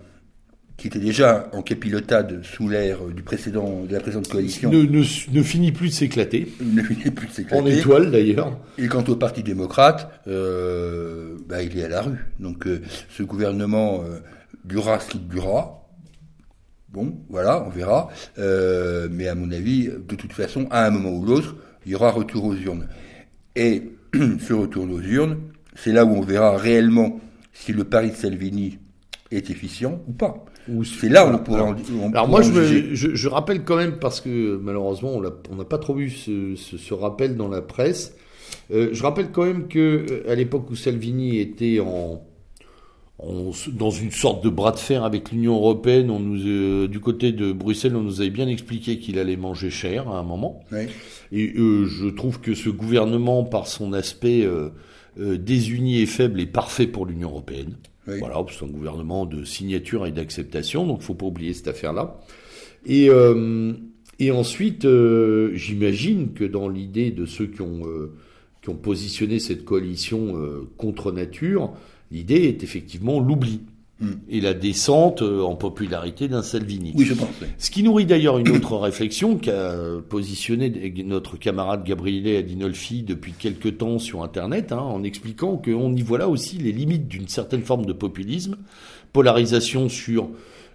qui 0.77 0.89
était 0.89 0.99
déjà 0.99 1.49
en 1.53 1.63
capilotade 1.63 2.43
sous 2.45 2.69
l'ère 2.69 2.99
euh, 3.07 3.13
du 3.13 3.23
précédent, 3.23 3.85
de 3.89 3.93
la 3.93 4.01
précédente 4.01 4.29
coalition, 4.29 4.71
Ne, 4.71 4.83
ne, 4.83 4.99
ne 5.33 5.43
finit 5.43 5.71
plus 5.73 5.89
de 5.89 5.93
s'éclater. 5.95 6.53
ne 6.61 6.83
finit 6.83 7.11
plus 7.11 7.27
de 7.27 7.33
En 7.33 7.35
s'éclater. 7.35 7.79
étoile 7.79 8.11
d'ailleurs. 8.11 8.59
Et 8.79 8.89
quant 8.89 9.05
au 9.05 9.17
Parti 9.17 9.43
démocrate, 9.43 10.11
euh, 10.27 11.37
bah, 11.49 11.63
il 11.63 11.79
est 11.79 11.85
à 11.85 11.89
la 11.89 12.03
rue. 12.03 12.19
Donc 12.41 12.67
euh, 12.67 12.83
ce 13.09 13.23
gouvernement 13.23 14.03
euh, 14.05 14.19
durera 14.65 14.99
ce 15.01 15.11
qu'il 15.11 15.29
durera. 15.29 15.81
Bon, 16.89 17.19
voilà, 17.29 17.65
on 17.67 17.71
verra. 17.71 18.09
Euh, 18.39 19.09
mais 19.11 19.27
à 19.29 19.35
mon 19.35 19.51
avis, 19.53 19.87
de 19.89 20.15
toute 20.17 20.33
façon, 20.33 20.67
à 20.71 20.85
un 20.87 20.91
moment 20.91 21.11
ou 21.17 21.25
l'autre, 21.25 21.57
il 21.87 21.93
y 21.93 21.95
aura 21.95 22.11
retour 22.11 22.45
aux 22.45 22.55
urnes. 22.55 22.89
Et 23.57 23.83
ce 24.15 24.53
retour 24.53 24.89
aux 24.91 25.01
urnes, 25.01 25.39
c'est 25.77 25.93
là 25.93 26.05
où 26.05 26.11
on 26.15 26.21
verra 26.21 26.57
réellement 26.57 27.21
si 27.53 27.73
le 27.73 27.85
pari 27.85 28.11
de 28.11 28.17
Salvini 28.17 28.79
est 29.31 29.51
efficient 29.51 30.01
ou 30.09 30.13
pas. 30.13 30.45
C'est 30.85 31.09
là 31.09 31.27
où 31.27 31.35
on 31.35 31.39
pourra 31.39 31.65
en, 31.65 31.77
on 32.01 32.11
Alors 32.13 32.29
moi, 32.29 32.43
je, 32.43 33.29
rappelle 33.29 33.65
quand 33.65 33.77
même, 33.77 33.99
parce 33.99 34.21
que 34.21 34.57
malheureusement, 34.57 35.13
on 35.51 35.57
n'a 35.57 35.65
pas 35.65 35.79
trop 35.79 35.95
vu 35.95 36.11
ce, 36.11 36.55
ce, 36.57 36.79
ce 36.79 36.95
rappel 36.95 37.37
dans 37.37 37.49
la 37.49 37.61
presse. 37.61 38.15
Euh, 38.71 38.91
je 38.93 39.03
rappelle 39.03 39.31
quand 39.31 39.45
même 39.45 39.69
que 39.69 40.07
euh, 40.11 40.31
à 40.31 40.35
l'époque 40.35 40.71
où 40.71 40.77
Salvini 40.77 41.39
était 41.39 41.81
en, 41.81 42.23
dans 43.23 43.91
une 43.91 44.11
sorte 44.11 44.43
de 44.43 44.49
bras 44.49 44.73
de 44.73 44.79
fer 44.79 45.05
avec 45.05 45.31
l'Union 45.31 45.55
européenne, 45.57 46.11
on 46.11 46.19
nous, 46.19 46.47
euh, 46.47 46.89
du 46.89 47.01
côté 47.01 47.33
de 47.33 47.53
Bruxelles, 47.53 47.95
on 47.95 48.03
nous 48.03 48.21
avait 48.21 48.31
bien 48.31 48.49
expliqué 48.49 48.99
qu'il 48.99 49.19
allait 49.19 49.37
manger 49.37 49.71
cher 49.71 50.09
à 50.09 50.19
un 50.19 50.23
moment. 50.23 50.65
Oui. 50.73 50.87
Et 51.33 51.53
euh, 51.57 51.87
je 51.87 52.07
trouve 52.09 52.41
que 52.41 52.55
ce 52.55 52.71
gouvernement, 52.71 53.45
par 53.45 53.67
son 53.67 53.93
aspect 53.93 54.49
désuni 55.17 56.01
et 56.01 56.07
faible, 56.07 56.41
est 56.41 56.47
parfait 56.47 56.87
pour 56.87 57.07
l'Union 57.07 57.29
européenne. 57.29 57.77
Voilà, 58.07 58.45
c'est 58.51 58.65
un 58.65 58.69
gouvernement 58.69 59.25
de 59.25 59.45
signature 59.45 60.07
et 60.07 60.13
d'acceptation, 60.13 60.87
donc 60.87 61.03
faut 61.03 61.15
pas 61.15 61.27
oublier 61.27 61.55
cette 61.55 61.69
affaire-là. 61.69 62.21
Et, 62.87 63.09
euh, 63.09 63.73
et 64.19 64.31
ensuite, 64.31 64.85
euh, 64.85 65.53
j'imagine 65.55 66.33
que 66.35 66.45
dans 66.45 66.69
l'idée 66.69 67.11
de 67.11 67.27
ceux 67.27 67.47
qui 67.47 67.63
ont, 67.63 67.87
euh, 67.87 68.13
qui 68.63 68.69
ont 68.69 68.77
positionné 68.77 69.39
cette 69.39 69.65
coalition 69.65 70.37
euh, 70.37 70.69
contre 70.77 71.13
nature, 71.13 71.73
l'idée 72.11 72.45
est 72.45 72.63
effectivement 72.63 73.21
l'oubli 73.21 73.61
Et 74.29 74.41
la 74.41 74.55
descente 74.55 75.23
euh, 75.23 75.43
en 75.43 75.55
popularité 75.55 76.27
d'un 76.29 76.43
Salvini. 76.43 76.93
Oui, 76.97 77.05
je 77.05 77.15
pense. 77.15 77.29
oui. 77.41 77.47
Ce 77.59 77.71
qui 77.71 77.83
nourrit 77.83 78.07
d'ailleurs 78.07 78.39
une 78.39 78.51
autre 78.51 78.77
réflexion 78.79 79.39
qu'a 79.39 79.73
positionné 80.09 80.93
notre 81.05 81.37
camarade 81.37 81.85
Gabriele 81.85 82.37
Adinolfi 82.37 83.03
depuis 83.03 83.33
quelque 83.33 83.69
temps 83.69 83.99
sur 83.99 84.23
Internet, 84.25 84.73
hein, 84.73 84.79
en 84.79 85.05
expliquant 85.05 85.57
qu'on 85.57 85.95
y 85.95 86.03
voit 86.03 86.19
là 86.19 86.29
aussi 86.29 86.59
les 86.59 86.73
limites 86.73 87.07
d'une 87.07 87.29
certaine 87.29 87.63
forme 87.63 87.87
de 87.87 87.93
populisme, 87.93 88.57
polarisation 89.13 89.89
sur 89.89 90.29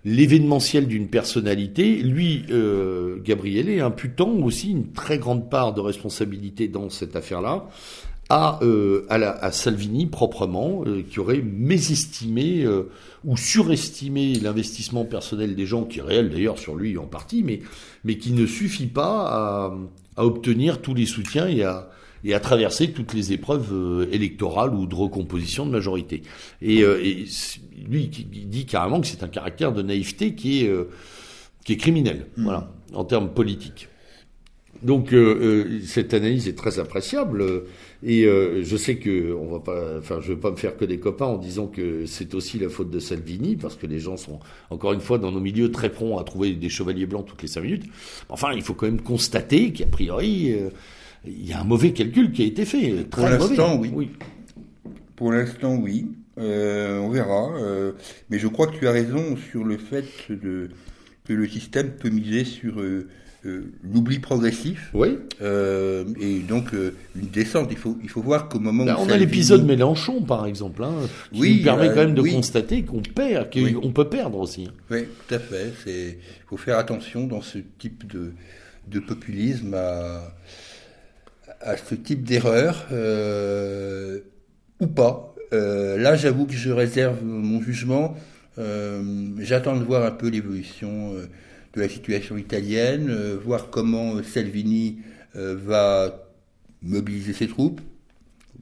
l'événementiel 0.05 0.88
d'une 0.88 1.07
personnalité. 1.07 1.97
Lui, 1.97 2.45
euh, 2.49 3.17
Gabriele, 3.22 3.82
imputant 3.82 4.32
aussi 4.32 4.72
une 4.72 4.91
très 4.91 5.17
grande 5.17 5.49
part 5.49 5.74
de 5.74 5.82
responsabilité 5.82 6.67
dans 6.67 6.89
cette 6.89 7.15
affaire-là 7.15 7.67
à, 8.30 8.60
euh, 8.62 9.06
à, 9.10 9.18
la, 9.18 9.32
à 9.32 9.52
Salvini 9.52 10.06
proprement, 10.06 10.84
euh, 10.86 11.02
qui 11.02 11.20
aurait 11.20 11.42
mésestimé 11.42 12.64
euh, 12.64 12.84
ou 13.26 13.36
surestimé 13.38 14.36
l'investissement 14.36 15.04
personnel 15.04 15.56
des 15.56 15.66
gens, 15.66 15.84
qui 15.84 16.00
est 16.00 16.04
réel 16.04 16.30
d'ailleurs 16.30 16.60
sur 16.60 16.76
lui 16.76 16.98
en 16.98 17.08
partie, 17.08 17.44
mais, 17.44 17.62
mais 18.04 18.18
qui 18.18 18.32
ne 18.32 18.46
suffit 18.46 18.88
pas 18.88 19.28
à, 19.28 19.74
à 20.16 20.26
obtenir 20.26 20.82
tous 20.82 20.94
les 20.94 21.06
soutiens 21.06 21.48
et 21.48 21.64
à, 21.64 21.90
et 22.24 22.34
à 22.34 22.40
traverser 22.40 22.92
toutes 22.92 23.14
les 23.14 23.32
épreuves 23.34 23.70
euh, 23.72 24.08
électorales 24.12 24.74
ou 24.74 24.86
de 24.86 24.96
recomposition 24.96 25.66
de 25.66 25.72
majorité. 25.72 26.22
Et, 26.62 26.84
euh, 26.84 27.02
et 27.04 27.26
lui, 27.88 28.10
qui 28.10 28.24
dit 28.26 28.66
carrément 28.66 29.02
que 29.02 29.08
c'est 29.08 29.24
un 29.24 29.28
caractère 29.28 29.72
de 29.72 29.82
naïveté 29.82 30.36
qui 30.36 30.64
est, 30.64 30.70
euh, 30.70 30.90
qui 31.64 31.74
est 31.74 31.78
criminel, 31.78 32.28
voilà, 32.38 32.72
en 32.94 33.06
termes 33.06 33.30
politiques. 33.30 33.88
Donc 34.82 35.14
cette 35.84 36.14
analyse 36.14 36.48
est 36.48 36.58
très 36.58 36.80
appréciable 36.80 37.64
et 38.02 38.24
euh, 38.26 38.64
je 38.64 38.78
sais 38.78 38.95
que 38.95 39.34
on 39.34 39.52
va 39.52 39.60
pas, 39.60 39.97
enfin 39.97 40.20
je 40.22 40.30
veux 40.32 40.39
pas 40.39 40.52
me 40.52 40.56
faire 40.56 40.78
que 40.78 40.86
des 40.86 41.00
copains 41.00 41.26
en 41.26 41.38
disant 41.38 41.68
que 41.68 42.06
c'est 42.06 42.34
aussi 42.34 42.58
la 42.58 42.70
faute 42.70 42.89
de 42.89 43.00
Salvini 43.00 43.58
parce 43.58 43.76
que 43.76 43.88
les 43.88 44.00
gens 44.00 44.16
sont 44.16 44.39
encore 44.70 44.93
une 44.93 45.02
fois 45.02 45.18
dans 45.18 45.32
nos 45.32 45.41
milieux 45.41 45.70
très 45.72 45.89
prompts 45.89 46.20
à 46.20 46.24
trouver 46.24 46.54
des 46.54 46.70
chevaliers 46.70 47.06
blancs 47.06 47.26
toutes 47.26 47.41
les 47.41 47.50
cinq 47.50 47.62
minutes. 47.62 47.84
Enfin 48.30 48.54
il 48.54 48.62
faut 48.62 48.74
quand 48.74 48.86
même 48.86 49.02
constater 49.02 49.74
qu'a 49.74 49.86
priori 49.86 50.54
euh, 50.54 50.70
il 51.26 51.45
y 51.45 51.52
a 51.52 51.60
un 51.60 51.66
mauvais 51.66 51.91
calcul 51.91 52.32
qui 52.32 52.43
a 52.43 52.45
été 52.45 52.64
fait, 52.64 53.04
Pour 53.10 53.24
très 53.24 53.38
mauvais. 53.38 53.56
l'instant, 53.58 53.78
oui. 53.78 54.10
Pour 55.18 55.34
l'instant, 55.34 55.76
oui. 55.76 56.08
Euh, 56.38 57.00
on 57.00 57.10
verra. 57.10 57.52
mais 58.30 58.39
je 58.39 58.47
crois 58.47 58.68
que 58.68 58.78
tu 58.78 58.88
as 58.88 58.91
raison 58.91 59.36
sur 59.52 59.66
le 59.66 59.78
fait 59.78 60.06
de, 60.30 60.70
que 61.26 61.34
le 61.34 61.45
système 61.45 61.91
peut 61.91 62.10
miser 62.10 62.45
sur 62.45 62.82
euh, 63.46 63.72
l'oubli 63.84 64.20
progressif 64.20 64.90
Oui. 64.94 65.18
euh, 65.42 66.04
et 66.20 66.40
donc 66.40 66.74
euh, 66.74 66.94
une 67.16 67.28
descente. 67.30 67.70
Il 67.72 67.78
faut, 67.78 67.98
il 68.04 68.10
faut 68.10 68.22
voir 68.22 68.50
qu'au 68.50 68.60
moment 68.60 68.84
Ben, 68.86 68.96
où 68.96 69.00
on 69.00 69.10
a 69.10 69.16
l'épisode 69.18 69.66
Mélenchon 69.66 70.22
par 70.22 70.46
exemple, 70.46 70.84
hein, 70.84 70.92
qui 71.32 71.40
Oui, 71.40 71.58
nous 71.60 71.64
permet 71.64 71.88
quand 71.90 71.96
même 71.96 72.16
de 72.16 72.22
oui. 72.22 72.34
constater 72.34 72.84
qu'on 72.84 73.02
perd, 73.02 73.52
qu'on 73.54 73.62
Oui. 73.62 73.92
peut 73.94 74.10
perdre 74.10 74.40
aussi. 74.40 74.68
Oui, 74.92 75.06
tout 75.28 75.36
à 75.36 75.40
fait. 75.40 75.72
C'est, 75.86 76.20
faut 76.48 76.58
faire 76.58 76.78
attention 76.78 77.28
dans 77.28 77.42
ce 77.42 77.60
type 77.78 78.06
de, 78.12 78.34
de 78.88 79.00
populisme 79.00 79.74
à, 79.74 80.34
à 81.62 81.78
ce 81.78 81.96
type 81.96 82.24
d'erreur 82.24 82.88
ou 84.82 84.88
pas. 84.88 85.34
Là, 85.52 86.16
j'avoue 86.16 86.46
que 86.46 86.54
je 86.54 86.72
réserve 86.72 87.24
mon 87.24 87.62
jugement. 87.62 88.16
J'attends 89.40 89.78
de 89.78 89.84
voir 89.84 90.06
un 90.06 90.12
peu 90.12 90.28
l'évolution 90.28 91.14
de 91.76 91.82
la 91.82 91.89
situation 91.89 92.38
italienne, 92.38 93.07
euh, 93.09 93.38
voir 93.43 93.70
comment 93.70 94.15
euh, 94.15 94.24
Salvini 94.24 94.97
euh, 95.36 95.55
va 95.55 96.26
mobiliser 96.82 97.34
ses 97.34 97.47
troupes. 97.47 97.82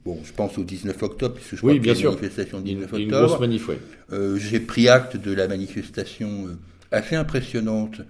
Bon, 0.04 0.18
je 0.24 0.32
pense 0.32 0.56
au 0.58 0.64
19 0.64 1.02
octobre, 1.02 1.34
puisque 1.34 1.52
je 1.52 1.56
crois 1.56 1.72
Oui, 1.72 1.80
bien 1.80 1.94
sûr. 1.94 2.10
une 2.12 2.16
manifestation 2.16 2.60
du 2.60 2.70
Une, 2.72 2.76
19 2.80 2.92
une 3.00 3.06
octobre. 3.06 3.26
grosse 3.28 3.40
manif, 3.40 3.68
ouais. 3.68 3.78
Euh, 4.12 4.36
J'ai 4.38 4.60
pris 4.60 4.88
acte 4.88 5.16
de 5.16 5.32
la 5.32 5.48
manifestation 5.48 6.48
assez 6.90 7.16
impressionnante 7.16 8.00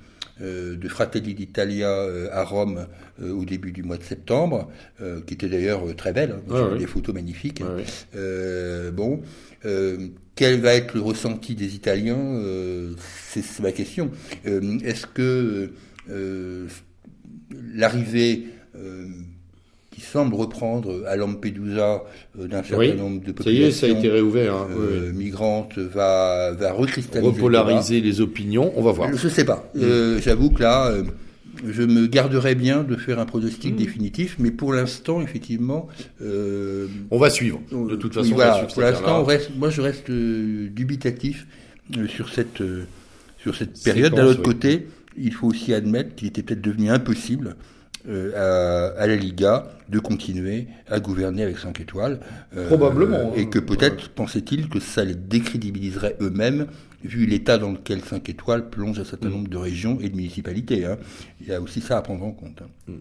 euh, 0.41 0.77
de 0.77 0.89
Fratelli 0.89 1.35
d'Italia 1.35 1.89
euh, 1.91 2.29
à 2.33 2.45
Rome 2.45 2.87
euh, 3.21 3.33
au 3.33 3.45
début 3.45 3.73
du 3.73 3.83
mois 3.83 3.97
de 3.97 4.05
septembre, 4.05 4.71
qui 5.27 5.35
était 5.35 5.49
d'ailleurs 5.49 5.83
très 5.97 6.13
belle, 6.13 6.37
hein, 6.51 6.69
ouais. 6.73 6.79
des 6.79 6.87
photos 6.87 7.15
magnifiques. 7.15 7.63
Euh, 8.15 8.91
bon, 8.93 9.21
quel 10.39 10.61
va 10.61 10.75
être 10.75 10.95
le 10.95 11.01
ressenti 11.01 11.57
des 11.57 11.75
Italiens 11.75 12.15
euh, 12.17 12.93
C'est 13.29 13.43
ma 13.59 13.73
question. 13.73 14.13
Euh, 14.47 14.79
Est-ce 14.85 15.05
que 15.05 15.73
euh, 16.09 16.67
l'arrivée 17.75 18.45
qui 19.91 20.01
semble 20.01 20.37
reprendre 20.37 21.05
à 21.09 21.17
Lampedusa 21.17 22.05
d'un 22.37 22.63
certain 22.63 22.79
Oui, 22.79 22.95
nombre 22.95 23.21
de 23.21 23.43
Ça 23.43 23.51
y 23.51 23.63
est, 23.65 23.73
ça 23.73 23.87
a 23.87 23.89
populations 23.89 23.99
été 23.99 24.09
réouvert. 24.11 24.55
Hein. 24.55 24.69
euh, 24.79 25.07
ouais. 25.09 25.13
migrante 25.13 25.77
va, 25.77 26.53
va 26.53 26.73
recristalliser. 26.73 27.33
Repolariser 27.33 28.01
les 28.01 28.21
opinions, 28.21 28.73
on 28.77 28.83
va 28.83 28.93
voir. 28.93 29.11
Je 29.13 29.29
sais 29.29 29.45
pas. 29.45 29.69
Euh, 29.75 30.21
J'avoue 30.21 30.51
que 30.51 30.63
là, 30.63 30.93
je 31.67 31.83
me 31.83 32.07
garderais 32.07 32.55
bien 32.55 32.83
de 32.85 32.97
faire 32.97 33.19
un 33.19 33.27
pronostic 33.27 33.75
Mm. 33.75 33.77
définitif, 33.77 34.37
mais 34.39 34.51
pour 34.51 34.73
l'instant, 34.73 35.21
effectivement, 35.23 35.89
euh, 36.23 36.87
On 37.11 37.19
va 37.19 37.31
suivre. 37.31 37.61
De 37.73 37.97
toute 37.97 38.15
façon, 38.15 38.33
on 38.33 38.35
voilà, 38.35 38.51
va 38.53 38.57
suivre 38.59 38.73
pour 38.75 38.83
l'instant, 38.83 39.03
on 39.21 39.23
affaire-là. 39.23 39.39
reste, 39.39 39.51
moi, 39.57 39.71
je 39.71 39.81
reste 39.81 40.11
euh, 40.11 40.69
dubitatif 40.71 41.47
euh, 41.97 42.07
sur 42.09 42.29
cette 42.29 42.61
euh, 42.61 42.85
sur 43.43 43.55
cette 43.57 43.83
période. 43.83 44.15
D'un 44.15 44.27
autre 44.27 44.41
oui. 44.41 44.45
côté, 44.45 44.89
il 45.17 45.33
faut 45.33 45.47
aussi 45.49 45.73
admettre 45.75 46.15
qu'il 46.15 46.29
était 46.29 46.43
peut-être 46.43 46.61
devenu 46.61 46.91
impossible 46.91 47.57
euh, 48.09 48.95
à, 48.97 49.01
à 49.03 49.07
la 49.07 49.17
Liga 49.17 49.69
de 49.89 49.99
continuer 49.99 50.67
à 50.89 51.01
gouverner 51.01 51.43
avec 51.43 51.59
5 51.59 51.81
étoiles. 51.81 52.21
euh, 52.57 52.67
Probablement, 52.67 53.33
et 53.37 53.43
hein. 53.43 53.45
que 53.47 53.59
peut-être 53.59 54.09
pensait-il 54.11 54.69
que 54.69 54.81
ça 54.81 55.05
les 55.05 55.15
décrédibiliserait 55.15 56.17
eux-mêmes, 56.21 56.67
vu 57.05 57.27
l'état 57.27 57.59
dans 57.59 57.73
lequel 57.73 58.01
5 58.03 58.29
étoiles 58.29 58.69
plonge 58.71 58.99
un 58.99 59.05
certain 59.05 59.29
Mm. 59.29 59.33
nombre 59.33 59.49
de 59.49 59.57
régions 59.57 59.99
et 60.01 60.09
de 60.09 60.17
municipalités. 60.17 60.85
hein. 60.85 60.99
Il 61.41 61.47
y 61.49 61.53
a 61.53 61.61
aussi 61.61 61.81
ça 61.81 61.99
à 61.99 62.03
prendre 62.03 62.25
en 62.25 62.33
compte. 62.33 62.61
hein. 62.63 62.69
Mm. 62.89 62.95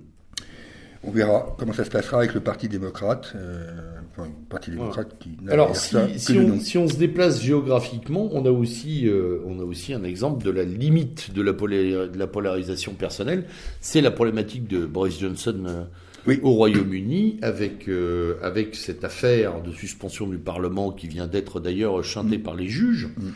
On 1.04 1.12
verra 1.12 1.56
comment 1.58 1.74
ça 1.74 1.86
se 1.86 1.90
passera 1.92 2.18
avec 2.18 2.34
le 2.34 2.40
Parti 2.42 2.68
démocrate. 2.68 3.32
euh, 3.36 3.70
enfin, 4.12 4.28
le 4.28 4.34
Parti 4.50 4.72
démocrate 4.72 5.16
qui 5.20 5.38
n'a 5.44 5.54
Alors, 5.54 5.76
si, 5.76 5.92
ça 5.94 6.08
si 6.18 6.34
que 6.34 6.40
le 6.40 6.46
on, 6.54 6.60
si 6.60 6.78
on 6.78 6.88
se 6.88 6.98
déplace 6.98 7.42
géographiquement, 7.42 8.30
on 8.34 8.46
a 8.46 8.50
aussi, 8.52 9.08
euh, 9.08 9.40
on 9.46 9.60
a 9.60 9.64
aussi 9.64 9.94
un 9.94 10.04
exemple 10.04 10.44
de 10.44 10.50
la 10.50 10.64
limite 10.64 11.34
de 11.34 11.42
la, 11.44 11.54
pola- 11.54 12.08
de 12.08 12.18
la 12.18 12.28
polarisation 12.28 12.94
personnelle. 12.94 13.46
C'est 13.80 14.02
la 14.02 14.12
problématique 14.12 14.68
de 14.68 14.86
Boris 14.88 15.20
Johnson 15.20 15.64
euh, 15.68 15.84
Oui. 16.26 16.40
au 16.42 16.52
Royaume-Uni, 16.54 17.38
avec, 17.44 17.88
euh, 17.88 18.36
avec 18.42 18.76
cette 18.76 19.04
affaire 19.04 19.62
de 19.62 19.72
suspension 19.72 20.28
du 20.28 20.40
Parlement 20.40 20.92
qui 20.92 21.08
vient 21.08 21.28
d'être 21.28 21.60
d'ailleurs 21.60 22.04
chantée 22.04 22.40
par 22.40 22.56
les 22.56 22.68
juges, 22.68 23.08
Mm. 23.18 23.30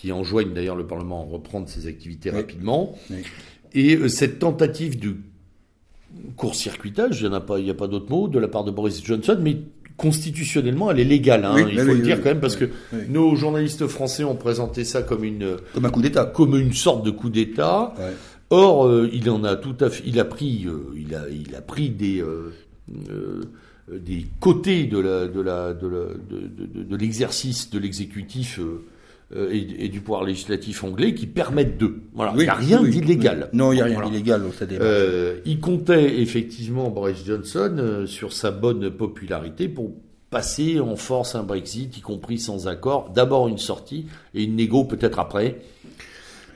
Qui 0.00 0.12
enjoignent 0.12 0.52
d'ailleurs 0.54 0.76
le 0.76 0.86
Parlement 0.86 1.26
à 1.28 1.32
reprendre 1.32 1.68
ses 1.68 1.88
activités 1.88 2.30
Oui. 2.30 2.36
rapidement. 2.36 2.96
Oui. 3.10 3.16
Et 3.74 3.96
euh, 3.96 4.06
cette 4.08 4.38
tentative 4.38 4.98
de 5.00 5.16
court-circuitage, 6.36 7.20
il 7.22 7.28
n'y 7.28 7.34
a 7.34 7.40
pas, 7.40 7.58
il 7.58 7.66
y 7.66 7.70
a 7.70 7.74
pas 7.74 7.88
d'autre 7.88 8.08
mot, 8.10 8.28
de 8.28 8.38
la 8.38 8.48
part 8.48 8.62
de 8.64 8.70
Boris 8.70 9.02
Johnson, 9.04 9.36
mais 9.40 9.56
constitutionnellement, 9.96 10.90
elle 10.92 11.00
est 11.00 11.04
légale. 11.04 11.44
hein, 11.44 11.54
Oui, 11.56 11.64
il 11.72 11.78
faut 11.80 11.86
oui, 11.90 11.96
le 11.98 12.02
dire 12.04 12.16
oui, 12.18 12.22
quand 12.22 12.28
même, 12.30 12.40
parce 12.40 12.54
que 12.54 12.66
nos 13.08 13.34
journalistes 13.34 13.86
français 13.88 14.22
ont 14.22 14.36
présenté 14.36 14.84
ça 14.84 15.02
comme 15.02 15.24
une, 15.24 15.56
Comme 15.74 15.84
un 15.86 15.90
coup 15.90 16.00
d'État. 16.00 16.24
comme 16.26 16.56
une 16.56 16.72
sorte 16.72 17.04
de 17.04 17.10
coup 17.10 17.30
d'État. 17.30 17.92
Ouais. 17.98 18.12
Or, 18.50 18.86
euh, 18.86 19.10
il 19.12 19.28
en 19.28 19.42
a 19.44 19.56
tout 19.56 19.74
à 19.80 19.90
fait, 19.90 20.04
il 20.06 20.18
a 20.20 20.24
pris, 20.24 20.64
euh, 20.66 20.94
il 20.96 21.14
a, 21.14 21.24
il 21.28 21.54
a 21.56 21.60
pris 21.60 21.90
des, 21.90 22.22
euh, 22.22 22.52
des 23.92 24.24
côtés 24.40 24.84
de 24.84 24.98
la, 24.98 25.26
la, 25.26 25.74
l'exercice 26.96 27.68
de 27.70 27.78
l'exécutif 27.78 28.60
et, 29.34 29.84
et 29.84 29.88
du 29.88 30.00
pouvoir 30.00 30.24
législatif 30.24 30.84
anglais 30.84 31.12
qui 31.14 31.26
permettent 31.26 31.76
de. 31.78 31.96
Voilà, 32.14 32.32
il 32.34 32.38
Oui, 32.38 32.44
n'y 32.44 32.50
a 32.50 32.54
rien 32.54 32.82
oui, 32.82 32.90
d'illégal. 32.90 33.48
oui. 33.52 33.58
Non, 33.58 33.72
il 33.72 33.76
n'y 33.76 33.82
a 33.82 33.84
rien 33.84 33.94
Voilà. 33.94 34.08
d'illégal 34.10 34.42
dans 34.42 34.66
démarche. 34.66 34.80
Euh, 34.88 35.38
il 35.44 35.60
comptait 35.60 36.20
effectivement 36.20 36.88
Boris 36.90 37.24
Johnson 37.26 37.76
euh, 37.78 38.06
sur 38.06 38.32
sa 38.32 38.50
bonne 38.50 38.90
popularité 38.90 39.68
pour 39.68 39.92
passer 40.30 40.80
en 40.80 40.96
force 40.96 41.34
un 41.34 41.42
Brexit, 41.42 41.96
y 41.96 42.00
compris 42.00 42.38
sans 42.38 42.68
accord. 42.68 43.10
D'abord 43.14 43.48
une 43.48 43.58
sortie 43.58 44.06
et 44.34 44.44
une 44.44 44.56
négo 44.56 44.84
peut-être 44.84 45.18
après. 45.18 45.58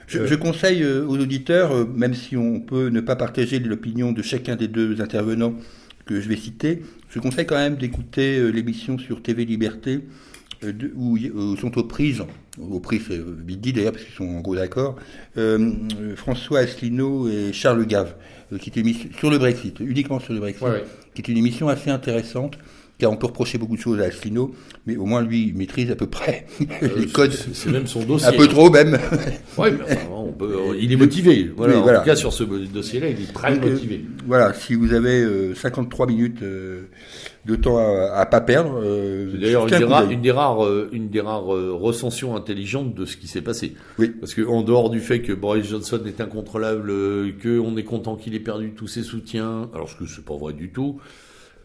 Je, 0.07 0.27
je 0.27 0.35
conseille 0.35 0.83
euh, 0.83 1.07
aux 1.07 1.19
auditeurs, 1.19 1.73
euh, 1.73 1.85
même 1.87 2.15
si 2.15 2.37
on 2.37 2.61
peut 2.61 2.89
ne 2.89 3.01
pas 3.01 3.17
partager 3.17 3.59
l'opinion 3.61 4.13
de 4.13 4.21
chacun 4.23 4.57
des 4.57 4.69
deux 4.69 5.01
intervenants 5.01 5.55
que 6.05 6.21
je 6.21 6.29
vais 6.29 6.37
citer, 6.37 6.83
je 7.09 7.19
conseille 7.21 7.47
quand 7.47 7.57
même 7.57 7.77
d'écouter 7.77 8.39
euh, 8.39 8.49
l'émission 8.51 8.99
sur 8.99 9.23
TV 9.23 9.45
Liberté 9.45 10.01
euh, 10.01 10.01
de- 10.71 10.93
où, 10.95 11.17
où 11.19 11.57
sont 11.57 11.77
aux 11.79 11.85
prises, 11.85 12.23
aux 12.61 12.81
prises, 12.81 13.03
c'est 13.09 13.21
vite 13.47 13.61
dit 13.61 13.73
d'ailleurs, 13.73 13.93
parce 13.93 14.05
qu'ils 14.05 14.15
sont 14.15 14.29
en 14.29 14.41
gros 14.41 14.55
d'accord, 14.55 14.97
euh, 15.39 15.73
euh, 16.01 16.15
François 16.17 16.61
Asselineau 16.61 17.29
et 17.29 17.53
Charles 17.53 17.85
Gave, 17.87 18.15
euh, 18.53 18.59
qui 18.59 18.71
était 18.71 18.83
mis 18.83 18.97
sur 19.19 19.31
le 19.31 19.39
Brexit, 19.39 19.81
uniquement 19.81 20.21
sur 20.21 20.35
le 20.35 20.41
Brexit, 20.41 20.63
Ouais, 20.63 20.71
ouais. 20.71 20.85
qui 21.15 21.23
est 21.23 21.29
une 21.29 21.39
émission 21.39 21.69
assez 21.69 21.91
intéressante, 21.91 22.57
car 23.03 23.11
on 23.11 23.17
peut 23.17 23.27
reprocher 23.27 23.59
beaucoup 23.59 23.75
de 23.75 23.81
choses 23.81 24.01
à 24.01 24.05
Asselineau, 24.05 24.53
mais 24.87 24.97
au 24.97 25.07
moins 25.07 25.23
lui, 25.23 25.49
il 25.49 25.57
maîtrise 25.57 25.91
à 25.91 25.97
peu 25.97 26.07
près 26.07 26.47
les 26.61 26.67
Euh, 26.89 27.07
codes, 27.13 27.33
c'est- 27.33 27.69
même 27.69 27.89
son 27.89 28.05
dossier. 28.05 28.29
un 28.29 28.33
peu 28.33 28.47
trop 28.47 28.71
même. 28.71 28.97
Ouais, 29.59 29.73
mais 29.73 29.79
enfin, 29.83 29.97
on 30.15 30.31
peut- 30.33 30.77
il 30.81 30.93
est 30.93 30.97
motivé. 30.97 31.51
Voilà, 31.57 31.73
Oui, 31.75 31.79
en 31.81 31.83
voilà. 31.83 31.99
tout 31.99 32.05
cas, 32.07 32.15
sur 32.15 32.33
ce 32.33 32.45
dossier-là, 32.45 33.09
il 33.09 33.21
est 33.21 33.33
très 33.33 33.57
Donc, 33.57 33.65
euh, 33.65 33.71
motivé. 33.73 34.05
Voilà, 34.27 34.55
si 34.55 34.75
vous 34.77 34.93
avez 34.95 35.21
euh, 35.21 35.53
53 35.57 36.07
minutes 36.07 36.43
euh, 36.43 36.83
de 37.45 37.57
temps 37.57 37.77
à, 37.79 38.13
à 38.15 38.25
pas 38.27 38.41
perdre, 38.41 38.81
euh, 38.83 39.33
d'ailleurs 39.37 39.67
une, 39.67 40.13
une 40.13 40.21
des 40.23 40.31
rares, 40.31 40.65
euh, 40.65 40.89
une 40.93 41.09
des 41.09 41.21
rares 41.21 41.53
euh, 41.55 41.73
recensions 41.73 42.37
intelligentes 42.37 42.95
de 42.95 43.05
ce 43.05 43.17
qui 43.17 43.27
s'est 43.27 43.43
passé. 43.43 43.75
Oui. 43.99 44.13
Parce 44.21 44.33
que 44.35 44.43
en 44.43 44.63
dehors 44.63 44.91
du 44.91 45.01
fait 45.01 45.23
que 45.23 45.33
Boris 45.33 45.67
Johnson 45.69 46.01
est 46.07 46.21
incontrôlable, 46.21 46.89
euh, 46.91 47.33
que 47.41 47.59
on 47.59 47.77
est 47.77 47.83
content 47.83 48.15
qu'il 48.15 48.37
ait 48.37 48.41
perdu 48.41 48.71
tous 48.77 48.87
ses 48.87 49.03
soutiens, 49.03 49.69
alors 49.75 49.89
ce 49.91 49.97
que 49.97 50.07
c'est 50.07 50.25
pas 50.25 50.37
vrai 50.37 50.53
du 50.53 50.71
tout, 50.71 50.99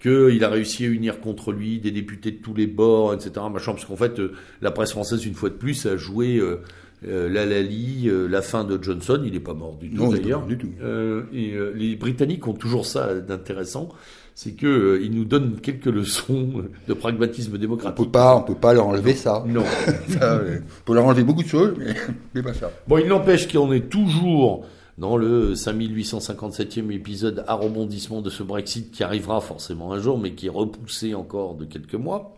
qu'il 0.07 0.43
a 0.43 0.49
réussi 0.49 0.85
à 0.85 0.87
unir 0.87 1.19
contre 1.19 1.51
lui 1.51 1.79
des 1.79 1.91
députés 1.91 2.31
de 2.31 2.37
tous 2.37 2.53
les 2.53 2.67
bords, 2.67 3.13
etc. 3.13 3.31
Machin, 3.51 3.73
parce 3.73 3.85
qu'en 3.85 3.95
fait, 3.95 4.19
euh, 4.19 4.33
la 4.61 4.71
presse 4.71 4.91
française 4.91 5.25
une 5.25 5.33
fois 5.33 5.49
de 5.49 5.55
plus 5.55 5.85
a 5.85 5.97
joué 5.97 6.37
euh, 6.37 6.61
euh, 7.05 7.29
la 7.29 7.45
Lali, 7.45 8.05
euh, 8.07 8.27
la 8.27 8.41
fin 8.41 8.63
de 8.63 8.81
Johnson. 8.81 9.21
Il 9.23 9.33
n'est 9.33 9.39
pas 9.39 9.53
mort 9.53 9.75
du 9.75 9.89
tout 9.91 10.11
d'ailleurs. 10.11 10.43
Euh, 10.81 11.23
et 11.31 11.53
les 11.75 11.95
Britanniques 11.95 12.47
ont 12.47 12.53
toujours 12.53 12.85
ça 12.87 13.13
d'intéressant, 13.13 13.89
c'est 14.33 14.53
que 14.53 14.99
ils 15.03 15.11
nous 15.11 15.25
donnent 15.25 15.59
quelques 15.61 15.85
leçons 15.85 16.63
de 16.87 16.93
pragmatisme 16.93 17.53
On 17.55 17.57
démocratique. 17.59 17.97
peut 18.05 18.11
pas, 18.11 18.35
on 18.35 18.41
peut 18.41 18.55
pas 18.55 18.73
leur 18.73 18.87
enlever 18.87 19.13
ça. 19.13 19.43
Non. 19.47 19.63
Ça, 20.09 20.41
on 20.41 20.83
peut 20.85 20.95
leur 20.95 21.05
enlever 21.05 21.23
beaucoup 21.23 21.43
de 21.43 21.47
choses, 21.47 21.73
mais, 21.77 21.93
mais 22.33 22.41
pas 22.41 22.53
ça. 22.53 22.71
Bon, 22.87 22.97
il 22.97 23.07
n'empêche 23.07 23.51
qu'on 23.51 23.71
est 23.73 23.89
toujours 23.89 24.65
dans 24.97 25.17
le 25.17 25.53
5857e 25.53 26.91
épisode 26.91 27.43
à 27.47 27.53
rebondissement 27.53 28.21
de 28.21 28.29
ce 28.29 28.43
Brexit 28.43 28.91
qui 28.91 29.03
arrivera 29.03 29.41
forcément 29.41 29.93
un 29.93 29.99
jour, 29.99 30.17
mais 30.17 30.33
qui 30.33 30.47
est 30.47 30.51
repoussé 30.51 31.13
encore 31.13 31.55
de 31.55 31.65
quelques 31.65 31.95
mois. 31.95 32.33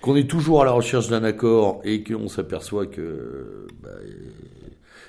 Qu'on 0.00 0.14
est 0.14 0.28
toujours 0.28 0.62
à 0.62 0.64
la 0.64 0.70
recherche 0.70 1.08
d'un 1.08 1.24
accord 1.24 1.80
et 1.84 2.04
qu'on 2.04 2.28
s'aperçoit 2.28 2.86
que 2.86 3.66
bah, 3.82 3.90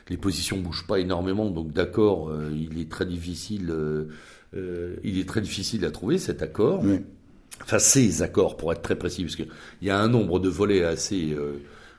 les 0.10 0.18
positions 0.18 0.58
bougent 0.58 0.88
pas 0.88 1.00
énormément, 1.00 1.50
donc 1.50 1.74
d'accord, 1.74 2.30
euh, 2.30 2.50
il 2.56 2.82
est 2.82 2.90
très 2.90 3.06
difficile, 3.06 3.70
euh, 3.70 4.06
euh, 4.56 4.96
il 5.04 5.20
est 5.20 5.28
très 5.28 5.42
difficile 5.42 5.86
à 5.86 5.92
trouver 5.92 6.18
cet 6.18 6.42
accord. 6.42 6.82
Oui. 6.84 7.02
Enfin, 7.62 7.78
ces 7.78 8.22
accords, 8.24 8.58
pour 8.58 8.72
être 8.72 8.82
très 8.82 8.96
précis, 8.96 9.24
parce 9.24 9.36
qu'il 9.36 9.50
y 9.82 9.90
a 9.90 10.00
un 10.00 10.08
nombre 10.08 10.40
de 10.40 10.50
volets 10.50 10.84
assez 10.84 11.36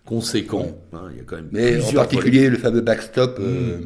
conséquent. 0.04 0.66
hein, 0.92 1.08
il 1.12 1.18
y 1.18 1.20
a 1.20 1.24
quand 1.24 1.36
même 1.36 1.48
Mais 1.52 1.80
en 1.82 1.92
particulier 1.92 2.48
le 2.48 2.58
fameux 2.58 2.80
backstop 2.80 3.38
euh, 3.38 3.78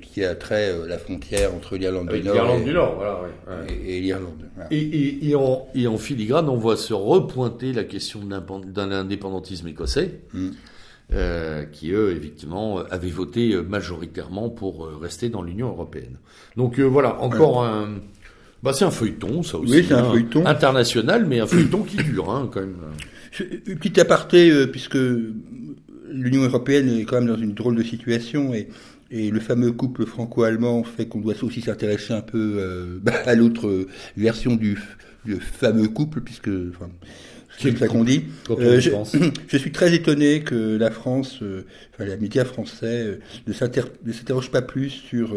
qui 0.00 0.24
a 0.24 0.34
trait 0.36 0.70
euh, 0.70 0.86
la 0.86 0.96
frontière 0.96 1.52
entre 1.54 1.76
l'Irlande 1.76 2.08
du 2.08 2.22
Nord 2.22 2.34
l'Irlande 2.34 2.60
et, 2.60 2.64
du 2.64 2.72
Nord, 2.72 2.94
voilà, 2.94 3.20
ouais, 3.22 3.28
ouais. 3.48 3.74
et- 3.84 3.96
et 3.98 4.00
l'Irlande. 4.00 4.48
Voilà. 4.54 4.72
Et, 4.72 4.78
et, 4.78 5.28
et 5.30 5.34
en, 5.34 5.66
et 5.74 5.86
en 5.88 5.98
filigrane, 5.98 6.48
on 6.48 6.56
voit 6.56 6.76
se 6.76 6.94
repointer 6.94 7.72
la 7.72 7.82
question 7.84 8.20
de 8.24 8.30
l'impen- 8.30 8.64
d'un 8.72 8.92
indépendantisme 8.92 9.66
écossais, 9.68 10.20
Mm. 10.32 10.48
euh, 11.14 11.64
qui 11.64 11.90
eux, 11.90 12.14
effectivement, 12.16 12.78
euh, 12.78 12.84
avaient 12.90 13.10
voté 13.10 13.52
euh, 13.52 13.62
majoritairement 13.62 14.48
pour 14.50 14.86
euh, 14.86 14.96
rester 15.00 15.28
dans 15.28 15.42
l'Union 15.42 15.68
européenne. 15.68 16.16
Donc 16.56 16.78
euh, 16.78 16.84
voilà, 16.84 17.20
encore 17.20 17.64
un... 17.64 17.88
Bah, 18.62 18.72
c'est 18.72 18.84
un 18.84 18.92
feuilleton, 18.92 19.42
ça 19.42 19.58
aussi. 19.58 19.72
Oui, 19.72 19.84
c'est 19.88 19.94
un 19.94 20.04
hein, 20.04 20.10
feuilleton. 20.12 20.46
International, 20.46 21.26
mais 21.26 21.40
un 21.40 21.46
feuilleton 21.48 21.82
qui 21.82 21.96
dure, 21.96 22.30
hein, 22.30 22.48
quand 22.52 22.60
même. 22.60 22.76
Une 23.66 23.76
petite 23.76 23.98
aparté, 23.98 24.50
euh, 24.52 24.68
puisque 24.68 24.96
l'Union 26.08 26.42
européenne 26.44 26.88
est 26.88 27.04
quand 27.04 27.16
même 27.20 27.26
dans 27.34 27.42
une 27.42 27.54
drôle 27.54 27.74
de 27.74 27.82
situation 27.82 28.54
et, 28.54 28.68
et 29.12 29.30
le 29.30 29.40
fameux 29.40 29.72
couple 29.72 30.06
franco-allemand 30.06 30.82
fait 30.84 31.06
qu'on 31.06 31.20
doit 31.20 31.34
aussi 31.42 31.60
s'intéresser 31.60 32.14
un 32.14 32.22
peu 32.22 32.56
euh, 32.58 32.98
bah, 33.02 33.12
à 33.26 33.34
l'autre 33.34 33.68
euh, 33.68 33.86
version 34.16 34.56
du, 34.56 34.78
du 35.26 35.36
fameux 35.36 35.88
couple, 35.88 36.22
puisque 36.22 36.48
enfin, 36.70 36.88
c'est 37.58 37.68
comme 37.68 37.78
ça 37.78 37.88
qu'on 37.88 38.04
dit. 38.04 38.24
Euh, 38.50 38.80
je, 39.48 39.56
suis 39.58 39.70
très 39.70 39.94
étonné 39.94 40.40
que 40.40 40.76
la 40.78 40.90
France, 40.90 41.40
euh, 41.42 41.66
enfin 41.92 42.06
les 42.06 42.16
médias 42.16 42.46
français, 42.46 43.18
ne 43.46 43.52
s'inter- 43.52 43.82
ne 44.04 44.12
s'interrogent 44.12 44.50
pas 44.50 44.62
plus 44.62 44.88
sur 44.88 45.36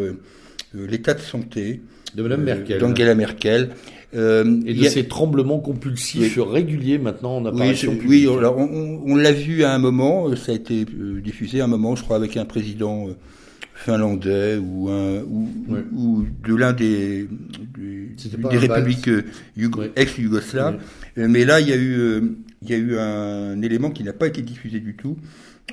l'état 0.72 1.12
de 1.12 1.20
santé 1.20 1.82
De 2.14 2.22
Madame 2.22 2.42
Merkel. 2.42 2.80
d'Angela 2.80 3.14
Merkel. 3.14 3.70
Euh, 4.14 4.62
Et 4.64 4.72
de 4.72 4.86
a- 4.86 4.88
ces 4.90 5.06
tremblements 5.06 5.58
compulsifs 5.58 6.38
réguliers 6.40 6.96
maintenant 6.96 7.36
en 7.36 7.42
oui, 7.42 7.48
apparition 7.48 7.92
publique. 7.92 8.28
oui, 8.30 8.38
alors 8.38 8.56
on, 8.56 9.14
l'a 9.16 9.32
vu 9.32 9.64
à 9.64 9.74
un 9.74 9.78
moment, 9.78 10.34
ça 10.36 10.52
a 10.52 10.54
été 10.54 10.86
diffusé 11.22 11.60
à 11.60 11.64
un 11.64 11.68
moment, 11.68 11.96
je 11.96 12.02
crois, 12.02 12.16
avec 12.16 12.38
un 12.38 12.46
président 12.46 13.08
finlandais 13.76 14.56
ou, 14.56 14.88
un, 14.88 15.20
ou, 15.22 15.48
ou 15.92 16.26
de 16.44 16.54
l'un 16.54 16.72
des, 16.72 17.28
du- 17.74 18.14
des 18.50 18.56
républiques 18.74 19.08
euh, 19.08 19.22
ex-yougoslaves. 19.96 20.78
Euh, 21.18 21.28
Mais 21.28 21.44
là, 21.44 21.60
il 21.60 21.68
y 21.68 21.72
a 21.72 21.76
eu, 21.76 21.94
euh, 21.98 22.20
il 22.62 22.70
y 22.70 22.74
a 22.74 22.78
eu 22.78 22.96
un 22.98 23.60
élément 23.62 23.90
qui 23.90 24.02
n'a 24.02 24.12
pas 24.14 24.26
été 24.28 24.40
diffusé 24.42 24.80
du 24.80 24.96
tout, 24.96 25.16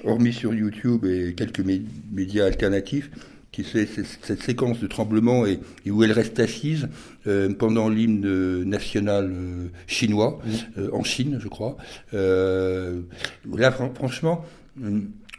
hormis 0.04 0.34
sur 0.34 0.54
YouTube 0.54 1.06
et 1.06 1.34
quelques 1.34 1.62
mé- 1.62 1.82
médias 2.12 2.46
alternatifs, 2.46 3.10
qui 3.54 3.64
c'est 3.64 3.88
cette 3.88 4.42
séquence 4.42 4.80
de 4.82 4.88
tremblement 4.88 5.46
et, 5.46 5.60
et 5.86 5.92
où 5.92 6.04
elle 6.04 6.12
reste 6.12 6.40
assise 6.40 6.88
euh, 7.28 7.54
pendant 7.54 7.88
l'hymne 7.88 8.64
national 8.66 9.32
euh, 9.32 9.68
chinois, 9.88 10.40
euh, 10.78 10.90
en 10.92 11.04
Chine, 11.04 11.38
je 11.42 11.48
crois. 11.48 11.78
Là, 12.12 13.72
fran- 13.72 13.94
franchement, 13.94 14.44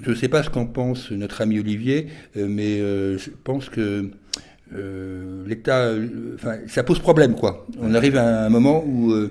je 0.02 0.10
ne 0.10 0.14
sais 0.14 0.28
pas 0.28 0.42
ce 0.42 0.50
qu'en 0.50 0.66
pense 0.66 1.10
notre 1.10 1.40
ami 1.40 1.58
Olivier, 1.60 2.06
euh, 2.36 2.46
mais 2.48 2.80
euh, 2.80 3.16
je 3.18 3.30
pense 3.44 3.68
que 3.68 4.10
euh, 4.74 5.44
l'État, 5.46 5.80
euh, 5.86 6.06
enfin, 6.34 6.56
ça 6.66 6.82
pose 6.82 6.98
problème, 6.98 7.34
quoi. 7.34 7.66
On 7.80 7.94
arrive 7.94 8.16
à 8.16 8.46
un 8.46 8.48
moment 8.48 8.82
où 8.86 9.12
euh, 9.12 9.30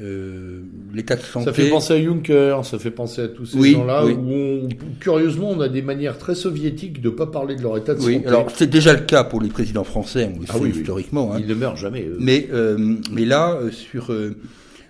euh, 0.00 0.60
l'état 0.92 1.16
de 1.16 1.20
santé. 1.22 1.46
Ça 1.46 1.52
fait 1.52 1.68
penser 1.70 1.94
à 1.94 2.02
Juncker, 2.02 2.58
ça 2.64 2.78
fait 2.78 2.90
penser 2.90 3.22
à 3.22 3.28
tous 3.28 3.46
ces 3.46 3.58
Oui, 3.58 3.72
gens-là, 3.72 4.04
oui. 4.04 4.12
où 4.12 4.32
on, 4.32 4.68
curieusement, 5.00 5.50
on 5.50 5.60
a 5.60 5.68
des 5.68 5.82
manières 5.82 6.18
très 6.18 6.34
soviétiques 6.34 7.00
de 7.00 7.10
pas 7.10 7.26
parler 7.26 7.56
de 7.56 7.62
leur 7.62 7.76
état 7.78 7.94
de 7.94 8.00
Oui, 8.00 8.14
santé. 8.16 8.26
alors 8.26 8.50
c'est 8.54 8.68
déjà 8.68 8.92
le 8.94 9.00
cas 9.00 9.24
pour 9.24 9.40
les 9.40 9.48
présidents 9.50 9.84
français, 9.84 10.30
on 10.34 10.40
le 10.40 10.46
Ah 10.48 10.54
sait 10.58 10.68
historiquement. 10.68 11.32
hein. 11.32 11.38
Ils 11.40 11.46
ne 11.46 11.54
meurent 11.54 11.76
jamais. 11.76 12.02
eux. 12.02 12.16
Mais, 12.20 12.48
euh, 12.52 12.96
mais 13.12 13.24
là, 13.24 13.58
sur 13.70 14.12
euh, 14.12 14.34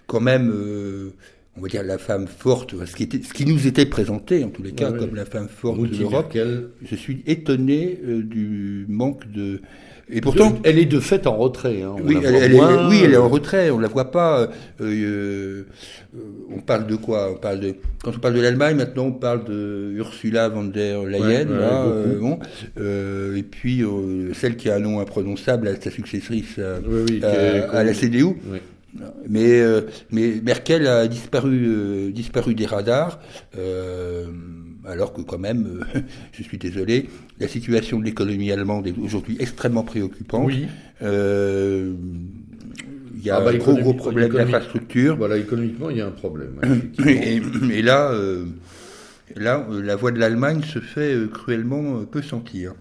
quand 0.07 0.21
même, 0.21 0.51
euh, 0.55 1.11
on 1.57 1.61
va 1.61 1.69
dire 1.69 1.83
la 1.83 1.99
femme 1.99 2.27
forte, 2.27 2.75
ce 2.87 2.97
qui, 2.97 3.03
était, 3.03 3.21
ce 3.23 3.35
qui 3.35 3.45
nous 3.45 3.67
était 3.67 3.85
présenté 3.87 4.43
en 4.43 4.49
tous 4.49 4.63
les 4.63 4.73
cas 4.73 4.91
Ouais, 4.91 4.99
comme 4.99 5.15
la 5.15 5.27
femme 5.27 5.49
forte 5.49 5.81
de 5.83 5.97
l'Europe, 5.99 6.35
je 6.83 6.97
suis 6.97 7.23
étonné 7.27 7.99
euh, 8.07 8.23
du 8.23 8.87
manque 8.89 9.31
de. 9.31 9.61
Et 10.15 10.21
pourtant, 10.21 10.59
elle 10.65 10.79
est 10.79 10.85
de 10.87 10.99
fait 11.01 11.27
en 11.27 11.37
retrait. 11.37 11.83
Hein. 11.83 11.95
On 11.99 12.03
oui, 12.07 12.17
elle, 12.23 12.35
est, 12.35 12.49
moins. 12.57 12.89
oui, 12.91 13.01
elle 13.05 13.13
est 13.13 13.17
en 13.19 13.29
retrait, 13.29 13.71
on 13.71 13.79
la 13.79 13.89
voit 13.89 14.11
pas. 14.11 14.41
euh, 14.41 14.47
euh, 14.81 15.63
on 16.55 16.61
parle 16.61 16.87
de 16.87 16.97
quoi? 16.97 17.31
On 17.33 17.37
parle 17.37 17.61
de 17.61 17.75
quand 18.03 18.13
on 18.15 18.19
parle 18.19 18.35
de 18.35 18.41
l'Allemagne 18.41 18.77
maintenant, 18.77 19.05
on 19.07 19.13
parle 19.13 19.45
de 19.45 19.93
Ursula 19.97 20.49
von 20.49 20.65
der 20.65 21.05
Leyen, 21.05 21.21
Ouais, 21.21 21.45
ouais, 21.47 21.59
là, 21.61 21.87
beaucoup. 21.87 22.21
bon, 22.21 22.39
et 23.37 23.43
puis 23.43 23.83
celle 24.35 24.57
qui 24.57 24.69
a 24.71 24.77
un 24.77 24.81
nom 24.81 25.01
imprononçable, 25.01 25.71
sa 25.83 25.91
successrice 25.91 26.59
à, 26.59 26.77
à- 27.27 27.79
à 27.79 27.85
la. 27.85 27.95
CDU. 27.95 28.35
Mais, 29.29 29.61
euh, 29.61 29.83
mais 30.11 30.41
Merkel 30.43 30.87
a 30.87 31.09
disparu, 31.09 31.65
euh, 31.67 32.11
disparu 32.11 32.55
des 32.55 32.67
radars, 32.67 33.21
euh, 33.57 34.27
alors 34.85 35.13
que 35.13 35.23
quand 35.23 35.39
même, 35.39 35.85
je 36.33 36.43
suis 36.43 36.59
désolé, 36.59 37.09
la 37.41 37.49
situation 37.49 37.99
de 37.99 38.05
l'économie 38.05 38.53
allemande 38.53 38.87
est 38.87 38.99
aujourd'hui 38.99 39.37
extrêmement 39.41 39.85
préoccupante. 39.85 40.47
Oui. 40.47 40.67
Il 41.01 41.97
y 43.27 43.31
a 43.31 43.37
Ah 43.37 43.41
bah, 43.41 43.53
un 43.53 43.57
gros, 43.57 43.77
gros 43.77 43.95
problème 43.95 44.31
d'infrastructure. 44.31 45.17
Voilà, 45.17 45.37
économiquement, 45.37 45.91
il 45.91 45.99
y 45.99 46.01
a 46.01 46.07
un 46.07 46.11
problème. 46.11 46.61
Et, 47.07 47.41
et 47.71 47.83
là, 47.83 48.13
là, 49.37 49.67
la 49.71 49.97
voix 49.97 50.11
de 50.11 50.19
l'Allemagne 50.19 50.63
se 50.63 50.81
fait 50.81 51.17
cruellement 51.33 52.05
peu 52.05 52.21
sentir. 52.21 52.75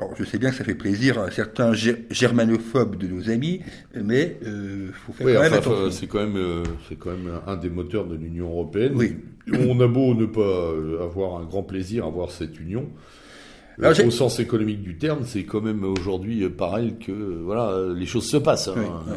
Alors, 0.00 0.14
je 0.16 0.24
sais 0.24 0.38
bien 0.38 0.50
que 0.50 0.56
ça 0.56 0.64
fait 0.64 0.74
plaisir 0.74 1.18
à 1.18 1.30
certains 1.30 1.72
germanophobes 2.10 2.96
de 2.96 3.06
nos 3.08 3.28
amis, 3.30 3.60
mais 3.94 4.38
il 4.42 4.90
faut 4.92 5.12
faire 5.12 5.26
Oui, 5.26 5.34
quand 5.34 5.40
même 5.42 5.54
enfin, 5.54 5.88
c'est 5.90 6.06
quand 6.06 6.20
même, 6.20 6.36
euh, 6.36 6.62
c'est 6.88 6.96
quand 6.96 7.10
même 7.10 7.40
un 7.46 7.56
des 7.56 7.68
moteurs 7.70 8.06
de 8.06 8.14
l'Union 8.14 8.46
européenne. 8.48 8.92
Oui. 8.94 9.16
On 9.52 9.80
a 9.80 9.86
beau 9.88 10.14
ne 10.14 10.26
pas 10.26 10.40
euh, 10.40 11.02
avoir 11.02 11.40
un 11.40 11.44
grand 11.44 11.62
plaisir 11.62 12.04
à 12.06 12.10
voir 12.10 12.30
cette 12.30 12.60
union. 12.60 12.88
euh, 13.80 13.86
Alors, 13.92 14.06
au 14.06 14.10
sens 14.10 14.38
économique 14.40 14.82
du 14.82 14.96
terme, 14.98 15.20
c'est 15.24 15.44
quand 15.44 15.60
même 15.62 15.82
aujourd'hui 15.84 16.44
euh, 16.44 16.50
par 16.50 16.78
elle 16.78 16.98
que 16.98 17.10
euh, 17.12 17.40
voilà 17.42 17.70
euh, 17.70 17.94
les 17.96 18.06
choses 18.06 18.28
se 18.28 18.36
passent. 18.36 18.68
hein. 18.68 18.74
Oui. 18.76 19.14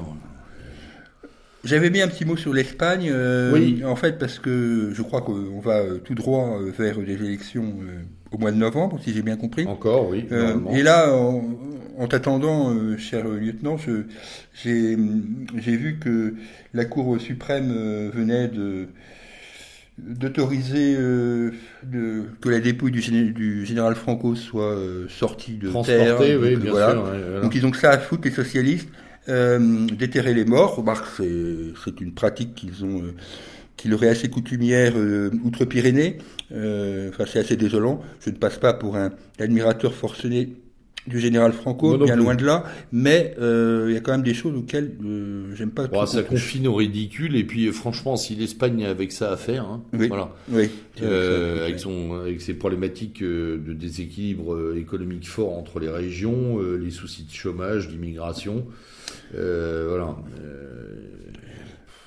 J'avais 1.64 1.92
mis 1.92 2.02
un 2.02 2.08
petit 2.08 2.26
mot 2.26 2.36
sur 2.36 2.54
l'Espagne, 2.54 3.10
euh, 3.12 3.84
en 3.86 3.96
fait, 3.96 4.18
parce 4.18 4.40
que 4.40 4.90
je 4.94 5.02
crois 5.04 5.22
qu'on 5.22 5.60
va 5.60 5.78
euh, 5.82 5.98
tout 6.00 6.16
droit 6.16 6.58
euh, 6.60 6.72
vers 6.76 6.98
des 6.98 7.14
élections 7.14 7.76
euh, 7.84 8.00
au 8.32 8.38
mois 8.38 8.52
de 8.52 8.58
novembre, 8.58 9.00
si 9.04 9.14
j'ai 9.14 9.22
bien 9.22 9.38
compris. 9.38 9.66
Encore, 9.66 10.10
oui. 10.10 10.26
Euh, 10.32 10.58
et 10.72 10.84
là, 10.84 11.14
en, 11.14 11.44
en 11.98 12.08
t'attendant, 12.08 12.74
euh, 12.74 12.98
cher 12.98 13.28
lieutenant, 13.28 13.78
j'ai 14.64 14.96
vu 15.76 16.00
que 16.00 16.36
la 16.74 16.86
Cour 16.86 17.20
suprême 17.20 17.72
euh, 17.76 18.10
venait 18.14 18.48
de 18.48 18.88
d'autoriser 19.98 20.96
que 20.96 22.50
la 22.50 22.60
dépouille 22.60 22.92
du, 22.92 23.02
géné- 23.02 23.32
du 23.34 23.66
général 23.66 23.94
Franco 23.96 24.36
soit 24.36 24.76
sortie 25.10 25.58
de 25.58 25.70
terre. 25.84 26.18
Oui, 26.20 26.54
Donc, 26.54 26.62
bien 26.64 26.72
voilà. 26.72 26.92
sûr. 26.92 27.04
ouais, 27.04 27.10
voilà. 27.22 27.42
Donc 27.42 27.54
ils 27.56 27.66
ont 27.66 27.72
que 27.72 27.78
ça 27.78 27.92
à 27.92 28.00
foutre, 28.00 28.24
les 28.28 28.34
socialistes, 28.34 28.90
déterrer 29.28 30.34
les 30.34 30.46
morts. 30.46 30.76
Remarque, 30.78 31.06
c'est, 31.18 31.74
c'est 31.84 32.02
une 32.02 32.14
pratique 32.14 32.56
qu'ils 32.56 32.84
ont, 32.84 33.04
qui 33.82 33.88
leur 33.88 34.04
est 34.04 34.10
assez 34.10 34.30
coutumière 34.30 34.94
euh, 34.96 35.32
outre-Pyrénées. 35.44 36.20
Euh, 36.52 37.10
enfin, 37.10 37.24
c'est 37.28 37.40
assez 37.40 37.56
désolant. 37.58 38.00
Je 38.24 38.30
ne 38.30 38.36
passe 38.36 38.60
pas 38.60 38.74
pour 38.74 38.96
un 38.96 39.12
admirateur 39.40 39.92
forcené 39.96 40.50
du 41.08 41.20
général 41.20 41.52
Franco, 41.52 41.98
bien 41.98 42.14
plus. 42.14 42.22
loin 42.24 42.36
de 42.36 42.46
là. 42.46 42.64
Mais 42.92 43.34
euh, 43.42 43.88
il 43.90 43.96
y 43.96 43.98
a 43.98 44.00
quand 44.02 44.12
même 44.12 44.22
des 44.22 44.36
choses 44.36 44.56
auxquelles 44.56 44.92
euh, 45.04 45.56
j'aime 45.56 45.72
pas. 45.72 45.88
Bon, 45.88 45.98
trop 45.98 46.06
ça 46.06 46.22
confine 46.22 46.68
au 46.68 46.76
ridicule 46.76 47.36
et 47.36 47.44
puis 47.44 47.72
franchement 47.72 48.18
si 48.18 48.36
l'Espagne 48.36 48.86
a 48.86 48.92
avec 48.92 49.12
ça 49.12 49.32
à 49.32 49.38
faire, 49.38 49.66
hein, 49.66 49.82
Oui. 49.94 50.10
voilà, 50.10 50.30
Oui. 50.52 50.70
Euh, 51.02 51.64
avec 51.64 51.80
son 51.80 52.14
avec 52.22 52.40
ses 52.40 52.54
problématiques 52.54 53.24
de 53.24 53.74
déséquilibre 53.74 54.76
économique 54.78 55.28
fort 55.28 55.58
entre 55.58 55.80
les 55.80 55.90
régions, 55.90 56.60
les 56.60 56.92
soucis 56.92 57.24
de 57.24 57.34
chômage, 57.34 57.88
d'immigration, 57.88 58.68
euh, 59.34 59.88
voilà. 59.90 60.18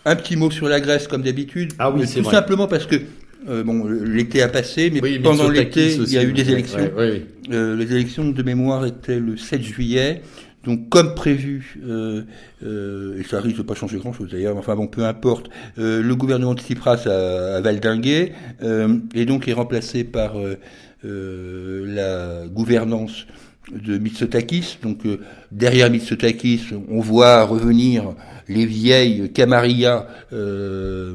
Un 0.04 0.16
petit 0.16 0.36
mot 0.36 0.50
sur 0.50 0.68
la 0.68 0.80
Grèce, 0.80 1.08
comme 1.08 1.22
d'habitude. 1.22 1.72
Ah 1.78 1.90
oui, 1.90 2.02
Euh, 2.02 2.06
Tout 2.16 2.22
vrai. 2.22 2.34
simplement 2.34 2.66
parce 2.66 2.86
que 2.86 2.96
euh, 3.48 3.62
bon, 3.62 3.86
l'été 3.86 4.42
a 4.42 4.48
passé, 4.48 4.90
mais 4.92 5.00
oui, 5.02 5.18
pendant 5.18 5.48
l'été, 5.50 5.94
il 5.94 6.12
y 6.12 6.18
a 6.18 6.22
eu 6.24 6.32
des 6.32 6.50
élections. 6.50 6.78
ouais, 6.78 6.92
ouais, 6.96 7.10
ouais. 7.10 7.26
Euh, 7.52 7.76
les 7.76 7.92
élections 7.92 8.28
de 8.30 8.42
mémoire 8.42 8.86
étaient 8.86 9.18
le 9.20 9.36
7 9.36 9.62
juillet. 9.62 10.22
Donc, 10.64 10.88
comme 10.88 11.14
prévu, 11.14 11.78
euh, 11.86 12.22
euh, 12.64 13.20
et 13.20 13.22
ça 13.24 13.38
risque 13.38 13.58
de 13.58 13.62
pas 13.62 13.74
changer 13.74 13.98
grand-chose 13.98 14.30
d'ailleurs, 14.32 14.54
mais 14.54 14.60
enfin 14.60 14.74
bon, 14.74 14.86
peu 14.86 15.04
importe, 15.04 15.50
euh, 15.78 16.02
le 16.02 16.16
gouvernement 16.16 16.54
de 16.54 16.60
Tsipras 16.60 17.06
a, 17.06 17.56
a 17.56 17.60
valdingué, 17.60 18.32
euh, 18.62 18.96
et 19.14 19.26
donc 19.26 19.46
est 19.46 19.52
remplacé 19.52 20.04
par 20.04 20.36
la 21.02 22.46
gouvernance 22.48 23.26
de 23.72 23.98
Mitsotakis. 23.98 24.78
Donc, 24.82 25.06
euh, 25.06 25.18
derrière 25.52 25.90
Mitsotakis, 25.90 26.62
on 26.90 27.00
voit 27.00 27.44
revenir 27.44 28.14
les 28.48 28.66
vieilles 28.66 29.30
camarillas 29.32 30.06
euh, 30.32 31.12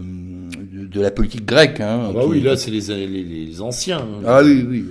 de, 0.73 0.85
de 0.87 1.01
la 1.01 1.11
politique 1.11 1.45
grecque. 1.45 1.79
Hein, 1.79 2.05
Ah 2.09 2.11
bah 2.13 2.21
qui- 2.23 2.27
oui, 2.29 2.41
là 2.41 2.57
c'est 2.57 2.71
les, 2.71 2.81
les, 3.07 3.23
les 3.23 3.61
anciens, 3.61 3.99
hein. 3.99 4.23
Ah 4.25 4.41
oui, 4.43 4.65
oui, 4.67 4.85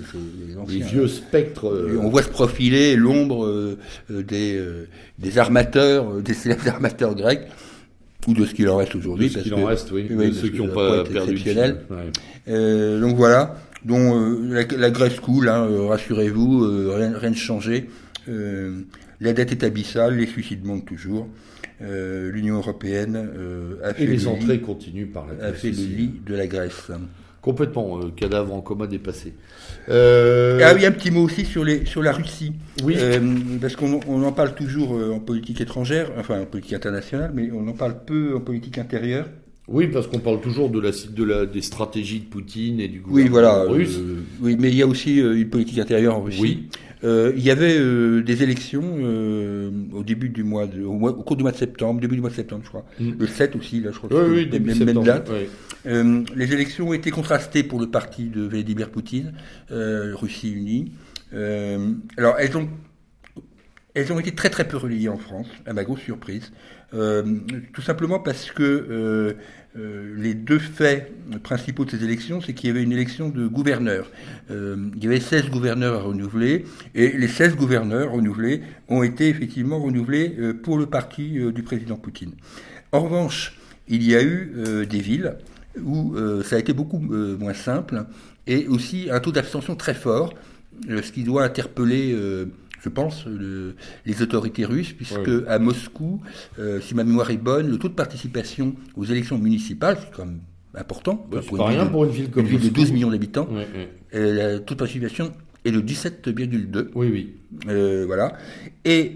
les 0.46 0.52
les 0.52 0.56
anciens. 0.56 0.86
vieux 0.86 1.08
spectres. 1.08 1.66
euh, 1.68 1.98
on 2.00 2.08
voit 2.10 2.22
se 2.22 2.28
profiler 2.28 2.94
l'ombre 2.94 3.44
euh, 3.44 3.76
des, 4.08 4.60
des 5.18 5.38
armateurs, 5.38 6.20
des 6.22 6.34
célèbres 6.34 6.68
armateurs 6.68 7.14
grecs, 7.16 7.48
ou 8.28 8.34
de 8.34 8.44
ce 8.44 8.54
qu'il 8.54 8.68
en 8.68 8.76
reste 8.76 8.92
de 8.92 8.98
aujourd'hui. 8.98 9.28
ce 9.30 9.34
parce 9.34 9.44
qu'il 9.44 9.54
en 9.54 9.64
reste, 9.64 9.90
oui, 9.90 10.06
oui, 10.10 10.28
de 10.28 10.32
ceux 10.32 10.48
qui 10.50 10.58
n'ont 10.58 10.68
pas 10.68 11.02
perdu. 11.04 11.42
Ouais. 11.44 13.00
Donc 13.00 13.16
voilà, 13.16 13.56
dont 13.84 14.20
euh, 14.20 14.64
la, 14.70 14.76
la 14.76 14.90
Grèce 14.90 15.20
coule, 15.20 15.48
hein, 15.48 15.66
euh, 15.68 15.86
rassurez-vous, 15.86 16.64
euh, 16.64 16.94
rien, 16.96 17.16
rien 17.16 17.30
de 17.30 17.36
changé. 17.36 17.88
Euh, 18.28 18.80
la 19.20 19.32
dette 19.32 19.52
est 19.52 19.64
abyssale, 19.64 20.16
les 20.16 20.26
suicides 20.26 20.64
montent 20.64 20.86
toujours. 20.86 21.28
Euh, 21.80 22.30
L'Union 22.30 22.56
européenne 22.56 23.16
euh, 23.16 23.76
a 23.84 23.94
fait, 23.94 24.04
Et 24.04 24.06
les 24.08 24.16
le, 24.18 24.28
entrées 24.28 24.56
lit, 24.56 24.60
continuent 24.60 25.06
par 25.12 25.26
la 25.26 25.46
a 25.48 25.52
fait 25.52 25.70
le 25.70 25.76
lit 25.76 26.20
de 26.26 26.34
la 26.34 26.46
Grèce. 26.46 26.90
Complètement, 27.40 28.00
euh, 28.00 28.10
cadavre 28.10 28.52
en 28.52 28.60
coma 28.60 28.88
dépassé. 28.88 29.32
Euh, 29.88 30.60
Ah 30.62 30.74
oui, 30.74 30.84
un 30.84 30.90
petit 30.90 31.12
mot 31.12 31.22
aussi 31.22 31.44
sur, 31.44 31.64
les, 31.64 31.86
sur 31.86 32.02
la 32.02 32.12
Russie. 32.12 32.52
Oui. 32.82 32.96
Euh, 32.98 33.20
parce 33.60 33.76
qu'on 33.76 34.00
on 34.08 34.24
en 34.24 34.32
parle 34.32 34.54
toujours 34.54 34.90
en 34.92 35.20
politique 35.20 35.60
étrangère, 35.60 36.10
enfin 36.18 36.40
en 36.40 36.46
politique 36.46 36.74
internationale, 36.74 37.30
mais 37.32 37.48
on 37.52 37.66
en 37.68 37.74
parle 37.74 37.94
peu 38.04 38.34
en 38.34 38.40
politique 38.40 38.76
intérieure. 38.78 39.26
Oui, 39.68 39.86
parce 39.88 40.06
qu'on 40.06 40.18
parle 40.18 40.40
toujours 40.40 40.70
de 40.70 40.80
la, 40.80 40.90
de 40.90 41.24
la, 41.24 41.44
des 41.46 41.60
stratégies 41.62 42.20
de 42.20 42.24
Poutine 42.24 42.80
et 42.80 42.88
du 42.88 43.02
Oui, 43.06 43.24
gouvernement 43.26 43.64
voilà. 43.66 43.70
russe. 43.70 43.98
euh, 43.98 44.22
oui, 44.40 44.56
mais 44.58 44.70
il 44.70 44.76
y 44.76 44.82
a 44.82 44.86
aussi 44.86 45.20
euh, 45.20 45.36
une 45.38 45.50
politique 45.50 45.78
intérieure 45.78 46.16
en 46.16 46.22
Russie. 46.22 46.40
Oui. 46.40 46.68
Euh, 47.04 47.32
il 47.36 47.42
y 47.44 47.50
avait 47.50 47.76
euh, 47.78 48.22
des 48.22 48.42
élections 48.42 48.82
au 49.92 50.02
début 50.02 50.30
du 50.30 50.42
mois, 50.42 50.66
de, 50.66 50.82
au, 50.82 50.94
mois- 50.94 51.10
au 51.16 51.22
cours 51.22 51.36
du 51.36 51.42
mois 51.42 51.52
de 51.52 51.56
septembre, 51.56 52.00
début 52.00 52.16
du 52.16 52.20
mois 52.22 52.30
de 52.30 52.34
septembre, 52.34 52.62
je 52.64 52.68
crois. 52.70 52.86
Mm. 52.98 53.10
Le 53.18 53.26
7 53.26 53.54
aussi, 53.56 53.80
là, 53.80 53.90
je 53.92 53.98
crois 53.98 54.08
que 54.10 54.14
Oui, 54.14 54.44
c'était 54.44 54.58
oui, 54.58 54.64
même- 54.64 54.78
début 54.78 54.94
même, 54.94 55.04
date. 55.04 55.30
Euh, 55.86 56.22
les 56.34 56.52
élections 56.52 56.88
ont 56.88 56.92
été 56.94 57.10
contrastées 57.10 57.62
pour 57.62 57.78
le 57.78 57.86
parti 57.88 58.24
de 58.30 58.40
Vladimir 58.42 58.90
Poutine, 58.90 59.32
Russie 59.70 60.50
unie. 60.52 60.92
Alors, 61.32 62.36
elles 62.38 62.56
ont, 62.56 62.68
elles 63.94 64.12
ont 64.12 64.18
été 64.18 64.32
très 64.34 64.50
très 64.50 64.66
peu 64.66 64.76
relayées 64.76 65.08
en 65.08 65.18
France, 65.18 65.46
à 65.66 65.72
ma 65.72 65.84
grosse 65.84 66.00
surprise. 66.00 66.52
Euh, 66.94 67.22
tout 67.74 67.82
simplement 67.82 68.18
parce 68.18 68.50
que 68.50 68.62
euh, 68.62 69.34
euh, 69.78 70.14
les 70.16 70.32
deux 70.32 70.58
faits 70.58 71.12
principaux 71.42 71.84
de 71.84 71.90
ces 71.90 72.02
élections, 72.02 72.40
c'est 72.40 72.54
qu'il 72.54 72.68
y 72.68 72.70
avait 72.70 72.82
une 72.82 72.92
élection 72.92 73.28
de 73.28 73.46
gouverneurs. 73.46 74.10
Il 74.50 75.02
y 75.02 75.06
avait 75.06 75.20
16 75.20 75.50
gouverneurs 75.50 75.94
à 75.94 76.02
renouveler, 76.02 76.64
et 76.94 77.10
les 77.10 77.28
16 77.28 77.56
gouverneurs 77.56 78.12
renouvelés 78.12 78.62
ont 78.88 79.02
été 79.02 79.28
effectivement 79.28 79.78
renouvelés 79.78 80.34
pour 80.62 80.78
le 80.78 80.86
parti 80.86 81.38
du 81.52 81.62
président 81.62 81.96
Poutine. 81.96 82.32
En 82.92 83.00
revanche, 83.00 83.58
il 83.88 84.02
y 84.02 84.16
a 84.16 84.22
eu 84.22 84.86
des 84.88 85.00
villes 85.00 85.36
où 85.84 86.16
ça 86.42 86.56
a 86.56 86.58
été 86.58 86.72
beaucoup 86.72 86.98
moins 86.98 87.54
simple, 87.54 88.06
et 88.46 88.66
aussi 88.68 89.08
un 89.10 89.20
taux 89.20 89.32
d'abstention 89.32 89.76
très 89.76 89.94
fort, 89.94 90.32
ce 90.88 91.12
qui 91.12 91.24
doit 91.24 91.44
interpeller, 91.44 92.16
je 92.88 92.92
pense, 92.94 93.26
le- 93.26 93.74
les 94.06 94.22
autorités 94.22 94.64
russes, 94.64 94.92
puisque 94.94 95.18
Oui. 95.26 95.42
à 95.46 95.58
Moscou, 95.58 96.20
euh, 96.58 96.80
si 96.80 96.94
ma 96.94 97.04
mémoire 97.04 97.30
est 97.30 97.36
bonne, 97.36 97.70
le 97.70 97.76
taux 97.78 97.88
de 97.88 97.94
participation 97.94 98.74
aux 98.96 99.04
élections 99.04 99.38
municipales, 99.38 99.98
c'est 100.00 100.10
quand 100.16 100.24
même 100.24 100.40
important, 100.74 101.16
pour 101.16 101.58
pas 101.58 101.64
une 101.64 101.76
rien 101.76 101.84
de- 101.84 101.90
pour 101.90 102.04
une 102.04 102.10
ville 102.10 102.30
comme 102.30 102.44
une 102.44 102.48
ville 102.48 102.58
de 102.60 102.64
Moscou. 102.64 102.80
12 102.80 102.92
millions 102.92 103.10
d'habitants, 103.10 103.46
ouais. 103.52 103.66
euh, 104.14 104.54
le 104.54 104.58
taux 104.60 104.74
de 104.74 104.78
participation 104.78 105.32
est 105.66 105.70
de 105.72 105.80
17,2. 105.80 106.90
Oui, 106.94 107.08
oui. 107.12 107.34
Euh, 107.68 108.04
voilà. 108.06 108.38
Et 108.86 109.12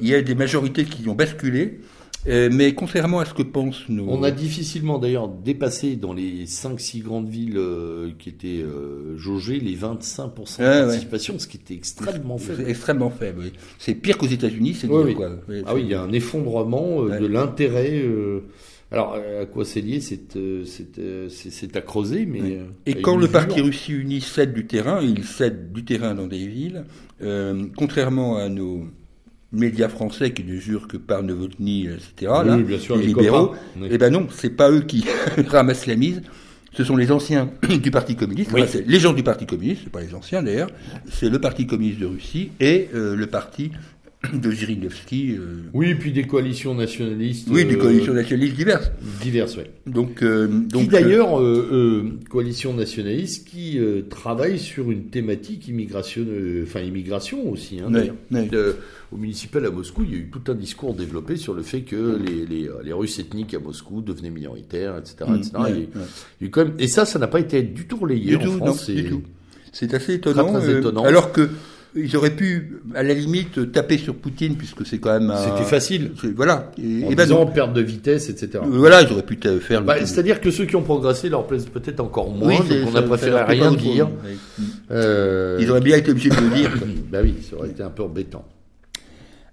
il 0.00 0.08
y 0.08 0.14
a 0.14 0.22
des 0.22 0.34
majorités 0.36 0.84
qui 0.84 1.08
ont 1.08 1.14
basculé, 1.16 1.80
euh, 2.28 2.48
mais 2.52 2.74
contrairement 2.74 3.18
à 3.20 3.24
ce 3.24 3.34
que 3.34 3.42
pensent 3.42 3.88
nos... 3.88 4.08
On 4.08 4.22
a 4.22 4.30
difficilement 4.30 4.98
d'ailleurs 4.98 5.28
dépassé 5.28 5.96
dans 5.96 6.12
les 6.12 6.44
5-6 6.46 7.02
grandes 7.02 7.28
villes 7.28 7.56
euh, 7.56 8.10
qui 8.18 8.28
étaient 8.28 8.62
euh, 8.62 9.16
jaugées 9.18 9.58
les 9.58 9.76
25% 9.76 9.78
de 10.58 10.62
Ouais, 10.62 10.68
ouais. 10.68 10.80
participation, 10.86 11.38
ce 11.38 11.46
qui 11.48 11.56
était 11.56 11.74
extrêmement 11.74 12.38
faible. 12.38 12.64
extrêmement 12.68 13.10
faible. 13.10 13.40
oui. 13.44 13.52
C'est 13.78 13.94
pire 13.94 14.18
qu'aux 14.18 14.26
États-Unis, 14.26 14.74
c'est 14.74 14.86
Oui, 14.88 15.02
oui. 15.06 15.14
quoi. 15.14 15.30
Oui, 15.48 15.62
Ah 15.66 15.74
oui, 15.74 15.82
il 15.84 15.88
y 15.90 15.94
a 15.94 16.02
un 16.02 16.12
effondrement 16.12 17.02
de 17.04 17.26
l'intérêt. 17.26 18.04
Alors, 18.92 19.14
à 19.14 19.46
quoi 19.46 19.64
c'est 19.64 19.80
lié 19.80 20.00
C'est 20.00 21.76
à 21.76 21.80
creuser, 21.80 22.26
mais. 22.26 22.40
Oui. 22.40 22.58
Et 22.86 22.94
quand 23.00 23.16
le 23.16 23.26
parti 23.28 23.60
Russie 23.60 23.92
uni 23.92 24.20
cède 24.20 24.52
du 24.52 24.66
terrain, 24.66 25.00
il 25.02 25.24
cède 25.24 25.72
du 25.72 25.84
terrain 25.84 26.14
dans 26.14 26.26
des 26.26 26.46
villes, 26.46 26.84
euh, 27.22 27.64
contrairement 27.76 28.36
à 28.36 28.48
nos 28.48 28.84
médias 29.52 29.88
français 29.88 30.32
qui 30.32 30.44
ne 30.44 30.56
jurent 30.56 30.88
que 30.88 30.96
par 30.96 31.22
Novotny, 31.22 31.86
etc., 31.86 32.32
Oui, 32.40 32.46
là, 32.46 32.56
bien 32.56 32.78
sûr, 32.78 32.96
les 32.96 33.02
les 33.02 33.08
libéraux. 33.08 33.54
Oui. 33.76 33.88
eh 33.90 33.98
ben 33.98 34.10
non, 34.12 34.26
c'est 34.34 34.50
pas 34.50 34.70
eux 34.70 34.80
qui 34.82 35.04
ramassent 35.48 35.86
la 35.86 35.96
mise, 35.96 36.22
ce 36.72 36.84
sont 36.84 36.96
les 36.96 37.12
anciens 37.12 37.50
du 37.82 37.90
Parti 37.90 38.16
communiste, 38.16 38.50
Oui. 38.54 38.62
Enfin, 38.62 38.78
les 38.86 38.98
gens 38.98 39.12
du 39.12 39.22
Parti 39.22 39.44
communiste, 39.46 39.82
c'est 39.84 39.92
pas 39.92 40.00
les 40.00 40.14
anciens 40.14 40.42
d'ailleurs, 40.42 40.70
c'est 41.10 41.28
le 41.28 41.38
Parti 41.40 41.66
communiste 41.66 41.98
de 42.00 42.06
Russie 42.06 42.50
et 42.60 42.88
euh, 42.94 43.14
le 43.14 43.26
parti 43.26 43.70
de 44.32 44.50
Zhirinovsky, 44.52 45.32
euh, 45.36 45.56
Oui, 45.74 45.88
et 45.90 45.94
puis 45.96 46.12
des 46.12 46.22
coalitions 46.24 46.74
nationalistes. 46.74 47.48
oui, 47.50 47.64
des 47.64 47.74
euh, 47.74 47.78
coalitions 47.78 48.14
nationalistes 48.14 48.54
diverses. 48.56 48.90
diverses, 49.20 49.56
ouais. 49.56 49.70
Donc, 49.86 50.22
euh, 50.22 50.46
donc 50.46 50.82
qui 50.84 50.88
d'ailleurs, 50.88 51.40
euh, 51.40 51.68
euh, 51.72 52.10
coalition 52.30 52.72
nationaliste, 52.72 53.48
qui 53.48 53.78
euh, 53.78 54.02
travaille 54.08 54.58
sur 54.60 54.90
une 54.92 55.06
thématique 55.06 55.66
immigration, 55.68 56.24
enfin 56.62 56.80
immigration 56.80 57.50
aussi. 57.50 57.80
Hein, 57.80 57.90
au 59.12 59.16
municipal 59.16 59.66
à 59.66 59.70
Moscou, 59.70 60.04
il 60.04 60.10
y 60.10 60.14
a 60.14 60.18
eu 60.18 60.30
tout 60.30 60.50
un 60.50 60.54
discours 60.54 60.94
développé 60.94 61.36
sur 61.36 61.52
le 61.52 61.62
fait 61.62 61.82
que 61.82 62.18
les, 62.24 62.46
les, 62.46 62.70
les 62.82 62.92
Russes 62.94 63.18
ethniques 63.18 63.52
à 63.54 63.58
Moscou 63.58 64.00
devenaient 64.00 64.30
minoritaires, 64.30 64.96
etc. 64.98 65.16
Quand 66.50 66.64
même, 66.64 66.72
et 66.78 66.86
ça, 66.88 67.04
ça 67.04 67.18
n'a 67.18 67.26
pas 67.28 67.40
été 67.40 67.62
du 67.62 67.86
tout 67.86 67.96
relayé 67.98 68.30
Du 68.30 68.36
en 68.36 68.40
tout, 68.44 68.50
non, 68.58 68.66
France. 68.66 68.88
du 68.88 68.98
et- 69.00 69.04
tout. 69.08 69.22
C'est 69.74 69.94
assez 69.94 70.14
étonnant. 70.14 70.52
très 70.52 70.68
euh, 70.68 70.78
étonnant. 70.80 71.02
alors 71.04 71.32
que 71.32 71.48
ils 71.94 72.16
auraient 72.16 72.34
pu, 72.34 72.80
à 72.94 73.02
la 73.02 73.12
limite, 73.14 73.70
taper 73.72 73.98
sur 73.98 74.14
Poutine 74.14 74.56
puisque 74.56 74.86
c'est 74.86 74.98
quand 74.98 75.12
même. 75.18 75.32
C'était 75.36 75.68
facile. 75.68 76.12
Voilà. 76.36 76.70
Et, 76.78 77.04
En 77.04 77.10
et 77.10 77.14
ben 77.14 77.24
disant 77.24 77.44
perte 77.46 77.72
de 77.74 77.80
vitesse, 77.82 78.30
etc. 78.30 78.50
Euh, 78.64 78.68
Voilà, 78.70 79.02
ils 79.02 79.12
auraient 79.12 79.22
pu 79.26 79.38
faire. 79.60 79.82
Bah. 79.82 79.96
C'est-à-dire 80.06 80.40
que 80.40 80.50
ceux 80.50 80.64
qui 80.64 80.76
ont 80.76 80.82
progressé 80.82 81.28
leur 81.28 81.46
plaisent 81.46 81.66
peut-être 81.66 82.00
encore 82.00 82.30
moins, 82.30 82.58
Oui, 82.60 82.68
donc 82.68 82.88
on 82.92 82.94
a 82.96 83.02
préféré 83.02 83.42
rien 83.42 83.72
dire. 83.72 84.08
Euh, 84.90 85.58
Ils 85.60 85.70
auraient 85.70 85.80
bien 85.80 85.96
été 85.96 86.10
obligés 86.10 86.30
de 86.30 86.36
le 86.36 86.50
dire. 86.54 86.70
bah 87.10 87.18
oui, 87.22 87.34
ça 87.48 87.56
aurait 87.56 87.68
été 87.68 87.82
un 87.82 87.90
peu 87.90 88.02
embêtant. 88.02 88.44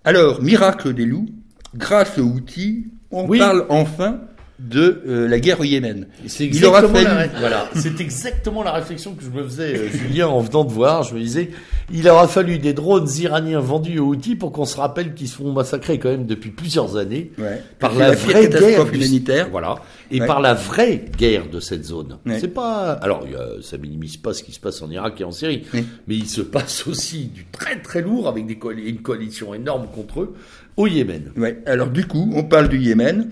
Alors, 0.05 0.41
miracle 0.41 0.93
des 0.93 1.05
loups, 1.05 1.27
grâce 1.75 2.17
aux 2.17 2.23
outils, 2.23 2.85
on 3.11 3.27
Oui. 3.27 3.39
parle 3.39 3.65
enfin 3.69 4.21
de 4.59 5.01
euh, 5.07 5.27
la 5.27 5.39
guerre 5.39 5.59
au 5.59 5.63
Yémen. 5.63 6.07
C'est 6.27 6.45
Il 6.45 6.65
aura 6.65 6.81
exactement, 6.83 7.09
fallu- 7.09 7.31
la... 7.33 7.39
voilà. 7.39 7.69
c'est 7.75 7.99
exactement 8.01 8.61
la 8.63 8.71
réflexion 8.73 9.15
que 9.15 9.23
je 9.23 9.29
me 9.29 9.43
faisais, 9.43 9.77
euh, 9.77 9.87
Julien, 9.89 10.27
en 10.27 10.41
venant 10.41 10.65
de 10.65 10.71
voir. 10.71 11.03
Je 11.03 11.15
me 11.15 11.19
disais, 11.19 11.49
il 11.91 12.07
aura 12.09 12.27
fallu 12.27 12.59
des 12.59 12.73
drones 12.73 13.07
iraniens 13.19 13.59
vendus 13.61 13.99
aux 13.99 14.07
outils 14.07 14.35
pour 14.35 14.51
qu'on 14.51 14.65
se 14.65 14.75
rappelle 14.77 15.13
qu'ils 15.13 15.29
se 15.29 15.35
font 15.37 15.51
massacrer 15.53 15.97
quand 15.97 16.09
même 16.09 16.25
depuis 16.25 16.49
plusieurs 16.51 16.97
années 16.97 17.31
Ouais. 17.37 17.61
par 17.79 17.95
la, 17.95 18.11
vraie 18.11 18.49
guerre 18.49 18.85
du- 18.85 18.97
humanitaire. 18.97 19.47
Voilà. 19.51 19.75
Et 20.11 20.19
Ouais. 20.21 20.27
par 20.27 20.41
la 20.41 20.53
vraie 20.55 21.05
guerre 21.17 21.49
de 21.49 21.59
cette 21.59 21.85
zone. 21.85 22.17
Ouais. 22.25 22.39
C'est 22.39 22.47
pas. 22.53 22.91
Alors, 23.01 23.25
ça 23.61 23.77
minimise 23.77 24.17
pas 24.17 24.33
ce 24.33 24.43
qui 24.43 24.51
se 24.51 24.59
passe 24.59 24.81
en 24.81 24.89
Irak 24.91 25.21
et 25.21 25.23
en 25.23 25.31
Syrie, 25.31 25.63
mais 25.73 26.15
il 26.15 26.27
se 26.27 26.41
passe 26.41 26.85
aussi 26.87 27.25
du 27.25 27.45
très 27.51 27.79
très 27.81 28.01
lourd 28.01 28.27
avec 28.27 28.45
des 28.45 28.57
une 28.85 29.01
coalition 29.01 29.53
énorme 29.53 29.87
contre 29.93 30.21
eux 30.21 30.33
au 30.77 30.87
Yémen. 30.87 31.31
Ouais. 31.37 31.61
Alors 31.65 31.89
du 31.89 32.05
coup, 32.05 32.31
on 32.35 32.43
parle 32.43 32.67
du 32.69 32.77
Yémen 32.77 33.29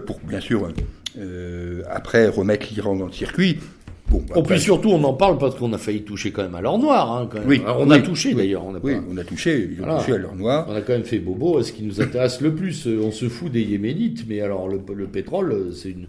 pour 0.00 0.18
bien 0.20 0.40
sûr 0.40 0.68
euh, 1.18 1.82
après 1.90 2.28
remettre 2.28 2.66
l'Iran 2.72 2.96
dans 2.96 3.06
le 3.06 3.12
circuit. 3.12 3.58
Bon, 4.08 4.22
Oh, 4.36 4.42
puis 4.44 4.60
surtout, 4.60 4.90
on 4.90 5.02
en 5.02 5.14
parle 5.14 5.36
parce 5.36 5.56
qu'on 5.56 5.72
a 5.72 5.78
failli 5.78 6.02
toucher 6.02 6.30
quand 6.30 6.42
même 6.44 6.54
à 6.54 6.60
l'or 6.60 6.78
noir. 6.78 7.10
Hein, 7.10 7.28
quand 7.28 7.40
même. 7.40 7.48
Oui, 7.48 7.60
Alors, 7.64 7.80
on 7.80 7.90
a 7.90 7.98
touché 7.98 8.28
oui. 8.30 8.34
d'ailleurs. 8.36 8.64
On 8.64 8.74
a 8.76 8.78
oui, 8.80 8.94
pas- 8.94 9.00
on 9.10 9.16
a 9.16 9.24
touché, 9.24 9.68
ils 9.72 9.80
ont 9.80 9.84
Voilà. 9.84 9.98
touché 10.00 10.12
à 10.12 10.18
l'or 10.18 10.36
noir. 10.36 10.66
On 10.68 10.74
a 10.76 10.80
quand 10.80 10.92
même 10.92 11.02
fait 11.04 11.18
bobo 11.18 11.58
à 11.58 11.64
ce 11.64 11.72
qui 11.72 11.82
nous 11.82 12.00
intéresse 12.00 12.40
le 12.40 12.54
plus. 12.54 12.86
Euh, 12.86 13.00
On 13.02 13.10
se 13.10 13.28
fout 13.28 13.50
des 13.50 13.62
Yéménites, 13.62 14.24
mais 14.28 14.40
alors 14.40 14.68
le, 14.68 14.78
le 14.94 15.06
pétrole, 15.08 15.50
euh, 15.52 15.72
c'est 15.72 15.90
une, 15.90 16.06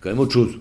quand 0.00 0.10
même 0.10 0.18
autre 0.18 0.32
chose. 0.34 0.58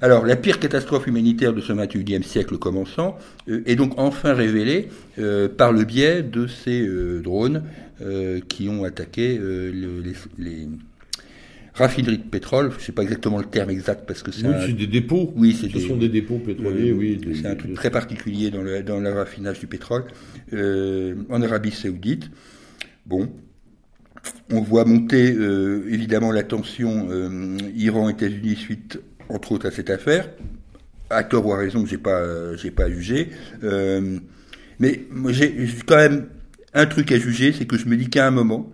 Alors, 0.00 0.24
la 0.26 0.34
pire 0.34 0.58
catastrophe 0.58 1.06
humanitaire 1.06 1.52
de 1.52 1.60
ce 1.60 1.72
21e 1.72 2.22
siècle 2.24 2.56
commençant 2.58 3.16
euh, 3.48 3.62
est 3.66 3.76
donc 3.76 3.92
enfin 3.98 4.32
révélée 4.34 4.88
euh, 5.20 5.48
par 5.48 5.72
le 5.72 5.84
biais 5.84 6.22
de 6.24 6.46
ces 6.48 6.80
euh, 6.84 7.20
drones 7.22 7.62
euh, 8.02 8.40
qui 8.48 8.68
ont 8.68 8.82
attaqué 8.82 9.38
euh, 9.38 9.70
le- 9.72 10.00
les, 10.00 10.14
les 10.44 10.68
raffineries 11.74 12.18
de 12.18 12.22
pétrole. 12.22 12.70
Je 12.78 12.84
sais 12.84 12.92
pas 12.92 13.02
exactement 13.02 13.38
le 13.38 13.44
terme 13.44 13.70
exact 13.70 14.06
parce 14.06 14.22
que 14.22 14.30
c'est 14.32 14.46
Oui, 14.46 14.54
un- 14.54 14.66
c'est 14.66 14.72
des 14.72 14.86
dépôts. 14.86 15.32
Oui, 15.36 15.56
c'est 15.60 15.68
Ce 15.68 15.72
des- 15.74 15.86
sont 15.88 15.96
des 15.96 16.08
dépôts 16.08 16.38
pétroliers, 16.38 16.90
Euh, 16.90 16.94
oui. 16.94 17.16
des- 17.16 17.34
c'est 17.34 17.46
un 17.46 17.56
truc 17.56 17.74
très 17.74 17.90
particulier 17.90 18.50
dans 18.50 18.62
le, 18.62 18.82
dans 18.82 19.00
le 19.00 19.12
raffinage 19.12 19.58
du 19.60 19.66
pétrole 19.66 20.04
euh, 20.52 21.14
en 21.30 21.42
Arabie 21.42 21.72
Saoudite. 21.72 22.30
Bon, 23.06 23.28
on 24.52 24.60
voit 24.60 24.84
monter 24.84 25.34
euh, 25.34 25.84
évidemment 25.90 26.32
la 26.32 26.42
tension 26.44 27.08
Iran-États-Unis 27.76 28.56
suite 28.56 29.00
entre 29.28 29.52
autres 29.52 29.66
à 29.66 29.70
cette 29.70 29.90
affaire. 29.90 30.30
À 31.10 31.22
tort 31.24 31.46
ou 31.46 31.52
à 31.52 31.58
raison, 31.58 31.84
j'ai 31.86 31.98
pas, 31.98 32.56
j'ai 32.56 32.70
pas 32.70 32.84
à 32.84 32.90
juger. 32.90 33.30
Euh, 33.62 34.18
mais 34.78 35.02
j'ai 35.30 35.54
quand 35.86 35.96
même 35.96 36.26
un 36.72 36.86
truc 36.86 37.12
à 37.12 37.18
juger, 37.18 37.52
c'est 37.52 37.66
que 37.66 37.76
je 37.76 37.86
me 37.86 37.96
dis 37.96 38.08
qu'à 38.08 38.26
un 38.26 38.30
moment, 38.30 38.72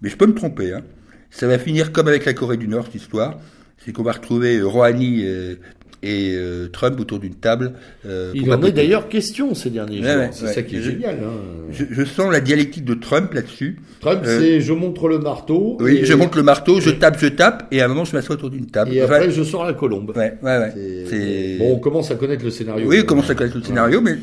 mais 0.00 0.08
je 0.08 0.16
peux 0.16 0.26
me 0.26 0.34
tromper, 0.34 0.72
hein, 0.72 0.82
ça 1.30 1.46
va 1.46 1.58
finir 1.58 1.92
comme 1.92 2.08
avec 2.08 2.24
la 2.24 2.34
Corée 2.34 2.56
du 2.56 2.68
Nord, 2.68 2.84
cette 2.86 2.96
histoire. 3.02 3.38
C'est 3.84 3.92
qu'on 3.92 4.02
va 4.02 4.12
retrouver 4.12 4.58
euh, 4.58 4.66
Rouhani 4.66 5.22
euh, 5.24 5.54
et 6.02 6.34
euh, 6.34 6.68
Trump 6.68 6.98
autour 7.00 7.18
d'une 7.18 7.34
table. 7.34 7.72
euh, 8.06 8.32
Il 8.34 8.50
en 8.52 8.62
est 8.62 8.72
d'ailleurs 8.72 9.08
question 9.08 9.54
ces 9.54 9.70
derniers 9.70 10.00
Ouais, 10.00 10.06
jours. 10.12 10.20
ouais, 10.22 10.28
c'est 10.32 10.44
ouais. 10.46 10.52
ça 10.52 10.62
qui 10.62 10.76
est 10.76 10.82
Je- 10.82 10.90
génial. 10.90 11.18
hein. 11.24 11.30
Je, 11.72 11.84
je 11.90 12.04
sens 12.04 12.30
la 12.32 12.40
dialectique 12.40 12.84
de 12.84 12.94
Trump 12.94 13.32
là-dessus. 13.32 13.78
Trump, 14.00 14.22
Euh, 14.26 14.38
c'est 14.40 14.60
je 14.60 14.72
montre 14.74 15.08
le 15.08 15.18
marteau. 15.18 15.76
Oui, 15.80 15.98
et, 15.98 16.04
je 16.04 16.12
monte 16.14 16.36
le 16.36 16.42
marteau, 16.42 16.80
je 16.80 16.90
tape, 16.90 17.18
je 17.18 17.26
tape, 17.28 17.68
et 17.70 17.80
à 17.80 17.86
un 17.86 17.88
moment 17.88 18.04
je 18.04 18.14
m'assois 18.14 18.34
autour 18.36 18.50
d'une 18.50 18.66
table. 18.66 18.92
Et 18.94 19.02
Enfin, 19.02 19.14
après, 19.14 19.30
je 19.30 19.42
sors 19.42 19.64
la 19.64 19.72
colombe. 19.72 20.12
ouais, 20.16 20.34
ouais, 20.42 20.58
ouais. 20.58 21.56
Bon, 21.58 21.72
on 21.74 21.78
commence 21.78 22.10
à 22.10 22.16
connaître 22.16 22.44
le 22.44 22.50
scénario. 22.50 22.86
Oui, 22.88 23.00
on 23.02 23.06
commence 23.06 23.30
à 23.30 23.34
connaître 23.34 23.56
le 23.56 23.62
scénario, 23.64 24.00
mais. 24.02 24.16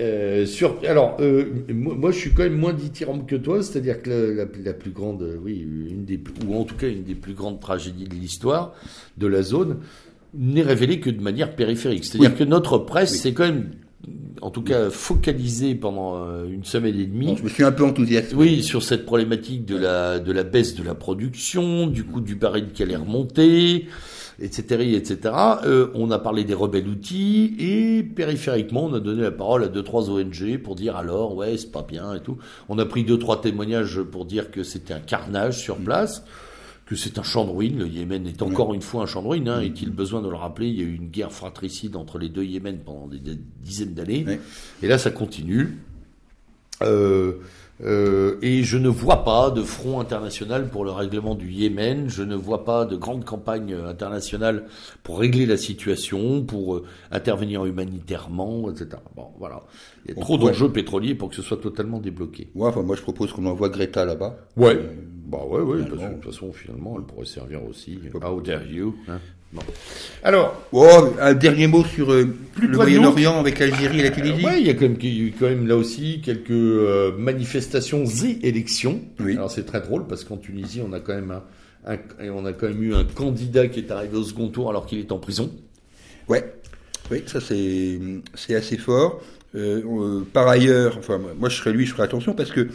Euh, 0.00 0.44
sur, 0.46 0.78
alors, 0.88 1.16
euh, 1.20 1.44
moi, 1.68 1.94
moi, 1.94 2.10
je 2.10 2.18
suis 2.18 2.30
quand 2.32 2.42
même 2.42 2.58
moins 2.58 2.72
dithyrambe 2.72 3.26
que 3.26 3.36
toi, 3.36 3.62
c'est-à-dire 3.62 4.02
que 4.02 4.10
la, 4.10 4.44
la- 4.44 4.50
la 4.64 4.72
plus 4.72 4.90
grande, 4.90 5.22
euh, 5.22 5.36
oui, 5.42 5.64
une 5.90 6.04
des, 6.04 6.18
ou 6.48 6.56
en 6.56 6.64
tout 6.64 6.74
cas 6.74 6.88
une 6.88 7.04
des 7.04 7.14
plus 7.14 7.34
grandes 7.34 7.60
tragédies 7.60 8.04
de 8.04 8.14
l'histoire 8.14 8.74
de 9.18 9.26
la 9.28 9.42
zone, 9.42 9.78
n'est 10.36 10.62
révélée 10.62 10.98
que 10.98 11.10
de 11.10 11.20
manière 11.20 11.54
périphérique. 11.54 12.04
C'est-à-dire 12.04 12.30
Oui. 12.32 12.36
que 12.36 12.44
notre 12.44 12.78
presse 12.78 13.12
Oui. 13.12 13.18
s'est 13.18 13.32
quand 13.34 13.44
même, 13.44 13.70
en 14.42 14.50
tout 14.50 14.62
cas, 14.62 14.90
focalisée 14.90 15.76
pendant 15.76 16.16
euh, 16.26 16.46
une 16.50 16.64
semaine 16.64 16.98
et 16.98 17.06
demie. 17.06 17.26
Bon, 17.26 17.36
je 17.36 17.44
me 17.44 17.48
suis 17.48 17.62
un 17.62 17.70
peu 17.70 17.84
enthousiaste. 17.84 18.34
Oui, 18.36 18.64
sur 18.64 18.82
cette 18.82 19.04
problématique 19.06 19.64
de 19.64 19.76
la, 19.76 20.18
de 20.18 20.32
la 20.32 20.42
baisse 20.42 20.74
de 20.74 20.82
la 20.82 20.96
production, 20.96 21.86
du 21.86 22.02
coût 22.02 22.20
du 22.20 22.34
baril 22.34 22.72
qui 22.74 22.82
allait 22.82 22.96
remonter, 22.96 23.86
etc., 24.40 24.94
etc. 24.96 25.34
Euh, 25.64 25.88
on 25.94 26.10
a 26.10 26.18
parlé 26.18 26.44
des 26.44 26.54
rebelles 26.54 26.88
outils 26.88 27.54
et 27.58 28.02
périphériquement, 28.02 28.86
on 28.86 28.94
a 28.94 29.00
donné 29.00 29.22
la 29.22 29.30
parole 29.30 29.64
à 29.64 29.68
deux 29.68 29.82
trois 29.82 30.10
ONG 30.10 30.58
pour 30.62 30.74
dire 30.74 30.96
alors 30.96 31.34
ouais 31.36 31.56
c'est 31.56 31.70
pas 31.72 31.82
bien 31.88 32.14
et 32.14 32.20
tout. 32.20 32.38
On 32.68 32.78
a 32.78 32.84
pris 32.86 33.04
deux 33.04 33.18
trois 33.18 33.40
témoignages 33.40 34.00
pour 34.02 34.24
dire 34.24 34.50
que 34.50 34.62
c'était 34.62 34.94
un 34.94 35.00
carnage 35.00 35.58
sur 35.60 35.76
place, 35.76 36.24
que 36.86 36.96
c'est 36.96 37.18
un 37.18 37.22
champ 37.22 37.44
de 37.44 37.50
ruines. 37.50 37.78
Le 37.78 37.86
Yémen 37.88 38.26
est 38.26 38.42
encore 38.42 38.74
une 38.74 38.82
fois 38.82 39.04
un 39.04 39.06
champ 39.06 39.22
de 39.22 39.28
ruines. 39.28 39.48
Hein, 39.48 39.60
Est-il 39.60 39.90
besoin 39.90 40.20
de 40.20 40.28
le 40.28 40.36
rappeler? 40.36 40.68
Il 40.68 40.74
y 40.78 40.80
a 40.82 40.84
eu 40.84 40.94
une 40.94 41.08
guerre 41.08 41.32
fratricide 41.32 41.96
entre 41.96 42.18
les 42.18 42.28
deux 42.28 42.44
Yémen 42.44 42.78
pendant 42.84 43.06
des, 43.06 43.18
des 43.18 43.38
dizaines 43.62 43.94
d'années, 43.94 44.24
Ouais. 44.26 44.40
et 44.82 44.88
là 44.88 44.98
ça 44.98 45.10
continue. 45.10 45.78
Euh, 46.82 47.34
euh, 47.82 48.38
et 48.40 48.62
je 48.62 48.78
ne 48.78 48.88
vois 48.88 49.24
pas 49.24 49.50
de 49.50 49.62
front 49.62 49.98
international 49.98 50.68
pour 50.68 50.84
le 50.84 50.92
règlement 50.92 51.34
du 51.34 51.50
Yémen. 51.50 52.08
Je 52.08 52.22
ne 52.22 52.36
vois 52.36 52.64
pas 52.64 52.84
de 52.84 52.96
grande 52.96 53.24
campagne 53.24 53.72
euh, 53.72 53.88
internationale 53.88 54.64
pour 55.02 55.18
régler 55.18 55.44
la 55.46 55.56
situation, 55.56 56.42
pour 56.42 56.76
euh, 56.76 56.84
intervenir 57.10 57.64
humanitairement, 57.64 58.70
etc. 58.70 59.02
Bon, 59.16 59.26
voilà. 59.38 59.62
Il 60.06 60.14
y 60.14 60.18
a 60.18 60.20
trop 60.20 60.38
d'enjeux 60.38 60.70
pétroliers 60.70 61.14
pour 61.14 61.30
que 61.30 61.36
ce 61.36 61.42
soit 61.42 61.56
totalement 61.56 61.98
débloqué. 61.98 62.48
Ouais, 62.54 62.68
enfin, 62.68 62.82
moi 62.82 62.94
je 62.94 63.02
propose 63.02 63.32
qu'on 63.32 63.46
envoie 63.46 63.68
Greta 63.68 64.04
là-bas. 64.04 64.36
Ouais. 64.56 64.78
Bah 65.26 65.38
ouais, 65.48 65.62
ouais. 65.62 65.78
De 65.78 65.84
toute 65.84 65.98
façon, 65.98 66.08
de 66.10 66.14
toute 66.14 66.32
façon, 66.32 66.52
finalement, 66.52 66.96
elle 66.98 67.04
pourrait 67.04 67.24
servir 67.24 67.64
aussi. 67.64 67.98
How 68.22 68.40
dare 68.40 68.66
you 68.66 68.94
hein. 69.08 69.18
Bon. 69.54 69.62
Alors, 70.22 70.60
Oh, 70.72 71.12
un 71.20 71.34
dernier 71.34 71.66
mot 71.68 71.84
sur 71.84 72.12
euh, 72.12 72.34
le. 72.60 72.68
Moyen-Orient 72.76 73.38
avec 73.38 73.58
l'Algérie 73.58 74.00
et 74.00 74.02
la 74.02 74.10
Tunisie. 74.10 74.44
Ouais, 74.44 74.60
il 74.60 74.66
y 74.66 74.70
a 74.70 74.74
quand 74.74 74.82
même, 74.88 74.98
quand 75.38 75.66
là 75.66 75.76
aussi 75.76 76.20
quelques 76.22 76.50
euh, 76.50 77.12
manifestations 77.16 78.04
et 78.04 78.48
élections. 78.48 79.00
Oui. 79.20 79.32
Alors 79.34 79.50
c'est 79.50 79.64
très 79.64 79.80
drôle 79.80 80.06
parce 80.06 80.24
qu'en 80.24 80.36
Tunisie, 80.38 80.80
on 80.86 80.92
a 80.92 81.00
quand 81.00 81.14
même 81.14 81.30
un, 81.86 81.92
un- 81.94 82.30
on 82.30 82.44
a 82.46 82.52
quand 82.52 82.68
même 82.68 82.82
eu 82.82 82.94
un 82.94 83.04
candidat 83.04 83.68
qui 83.68 83.80
est 83.80 83.90
arrivé 83.90 84.16
au 84.16 84.24
second 84.24 84.48
tour 84.48 84.70
alors 84.70 84.86
qu'il 84.86 84.98
est 84.98 85.12
en 85.12 85.18
prison. 85.18 85.50
Ouais. 86.28 86.54
Oui, 87.10 87.22
ça 87.26 87.38
c'est 87.40 87.98
c'est 88.34 88.54
assez 88.54 88.78
fort. 88.78 89.20
Euh, 89.54 89.82
euh, 89.84 90.20
par 90.32 90.48
ailleurs, 90.48 90.96
enfin 90.98 91.20
moi 91.38 91.48
je 91.48 91.56
serais 91.56 91.72
lui, 91.72 91.86
je 91.86 91.92
ferais 91.92 92.02
attention 92.02 92.34
parce 92.34 92.50
que 92.50 92.66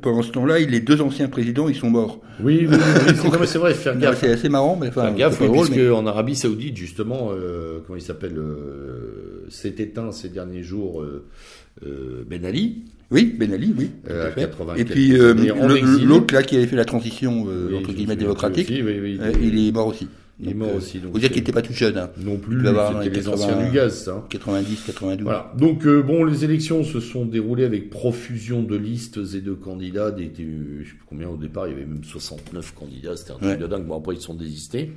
pendant 0.00 0.22
ce 0.22 0.30
temps-là, 0.30 0.58
les 0.60 0.80
deux 0.80 1.02
anciens 1.02 1.28
présidents, 1.28 1.68
ils 1.68 1.74
sont 1.74 1.90
morts. 1.90 2.20
Oui, 2.42 2.66
oui, 2.68 2.76
oui, 2.76 3.12
c'est, 3.46 3.58
vrai, 3.58 3.74
faire 3.74 3.98
gaffe. 3.98 4.20
C'est 4.20 4.32
assez 4.32 4.48
marrant, 4.48 4.78
mais 4.80 4.88
enfin, 4.88 5.08
Faire 5.08 5.14
gaffe, 5.14 5.40
oui, 5.40 5.48
drôle, 5.48 5.66
puisque 5.66 5.80
mais- 5.80 5.90
en 5.90 6.06
Arabie 6.06 6.34
Saoudite, 6.34 6.76
justement, 6.76 7.30
euh, 7.32 7.80
comment 7.86 7.98
il 7.98 8.02
s'appelle, 8.02 8.38
euh, 8.38 9.46
s'est 9.50 9.74
éteint 9.78 10.10
ces 10.10 10.30
derniers 10.30 10.62
jours 10.62 11.04
Ben 11.82 12.44
Ali. 12.46 12.84
Oui, 13.12 13.34
Ben 13.38 13.52
Ali, 13.52 13.74
oui. 13.76 13.90
Euh, 14.08 14.14
tout 14.14 14.26
à 14.26 14.28
à 14.28 14.30
fait. 14.32 14.40
84 14.42 14.80
Et 14.80 14.84
puis 14.86 15.12
euh, 15.18 15.34
l'autre 16.02 16.32
là 16.34 16.42
qui 16.42 16.56
avait 16.56 16.66
fait 16.66 16.76
la 16.76 16.86
transition 16.86 17.44
euh, 17.46 17.68
Oui, 17.70 17.76
entre 17.76 17.92
guillemets 17.92 18.16
démocratique, 18.16 18.66
plus 18.66 18.82
aussi, 18.82 18.82
oui, 18.82 19.18
oui, 19.20 19.20
il 19.42 19.68
est 19.68 19.72
mort 19.72 19.88
aussi. 19.88 20.08
Il 20.42 20.50
est 20.50 20.54
mort 20.54 20.70
euh, 20.70 20.76
aussi. 20.78 20.98
donc 20.98 21.12
Faut 21.12 21.18
dire 21.18 21.28
qu'il 21.30 21.38
n'était 21.38 21.52
pas 21.52 21.62
tout 21.62 21.72
jeune, 21.72 21.96
hein. 21.96 22.10
Non 22.18 22.36
plus, 22.36 22.58
c'était 22.58 22.72
dans 22.72 22.98
les 23.00 23.08
les 23.10 23.28
anciens 23.28 23.48
80. 23.48 23.64
du 23.68 23.74
gaz, 23.74 24.04
ça. 24.04 24.12
hein. 24.16 24.24
90, 24.28 24.82
92. 24.86 25.22
Voilà. 25.24 25.52
Donc 25.56 25.86
euh, 25.86 26.02
bon, 26.02 26.24
les 26.24 26.44
élections 26.44 26.82
se 26.84 27.00
sont 27.00 27.24
déroulées 27.24 27.64
avec 27.64 27.90
profusion 27.90 28.62
de 28.62 28.76
listes 28.76 29.20
et 29.34 29.40
de 29.40 29.52
candidats. 29.54 30.10
Des, 30.10 30.26
des- 30.26 30.44
je 30.82 30.88
sais 30.90 30.96
plus 30.96 31.06
combien 31.08 31.28
au 31.28 31.36
départ, 31.36 31.66
il 31.68 31.70
y 31.70 31.74
avait 31.74 31.86
même 31.86 32.04
69 32.04 32.74
candidats. 32.74 33.16
C'était 33.16 33.30
un 33.32 33.36
truc 33.36 33.48
Ouais. 33.48 33.56
de 33.56 33.66
dingue. 33.66 33.86
Bon 33.86 33.96
après 33.98 34.14
ils 34.14 34.18
se 34.18 34.24
sont 34.26 34.34
désistés. 34.34 34.92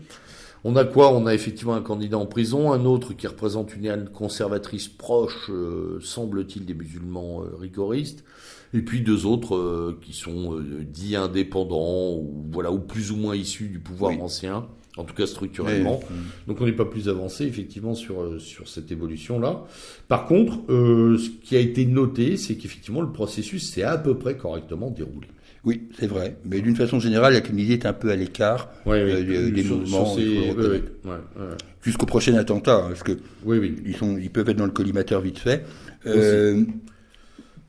On 0.68 0.76
a 0.78 0.84
quoi? 0.84 1.14
On 1.14 1.28
a 1.28 1.36
effectivement 1.36 1.76
un 1.76 1.82
candidat 1.82 2.18
en 2.18 2.26
prison, 2.26 2.72
un 2.74 2.86
autre 2.86 3.14
qui 3.14 3.28
représente 3.28 3.76
une 3.76 3.86
aile 3.86 4.10
conservatrice 4.12 4.88
proche, 4.88 5.52
euh, 5.52 6.00
semble-t-il, 6.02 6.66
des 6.66 6.74
musulmans 6.74 7.44
euh, 7.44 7.56
rigoristes, 7.56 8.24
et 8.74 8.82
puis 8.82 9.02
deux 9.02 9.28
autres 9.28 9.56
euh, 9.56 10.00
qui 10.02 10.14
sont 10.14 10.56
euh, 10.58 10.84
dits 10.92 11.16
indépendants 11.16 12.14
ou 12.16 12.48
voilà 12.52 12.72
ou 12.72 12.80
plus 12.80 13.12
ou 13.12 13.16
moins 13.16 13.36
issus 13.36 13.68
du 13.68 13.78
pouvoir 13.78 14.14
Oui. 14.14 14.18
ancien, 14.22 14.66
en 14.98 15.04
tout 15.04 15.14
cas 15.14 15.26
structurellement. 15.26 16.00
Ouais, 16.00 16.06
Donc 16.48 16.62
on 16.62 16.66
n'est 16.66 16.72
pas 16.72 16.86
plus 16.86 17.10
avancé 17.10 17.46
effectivement 17.46 17.96
sur 17.96 18.22
euh, 18.22 18.40
sur 18.40 18.68
cette 18.68 18.92
évolution 18.92 19.40
là. 19.40 19.64
Par 20.08 20.26
contre, 20.26 20.60
euh, 20.70 21.18
ce 21.18 21.30
qui 21.30 21.56
a 21.56 21.60
été 21.60 21.86
noté, 21.86 22.38
c'est 22.38 22.56
qu'effectivement 22.56 23.02
le 23.02 23.12
processus 23.12 23.70
s'est 23.72 23.84
à 23.84 23.98
peu 23.98 24.18
près 24.18 24.38
correctement 24.38 24.90
déroulé. 24.90 25.28
Oui, 25.64 25.82
c'est 26.00 26.06
vrai. 26.06 26.38
Mais 26.46 26.62
d'une 26.62 26.76
façon 26.76 27.00
générale, 27.00 27.34
la 27.34 27.42
Tunisie 27.42 27.74
est 27.74 27.88
un 27.88 27.94
peu 27.94 28.12
à 28.12 28.16
l'écart 28.16 28.70
euh, 28.88 29.52
des- 29.52 29.64
mouvements. 29.64 30.16
ces- 30.16 30.52
ouais, 30.52 30.80
ouais. 31.06 31.56
Jusqu'au 31.82 32.06
prochain 32.06 32.36
attentat, 32.36 32.76
hein, 32.84 32.88
parce 32.90 33.02
que 33.02 33.14
ils, 33.86 33.96
sont, 33.96 34.16
ils 34.18 34.30
peuvent 34.30 34.48
être 34.50 34.58
dans 34.58 34.66
le 34.66 34.72
collimateur 34.72 35.22
vite 35.22 35.40
fait. 35.40 35.66
Euh, 36.06 36.64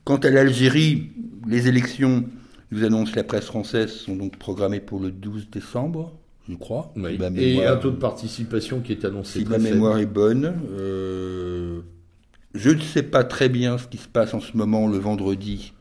quant 0.03 0.17
à 0.17 0.29
l'Algérie, 0.29 1.09
les 1.47 1.67
élections, 1.67 2.23
nous 2.71 2.83
annonce 2.83 3.15
la 3.15 3.23
presse 3.23 3.45
française, 3.45 3.91
sont 3.91 4.15
donc 4.15 4.37
programmées 4.37 4.79
pour 4.79 4.99
le 4.99 5.09
12 5.11 5.49
décembre, 5.49 6.17
je 6.49 6.55
crois. 6.55 6.91
Oui. 6.95 7.13
Si 7.13 7.17
ma 7.19 7.39
Et 7.41 7.65
un 7.65 7.77
taux 7.77 7.91
de 7.91 7.97
participation 7.97 8.79
qui 8.81 8.91
est 8.93 9.05
annoncé 9.05 9.39
si 9.39 9.45
très 9.45 9.57
ma 9.57 9.63
faible. 9.63 9.75
mémoire 9.75 9.97
est 9.99 10.05
bonne. 10.05 10.53
Euh, 10.79 11.79
je 12.53 12.69
ne 12.71 12.79
sais 12.81 13.03
pas 13.03 13.23
très 13.23 13.49
bien 13.49 13.77
ce 13.77 13.87
qui 13.87 13.97
se 13.97 14.07
passe 14.07 14.33
en 14.33 14.39
ce 14.39 14.55
moment 14.57 14.87
le 14.87 14.97
vendredi 14.97 15.73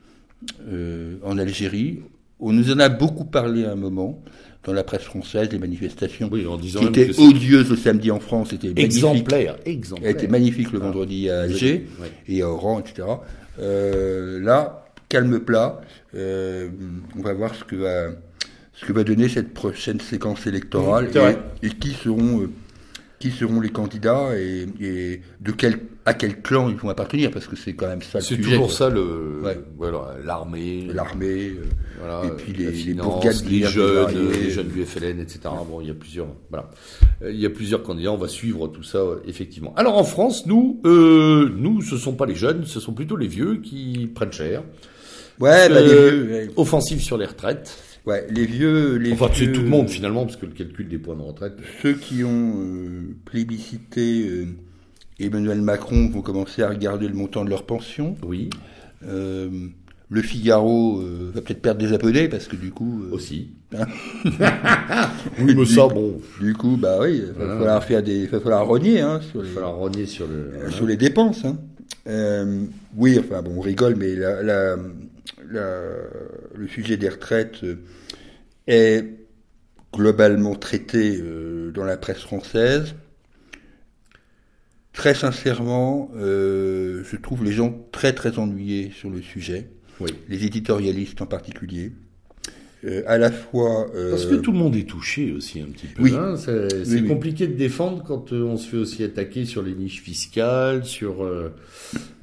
euh, 0.68 1.16
en 1.22 1.38
Algérie. 1.38 2.00
On 2.40 2.52
nous 2.52 2.70
en 2.70 2.78
a 2.80 2.88
beaucoup 2.88 3.24
parlé 3.24 3.64
à 3.64 3.72
un 3.72 3.76
moment. 3.76 4.22
dans 4.64 4.72
la 4.72 4.82
presse 4.82 5.02
française 5.04 5.48
des 5.48 5.60
manifestations 5.60 6.28
Oui, 6.32 6.44
en 6.44 6.56
disant 6.56 6.80
qui 6.80 6.86
étaient 6.88 7.20
odieuses 7.20 7.70
le 7.70 7.76
samedi 7.76 8.10
en 8.10 8.18
France, 8.18 8.48
c'était 8.50 8.66
magnifique. 8.70 8.84
exemplaire, 8.84 9.56
Elle 9.64 9.72
exemplaire. 9.72 10.10
était 10.10 10.26
magnifique 10.26 10.72
le 10.72 10.80
Ah. 10.82 10.86
vendredi 10.86 11.30
à 11.30 11.42
Alger 11.42 11.86
et 12.26 12.42
à 12.42 12.48
Oran, 12.50 12.80
etc. 12.80 13.06
Euh, 13.60 14.40
là, 14.40 14.84
calme 15.08 15.38
plat. 15.38 15.80
Euh, 16.16 16.68
on 17.16 17.22
va 17.22 17.32
voir 17.32 17.54
ce 17.54 17.62
que 17.62 17.76
va 17.76 18.08
ce 18.76 18.84
que 18.84 18.92
va 18.92 19.02
donner 19.04 19.28
cette 19.28 19.52
prochaine 19.54 20.00
séquence 20.00 20.46
électorale 20.46 21.08
et, 21.62 21.66
et 21.66 21.70
qui 21.70 21.92
seront 21.92 22.42
euh, 22.42 22.50
qui 23.18 23.30
seront 23.30 23.60
les 23.62 23.70
candidats 23.70 24.38
et, 24.38 24.66
et 24.80 25.22
de 25.40 25.50
quel 25.52 25.78
à 26.04 26.12
quel 26.12 26.40
clan 26.42 26.68
ils 26.68 26.76
vont 26.76 26.90
appartenir 26.90 27.30
parce 27.30 27.46
que 27.48 27.56
c'est 27.56 27.72
quand 27.72 27.88
même 27.88 28.02
ça 28.02 28.18
le 28.18 28.24
C'est 28.24 28.36
toujours 28.36 28.66
quoi. 28.66 28.76
ça 28.76 28.90
le, 28.90 29.40
Ouais. 29.42 29.58
voilà, 29.78 30.14
l'armée, 30.24 30.86
L'armée. 30.92 31.48
euh, 31.48 31.64
voilà, 31.98 32.22
et 32.26 32.30
puis 32.36 32.52
les- 32.52 32.66
les 32.66 32.72
finance, 32.72 33.06
bourgades 33.06 33.44
les 33.48 33.56
et 33.56 33.66
jeunes, 33.66 34.30
les 34.30 34.50
jeunes 34.50 34.68
du 34.68 34.84
FLN, 34.84 35.18
etc. 35.18 35.40
Bon, 35.68 35.80
il 35.80 35.88
y 35.88 35.90
a 35.90 35.94
plusieurs, 35.94 36.28
voilà, 36.50 36.70
Euh, 37.22 37.32
il 37.32 37.40
y 37.40 37.46
a 37.46 37.50
plusieurs 37.50 37.82
candidats. 37.82 38.12
On 38.12 38.18
va 38.18 38.28
suivre 38.28 38.68
tout 38.68 38.82
ça 38.84 38.98
euh, 38.98 39.16
effectivement. 39.26 39.72
Alors 39.76 39.96
en 39.96 40.04
France, 40.04 40.44
nous, 40.46 40.80
euh, 40.84 41.50
nous, 41.56 41.80
ce 41.82 41.96
sont 41.96 42.12
pas 42.12 42.26
les 42.26 42.36
jeunes, 42.36 42.66
ce 42.66 42.78
sont 42.78 42.92
plutôt 42.92 43.16
les 43.16 43.26
vieux 43.28 43.56
qui 43.62 44.08
prennent 44.14 44.30
cher. 44.32 44.62
Ouais, 45.40 45.68
bah, 45.70 45.80
les 45.80 45.86
vieux. 45.88 46.28
ouais. 46.30 46.50
Offensive 46.56 47.00
sur 47.02 47.16
les 47.18 47.26
retraites. 47.26 47.76
Ouais, 48.06 48.26
les 48.30 48.46
vieux. 48.46 48.96
Les 48.96 49.12
Enfin, 49.12 49.28
c'est 49.34 49.50
tout 49.52 49.62
le 49.62 49.68
monde 49.68 49.88
finalement, 49.88 50.24
parce 50.24 50.36
que 50.36 50.46
le 50.46 50.52
calcul 50.52 50.88
des 50.88 50.98
points 50.98 51.16
de 51.16 51.22
retraite. 51.22 51.54
Ceux 51.82 51.94
qui 51.94 52.22
ont 52.24 52.54
euh, 52.60 53.00
plébiscité 53.24 54.26
euh, 54.28 54.46
Emmanuel 55.18 55.60
Macron 55.60 56.08
vont 56.08 56.20
commencer 56.22 56.62
à 56.62 56.68
regarder 56.68 57.08
le 57.08 57.14
montant 57.14 57.44
de 57.44 57.50
leur 57.50 57.64
pension. 57.64 58.16
Oui, 58.24 58.50
Euh, 59.06 59.48
le 60.08 60.22
Figaro 60.22 61.00
euh, 61.00 61.32
va 61.34 61.40
peut-être 61.40 61.60
perdre 61.60 61.80
des 61.80 61.92
abonnés 61.92 62.28
parce 62.28 62.46
que 62.46 62.54
du 62.56 62.70
coup, 62.70 63.02
euh, 63.10 63.14
aussi. 63.14 63.48
Hein 63.76 63.86
oui, 65.40 65.54
mais 65.56 65.66
ça, 65.66 65.88
bon, 65.88 66.20
du 66.40 66.54
coup, 66.54 66.76
bah 66.76 66.98
oui, 67.00 67.16
il 67.26 67.32
va 67.32 67.32
Voilà. 67.44 67.54
falloir 67.58 67.84
faire 67.84 68.02
des, 68.04 68.16
il 68.20 68.28
va 68.28 68.38
falloir 68.40 68.66
rogner 68.66 69.00
hein, 69.00 69.20
sur 69.32 69.40
il 69.42 69.48
va 69.48 69.54
falloir 69.54 69.74
rogner 69.76 70.06
sur 70.06 70.26
le. 70.28 70.34
euh, 70.54 70.70
sur 70.70 70.86
les 70.86 70.96
dépenses. 70.96 71.44
Hein. 71.44 71.56
Euh, 72.08 72.62
oui, 72.96 73.18
enfin 73.18 73.42
bon, 73.42 73.54
on 73.56 73.60
rigole, 73.60 73.96
mais 73.96 74.14
la, 74.14 74.42
la, 74.44 74.76
la- 75.56 76.08
le 76.54 76.68
sujet 76.68 76.96
des 76.96 77.08
retraites 77.08 77.64
euh, 77.64 77.76
est 78.66 79.04
globalement 79.92 80.54
traité 80.54 81.18
euh, 81.20 81.70
dans 81.72 81.84
la 81.84 81.96
presse 81.96 82.20
française. 82.20 82.94
Très 84.92 85.14
sincèrement, 85.14 86.10
euh, 86.16 87.02
je 87.04 87.16
trouve 87.16 87.44
les 87.44 87.52
gens 87.52 87.86
très 87.92 88.12
très 88.14 88.38
ennuyés 88.38 88.90
sur 88.92 89.10
le 89.10 89.20
sujet, 89.20 89.68
Oui. 90.00 90.10
les 90.28 90.44
éditorialistes 90.46 91.20
en 91.20 91.26
particulier. 91.26 91.92
Euh, 92.86 93.02
à 93.06 93.18
la 93.18 93.32
fois. 93.32 93.88
euh, 93.96 94.10
Parce 94.10 94.26
que 94.26 94.36
tout 94.36 94.52
le 94.52 94.58
monde 94.58 94.76
est 94.76 94.86
touché 94.88 95.32
aussi 95.32 95.60
un 95.60 95.66
petit 95.66 95.86
peu. 95.88 96.02
Oui. 96.04 96.12
hein. 96.14 96.36
C'est 96.36 96.84
c'est 96.84 96.94
Oui, 96.96 97.00
oui. 97.02 97.08
compliqué 97.08 97.46
de 97.48 97.54
défendre 97.54 98.04
quand 98.06 98.32
euh, 98.32 98.42
on 98.44 98.56
se 98.56 98.68
fait 98.68 98.76
aussi 98.76 99.02
attaquer 99.02 99.44
sur 99.44 99.62
les 99.62 99.74
niches 99.74 100.00
fiscales, 100.02 100.84
sur. 100.84 101.24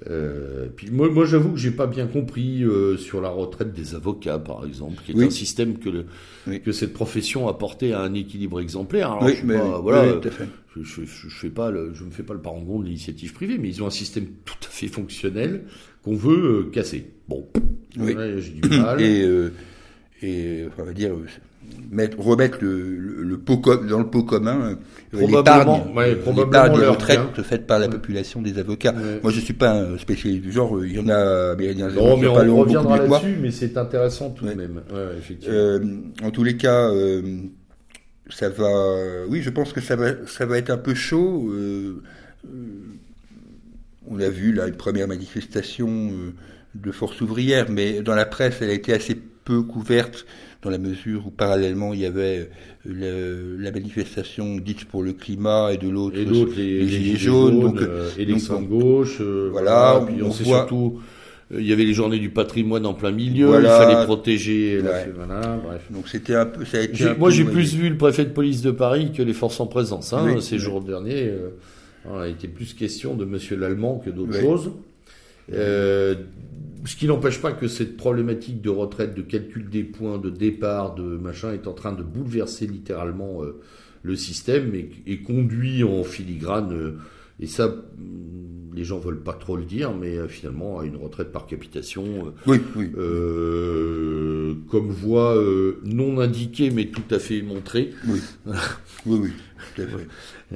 euh, 0.09 0.67
puis 0.75 0.89
moi, 0.91 1.09
moi 1.09 1.25
j'avoue 1.25 1.51
que 1.51 1.59
j'ai 1.59 1.71
pas 1.71 1.87
bien 1.87 2.07
compris 2.07 2.63
sur 2.97 3.21
la 3.21 3.29
retraite 3.29 3.73
des 3.73 3.95
avocats, 3.95 4.39
par 4.39 4.65
exemple, 4.65 5.01
qui 5.05 5.11
est 5.11 5.15
Oui. 5.15 5.25
un 5.25 5.29
système 5.29 5.77
que 5.77 5.89
le, 5.89 6.59
que 6.59 6.71
cette 6.71 6.93
profession 6.93 7.47
a 7.47 7.53
porté 7.57 7.93
à 7.93 8.01
un 8.01 8.13
équilibre 8.13 8.59
exemplaire. 8.59 9.11
Alors, 9.11 9.23
oui, 9.23 9.33
je, 9.41 9.45
mais, 9.45 9.55
pas- 9.57 9.79
voilà, 9.79 10.13
tout 10.13 10.27
à 10.27 10.31
fait. 10.31 10.47
je, 10.75 10.81
je, 11.03 11.27
fais 11.29 11.49
pas 11.49 11.71
le, 11.71 11.91
je 11.93 12.03
me 12.03 12.11
fais 12.11 12.23
pas 12.23 12.33
le 12.33 12.41
parangon 12.41 12.79
de 12.79 12.85
l'initiative 12.85 13.33
privée, 13.33 13.57
mais 13.57 13.69
ils 13.69 13.81
ont 13.83 13.87
un 13.87 13.91
système 13.91 14.25
tout 14.45 14.55
à 14.63 14.69
fait 14.69 14.87
fonctionnel 14.87 15.63
qu'on 16.03 16.15
veut 16.15 16.69
casser. 16.71 17.11
Bon, 17.27 17.47
Oui. 17.97 18.15
J'ai 18.39 18.51
du 18.51 18.69
mal. 18.69 19.01
Et, 19.01 19.25
et 20.23 20.65
enfin, 20.67 20.83
on 20.83 20.85
va 20.85 20.93
dire, 20.93 21.11
mettre, 21.91 22.19
remettre 22.19 22.57
le, 22.61 22.97
le, 22.97 23.23
le 23.23 23.37
pot 23.37 23.61
dans 23.89 23.99
le 23.99 24.07
pot 24.09 24.23
commun 24.23 24.77
euh, 25.13 25.25
l'épargne 25.27 25.93
ouais, 25.95 26.11
euh, 26.27 26.33
l'épargne 26.35 26.79
des 26.79 26.85
retraites 26.85 27.19
bien. 27.33 27.43
faite 27.43 27.67
par 27.67 27.79
la 27.79 27.85
Ouais. 27.87 27.91
population 27.91 28.41
des 28.41 28.57
avocats. 28.57 28.93
Ouais. 28.93 29.19
Moi, 29.21 29.31
je 29.31 29.39
suis 29.39 29.53
pas 29.53 29.71
un 29.73 29.97
spécialiste 29.97 30.41
du 30.43 30.51
genre. 30.51 30.75
euh, 30.77 30.87
Il 30.87 30.93
y 30.95 30.99
en 30.99 31.07
a 31.09 31.55
Non, 31.55 31.57
mais 31.57 31.73
qui 31.75 31.83
on 31.83 32.33
parleront 32.33 32.57
beaucoup 32.57 32.59
reviendra 32.61 32.97
là-dessus, 32.97 33.37
mais 33.41 33.51
c'est 33.51 33.77
intéressant 33.77 34.31
tout 34.31 34.45
Ouais. 34.45 34.55
de 34.55 34.61
même. 34.61 34.81
Ouais, 34.91 34.97
ouais, 34.97 35.15
effectivement. 35.17 35.55
Euh, 35.55 35.79
en 36.23 36.31
tous 36.31 36.43
les 36.43 36.57
cas, 36.57 36.89
euh, 36.91 37.21
ça 38.29 38.49
va. 38.49 39.25
Oui, 39.29 39.41
je 39.41 39.49
pense 39.49 39.71
que 39.73 39.81
ça 39.81 39.95
va, 39.95 40.25
ça 40.25 40.45
va 40.45 40.57
être 40.57 40.69
un 40.69 40.77
peu 40.77 40.93
chaud. 40.93 41.49
euh, 41.51 42.01
on 44.07 44.19
a 44.19 44.29
vu 44.29 44.51
là 44.53 44.67
une 44.67 44.75
première 44.75 45.07
manifestation 45.07 46.11
de 46.75 46.91
force 46.91 47.21
ouvrière, 47.21 47.67
mais 47.69 48.01
dans 48.01 48.15
la 48.15 48.25
presse, 48.25 48.57
elle 48.61 48.69
a 48.69 48.73
été 48.73 48.93
assez 48.93 49.17
peu 49.43 49.61
couverte 49.61 50.25
dans 50.61 50.69
la 50.69 50.77
mesure 50.77 51.27
où 51.27 51.29
parallèlement 51.31 51.93
il 51.93 51.99
y 51.99 52.05
avait 52.05 52.49
euh, 52.87 53.55
le- 53.57 53.57
la 53.61 53.71
manifestation 53.71 54.55
dite 54.57 54.85
pour 54.85 55.03
le 55.03 55.13
climat 55.13 55.71
et 55.73 55.77
de 55.77 55.89
l'autre 55.89 56.17
et 56.17 56.25
les, 56.25 56.45
les 56.55 56.79
les 56.79 56.87
gilets 56.87 57.17
jaunes, 57.17 57.59
donc, 57.59 57.81
euh, 57.81 58.09
et 58.17 58.25
donc, 58.25 58.35
l'extrême 58.35 58.67
gauche. 58.67 59.17
euh, 59.19 59.49
Voilà, 59.51 59.97
voilà. 59.99 60.05
Puis 60.11 60.23
on, 60.23 60.27
on 60.27 60.31
sait 60.31 60.43
voit- 60.45 60.59
surtout, 60.59 61.01
euh, 61.53 61.59
il 61.59 61.67
y 61.67 61.73
avait 61.73 61.83
les 61.83 61.93
journées 61.93 62.19
du 62.19 62.29
patrimoine 62.29 62.85
en 62.85 62.93
plein 62.93 63.11
milieu. 63.11 63.47
Voilà. 63.47 63.77
Il 63.77 63.91
fallait 63.93 64.05
protéger. 64.05 64.81
la- 64.81 65.05
voilà, 65.09 65.57
bref. 65.65 65.81
donc 65.89 66.07
c'était 66.07 66.35
un 66.35 66.45
peu, 66.45 66.63
ça 66.63 66.77
a 66.77 66.81
été 66.81 66.95
J'ai- 66.95 67.09
un 67.09 67.15
moi, 67.15 67.29
j'ai 67.29 67.43
plus 67.43 67.75
vu 67.75 67.89
le 67.89 67.97
préfet 67.97 68.23
de 68.23 68.29
police 68.31 68.61
de 68.61 68.71
Paris 68.71 69.11
que 69.11 69.21
les 69.21 69.33
forces 69.33 69.59
en 69.59 69.67
présence. 69.67 70.13
Hein, 70.13 70.23
Oui, 70.33 70.41
ces 70.41 70.55
oui. 70.55 70.61
jours 70.61 70.81
derniers, 70.81 71.27
euh, 72.07 72.25
il 72.27 72.31
était 72.31 72.47
plus 72.47 72.73
question 72.73 73.15
de 73.15 73.25
Monsieur 73.25 73.57
l'Allemand 73.57 74.01
que 74.03 74.09
d'autres 74.09 74.31
Oui. 74.37 74.41
choses. 74.41 74.71
Euh, 75.51 76.15
ce 76.85 76.95
qui 76.95 77.07
n'empêche 77.07 77.41
pas 77.41 77.51
que 77.53 77.67
cette 77.67 77.97
problématique 77.97 78.61
de 78.61 78.69
retraite, 78.69 79.15
de 79.15 79.21
calcul 79.21 79.69
des 79.69 79.83
points, 79.83 80.17
de 80.17 80.29
départ, 80.29 80.95
de 80.95 81.03
machin, 81.03 81.53
est 81.53 81.67
en 81.67 81.73
train 81.73 81.93
de 81.93 82.03
bouleverser 82.03 82.67
littéralement 82.67 83.43
euh, 83.43 83.61
le 84.01 84.15
système 84.15 84.73
et, 84.75 84.89
et 85.07 85.21
conduit 85.21 85.83
en 85.83 86.03
filigrane. 86.03 86.73
euh, 86.73 86.97
et 87.39 87.47
ça, 87.47 87.67
hum, 87.67 88.71
les 88.75 88.83
gens 88.83 88.99
veulent 88.99 89.21
pas 89.21 89.33
trop 89.33 89.55
le 89.55 89.65
dire, 89.65 89.93
mais 89.93 90.17
euh, 90.17 90.27
finalement 90.27 90.79
à 90.79 90.85
une 90.85 90.95
retraite 90.97 91.31
par 91.31 91.45
capitation. 91.45 92.33
Oui, 92.47 92.59
oui. 92.75 92.89
comme 94.69 94.89
voie 94.89 95.35
non 95.83 96.19
indiquée 96.19 96.69
mais 96.71 96.85
tout 96.87 97.03
à 97.11 97.19
fait 97.19 97.41
montrée. 97.41 97.91
Oui, 98.07 98.19
oui, 99.05 99.31
oui. 99.77 99.83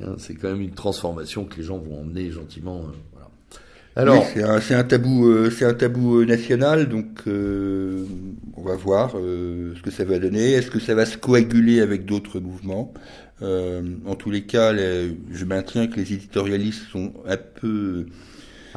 Hein, 0.01 0.15
C'est 0.17 0.35
quand 0.35 0.49
même 0.51 0.61
une 0.61 0.73
transformation 0.73 1.45
que 1.45 1.57
les 1.57 1.63
gens 1.63 1.77
vont 1.77 2.01
emmener 2.01 2.31
gentiment. 2.31 2.85
Alors, 3.97 4.23
c'est 4.61 4.75
un, 4.75 4.83
tabou, 4.83 5.27
euh, 5.27 5.49
c'est 5.49 5.65
un 5.65 5.73
tabou 5.73 6.19
euh, 6.19 6.25
national, 6.25 6.87
donc 6.87 7.07
euh, 7.25 8.05
on 8.55 8.61
va 8.61 8.75
voir 8.75 9.13
euh, 9.15 9.73
ce 9.75 9.81
que 9.81 9.89
ça 9.89 10.05
va 10.05 10.19
donner. 10.19 10.51
Est-ce 10.51 10.69
que 10.69 10.79
ça 10.79 10.93
va 10.93 11.07
se 11.07 11.17
coaguler 11.17 11.81
avec 11.81 12.05
d'autres 12.05 12.39
mouvements? 12.39 12.93
Euh, 13.41 13.81
En 14.05 14.13
tous 14.13 14.29
les 14.29 14.43
cas, 14.43 14.71
je 14.75 15.45
maintiens 15.45 15.87
que 15.87 15.95
les 15.95 16.13
éditorialistes 16.13 16.83
sont 16.91 17.11
un 17.27 17.37
peu 17.37 18.05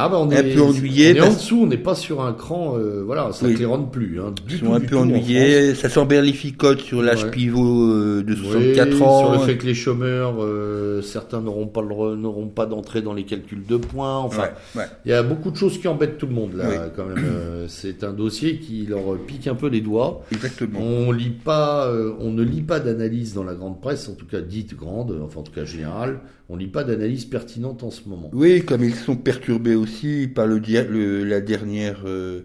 ah 0.04 0.08
bah 0.08 0.16
on 0.18 0.28
un 0.30 0.30
est, 0.30 0.54
peu 0.54 0.60
ennuyé 0.62 1.12
On 1.12 1.16
est 1.24 1.28
en 1.28 1.32
dessous, 1.32 1.60
on 1.62 1.66
n'est 1.66 1.76
pas 1.76 1.94
sur 1.94 2.22
un 2.22 2.32
cran. 2.32 2.76
euh, 2.78 3.02
voilà, 3.04 3.30
ça 3.32 3.46
Oui. 3.46 3.52
ne 3.52 3.56
claironne 3.56 3.90
plus. 3.90 4.20
Hein, 4.20 4.32
du 4.46 4.54
Ils 4.54 4.58
tout, 4.60 4.66
sont 4.66 4.72
un 4.74 4.78
du 4.80 4.86
peu 4.86 4.96
tout 4.96 5.02
en 5.02 5.02
ennuyés. 5.02 5.74
Ça 5.74 5.88
s'emberlificote 5.88 6.80
sur 6.80 7.02
l'âge 7.02 7.24
Ouais. 7.24 7.30
pivot 7.30 7.90
euh, 7.92 8.22
de 8.22 8.34
France. 8.34 8.52
64 8.52 8.94
Oui, 8.94 9.02
ans. 9.02 9.20
Sur 9.20 9.32
le 9.32 9.38
fait 9.46 9.56
que 9.58 9.66
les 9.66 9.74
chômeurs, 9.74 10.34
euh, 10.42 11.02
certains 11.02 11.40
n'auront 11.40 11.66
pas 11.66 11.82
n'auront 11.82 12.48
pas 12.48 12.66
d'entrée 12.66 13.02
dans 13.02 13.12
les 13.14 13.24
calculs 13.24 13.64
de 13.66 13.76
points. 13.76 14.18
Enfin, 14.18 14.42
Ouais, 14.74 14.80
ouais. 14.82 14.86
il 15.04 15.10
y 15.10 15.14
a 15.14 15.22
beaucoup 15.22 15.50
de 15.50 15.56
choses 15.56 15.78
qui 15.78 15.88
embêtent 15.88 16.18
tout 16.18 16.26
le 16.26 16.34
monde 16.34 16.54
là. 16.54 16.64
Oui. 16.68 16.76
Quand 16.96 17.04
même, 17.06 17.18
Euh, 17.24 17.66
c'est 17.68 18.04
un 18.04 18.12
dossier 18.12 18.58
qui 18.58 18.86
leur 18.86 19.16
pique 19.26 19.46
un 19.46 19.54
peu 19.54 19.68
les 19.68 19.80
doigts. 19.80 20.22
Exactement. 20.32 20.80
On 20.80 21.12
lit 21.12 21.30
pas, 21.30 21.86
euh, 21.86 22.12
on 22.20 22.30
ne 22.30 22.42
lit 22.42 22.62
pas 22.62 22.80
d'analyse 22.80 23.34
dans 23.34 23.44
la 23.44 23.54
grande 23.54 23.80
presse, 23.80 24.08
en 24.08 24.14
tout 24.14 24.26
cas 24.26 24.40
dite 24.40 24.74
grande, 24.76 25.14
enfin 25.24 25.40
en 25.40 25.42
tout 25.42 25.52
cas 25.52 25.64
générale. 25.64 26.20
On 26.52 26.56
lit 26.56 26.66
pas 26.66 26.82
d'analyse 26.82 27.26
pertinente 27.26 27.84
en 27.84 27.90
ce 27.92 28.08
moment. 28.08 28.28
Oui, 28.32 28.64
comme 28.64 28.82
ils 28.82 28.94
sont 28.96 29.14
perturbés 29.16 29.76
aussi 29.76 30.26
par 30.26 30.46
le, 30.48 30.58
dia- 30.58 30.82
le- 30.84 31.22
la 31.24 31.40
dernière 31.40 32.00
euh, 32.06 32.40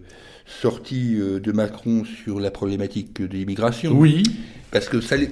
sortie 0.46 1.16
euh, 1.18 1.40
de 1.40 1.50
Macron 1.52 2.04
sur 2.04 2.38
la 2.38 2.50
problématique 2.52 3.20
de 3.20 3.26
l'immigration. 3.26 3.98
Oui, 3.98 4.22
Parce 4.70 4.88
que 4.88 5.00
ça, 5.00 5.16
les- 5.16 5.30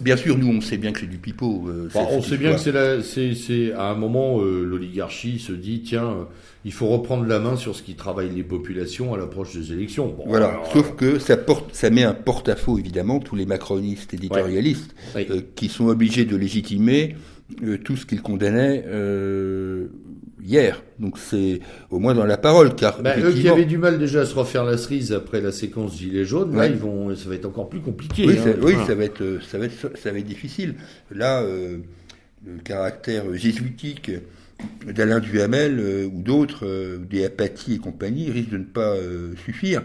bien 0.00 0.16
sûr, 0.16 0.38
nous 0.38 0.46
on 0.48 0.60
sait 0.60 0.76
bien 0.78 0.92
que 0.92 1.00
c'est 1.00 1.06
du 1.10 1.18
pipeau. 1.18 1.64
euh, 1.68 1.88
on 1.94 2.22
sait 2.22 2.36
bien 2.38 2.54
que 2.54 2.60
c'est 2.60 3.72
à 3.72 3.90
un 3.90 3.96
moment 3.96 4.40
euh, 4.40 4.64
l'oligarchie 4.64 5.40
se 5.40 5.52
dit 5.52 5.82
tiens, 5.82 6.04
euh, 6.10 6.24
il 6.64 6.72
faut 6.72 6.86
reprendre 6.88 7.26
la 7.26 7.38
main 7.38 7.56
sur 7.56 7.74
ce 7.74 7.82
qui 7.82 7.94
travaille 7.94 8.30
les 8.30 8.44
populations 8.44 9.14
à 9.14 9.18
l'approche 9.18 9.54
des 9.54 9.72
élections. 9.72 10.08
Bon, 10.16 10.24
Voilà. 10.26 10.48
alors, 10.48 10.72
Sauf 10.72 10.94
que 10.96 11.18
ça 11.18 11.36
porte, 11.36 11.74
ça 11.74 11.90
met 11.90 12.04
un 12.04 12.14
porte-à-faux 12.14 12.78
évidemment 12.78 13.18
tous 13.18 13.34
les 13.36 13.46
macronistes 13.46 14.14
éditorialistes 14.14 14.94
euh, 15.16 15.40
qui 15.56 15.68
sont 15.68 15.86
obligés 15.88 16.24
de 16.24 16.36
légitimer 16.36 17.16
euh, 17.64 17.78
tout 17.78 17.96
ce 17.96 18.06
qu'ils 18.06 18.22
condamnaient 18.22 18.84
euh, 18.86 19.88
hier. 20.42 20.82
Donc 20.98 21.18
c'est 21.18 21.60
au 21.90 21.98
moins 21.98 22.14
dans 22.14 22.24
la 22.24 22.36
parole, 22.38 22.74
car 22.74 23.02
bah, 23.02 23.18
eux 23.18 23.32
qui 23.32 23.48
avaient 23.48 23.64
du 23.64 23.78
mal 23.78 23.98
déjà 23.98 24.20
à 24.20 24.26
se 24.26 24.34
refaire 24.34 24.64
la 24.64 24.78
cerise 24.78 25.12
après 25.12 25.40
la 25.40 25.52
séquence 25.52 25.98
gilet 25.98 26.24
jaune, 26.24 26.56
là 26.56 26.66
ils 26.66 26.76
vont, 26.76 27.14
ça 27.14 27.28
va 27.28 27.34
être 27.34 27.46
encore 27.46 27.68
plus 27.68 27.80
compliqué. 27.80 28.24
Oui, 28.26 28.36
hein. 28.38 28.42
ça, 28.44 28.50
oui 28.62 28.72
Voilà. 28.72 28.86
ça 28.86 28.94
va 28.94 29.04
être, 29.04 29.20
euh, 29.22 29.40
ça 29.50 29.58
va 29.58 29.66
être, 29.66 29.90
ça 29.96 30.12
va 30.12 30.18
être 30.18 30.26
difficile. 30.26 30.76
Là, 31.10 31.42
euh, 31.42 31.78
le 32.46 32.58
caractère 32.62 33.32
jésuitique 33.34 34.10
d'Alain 34.86 35.20
Duhamel 35.20 35.78
euh, 35.78 36.06
ou 36.06 36.22
d'autres, 36.22 36.66
euh, 36.66 36.98
des 36.98 37.24
apathies 37.24 37.74
et 37.74 37.78
compagnie, 37.78 38.30
risque 38.30 38.50
de 38.50 38.58
ne 38.58 38.64
pas 38.64 38.94
euh, 38.94 39.34
suffire. 39.44 39.82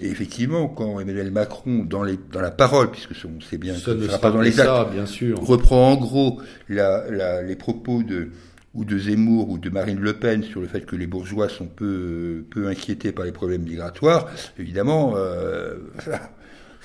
Et 0.00 0.08
effectivement, 0.08 0.66
quand 0.68 0.98
Emmanuel 0.98 1.30
Macron, 1.30 1.84
dans, 1.88 2.02
les, 2.02 2.18
dans 2.32 2.40
la 2.40 2.50
parole, 2.50 2.90
puisque 2.90 3.12
on 3.24 3.40
sait 3.40 3.58
bien 3.58 3.74
Ça 3.76 3.92
que 3.92 3.98
ne 3.98 4.06
sera 4.06 4.18
pas 4.18 4.30
dans 4.32 4.40
les 4.40 4.50
ça, 4.52 4.80
actes, 4.82 4.92
bien 4.92 5.06
sûr. 5.06 5.38
reprend 5.40 5.92
en 5.92 5.96
gros 5.96 6.40
la, 6.68 7.08
la- 7.10 7.42
les 7.42 7.54
propos 7.56 8.02
de 8.02 8.28
ou 8.74 8.84
de 8.84 8.98
Zemmour 8.98 9.50
ou 9.50 9.56
de 9.58 9.70
Marine 9.70 10.00
Le 10.00 10.14
Pen 10.14 10.42
sur 10.42 10.60
le 10.60 10.66
fait 10.66 10.84
que 10.84 10.96
les 10.96 11.06
bourgeois 11.06 11.48
sont 11.48 11.66
peu, 11.66 12.44
peu 12.50 12.66
inquiétés 12.66 13.12
par 13.12 13.24
les 13.24 13.30
problèmes 13.30 13.62
migratoires, 13.62 14.26
évidemment, 14.58 15.14
euh, 15.16 15.76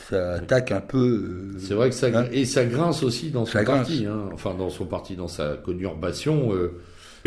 ça 0.10 0.34
attaque 0.36 0.72
un 0.72 0.82
peu. 0.82 1.50
C'est 1.58 1.74
vrai 1.74 1.90
que 1.90 1.96
ça 1.96 2.08
hein. 2.14 2.26
et 2.32 2.46
ça 2.46 2.64
grince 2.66 3.02
aussi 3.02 3.32
dans 3.32 3.46
son 3.46 3.64
parti, 3.64 4.06
hein. 4.06 4.30
enfin 4.34 4.54
dans 4.54 4.70
son 4.70 4.86
parti, 4.86 5.16
dans 5.16 5.28
sa 5.28 5.56
conurbation 5.56 6.52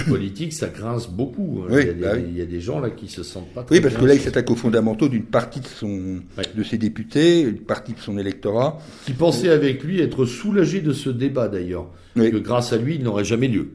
politique, 0.08 0.52
ça 0.52 0.68
grince 0.68 1.08
beaucoup. 1.08 1.64
Oui, 1.68 1.82
il, 1.82 1.86
y 1.86 1.90
a 1.90 1.92
des, 1.92 2.00
bah 2.00 2.12
oui. 2.14 2.22
il 2.28 2.38
y 2.38 2.40
a 2.42 2.46
des 2.46 2.60
gens 2.60 2.80
là 2.80 2.90
qui 2.90 3.08
se 3.08 3.22
sentent 3.22 3.52
pas. 3.52 3.62
Très 3.62 3.76
Oui, 3.76 3.80
parce 3.80 3.96
que 3.96 4.04
là, 4.04 4.14
il 4.14 4.20
s'attaque 4.20 4.50
aux 4.50 4.56
fondamentaux 4.56 5.08
d'une 5.08 5.24
partie 5.24 5.60
de 5.60 5.66
son, 5.66 6.20
de 6.54 6.62
ses 6.62 6.78
députés, 6.78 7.42
une 7.42 7.58
partie 7.58 7.92
de 7.92 7.98
son 7.98 8.18
électorat. 8.18 8.78
qui 9.04 9.12
pensait 9.12 9.50
avec 9.50 9.82
lui 9.82 10.00
être 10.00 10.24
soulagé 10.24 10.80
de 10.80 10.92
ce 10.92 11.10
débat 11.10 11.48
d'ailleurs, 11.48 11.88
que 12.14 12.38
grâce 12.38 12.72
à 12.72 12.78
lui, 12.78 12.96
il 12.96 13.02
n'aurait 13.02 13.24
jamais 13.24 13.48
lieu. 13.48 13.70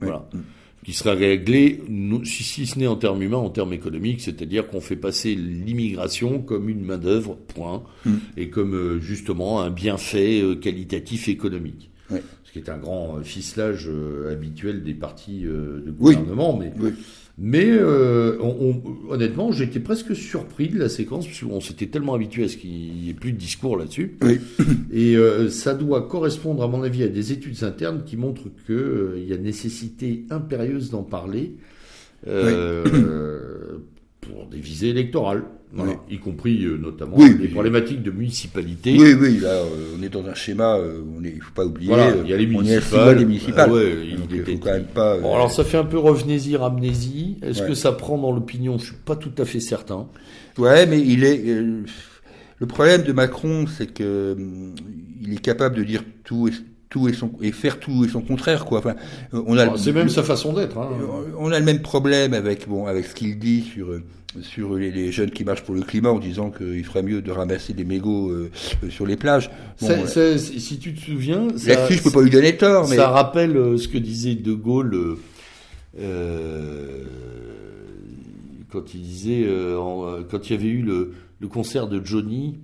Voilà. 0.00 0.28
Qui 0.84 0.94
serait 0.94 1.14
réglé, 1.14 1.80
si, 2.24 2.42
si 2.42 2.66
ce 2.66 2.76
n'est 2.76 2.88
en 2.88 2.96
termes 2.96 3.22
humains, 3.22 3.36
en 3.36 3.50
termes 3.50 3.72
économiques, 3.72 4.20
c'est-à-dire 4.20 4.66
qu'on 4.66 4.80
fait 4.80 4.96
passer 4.96 5.36
l'immigration 5.36 6.40
comme 6.40 6.68
une 6.68 6.84
main-d'œuvre, 6.84 7.36
point, 7.54 7.84
Mm. 8.04 8.10
et 8.36 8.50
comme 8.50 8.74
euh, 8.74 8.98
justement 9.00 9.60
un 9.60 9.70
bienfait 9.70 10.40
euh, 10.42 10.56
qualitatif 10.56 11.28
économique. 11.28 11.90
Ce 12.52 12.58
qui 12.58 12.66
est 12.66 12.70
un 12.70 12.76
grand 12.76 13.16
euh, 13.16 13.22
ficelage 13.22 13.88
euh, 13.88 14.30
habituel 14.30 14.82
des 14.84 14.92
partis 14.92 15.46
euh, 15.46 15.80
de 15.86 15.94
Oui. 15.98 16.14
gouvernement, 16.16 16.54
mais 16.58 16.70
Oui. 16.78 16.90
mais 17.38 17.64
euh, 17.70 18.36
on- 18.42 18.82
on- 19.08 19.10
honnêtement, 19.10 19.52
j'étais 19.52 19.80
presque 19.80 20.14
surpris 20.14 20.68
de 20.68 20.78
la 20.78 20.90
séquence, 20.90 21.26
parce 21.26 21.40
qu'on 21.40 21.60
s'était 21.62 21.86
tellement 21.86 22.12
habitué 22.12 22.44
à 22.44 22.48
ce 22.48 22.58
qu'il 22.58 22.70
n'y 22.70 23.08
ait 23.08 23.14
plus 23.14 23.32
de 23.32 23.38
discours 23.38 23.78
là-dessus. 23.78 24.18
Oui. 24.22 24.38
Et 24.92 25.16
euh, 25.16 25.48
ça 25.48 25.72
doit 25.72 26.02
correspondre, 26.08 26.62
à 26.62 26.68
mon 26.68 26.82
avis, 26.82 27.04
à 27.04 27.08
des 27.08 27.32
études 27.32 27.64
internes 27.64 28.02
qui 28.04 28.18
montrent 28.18 28.50
qu'il 28.66 29.14
il 29.22 29.28
y 29.30 29.32
a 29.32 29.38
nécessité 29.38 30.24
impérieuse 30.28 30.90
d'en 30.90 31.04
parler 31.04 31.54
pour 34.22 34.46
des 34.46 34.58
visées 34.58 34.90
électorales, 34.90 35.42
voilà, 35.74 35.94
y 36.10 36.18
compris 36.18 36.64
euh, 36.64 36.76
notamment 36.76 37.16
Oui, 37.16 37.30
les 37.38 37.46
oui. 37.46 37.48
problématiques 37.48 38.02
de 38.02 38.10
municipalité. 38.10 38.94
Oui, 38.98 39.14
oui, 39.18 39.38
là, 39.40 39.48
euh, 39.48 39.96
on 39.98 40.02
est 40.02 40.08
dans 40.10 40.24
un 40.26 40.34
schéma, 40.34 40.76
euh, 40.76 41.00
on 41.18 41.24
est, 41.24 41.32
il 41.34 41.40
faut 41.40 41.52
pas 41.54 41.64
oublier, 41.64 41.88
Voilà, 41.88 42.08
euh, 42.10 42.22
il 42.24 42.30
y 42.30 42.34
a 42.34 42.36
les 42.36 42.46
municipales. 42.46 43.18
des 43.18 43.24
municipales. 43.24 43.68
Ah 43.70 43.72
ouais, 43.72 43.94
il 44.10 44.16
Donc, 44.16 44.26
il 44.30 44.40
était- 44.40 44.52
faut 44.52 44.58
quand 44.58 44.72
même 44.72 44.84
pas. 44.84 45.18
Bon, 45.18 45.34
alors 45.34 45.50
ça 45.50 45.64
fait 45.64 45.78
un 45.78 45.84
peu 45.84 45.98
revenez-y, 45.98 46.56
ramenez-y. 46.56 47.38
Est-ce 47.42 47.62
Ouais. 47.62 47.68
que 47.68 47.74
ça 47.74 47.92
prend 47.92 48.18
dans 48.18 48.32
l'opinion? 48.32 48.78
Je 48.78 48.84
suis 48.86 48.94
pas 49.04 49.16
tout 49.16 49.32
à 49.38 49.44
fait 49.44 49.60
certain. 49.60 50.08
Ouais, 50.58 50.86
mais 50.86 51.00
il 51.00 51.24
est. 51.24 51.42
euh, 51.48 51.82
le 52.58 52.66
problème 52.66 53.02
de 53.02 53.12
Macron, 53.12 53.64
c'est 53.66 53.92
que 53.92 54.34
hum, 54.38 54.74
il 55.22 55.32
est 55.32 55.40
capable 55.42 55.76
de 55.76 55.82
dire 55.84 56.04
tout 56.24 56.48
et 56.48 56.52
tout 56.92 57.08
et 57.08 57.14
son 57.14 57.30
et 57.40 57.52
faire 57.52 57.80
tout 57.80 58.04
et 58.04 58.08
son 58.08 58.20
contraire, 58.20 58.66
quoi. 58.66 58.78
Enfin, 58.80 58.94
euh, 59.32 59.42
on 59.46 59.56
a. 59.56 59.64
Le- 59.72 59.76
C'est 59.78 59.92
même 59.92 60.10
sa 60.10 60.22
façon 60.22 60.52
d'être. 60.52 60.76
Hein. 60.78 60.90
On 61.38 61.50
a 61.50 61.58
le 61.58 61.64
même 61.64 61.80
problème 61.80 62.34
avec 62.34 62.68
bon 62.68 62.86
avec 62.86 63.06
ce 63.06 63.14
qu'il 63.14 63.38
dit 63.38 63.62
sur 63.62 63.88
euh, 63.90 64.02
sur 64.42 64.74
les, 64.74 64.90
les 64.90 65.10
jeunes 65.10 65.30
qui 65.30 65.42
marchent 65.44 65.62
pour 65.62 65.74
le 65.74 65.80
climat 65.82 66.10
en 66.10 66.18
disant 66.18 66.50
qu'il 66.50 66.84
ferait 66.84 67.02
mieux 67.02 67.22
de 67.22 67.30
ramasser 67.30 67.72
des 67.72 67.84
mégots 67.84 68.30
euh, 68.30 68.50
euh, 68.84 68.90
sur 68.90 69.06
les 69.06 69.16
plages. 69.16 69.50
Bon, 69.80 69.86
Ça- 69.88 69.92
euh, 69.94 70.36
ça- 70.36 70.58
si 70.58 70.78
tu 70.78 70.92
te 70.94 71.00
souviens, 71.00 71.48
ça- 71.56 71.68
Là-dessus, 71.70 71.94
je 71.94 72.02
peux 72.02 72.10
pas 72.10 72.20
lui 72.22 72.30
donner 72.30 72.56
tort, 72.58 72.86
mais 72.88 72.96
Ça 72.96 73.08
rappelle 73.08 73.56
euh, 73.56 73.78
ce 73.78 73.88
que 73.88 73.96
disait 73.98 74.34
De 74.34 74.52
Gaulle 74.52 74.94
euh, 74.94 75.16
euh, 75.98 77.04
quand 78.70 78.94
il 78.94 79.02
disait 79.02 79.44
euh, 79.46 79.78
en- 79.78 80.06
euh, 80.06 80.20
quand 80.30 80.48
il 80.48 80.52
y 80.56 80.58
avait 80.58 80.68
eu 80.68 80.82
le, 80.82 81.12
le 81.40 81.48
concert 81.48 81.88
de 81.88 82.00
Johnny 82.04 82.58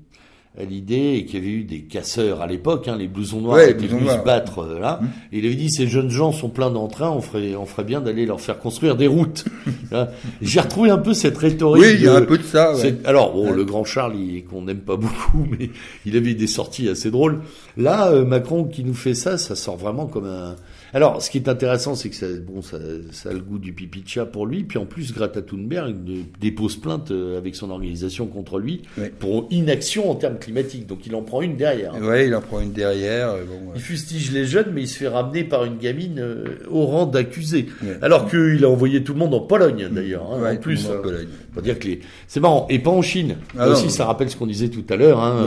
l'idée 0.64 1.14
et 1.16 1.24
qu'il 1.24 1.38
y 1.40 1.42
avait 1.42 1.52
eu 1.52 1.64
des 1.64 1.80
casseurs 1.82 2.40
à 2.42 2.46
l'époque, 2.46 2.88
hein, 2.88 2.96
les 2.98 3.06
blousons 3.08 3.40
noirs 3.40 3.56
Ouais, 3.56 3.70
étaient 3.70 3.86
venus 3.86 4.10
se 4.10 4.24
battre 4.24 4.60
euh, 4.60 4.78
là. 4.80 4.98
Hum. 5.00 5.08
Et 5.32 5.38
il 5.38 5.46
avait 5.46 5.54
dit 5.54 5.70
ces 5.70 5.86
jeunes 5.86 6.10
gens 6.10 6.32
sont 6.32 6.48
pleins 6.48 6.70
d'entrain, 6.70 7.10
on 7.10 7.20
ferait 7.20 7.54
on 7.56 7.66
ferait 7.66 7.84
bien 7.84 8.00
d'aller 8.00 8.26
leur 8.26 8.40
faire 8.40 8.58
construire 8.58 8.96
des 8.96 9.06
routes. 9.06 9.44
Hein. 9.90 10.08
J'ai 10.42 10.60
retrouvé 10.60 10.90
un 10.90 10.98
peu 10.98 11.14
cette 11.14 11.38
rhétorique. 11.38 11.82
oui, 11.82 11.92
il 11.94 12.02
y 12.02 12.08
a 12.08 12.12
de- 12.12 12.16
un 12.22 12.26
peu 12.26 12.36
de 12.36 12.42
ça. 12.42 12.74
Ouais. 12.76 12.94
Alors 13.06 13.32
bon, 13.32 13.46
Ouais. 13.46 13.56
le 13.56 13.64
grand 13.64 13.84
Charles, 13.84 14.12
qu'on 14.50 14.60
n'aime 14.60 14.80
pas 14.80 14.96
beaucoup, 14.96 15.46
mais 15.58 15.70
il 16.04 16.14
avait 16.14 16.34
des 16.34 16.46
sorties 16.46 16.90
assez 16.90 17.10
drôles. 17.10 17.40
Là, 17.78 18.08
euh, 18.10 18.22
Macron 18.26 18.64
qui 18.64 18.84
nous 18.84 18.92
fait 18.92 19.14
ça, 19.14 19.38
ça 19.38 19.56
sort 19.56 19.78
vraiment 19.78 20.04
comme 20.04 20.26
un. 20.26 20.56
Alors, 20.94 21.20
ce 21.22 21.30
qui 21.30 21.38
est 21.38 21.48
intéressant, 21.48 21.94
c'est 21.94 22.08
que 22.08 22.14
ça, 22.16 22.26
bon, 22.46 22.62
ça, 22.62 22.78
ça 23.12 23.28
a 23.28 23.32
le 23.32 23.40
goût 23.40 23.58
du 23.58 23.72
pipi 23.72 24.00
de 24.02 24.08
chat 24.08 24.24
pour 24.24 24.46
lui. 24.46 24.64
Puis 24.64 24.78
en 24.78 24.86
plus, 24.86 25.12
Greta 25.12 25.42
Thunberg 25.42 25.96
dépose 26.40 26.76
plainte 26.76 27.10
euh, 27.10 27.36
avec 27.36 27.54
son 27.54 27.70
organisation 27.70 28.26
contre 28.26 28.58
lui 28.58 28.82
Ouais. 28.96 29.12
pour 29.18 29.46
inaction 29.50 30.10
en 30.10 30.14
termes 30.14 30.38
climatiques. 30.38 30.86
Donc 30.86 31.06
il 31.06 31.14
en 31.14 31.22
prend 31.22 31.42
une 31.42 31.56
derrière. 31.56 31.94
Ouais, 32.00 32.26
il 32.26 32.34
en 32.34 32.40
prend 32.40 32.60
une 32.60 32.72
derrière. 32.72 33.30
euh, 33.30 33.44
Il 33.74 33.80
fustige 33.80 34.32
les 34.32 34.44
jeunes, 34.46 34.70
mais 34.72 34.82
il 34.82 34.88
se 34.88 34.96
fait 34.98 35.08
ramener 35.08 35.44
par 35.44 35.64
une 35.64 35.76
gamine 35.78 36.18
euh, 36.18 36.44
au 36.70 36.86
rang 36.86 37.06
d'accusé. 37.06 37.66
Ouais. 37.82 37.98
Alors 38.02 38.28
qu'il 38.28 38.64
a 38.64 38.68
envoyé 38.70 39.04
tout 39.04 39.12
le 39.12 39.18
monde 39.18 39.34
en 39.34 39.40
Pologne, 39.40 39.88
d'ailleurs. 39.90 40.32
hein, 40.32 40.52
en 40.52 40.56
plus, 40.56 40.86
monde 40.88 40.96
en. 40.98 41.02
Pologne. 41.02 41.28
Faut 41.54 41.60
dire 41.60 41.78
que 41.78 41.86
les... 41.88 42.00
c'est 42.26 42.40
marrant. 42.40 42.66
Et 42.70 42.78
pas 42.78 42.90
en 42.90 43.02
Chine. 43.02 43.36
Ah 43.58 43.66
Là 43.66 43.72
aussi, 43.72 43.90
ça 43.90 44.06
rappelle 44.06 44.30
ce 44.30 44.36
qu'on 44.36 44.46
disait 44.46 44.68
tout 44.68 44.84
à 44.88 44.96
l'heure. 44.96 45.20
Hein. 45.20 45.44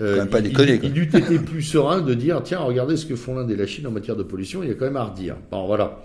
Euh, 0.00 0.12
quand 0.16 0.20
même 0.22 0.30
pas 0.30 0.38
il- 0.40 0.48
déconner, 0.48 0.80
Il, 0.82 0.98
eût 0.98 1.04
été 1.04 1.38
plus 1.38 1.62
serein 1.62 2.00
de 2.00 2.14
dire 2.14 2.42
tiens, 2.42 2.58
regardez 2.60 2.96
ce 2.96 3.06
que 3.06 3.16
font 3.16 3.34
l'Inde 3.34 3.50
et 3.50 3.56
la 3.56 3.66
Chine 3.66 3.86
en 3.86 3.90
matière 3.90 4.16
de 4.16 4.22
pollution. 4.22 4.62
Il 4.62 4.68
y 4.68 4.72
a 4.72 4.74
quand 4.74 4.84
même 4.86 4.96
à 4.96 5.04
redire. 5.04 5.36
Bon, 5.50 5.66
voilà. 5.66 6.04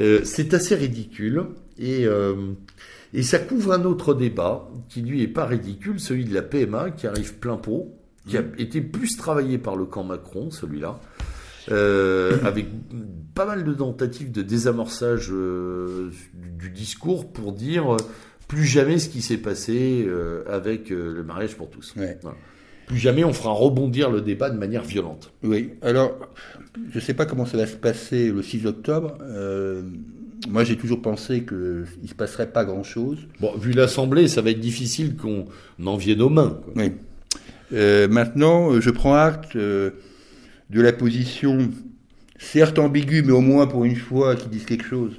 Euh, 0.00 0.20
c'est 0.24 0.54
assez 0.54 0.74
ridicule 0.76 1.44
et 1.78 2.06
euh, 2.06 2.34
et 3.12 3.22
ça 3.22 3.38
couvre 3.40 3.72
un 3.72 3.84
autre 3.84 4.14
débat 4.14 4.68
qui 4.88 5.02
lui 5.02 5.22
est 5.22 5.28
pas 5.28 5.46
ridicule, 5.46 5.98
celui 5.98 6.24
de 6.24 6.32
la 6.34 6.42
PMA 6.42 6.90
qui 6.92 7.06
arrive 7.08 7.34
plein 7.34 7.56
pot, 7.56 7.92
qui 8.28 8.36
a 8.36 8.42
été 8.58 8.80
plus 8.80 9.16
travaillé 9.16 9.58
par 9.58 9.74
le 9.74 9.84
camp 9.84 10.04
Macron, 10.04 10.50
celui-là. 10.50 11.00
Euh, 11.70 12.38
avec 12.44 12.66
pas 13.34 13.44
mal 13.44 13.64
de 13.64 13.72
tentatives 13.74 14.32
de 14.32 14.42
désamorçage 14.42 15.28
euh, 15.30 16.10
du, 16.34 16.68
du 16.68 16.70
discours 16.70 17.30
pour 17.32 17.52
dire 17.52 17.94
euh, 17.94 17.98
plus 18.48 18.64
jamais 18.64 18.98
ce 18.98 19.08
qui 19.08 19.22
s'est 19.22 19.36
passé 19.38 20.08
avec 20.48 20.90
le 20.90 21.22
mariage 21.22 21.56
pour 21.56 21.70
tous. 21.70 21.94
Ouais. 21.96 22.18
Voilà. 22.22 22.36
Plus 22.90 22.98
jamais 22.98 23.22
on 23.22 23.32
fera 23.32 23.50
rebondir 23.52 24.10
le 24.10 24.20
débat 24.20 24.50
de 24.50 24.58
manière 24.58 24.82
violente. 24.82 25.32
Oui, 25.44 25.70
alors, 25.80 26.18
je 26.90 26.96
ne 26.96 27.00
sais 27.00 27.14
pas 27.14 27.24
comment 27.24 27.46
ça 27.46 27.56
va 27.56 27.66
se 27.68 27.76
passer 27.76 28.32
le 28.32 28.42
6 28.42 28.66
octobre. 28.66 29.16
Euh, 29.22 29.82
moi, 30.48 30.64
j'ai 30.64 30.76
toujours 30.76 31.00
pensé 31.00 31.44
qu'il 31.44 31.56
ne 32.02 32.06
se 32.08 32.14
passerait 32.14 32.50
pas 32.50 32.64
grand-chose. 32.64 33.18
Bon, 33.40 33.56
vu 33.56 33.70
l'Assemblée, 33.70 34.26
ça 34.26 34.42
va 34.42 34.50
être 34.50 34.58
difficile 34.58 35.14
qu'on 35.16 35.46
en 35.86 35.96
vienne 35.96 36.20
aux 36.20 36.30
mains. 36.30 36.58
quoi. 36.64 36.72
Oui. 36.74 36.90
Euh, 37.72 38.08
maintenant, 38.08 38.80
je 38.80 38.90
prends 38.90 39.14
acte 39.14 39.54
euh, 39.54 39.90
de 40.70 40.80
la 40.80 40.92
position, 40.92 41.68
certes 42.38 42.80
ambiguë, 42.80 43.22
mais 43.22 43.30
au 43.32 43.40
moins 43.40 43.68
pour 43.68 43.84
une 43.84 43.94
fois 43.94 44.34
qui 44.34 44.48
disent 44.48 44.64
quelque 44.66 44.84
chose, 44.84 45.12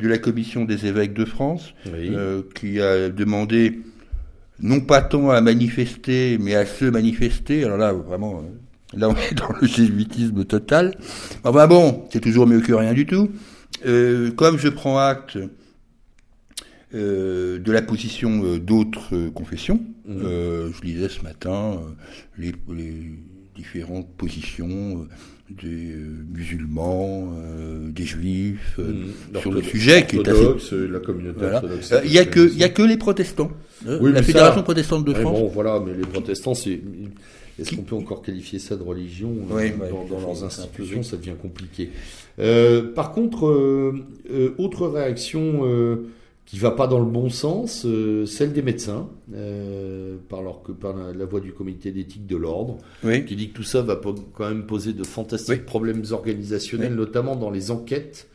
de 0.00 0.08
la 0.08 0.16
Commission 0.16 0.64
des 0.64 0.86
évêques 0.86 1.12
de 1.12 1.26
France, 1.26 1.74
Oui. 1.92 2.10
qui 2.54 2.80
a 2.80 3.10
demandé 3.10 3.80
non 4.60 4.80
pas 4.80 5.02
tant 5.02 5.30
à 5.30 5.40
manifester, 5.40 6.38
mais 6.38 6.54
à 6.54 6.66
se 6.66 6.84
manifester. 6.84 7.64
Alors 7.64 7.78
là, 7.78 7.92
vraiment, 7.92 8.42
euh, 8.42 8.98
là 8.98 9.08
on 9.08 9.16
est 9.16 9.34
dans 9.34 9.50
le 9.60 9.66
jésuitisme 9.66 10.44
total. 10.44 10.96
Enfin 11.44 11.66
bon, 11.66 12.04
c'est 12.10 12.20
toujours 12.20 12.46
mieux 12.46 12.60
que 12.60 12.72
rien 12.72 12.92
du 12.94 13.06
tout. 13.06 13.28
Euh, 13.86 14.30
comme 14.32 14.58
je 14.58 14.68
prends 14.68 14.98
acte 14.98 15.38
euh, 16.94 17.58
de 17.58 17.72
la 17.72 17.82
position 17.82 18.42
euh, 18.44 18.58
d'autres 18.58 19.14
euh, 19.14 19.30
confessions, 19.30 19.80
Mhm. 20.06 20.22
euh, 20.24 20.70
je 20.72 20.80
lisais 20.86 21.10
ce 21.10 21.20
matin 21.22 21.78
les, 22.38 22.54
les 22.74 23.10
différentes 23.54 24.08
positions 24.16 25.02
euh, 25.02 25.08
des 25.50 25.92
euh, 25.92 26.24
musulmans, 26.34 27.32
euh, 27.38 27.90
des 27.90 28.04
juifs, 28.04 28.78
Mmh. 28.78 29.38
sur 29.40 29.50
le 29.52 29.62
sujet 29.62 30.06
qui 30.06 30.16
est 30.16 30.28
assez 30.28 30.74
euh, 30.74 30.88
la 30.92 31.00
communauté 31.00 31.38
voilà. 31.40 31.56
orthodoxe. 31.56 31.94
Il 32.04 32.12
y 32.12 32.18
a 32.18 32.24
que 32.24 32.40
il 32.52 32.58
y 32.58 32.64
a 32.64 32.68
que 32.68 32.82
les 32.82 32.96
protestants. 32.96 33.50
Euh, 33.86 33.98
Oui, 34.02 34.12
la 34.12 34.22
Fédération 34.22 34.56
ça- 34.58 34.62
protestante 34.64 35.04
de 35.04 35.14
France. 35.14 35.38
bon, 35.38 35.48
voilà, 35.48 35.80
mais 35.84 35.94
les 35.94 36.02
protestants, 36.06 36.54
c'est. 36.54 36.80
Est-ce 37.60 37.74
qu'on 37.74 37.82
peut 37.82 37.96
encore 37.96 38.22
qualifier 38.22 38.58
ça 38.60 38.76
de 38.76 38.82
religion 38.84 39.30
Oui, 39.50 39.70
dans, 39.72 39.84
ouais, 39.84 39.90
dans 40.10 40.20
leurs 40.20 40.44
institutions 40.44 41.02
Ça 41.02 41.16
devient 41.16 41.32
compliqué. 41.40 41.90
Euh, 42.38 42.92
par 42.94 43.10
contre, 43.10 43.46
euh, 43.48 43.94
euh, 44.30 44.50
autre 44.58 44.86
réaction 44.86 45.62
euh, 45.64 46.06
qui 46.50 46.58
va 46.58 46.70
pas 46.70 46.86
dans 46.86 46.98
le 46.98 47.04
bon 47.04 47.28
sens, 47.28 47.84
euh, 47.84 48.24
celle 48.24 48.54
des 48.54 48.62
médecins, 48.62 49.10
euh, 49.34 50.16
par, 50.30 50.40
leur, 50.42 50.62
par 50.62 50.96
la, 50.96 51.12
la 51.12 51.24
voix 51.26 51.40
du 51.40 51.52
comité 51.52 51.92
d'éthique 51.92 52.26
de 52.26 52.36
l'ordre, 52.38 52.78
Oui. 53.04 53.26
qui 53.26 53.36
dit 53.36 53.50
que 53.50 53.54
tout 53.54 53.62
ça 53.62 53.82
va 53.82 54.00
quand 54.32 54.48
même 54.48 54.64
poser 54.64 54.94
de 54.94 55.04
fantastiques 55.04 55.58
Oui. 55.58 55.64
problèmes 55.66 56.02
organisationnels, 56.10 56.94
notamment 56.94 57.36
dans 57.36 57.50
les 57.50 57.70
enquêtes 57.70 58.28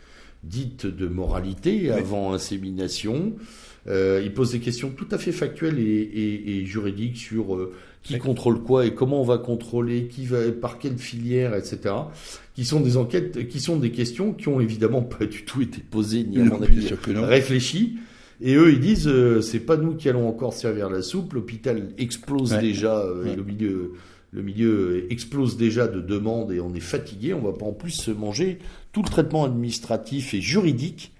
dites 0.44 0.86
de 0.86 1.08
moralité 1.08 1.90
avant 1.90 2.34
insémination. 2.34 3.34
Euh, 3.88 4.22
il 4.24 4.32
pose 4.34 4.52
des 4.52 4.60
questions 4.60 4.92
tout 4.96 5.08
à 5.10 5.18
fait 5.18 5.32
factuelles 5.32 5.80
et, 5.80 5.84
et- 5.84 6.58
et 6.60 6.66
juridiques 6.66 7.18
sur 7.18 7.56
euh, 7.56 7.74
qui 8.04 8.18
contrôle 8.18 8.62
quoi 8.62 8.86
et 8.86 8.94
comment 8.94 9.22
on 9.22 9.26
va 9.26 9.38
contrôler, 9.38 10.08
qui 10.08 10.26
va 10.26 10.52
par 10.52 10.78
quelle 10.78 10.98
filière, 10.98 11.56
etc. 11.56 11.96
Qui 12.54 12.66
sont 12.66 12.82
des 12.82 12.98
enquêtes, 12.98 13.48
qui 13.48 13.60
sont 13.60 13.78
des 13.78 13.92
questions 13.92 14.34
qui 14.34 14.50
ont 14.50 14.60
évidemment 14.60 15.02
pas 15.02 15.26
du 15.26 15.46
tout 15.46 15.62
été 15.62 15.80
posées 15.80 16.24
ni 16.24 16.40
à 16.40 16.44
mon 16.44 16.62
avis 16.62 16.90
réfléchies. 17.14 17.98
Et 18.42 18.56
eux, 18.56 18.74
ils 18.74 18.80
disent, 18.80 19.08
euh, 19.08 19.42
c'est 19.42 19.62
pas 19.62 19.78
nous 19.78 19.96
qui 19.96 20.10
allons 20.10 20.28
encore 20.28 20.54
servir 20.54 20.90
la 20.90 21.02
soupe. 21.02 21.34
L'hôpital 21.34 21.90
explose 21.98 22.54
Ouais. 22.54 22.62
déjà, 22.62 22.98
euh, 22.98 23.32
et 23.32 23.36
le 23.36 23.44
milieu, 23.44 23.94
le 24.32 24.42
milieu 24.42 25.08
explose 25.12 25.56
déjà 25.56 25.88
de 25.88 26.02
demandes 26.02 26.52
et 26.52 26.60
on 26.60 26.74
est 26.74 26.82
fatigué. 26.82 27.34
On 27.34 27.42
va 27.42 27.54
pas 27.54 27.66
en 27.66 27.72
plus 27.72 27.92
se 27.92 28.12
manger 28.12 28.60
tout 28.92 29.02
le 29.02 29.08
traitement 29.08 29.46
administratif 29.46 30.34
et 30.34 30.42
juridique 30.42 31.14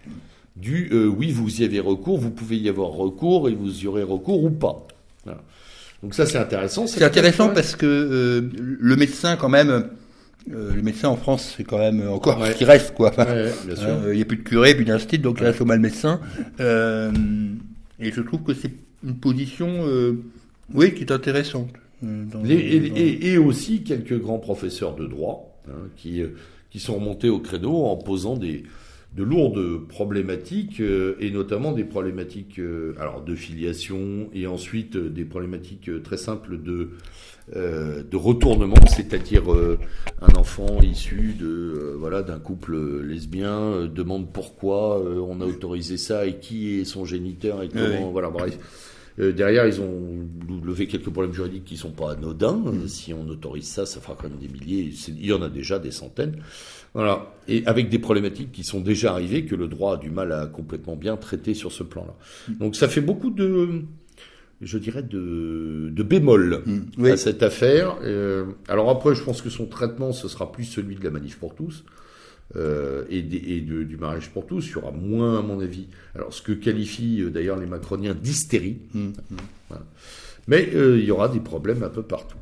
du 0.56 0.90
euh, 0.92 1.08
oui, 1.08 1.32
vous 1.32 1.62
y 1.62 1.64
avez 1.64 1.80
recours, 1.80 2.18
vous 2.18 2.30
pouvez 2.30 2.58
y 2.58 2.70
avoir 2.70 2.90
recours 2.90 3.50
et 3.50 3.56
vous 3.56 3.84
y 3.84 3.88
aurez 3.88 4.04
recours 4.04 4.44
ou 4.44 4.50
pas. 4.52 4.86
Voilà. 5.24 5.42
Donc 6.04 6.14
ça, 6.14 6.26
c'est 6.26 6.38
intéressant. 6.38 6.86
C'est 6.86 7.04
intéressant 7.04 7.50
parce 7.50 7.76
que 7.76 7.86
euh, 7.88 8.42
le 8.80 8.96
médecin, 8.98 9.36
quand 9.38 9.50
même, 9.50 9.70
euh, 10.52 10.76
le 10.76 10.82
médecin 10.82 11.08
en 11.08 11.16
France, 11.16 11.54
c'est 11.58 11.64
quand 11.64 11.78
même 11.80 12.08
encore 12.10 12.40
Ouais. 12.42 12.52
ce 12.52 12.58
qui 12.58 12.66
reste, 12.66 12.94
quoi. 12.94 13.10
Enfin, 13.10 13.26
Ouais, 13.26 13.52
bien 13.66 13.76
sûr. 13.76 13.88
euh, 13.88 14.14
Il 14.14 14.18
n'y 14.18 14.22
a 14.22 14.26
plus 14.26 14.38
de 14.38 14.44
curé, 14.44 14.76
plus 14.76 14.84
d'instit, 14.86 15.18
donc 15.18 15.40
là, 15.40 15.54
c'est 15.54 15.64
mal 15.66 15.80
médecin. 15.80 16.20
Euh, 16.60 17.12
et 18.00 18.12
je 18.12 18.22
trouve 18.22 18.44
que 18.44 18.54
c'est 18.54 18.72
une 19.04 19.16
position, 19.16 19.86
oui, 20.74 20.94
qui 20.94 21.02
est 21.04 21.12
intéressante. 21.12 21.70
dans- 22.02 22.44
et, 22.44 22.80
dans- 22.90 22.96
et- 22.98 23.32
et 23.32 23.38
aussi 23.38 23.82
quelques 23.84 24.20
grands 24.20 24.40
professeurs 24.40 24.94
de 24.96 25.08
droit 25.08 25.58
hein, 25.70 25.88
qui, 25.96 26.22
qui 26.70 26.80
sont 26.82 26.96
remontés 26.96 27.30
au 27.30 27.40
créneau 27.40 27.86
en 27.86 27.96
posant 27.96 28.36
des, 28.36 28.64
de 29.16 29.24
lourdes 29.24 29.88
problématiques 29.88 30.80
euh, 30.80 31.16
et 31.20 31.30
notamment 31.30 31.72
des 31.72 31.84
problématiques 31.84 32.58
euh, 32.60 32.96
alors 33.00 33.22
de 33.22 33.36
filiation 33.36 34.30
et 34.34 34.48
ensuite 34.48 34.96
euh, 34.96 35.10
des 35.10 35.24
problématiques 35.26 35.90
euh, 35.90 36.00
très 36.02 36.18
simples 36.18 36.62
de 36.62 36.90
euh, 37.56 38.04
de 38.04 38.16
retournement, 38.18 38.78
c'est-à-dire 38.88 39.52
euh, 39.54 39.78
un 40.22 40.34
enfant 40.40 40.82
issu 40.82 41.36
de 41.38 41.46
euh, 41.46 41.96
voilà 41.98 42.24
d'un 42.24 42.40
couple 42.40 43.02
lesbien 43.02 43.60
euh, 43.60 43.88
demande 43.88 44.32
pourquoi 44.32 45.00
euh, 45.00 45.20
on 45.20 45.42
a 45.42 45.46
autorisé 45.46 45.98
ça 45.98 46.26
et 46.26 46.38
qui 46.40 46.80
est 46.80 46.86
son 46.86 47.04
géniteur 47.06 47.62
et 47.62 47.68
comment 47.70 48.06
Oui. 48.06 48.12
voilà 48.14 48.30
bref. 48.30 48.58
Euh, 49.20 49.32
derrière, 49.32 49.68
ils 49.68 49.80
ont 49.80 50.26
levé 50.66 50.88
quelques 50.88 51.10
problèmes 51.12 51.34
juridiques 51.34 51.66
qui 51.66 51.78
sont 51.78 51.92
pas 51.92 52.14
anodins. 52.14 52.54
Mm. 52.58 52.68
Euh, 52.86 52.88
Si 52.88 53.14
on 53.14 53.28
autorise 53.28 53.68
ça, 53.68 53.86
ça 53.86 54.00
fera 54.02 54.16
quand 54.20 54.28
même 54.28 54.40
des 54.40 54.48
milliers. 54.48 54.92
Il 55.10 55.26
y 55.26 55.34
en 55.34 55.42
a 55.44 55.50
déjà 55.50 55.78
des 55.78 55.92
centaines. 55.92 56.38
Voilà. 56.94 57.34
Et 57.48 57.64
avec 57.66 57.90
des 57.90 58.00
problématiques 58.00 58.52
qui 58.52 58.64
sont 58.64 58.80
déjà 58.82 59.12
arrivées 59.14 59.46
que 59.46 59.56
le 59.56 59.68
droit 59.68 59.96
a 59.96 59.98
du 59.98 60.10
mal 60.10 60.32
à 60.32 60.46
complètement 60.48 60.96
bien 60.96 61.18
traiter 61.18 61.54
sur 61.54 61.72
ce 61.72 61.84
plan-là. 61.84 62.16
Mm. 62.50 62.58
Donc 62.60 62.76
ça 62.76 62.88
fait 62.88 63.02
beaucoup 63.02 63.32
de, 63.32 63.82
je 64.62 64.78
dirais, 64.78 65.04
de, 65.04 65.90
de 65.92 66.04
bémols 66.04 66.62
Mm, 66.66 66.80
oui. 67.00 67.12
à 67.12 67.18
cette 67.18 67.42
affaire. 67.44 67.98
Euh, 68.04 68.46
alors 68.68 68.90
après, 68.90 69.16
je 69.16 69.24
pense 69.24 69.42
que 69.42 69.50
son 69.50 69.66
traitement, 69.66 70.12
ce 70.14 70.28
sera 70.28 70.52
plus 70.52 70.64
celui 70.66 70.96
de 70.96 71.04
la 71.04 71.10
manif 71.10 71.38
pour 71.38 71.56
tous. 71.56 71.84
euh, 72.56 73.04
et, 73.10 73.22
de- 73.24 73.82
du 73.84 73.98
mariage 73.98 74.30
pour 74.30 74.46
tous, 74.46 74.68
il 74.68 74.74
y 74.74 74.76
aura 74.76 74.92
moins, 74.92 75.40
à 75.40 75.42
mon 75.42 75.60
avis. 75.60 75.88
Alors, 76.14 76.32
ce 76.34 76.42
que 76.44 76.52
qualifient 76.52 77.22
euh, 77.24 77.30
d'ailleurs 77.32 77.58
les 77.58 77.66
macroniens 77.66 78.14
d'hystérie, 78.14 78.78
Mm. 78.94 79.10
mais 80.48 80.70
euh, 80.76 81.00
il 81.00 81.06
y 81.06 81.10
aura 81.12 81.30
des 81.30 81.40
problèmes 81.40 81.82
un 81.84 81.90
peu 81.90 82.04
partout. 82.04 82.38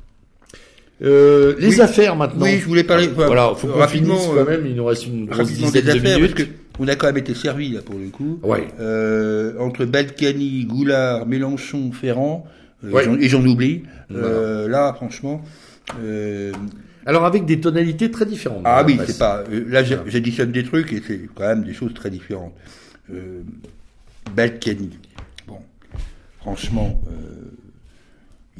Euh, 1.04 1.56
les 1.60 1.76
Oui. 1.76 1.82
affaires 1.82 2.16
maintenant. 2.16 2.46
Oui, 2.46 2.60
je 2.60 2.66
voulais 2.66 2.84
parler, 2.84 3.08
Ah, 3.18 3.26
voilà, 3.26 3.54
faut 3.56 3.68
rapidement, 3.74 4.20
euh, 4.34 4.44
quand 4.44 4.52
même. 4.52 4.66
Il 4.68 4.76
nous 4.76 4.86
reste 4.86 5.08
une 5.08 5.26
grosse 5.26 5.48
dizaine 5.52 5.72
des 5.72 5.82
de 5.82 5.90
affaires, 5.98 6.18
minutes. 6.18 6.36
parce 6.36 6.48
que 6.48 6.54
on 6.80 6.88
a 6.88 6.96
quand 6.96 7.08
même 7.08 7.18
été 7.18 7.34
servi, 7.34 7.70
là, 7.72 7.82
pour 7.82 7.98
le 7.98 8.08
coup. 8.10 8.40
Ouais. 8.44 8.68
Euh, 8.80 9.54
entre 9.60 9.86
Balkany, 9.86 10.66
Goulard, 10.66 11.26
Mélenchon, 11.26 11.92
Ferrand, 11.92 12.46
euh, 12.86 12.92
Ouais. 12.92 13.06
et 13.20 13.30
j'en 13.30 13.44
oublie. 13.46 13.84
Voilà. 14.10 14.28
Euh, 14.28 14.68
là, 14.68 14.94
franchement, 14.96 15.42
euh, 16.04 16.52
Alors 17.06 17.26
avec 17.26 17.46
des 17.46 17.60
tonalités 17.60 18.12
très 18.12 18.26
différentes. 18.28 18.62
Ah 18.64 18.82
la 18.82 18.86
oui, 18.88 19.00
c'est 19.08 19.18
pas. 19.18 19.44
là, 19.52 19.82
Voilà. 19.82 20.04
j'additionne 20.08 20.52
des 20.52 20.64
trucs 20.64 20.94
et 20.94 21.02
c'est 21.06 21.22
quand 21.34 21.48
même 21.48 21.64
des 21.64 21.74
choses 21.74 21.94
très 21.96 22.12
différentes. 22.12 22.54
Euh, 23.12 23.42
Balkany. 24.36 24.92
Bon, 25.48 25.58
franchement, 26.40 27.02
euh, 27.08 27.12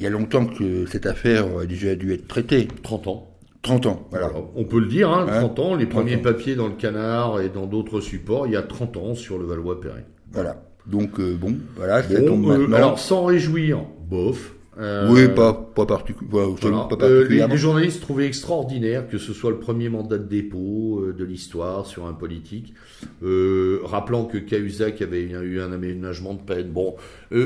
il 0.02 0.06
y 0.06 0.08
a 0.08 0.10
longtemps 0.10 0.48
que 0.48 0.88
cette 0.88 1.06
affaire 1.06 1.46
a 1.60 1.66
déjà 1.68 1.94
dû 1.94 2.12
être 2.12 2.28
traitée. 2.28 2.68
30 2.82 3.06
ans. 3.08 3.28
30 3.62 3.86
ans, 3.86 4.08
voilà. 4.10 4.30
Voilà. 4.30 4.46
On 4.56 4.64
peut 4.64 4.80
le 4.80 4.88
dire, 4.88 5.12
hein, 5.12 5.28
Hein 5.30 5.42
30 5.42 5.60
ans. 5.60 5.76
Les 5.76 5.88
30 5.88 5.90
premiers 6.02 6.16
ans. 6.16 6.22
papiers 6.24 6.56
dans 6.56 6.66
le 6.68 6.74
Canard 6.74 7.40
et 7.40 7.50
dans 7.50 7.68
d'autres 7.68 8.02
supports, 8.02 8.48
il 8.48 8.54
y 8.54 8.56
a 8.56 8.64
30 8.64 8.98
ans 8.98 9.14
sur 9.14 9.38
le 9.38 9.46
Valois-Perret. 9.46 10.06
Voilà. 10.32 10.64
Donc, 10.88 11.20
euh, 11.20 11.38
bon, 11.40 11.56
voilà, 11.76 12.02
ça 12.02 12.20
Bon, 12.20 12.26
tombe 12.26 12.46
euh, 12.50 12.58
maintenant. 12.58 12.76
alors 12.78 12.98
sans 13.00 13.26
réjouir, 13.26 13.84
bof. 14.10 14.56
Euh, 14.80 15.10
oui, 15.12 15.28
pas, 15.36 15.52
pas, 15.52 15.84
particu- 15.86 16.24
voilà, 16.30 16.48
Voilà. 16.62 16.78
pas 16.90 16.96
Euh, 17.06 17.10
les, 17.10 17.16
particulièrement. 17.18 17.56
journalistes 17.58 18.00
trouvaient 18.02 18.26
extraordinaire 18.26 19.10
que 19.10 19.18
ce 19.18 19.34
soit 19.34 19.50
le 19.52 19.60
premier 19.60 19.90
mandat 19.90 20.18
de 20.18 20.24
dépôt 20.28 21.02
euh, 21.02 21.14
de 21.14 21.26
l'histoire 21.26 21.86
sur 21.86 22.08
un 22.08 22.14
politique, 22.14 22.74
euh, 23.22 23.80
rappelant 23.84 24.24
que 24.24 24.38
Cahuzac 24.38 25.02
avait 25.02 25.24
eu 25.24 25.60
un, 25.60 25.74
aménagement 25.74 26.36
de 26.36 26.40
peine. 26.42 26.70
Bon, 26.72 26.96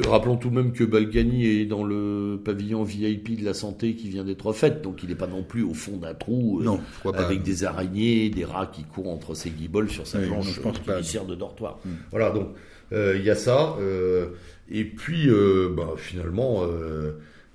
rappelons 0.08 0.38
tout 0.38 0.52
de 0.52 0.56
même 0.56 0.72
que 0.72 0.84
Balgani 0.84 1.48
est 1.48 1.66
dans 1.66 1.84
le 1.84 2.40
pavillon 2.46 2.84
VIP 2.84 3.40
de 3.40 3.46
la 3.46 3.56
santé 3.56 3.96
qui 3.96 4.08
vient 4.08 4.24
d'être 4.24 4.54
fait, 4.54 4.84
donc 4.84 5.02
il 5.02 5.10
n'est 5.10 5.16
pas 5.16 5.26
non 5.28 5.42
plus 5.42 5.64
au 5.64 5.74
fond 5.74 5.98
d'un 5.98 6.14
trou 6.14 6.62
non, 6.62 6.80
avec 7.16 7.42
des 7.42 7.64
araignées, 7.64 8.30
des 8.30 8.46
rats 8.46 8.68
qui 8.68 8.84
courent 8.84 9.10
entre 9.10 9.34
ses 9.34 9.50
guibolles 9.50 9.90
sur 9.90 10.06
sa 10.06 10.20
Oui, 10.20 10.26
non, 10.28 10.34
planche 10.34 10.54
je 10.54 10.62
pense 10.62 10.78
qui 10.78 10.86
pas. 10.86 10.98
lui 11.00 11.04
sert 11.06 11.26
de 11.26 11.34
dortoir. 11.34 11.80
Hmm. 11.86 11.90
Voilà, 12.12 12.30
donc 12.30 12.50
il 12.92 13.24
y 13.24 13.32
a 13.32 13.36
ça. 13.36 13.76
euh, 13.82 14.28
et 14.70 14.84
puis, 14.86 15.30
euh, 15.30 15.70
bah, 15.76 15.94
finalement, 15.96 16.64
euh, 16.64 17.12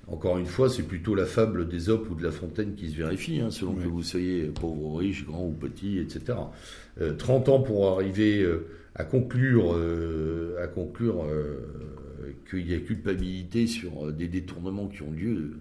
encore 0.06 0.38
une 0.38 0.46
fois, 0.46 0.68
c'est 0.68 0.84
plutôt 0.84 1.14
la 1.14 1.26
fable 1.26 1.68
d'Ésope 1.68 2.08
ou 2.10 2.14
de 2.14 2.22
La 2.22 2.30
Fontaine 2.30 2.74
qui 2.74 2.90
se 2.90 2.96
vérifie, 2.96 3.40
hein, 3.40 3.50
selon 3.50 3.74
que 3.74 3.86
vous 3.86 4.02
soyez 4.02 4.44
pauvre 4.44 4.82
ou 4.82 4.94
riche, 4.96 5.24
grand 5.26 5.46
ou 5.46 5.52
petit, 5.52 5.98
etc. 5.98 6.38
Euh, 7.00 7.14
30 7.14 7.48
ans 7.48 7.60
pour 7.60 7.88
arriver 7.88 8.42
euh, 8.42 8.66
à 8.94 9.04
conclure, 9.04 9.76
à 10.60 10.66
conclure 10.66 11.24
qu'il 12.50 12.68
y 12.68 12.74
a 12.74 12.78
culpabilité 12.78 13.68
sur 13.68 14.12
des 14.12 14.26
détournements 14.26 14.88
qui 14.88 15.02
ont 15.02 15.12
lieu 15.12 15.52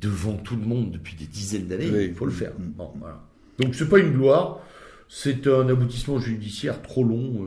devant 0.00 0.34
tout 0.34 0.56
le 0.56 0.64
monde 0.66 0.90
depuis 0.90 1.14
des 1.14 1.26
dizaines 1.26 1.66
d'années, 1.66 1.90
Oui. 1.92 2.06
il 2.08 2.14
faut 2.14 2.24
le 2.24 2.32
faire. 2.32 2.52
Mm. 2.58 2.72
Bon, 2.76 2.90
voilà. 2.98 3.22
Donc 3.58 3.74
c'est 3.74 3.88
pas 3.88 3.98
une 3.98 4.12
gloire, 4.12 4.60
c'est 5.08 5.46
un 5.46 5.68
aboutissement 5.68 6.18
judiciaire 6.18 6.80
trop 6.80 7.04
long. 7.04 7.46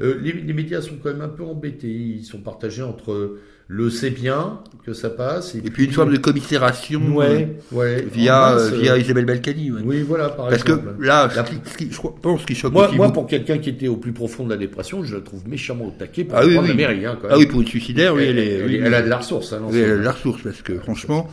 Euh. 0.00 0.14
Euh, 0.14 0.18
les, 0.22 0.32
les 0.32 0.52
médias 0.52 0.80
sont 0.80 0.96
quand 1.02 1.10
même 1.10 1.22
un 1.22 1.28
peu 1.28 1.42
embêtés, 1.44 1.88
ils 1.88 2.24
sont 2.24 2.38
partagés 2.38 2.82
entre 2.82 3.38
le 3.68 3.90
c'est 3.90 4.10
bien 4.10 4.60
que 4.84 4.92
ça 4.92 5.10
passe 5.10 5.56
Et 5.56 5.60
puis 5.62 5.86
une 5.86 5.90
forme 5.92 6.12
de 6.12 6.18
commisération 6.18 7.00
ouais, 7.16 7.56
ouais, 7.72 8.04
euh, 8.04 8.08
via, 8.12 8.52
en 8.52 8.54
masse, 8.54 8.72
euh, 8.72 8.76
via 8.76 8.92
euh, 8.92 8.98
Isabelle 8.98 9.24
Balkany. 9.24 9.72
ouais. 9.72 9.80
oui 9.84 10.02
voilà 10.06 10.28
par 10.28 10.48
Parce 10.48 10.62
que 10.62 10.72
là, 11.00 11.28
La- 11.34 11.44
ce 11.44 11.76
qui, 11.76 11.90
je 11.90 11.98
pense 12.22 12.42
ce 12.42 12.46
qui 12.46 12.54
choque 12.54 12.72
moi, 12.72 12.92
moi 12.92 13.12
pour 13.12 13.26
quelqu'un 13.26 13.58
qui 13.58 13.70
était 13.70 13.88
au 13.88 13.96
plus 13.96 14.12
profond 14.12 14.44
de 14.44 14.50
la 14.50 14.56
dépression, 14.56 15.02
je 15.02 15.16
la 15.16 15.20
trouve 15.20 15.48
méchamment 15.48 15.86
au 15.86 15.90
taquet 15.98 16.22
pour 16.24 16.38
Ah 16.38 16.46
oui, 16.46 16.54
la 16.54 16.74
mairie. 16.74 17.04
Hein, 17.06 17.18
quand 17.20 17.26
Ah 17.28 17.32
même. 17.32 17.40
oui, 17.40 17.46
pour 17.46 17.60
une 17.60 17.66
suicidaire, 17.66 18.14
oui, 18.14 18.24
elle, 18.28 18.38
est, 18.38 18.52
elle, 18.52 18.66
oui, 18.68 18.80
elle 18.84 18.94
a 18.94 19.02
de 19.02 19.08
la 19.08 19.16
ressource. 19.18 19.52
Hein, 19.52 19.62
oui, 19.68 19.78
elle 19.80 19.90
a 19.90 19.96
de 19.96 20.02
la 20.02 20.12
ressource, 20.12 20.42
parce 20.44 20.62
que 20.62 20.78
franchement, 20.78 21.28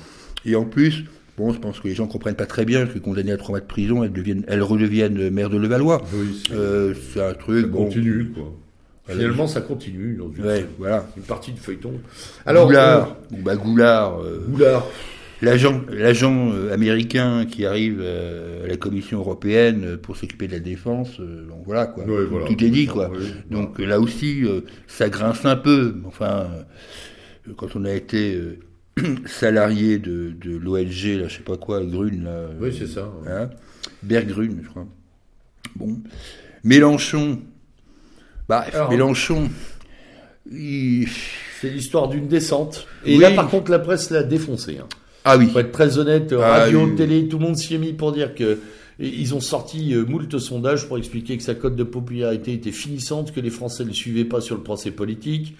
et 0.46 0.56
en 0.56 0.66
plus, 0.66 1.04
bon, 1.38 1.54
je 1.54 1.60
pense 1.60 1.80
que 1.80 1.88
les 1.88 1.96
gens 1.96 2.08
comprennent 2.08 2.36
pas 2.36 2.46
très 2.46 2.66
bien 2.66 2.86
que 2.86 3.00
condamnée 3.00 3.32
à 3.32 3.38
trois 3.38 3.52
mois 3.54 3.60
de 3.60 3.66
prison, 3.66 4.04
elle, 4.04 4.12
devienne, 4.14 4.44
elle 4.48 4.62
redevienne 4.64 5.30
maire 5.30 5.50
de 5.50 5.58
Levallois. 5.58 6.02
Oui, 6.14 6.42
c'est- 6.48 6.54
Euh, 6.54 6.94
c'est 7.14 7.22
un 7.22 7.30
ça 7.30 7.36
truc, 7.36 7.68
bon. 7.68 7.86
continue 7.86 8.30
quoi. 8.34 8.54
Finalement, 9.10 9.48
ça 9.48 9.60
continue 9.60 10.16
dans 10.16 10.32
une, 10.32 10.46
Ouais, 10.46 10.66
voilà. 10.80 11.06
une 11.18 11.24
partie 11.24 11.52
de 11.52 11.60
feuilleton. 11.60 11.92
Alors, 12.46 12.68
Goulard, 12.68 13.18
bah, 13.44 13.56
Goulard, 13.58 14.20
euh, 14.22 14.46
euh, 14.46 14.48
Goulard. 14.50 14.86
l'agent, 15.42 15.82
euh, 15.90 16.74
américain 16.74 17.46
qui 17.46 17.66
arrive 17.66 17.98
euh, 18.00 18.64
à 18.64 18.68
la 18.68 18.78
Commission 18.78 19.20
européenne 19.20 19.84
euh, 19.84 19.98
pour 19.98 20.16
s'occuper 20.16 20.48
de 20.48 20.54
la 20.54 20.60
défense, 20.60 21.20
euh, 21.20 21.46
donc 21.50 21.64
voilà 21.66 21.88
quoi. 21.88 22.06
Ouais, 22.06 22.24
voilà. 22.24 22.46
Tout 22.48 22.64
est 22.64 22.70
dit 22.70 22.86
quoi. 22.88 23.12
Donc 23.52 23.78
euh, 23.82 23.86
là 23.86 24.00
aussi, 24.00 24.46
euh, 24.46 24.62
ça 24.88 25.10
grince 25.10 25.44
un 25.44 25.58
peu. 25.58 25.96
Enfin, 26.06 26.48
euh, 27.48 27.52
quand 27.58 27.76
on 27.76 27.84
a 27.84 27.92
été 27.92 28.36
euh, 28.36 28.58
salarié 29.26 29.98
de, 30.00 30.32
de 30.40 30.56
l'OLG, 30.58 31.20
là, 31.22 31.28
je 31.28 31.38
sais 31.38 31.44
pas 31.44 31.58
quoi, 31.58 31.84
Grune, 31.84 32.24
là. 32.26 32.30
euh, 32.30 32.54
Oui, 32.60 32.76
c'est 32.78 32.88
ça. 32.88 33.08
ouais. 33.24 33.32
hein, 33.32 33.50
Bergrune, 34.04 34.60
je 34.64 34.70
crois. 34.70 34.86
Bon. 35.76 36.00
Mélenchon. 36.64 37.40
Bah, 38.48 38.66
Alors, 38.74 38.92
Mélenchon. 38.92 39.50
il- 40.52 41.08
C'est 41.62 41.70
l'histoire 41.70 42.10
d'une 42.10 42.28
descente. 42.28 42.88
Et 43.06 43.16
Oui. 43.16 43.22
là, 43.22 43.32
par 43.32 43.50
contre, 43.50 43.72
la 43.72 43.80
presse 43.80 44.10
l'a 44.10 44.24
défoncé. 44.24 44.78
Hein. 44.82 44.88
Ah 45.24 45.38
oui. 45.38 45.48
Pour 45.48 45.62
être 45.62 45.72
très 45.72 45.98
honnête, 45.98 46.34
Ah, 46.38 46.60
radio, 46.64 46.86
oui. 46.86 46.96
télé, 46.96 47.28
tout 47.30 47.40
le 47.40 47.46
monde 47.46 47.56
s'y 47.58 47.76
est 47.76 47.78
mis 47.78 47.94
pour 47.94 48.12
dire 48.12 48.36
que 48.36 48.60
et 49.00 49.08
ils 49.08 49.34
ont 49.34 49.40
sorti 49.40 49.96
euh, 49.96 50.06
moult 50.06 50.38
sondages 50.38 50.88
pour 50.88 51.00
expliquer 51.00 51.36
que 51.38 51.42
sa 51.44 51.56
cote 51.56 51.76
de 51.76 51.84
popularité 51.84 52.54
était 52.54 52.72
finissante, 52.72 53.32
que 53.34 53.40
les 53.40 53.50
Français 53.50 53.84
ne 53.84 53.88
le 53.90 53.94
suivaient 53.96 54.24
pas 54.26 54.40
sur 54.40 54.56
le 54.56 54.62
procès 54.62 54.92
politique, 54.92 55.56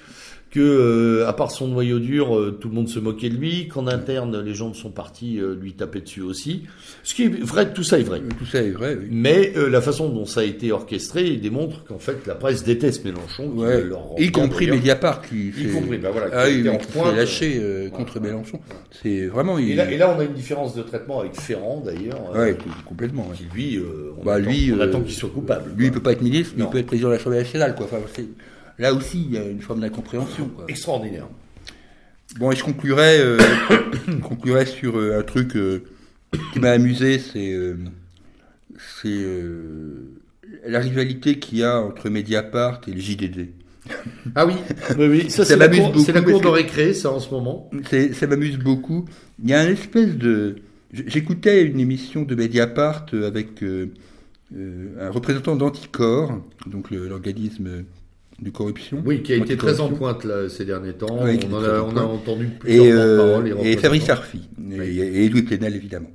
que 0.54 0.60
euh, 0.60 1.28
à 1.28 1.34
part 1.34 1.50
son 1.50 1.68
noyau 1.68 1.98
dur, 1.98 2.38
euh, 2.38 2.52
tout 2.52 2.70
le 2.70 2.76
monde 2.76 2.88
se 2.88 3.00
moquait 3.00 3.30
de 3.30 3.36
lui, 3.36 3.68
qu'en 3.68 3.88
interne, 3.88 4.40
les 4.40 4.54
gens 4.54 4.70
de 4.70 4.76
son 4.76 4.92
parti 4.92 5.40
euh, 5.40 5.56
lui 5.60 5.74
tapaient 5.74 6.02
dessus 6.02 6.22
aussi. 6.22 6.64
Ce 7.02 7.16
qui 7.16 7.24
est 7.24 7.44
vrai, 7.44 7.74
tout 7.74 7.82
ça 7.84 7.98
est 7.98 8.04
vrai. 8.04 8.22
Tout 8.38 8.46
ça 8.46 8.62
est 8.62 8.70
vrai, 8.70 8.96
oui. 9.00 9.08
Mais 9.10 9.52
euh, 9.58 9.68
la 9.68 9.82
façon 9.82 10.10
dont 10.10 10.26
ça 10.28 10.42
a 10.42 10.44
été 10.44 10.72
orchestré 10.72 11.38
démontre 11.38 11.84
qu'en 11.86 11.98
fait 11.98 12.28
la 12.28 12.36
presse 12.36 12.64
déteste 12.64 13.04
Mélenchon. 13.04 13.48
Ouais. 13.56 13.84
leur 13.84 14.10
Y 14.20 14.30
compris. 14.32 14.68
Mediapart 14.70 15.24
qui 15.24 15.48
Y 15.48 15.52
fait- 15.52 15.70
compris, 15.72 15.98
bah 15.98 16.10
voilà, 16.12 16.28
qui 16.30 16.36
ah 16.36 16.46
oui, 16.48 16.70
en 17.00 17.12
lâché 17.12 17.58
euh, 17.60 17.90
contre 17.90 18.20
Mélenchon. 18.20 18.60
C'est 19.02 19.26
vraiment. 19.26 19.58
Et 19.58 19.64
il- 19.64 19.76
là, 19.76 19.92
et 19.92 19.98
là, 19.98 20.14
on 20.16 20.20
a 20.20 20.24
une 20.24 20.34
différence 20.34 20.76
de 20.76 20.84
traitement 20.84 21.22
avec 21.22 21.34
Ferrand 21.34 21.82
d'ailleurs, 21.84 22.22
euh, 22.36 22.40
Ouais, 22.52 22.58
complètement. 22.86 23.32
qui 23.36 23.46
lui, 23.56 23.78
euh, 23.78 24.12
on 24.20 24.24
Bah, 24.24 24.36
attend, 24.36 24.50
lui, 24.52 24.72
on 24.72 24.80
attend 24.80 25.02
qu'il 25.02 25.16
soit 25.16 25.30
coupable. 25.30 25.72
Lui, 25.76 25.86
il 25.88 25.90
quoi. 25.90 25.98
peut 26.00 26.04
pas 26.04 26.12
être 26.12 26.22
ministre, 26.22 26.54
mais 26.56 26.62
Non. 26.64 26.70
il 26.70 26.74
peut 26.74 26.78
être 26.78 26.86
président 26.86 27.08
de 27.10 27.14
l'Assemblée 27.14 27.40
nationale, 27.40 27.74
quoi. 27.76 27.88
Enfin, 27.92 27.98
là 28.80 28.94
aussi, 28.94 29.24
il 29.26 29.34
y 29.34 29.38
a 29.38 29.46
une 29.46 29.62
forme 29.62 29.82
d'incompréhension. 29.82 30.50
Extraordinaire. 30.68 31.28
Bon, 32.40 32.52
et 32.52 32.56
je 32.56 32.64
conclurai, 32.64 33.20
euh, 33.20 33.38
conclurai 34.22 34.66
sur 34.66 34.98
euh, 34.98 35.20
un 35.20 35.24
truc 35.24 35.56
euh, 35.56 35.84
qui 36.52 36.60
m'a 36.60 36.72
amusé, 36.72 37.20
c'est 37.20 37.56
c'est 39.02 39.24
la 40.66 40.80
rivalité 40.80 41.38
qu'il 41.40 41.60
y 41.60 41.64
a 41.64 41.80
entre 41.80 42.10
Mediapart 42.10 42.82
et 42.88 42.92
le 42.92 43.00
JDD. 43.00 43.50
Ah 44.34 44.46
oui, 44.46 44.54
oui, 44.98 45.08
oui. 45.08 45.30
Ça, 45.30 45.38
Ça 45.38 45.46
c'est 45.46 45.58
la, 45.58 45.68
m'amuse 45.68 45.92
cour, 45.92 46.02
c'est 46.06 46.12
la 46.12 46.22
beaucoup 46.22 46.34
cour 46.34 46.42
de 46.42 46.48
récré, 46.48 46.94
ça, 46.94 47.12
en 47.12 47.20
ce 47.20 47.30
moment. 47.30 47.70
C'est- 47.90 48.14
Ça 48.14 48.28
m'amuse 48.28 48.58
beaucoup. 48.58 49.06
Il 49.44 49.50
y 49.50 49.54
a 49.54 49.64
une 49.64 49.74
espèce 49.74 50.16
de... 50.16 50.56
J'écoutais 50.92 51.64
une 51.66 51.80
émission 51.80 52.24
de 52.24 52.34
Mediapart 52.36 53.06
avec 53.14 53.64
un 53.64 55.10
représentant 55.10 55.56
d'Anticor, 55.56 56.40
donc 56.68 56.92
l'organisme 56.92 57.84
de 58.44 58.50
corruption. 58.50 59.02
Oui, 59.06 59.24
qui 59.24 59.34
a 59.34 59.38
été 59.38 59.58
très 59.58 59.80
en 59.80 59.90
pointe 59.90 60.24
là, 60.24 60.50
ces 60.50 60.66
derniers 60.66 60.94
temps. 60.94 61.20
Oui, 61.24 61.40
on, 61.50 61.56
en 61.56 61.64
a, 61.64 61.82
on 61.82 62.14
entendu 62.14 62.48
plusieurs 62.60 62.86
et, 62.86 62.92
euh, 62.92 63.56
et 63.64 63.78
Fabrice. 63.78 64.10
Arfi, 64.10 64.50
et, 64.72 65.26
et 65.26 65.30
Louis 65.30 65.44
Plenel 65.44 65.76
évidemment. 65.76 66.12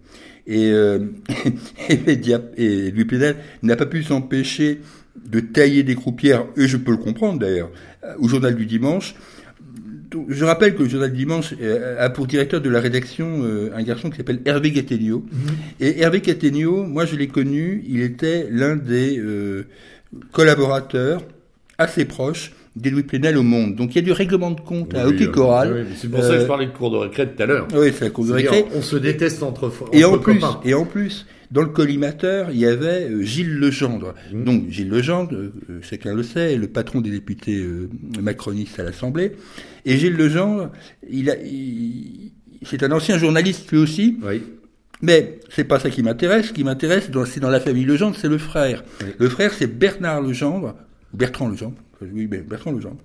Et, 0.46 0.70
euh, 0.72 1.00
et, 1.88 2.90
Louis 2.90 3.04
Plenel 3.04 3.36
n'a 3.62 3.76
pas 3.76 3.86
pu 3.86 4.02
s'empêcher 4.02 4.80
de 5.28 5.40
tailler 5.40 5.82
des 5.82 5.94
croupières, 5.94 6.46
et 6.56 6.68
je 6.68 6.76
peux 6.76 6.92
le 6.92 6.98
comprendre 6.98 7.40
d'ailleurs, 7.40 7.70
euh, 8.04 8.14
au 8.18 8.28
journal 8.28 8.54
du 8.54 8.66
dimanche. 8.66 9.14
Je 10.28 10.44
rappelle 10.44 10.74
que 10.74 10.82
le 10.82 10.88
journal 10.88 11.10
du 11.10 11.18
dimanche 11.18 11.54
euh, 11.60 12.04
a 12.04 12.08
pour 12.10 12.26
directeur 12.26 12.60
de 12.60 12.70
la 12.70 12.80
rédaction 12.80 13.42
euh, 13.42 13.70
un 13.74 13.82
garçon 13.82 14.10
qui 14.10 14.16
s'appelle 14.16 14.40
Hervé 14.44 14.70
Gattegno. 14.70 15.26
Et 15.80 16.00
Hervé 16.00 16.20
Gattegno, 16.20 16.84
moi 16.84 17.04
je 17.04 17.16
l'ai 17.16 17.28
connu, 17.28 17.84
il 17.86 18.00
était 18.00 18.48
l'un 18.50 18.76
des 18.76 19.18
euh, 19.18 19.66
collaborateurs 20.32 21.22
assez 21.78 22.04
proches 22.04 22.52
d'Edoui 22.76 23.04
Plenel 23.04 23.36
au 23.38 23.42
Monde. 23.42 23.76
Donc 23.76 23.92
il 23.94 23.96
y 23.96 23.98
a 24.00 24.02
du 24.02 24.12
règlement 24.12 24.50
de 24.50 24.60
compte 24.60 24.94
à 24.94 25.06
Oui, 25.06 25.14
Hockey 25.14 25.28
euh, 25.28 25.32
Choral. 25.32 25.72
oui, 25.88 25.94
c'est 25.96 26.08
pour 26.10 26.22
ça 26.22 26.30
que 26.30 26.38
je 26.38 26.40
Euh, 26.42 26.46
parlais 26.46 26.66
de 26.66 26.72
cour 26.72 26.90
de 26.90 26.96
récré 26.96 27.28
tout 27.30 27.40
à 27.42 27.46
l'heure. 27.46 27.68
Oui, 27.74 27.92
c'est 27.96 28.04
la 28.04 28.10
cour 28.10 28.26
de 28.26 28.32
récré. 28.32 28.64
On 28.74 28.82
se 28.82 28.96
déteste 28.96 29.42
entre, 29.42 29.72
Et 29.92 30.04
entre 30.04 30.16
en 30.16 30.18
plus, 30.18 30.34
copains. 30.40 30.60
et 30.64 30.74
en 30.74 30.84
plus, 30.84 31.26
dans 31.50 31.62
le 31.62 31.68
collimateur, 31.68 32.48
il 32.50 32.58
y 32.58 32.66
avait 32.66 33.08
euh, 33.08 33.22
Gilles 33.22 33.54
Legendre. 33.58 34.14
Mmh. 34.32 34.44
Donc 34.44 34.68
Gilles 34.70 34.90
Legendre, 34.90 35.34
euh, 35.34 35.52
chacun 35.82 36.14
le 36.14 36.22
sait, 36.24 36.54
est 36.54 36.56
le 36.58 36.66
patron 36.68 37.00
des 37.00 37.10
députés 37.10 37.56
euh, 37.58 37.88
macronistes 38.20 38.78
à 38.80 38.82
l'Assemblée. 38.82 39.32
Et 39.86 39.96
Gilles 39.96 40.16
Legendre, 40.16 40.70
il 41.08 41.30
a, 41.30 41.36
il- 41.40 42.32
c'est 42.64 42.82
un 42.82 42.90
ancien 42.90 43.18
journaliste 43.18 43.70
lui 43.70 43.78
aussi. 43.78 44.18
Oui. 44.24 44.42
Mais 45.00 45.38
c'est 45.54 45.62
pas 45.64 45.78
ça 45.78 45.90
qui 45.90 46.02
m'intéresse. 46.02 46.46
Ce 46.48 46.52
qui 46.52 46.64
m'intéresse, 46.64 47.08
c'est 47.26 47.40
dans 47.40 47.50
la 47.50 47.60
famille 47.60 47.84
Legendre, 47.84 48.16
c'est 48.20 48.28
le 48.28 48.38
frère. 48.38 48.82
Oui. 49.00 49.06
Le 49.16 49.28
frère, 49.28 49.52
c'est 49.54 49.68
Bernard 49.68 50.20
Legendre, 50.22 50.74
Bertrand 51.12 51.48
Legendre, 51.48 51.76
oui, 52.00 52.28
mais 52.30 52.38
Bertrand 52.38 52.72
Legendre, 52.72 53.00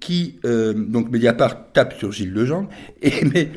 qui, 0.00 0.38
euh, 0.44 0.72
donc 0.72 1.10
Mediapart 1.10 1.72
tape 1.72 1.94
sur 1.98 2.12
Gilles 2.12 2.32
Legendre, 2.32 2.68
et 3.02 3.24
mais 3.32 3.50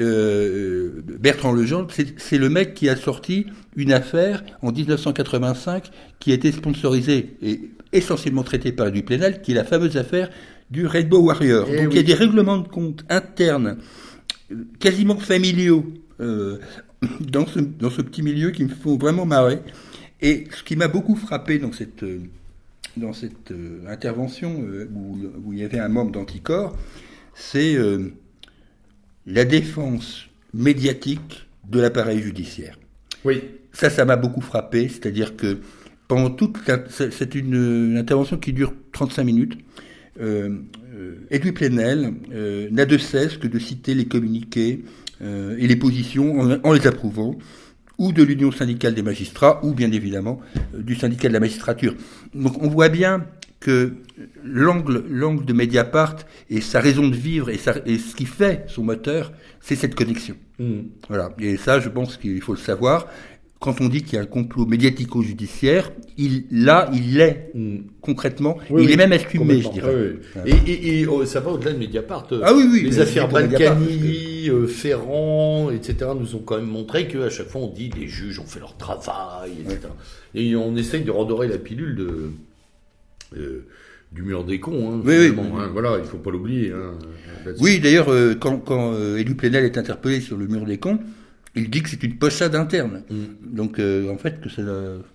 euh, 0.00 1.02
Bertrand 1.20 1.52
Legendre, 1.52 1.88
c'est 2.16 2.38
le 2.38 2.48
mec 2.48 2.74
qui 2.74 2.88
a 2.88 2.96
sorti 2.96 3.46
une 3.76 3.92
affaire 3.92 4.44
en 4.62 4.72
1985 4.72 5.90
qui 6.18 6.32
a 6.32 6.34
été 6.34 6.52
sponsorisée 6.52 7.36
et 7.42 7.70
essentiellement 7.92 8.42
traitée 8.42 8.72
par 8.72 8.90
du 8.90 9.02
Plénal, 9.02 9.42
qui 9.42 9.52
est 9.52 9.54
la 9.54 9.64
fameuse 9.64 9.96
affaire 9.96 10.30
du 10.70 10.86
Rainbow 10.86 11.20
Warrior. 11.20 11.66
Eh 11.68 11.82
donc 11.82 11.92
il 11.92 11.96
y 11.96 12.00
a 12.00 12.02
des 12.02 12.14
règlements 12.14 12.58
de 12.58 12.68
compte 12.68 13.04
internes 13.08 13.76
euh, 14.50 14.64
quasiment 14.80 15.16
familiaux 15.16 15.84
euh, 16.20 16.58
dans, 17.20 17.46
ce, 17.46 17.60
dans 17.60 17.90
ce 17.90 18.02
petit 18.02 18.22
milieu 18.22 18.50
qui 18.50 18.64
me 18.64 18.70
font 18.70 18.96
vraiment 18.96 19.26
marrer. 19.26 19.60
Et 20.20 20.44
ce 20.56 20.62
qui 20.62 20.76
m'a 20.76 20.88
beaucoup 20.88 21.16
frappé 21.16 21.58
dans 21.58 21.72
cette, 21.72 22.04
dans 22.96 23.12
cette 23.12 23.50
euh, 23.50 23.84
intervention 23.88 24.62
euh, 24.62 24.88
où, 24.94 25.18
où 25.44 25.52
il 25.52 25.60
y 25.60 25.64
avait 25.64 25.78
un 25.78 25.88
membre 25.88 26.12
d'Anticor, 26.12 26.76
c'est 27.34 27.74
euh, 27.74 28.12
la 29.26 29.44
défense 29.44 30.26
médiatique 30.54 31.46
de 31.68 31.80
l'appareil 31.80 32.20
judiciaire. 32.20 32.78
Oui. 33.24 33.42
Ça, 33.72 33.88
ça 33.88 34.04
m'a 34.04 34.16
beaucoup 34.16 34.40
frappé, 34.40 34.88
c'est-à-dire 34.88 35.36
que 35.36 35.58
pendant 36.08 36.30
toute 36.30 36.58
c'est 36.90 37.34
une, 37.34 37.96
intervention 37.96 38.36
qui 38.36 38.52
dure 38.52 38.74
35 38.92 39.24
minutes. 39.24 39.58
Euh, 40.20 40.58
euh, 40.94 41.14
Edoui 41.30 41.52
Plenel 41.52 42.12
euh, 42.32 42.68
n'a 42.70 42.84
de 42.84 42.98
cesse 42.98 43.38
que 43.38 43.46
de 43.46 43.58
citer 43.58 43.94
les 43.94 44.04
communiqués 44.04 44.84
euh, 45.22 45.56
et 45.58 45.66
les 45.66 45.76
positions 45.76 46.38
en, 46.38 46.58
en 46.62 46.72
les 46.72 46.86
approuvant, 46.86 47.38
ou 47.98 48.12
de 48.12 48.22
l'Union 48.22 48.50
syndicale 48.52 48.94
des 48.94 49.02
magistrats, 49.02 49.60
ou 49.64 49.74
bien 49.74 49.90
évidemment 49.92 50.40
euh, 50.74 50.82
du 50.82 50.94
syndicat 50.94 51.28
de 51.28 51.32
la 51.34 51.40
magistrature. 51.40 51.94
Donc 52.34 52.62
on 52.62 52.68
voit 52.68 52.88
bien 52.88 53.26
que 53.60 53.92
l'angle, 54.44 55.04
l'angle 55.08 55.44
de 55.44 55.52
Mediapart 55.52 56.16
et 56.50 56.60
sa 56.60 56.80
raison 56.80 57.06
de 57.06 57.14
vivre 57.14 57.48
et, 57.48 57.58
sa- 57.58 57.76
et 57.86 57.98
ce 57.98 58.16
qui 58.16 58.26
fait 58.26 58.64
son 58.66 58.82
moteur, 58.82 59.32
c'est 59.60 59.76
cette 59.76 59.94
connexion. 59.94 60.34
Mm. 60.58 60.80
Voilà. 61.08 61.30
Et 61.38 61.56
ça, 61.56 61.78
je 61.78 61.88
pense 61.88 62.16
qu'il 62.16 62.40
faut 62.40 62.54
le 62.54 62.58
savoir. 62.58 63.06
Quand 63.62 63.80
on 63.80 63.88
dit 63.88 64.02
qu'il 64.02 64.14
y 64.14 64.18
a 64.18 64.22
un 64.22 64.26
complot 64.26 64.66
médiatico-judiciaire, 64.66 65.92
il, 66.18 66.44
là, 66.50 66.90
il 66.92 67.16
l'est 67.16 67.50
Mm. 67.54 67.76
concrètement. 68.00 68.56
Oui, 68.70 68.82
il 68.82 68.86
oui, 68.88 68.92
est 68.92 68.96
même 68.96 69.12
assumé, 69.12 69.60
je 69.62 69.68
dirais. 69.70 69.94
Oui. 70.36 70.42
Et, 70.66 70.70
et- 70.72 71.00
et, 71.00 71.06
oh, 71.06 71.24
ça 71.24 71.38
va 71.40 71.52
au-delà 71.52 71.72
de 71.72 71.78
Mediapart. 71.78 72.26
euh, 72.32 72.40
Ah 72.44 72.52
oui, 72.54 72.64
oui. 72.70 72.82
Les 72.82 72.98
affaires 72.98 73.28
Balkany, 73.28 74.48
euh, 74.50 74.66
Ferrand, 74.66 75.70
etc. 75.70 76.10
nous 76.18 76.34
ont 76.34 76.40
quand 76.44 76.56
même 76.56 76.66
montré 76.66 77.06
qu'à 77.06 77.30
chaque 77.30 77.48
fois 77.48 77.60
on 77.62 77.68
dit 77.72 77.90
les 77.98 78.08
juges 78.08 78.40
ont 78.40 78.46
fait 78.46 78.58
leur 78.60 78.76
travail, 78.76 79.52
etc. 79.64 79.78
Et 80.34 80.56
on 80.56 80.74
essaye 80.76 81.02
de 81.04 81.10
redorer 81.12 81.46
la 81.46 81.58
pilule 81.58 81.94
de, 81.94 82.30
euh, 83.36 83.64
du 84.12 84.22
mur 84.22 84.44
des 84.44 84.58
cons. 84.60 84.94
Hein, 84.94 85.02
Oui, 85.04 85.14
oui. 85.30 85.32
hein. 85.38 85.70
Voilà, 85.72 85.98
il 85.98 86.04
faut 86.04 86.18
pas 86.18 86.30
l'oublier. 86.30 86.72
Hein. 86.72 86.94
Oui, 87.60 87.78
d'ailleurs, 87.80 88.08
euh, 88.10 88.34
quand, 88.34 88.58
quand 88.58 88.92
euh, 88.94 89.16
Élu 89.18 89.34
Plenel 89.34 89.64
est 89.64 89.78
interpellé 89.78 90.20
sur 90.20 90.36
le 90.36 90.46
mur 90.46 90.64
des 90.64 90.78
cons, 90.78 90.98
il 91.54 91.68
dit 91.70 91.82
que 91.82 91.88
c'est 91.90 92.02
une 92.02 92.16
pochade 92.16 92.54
interne. 92.54 93.02
Mm. 93.10 93.54
Donc, 93.56 93.78
euh, 93.78 94.10
en 94.10 94.16
fait, 94.18 94.40
que 94.40 94.48
ça, 94.48 94.62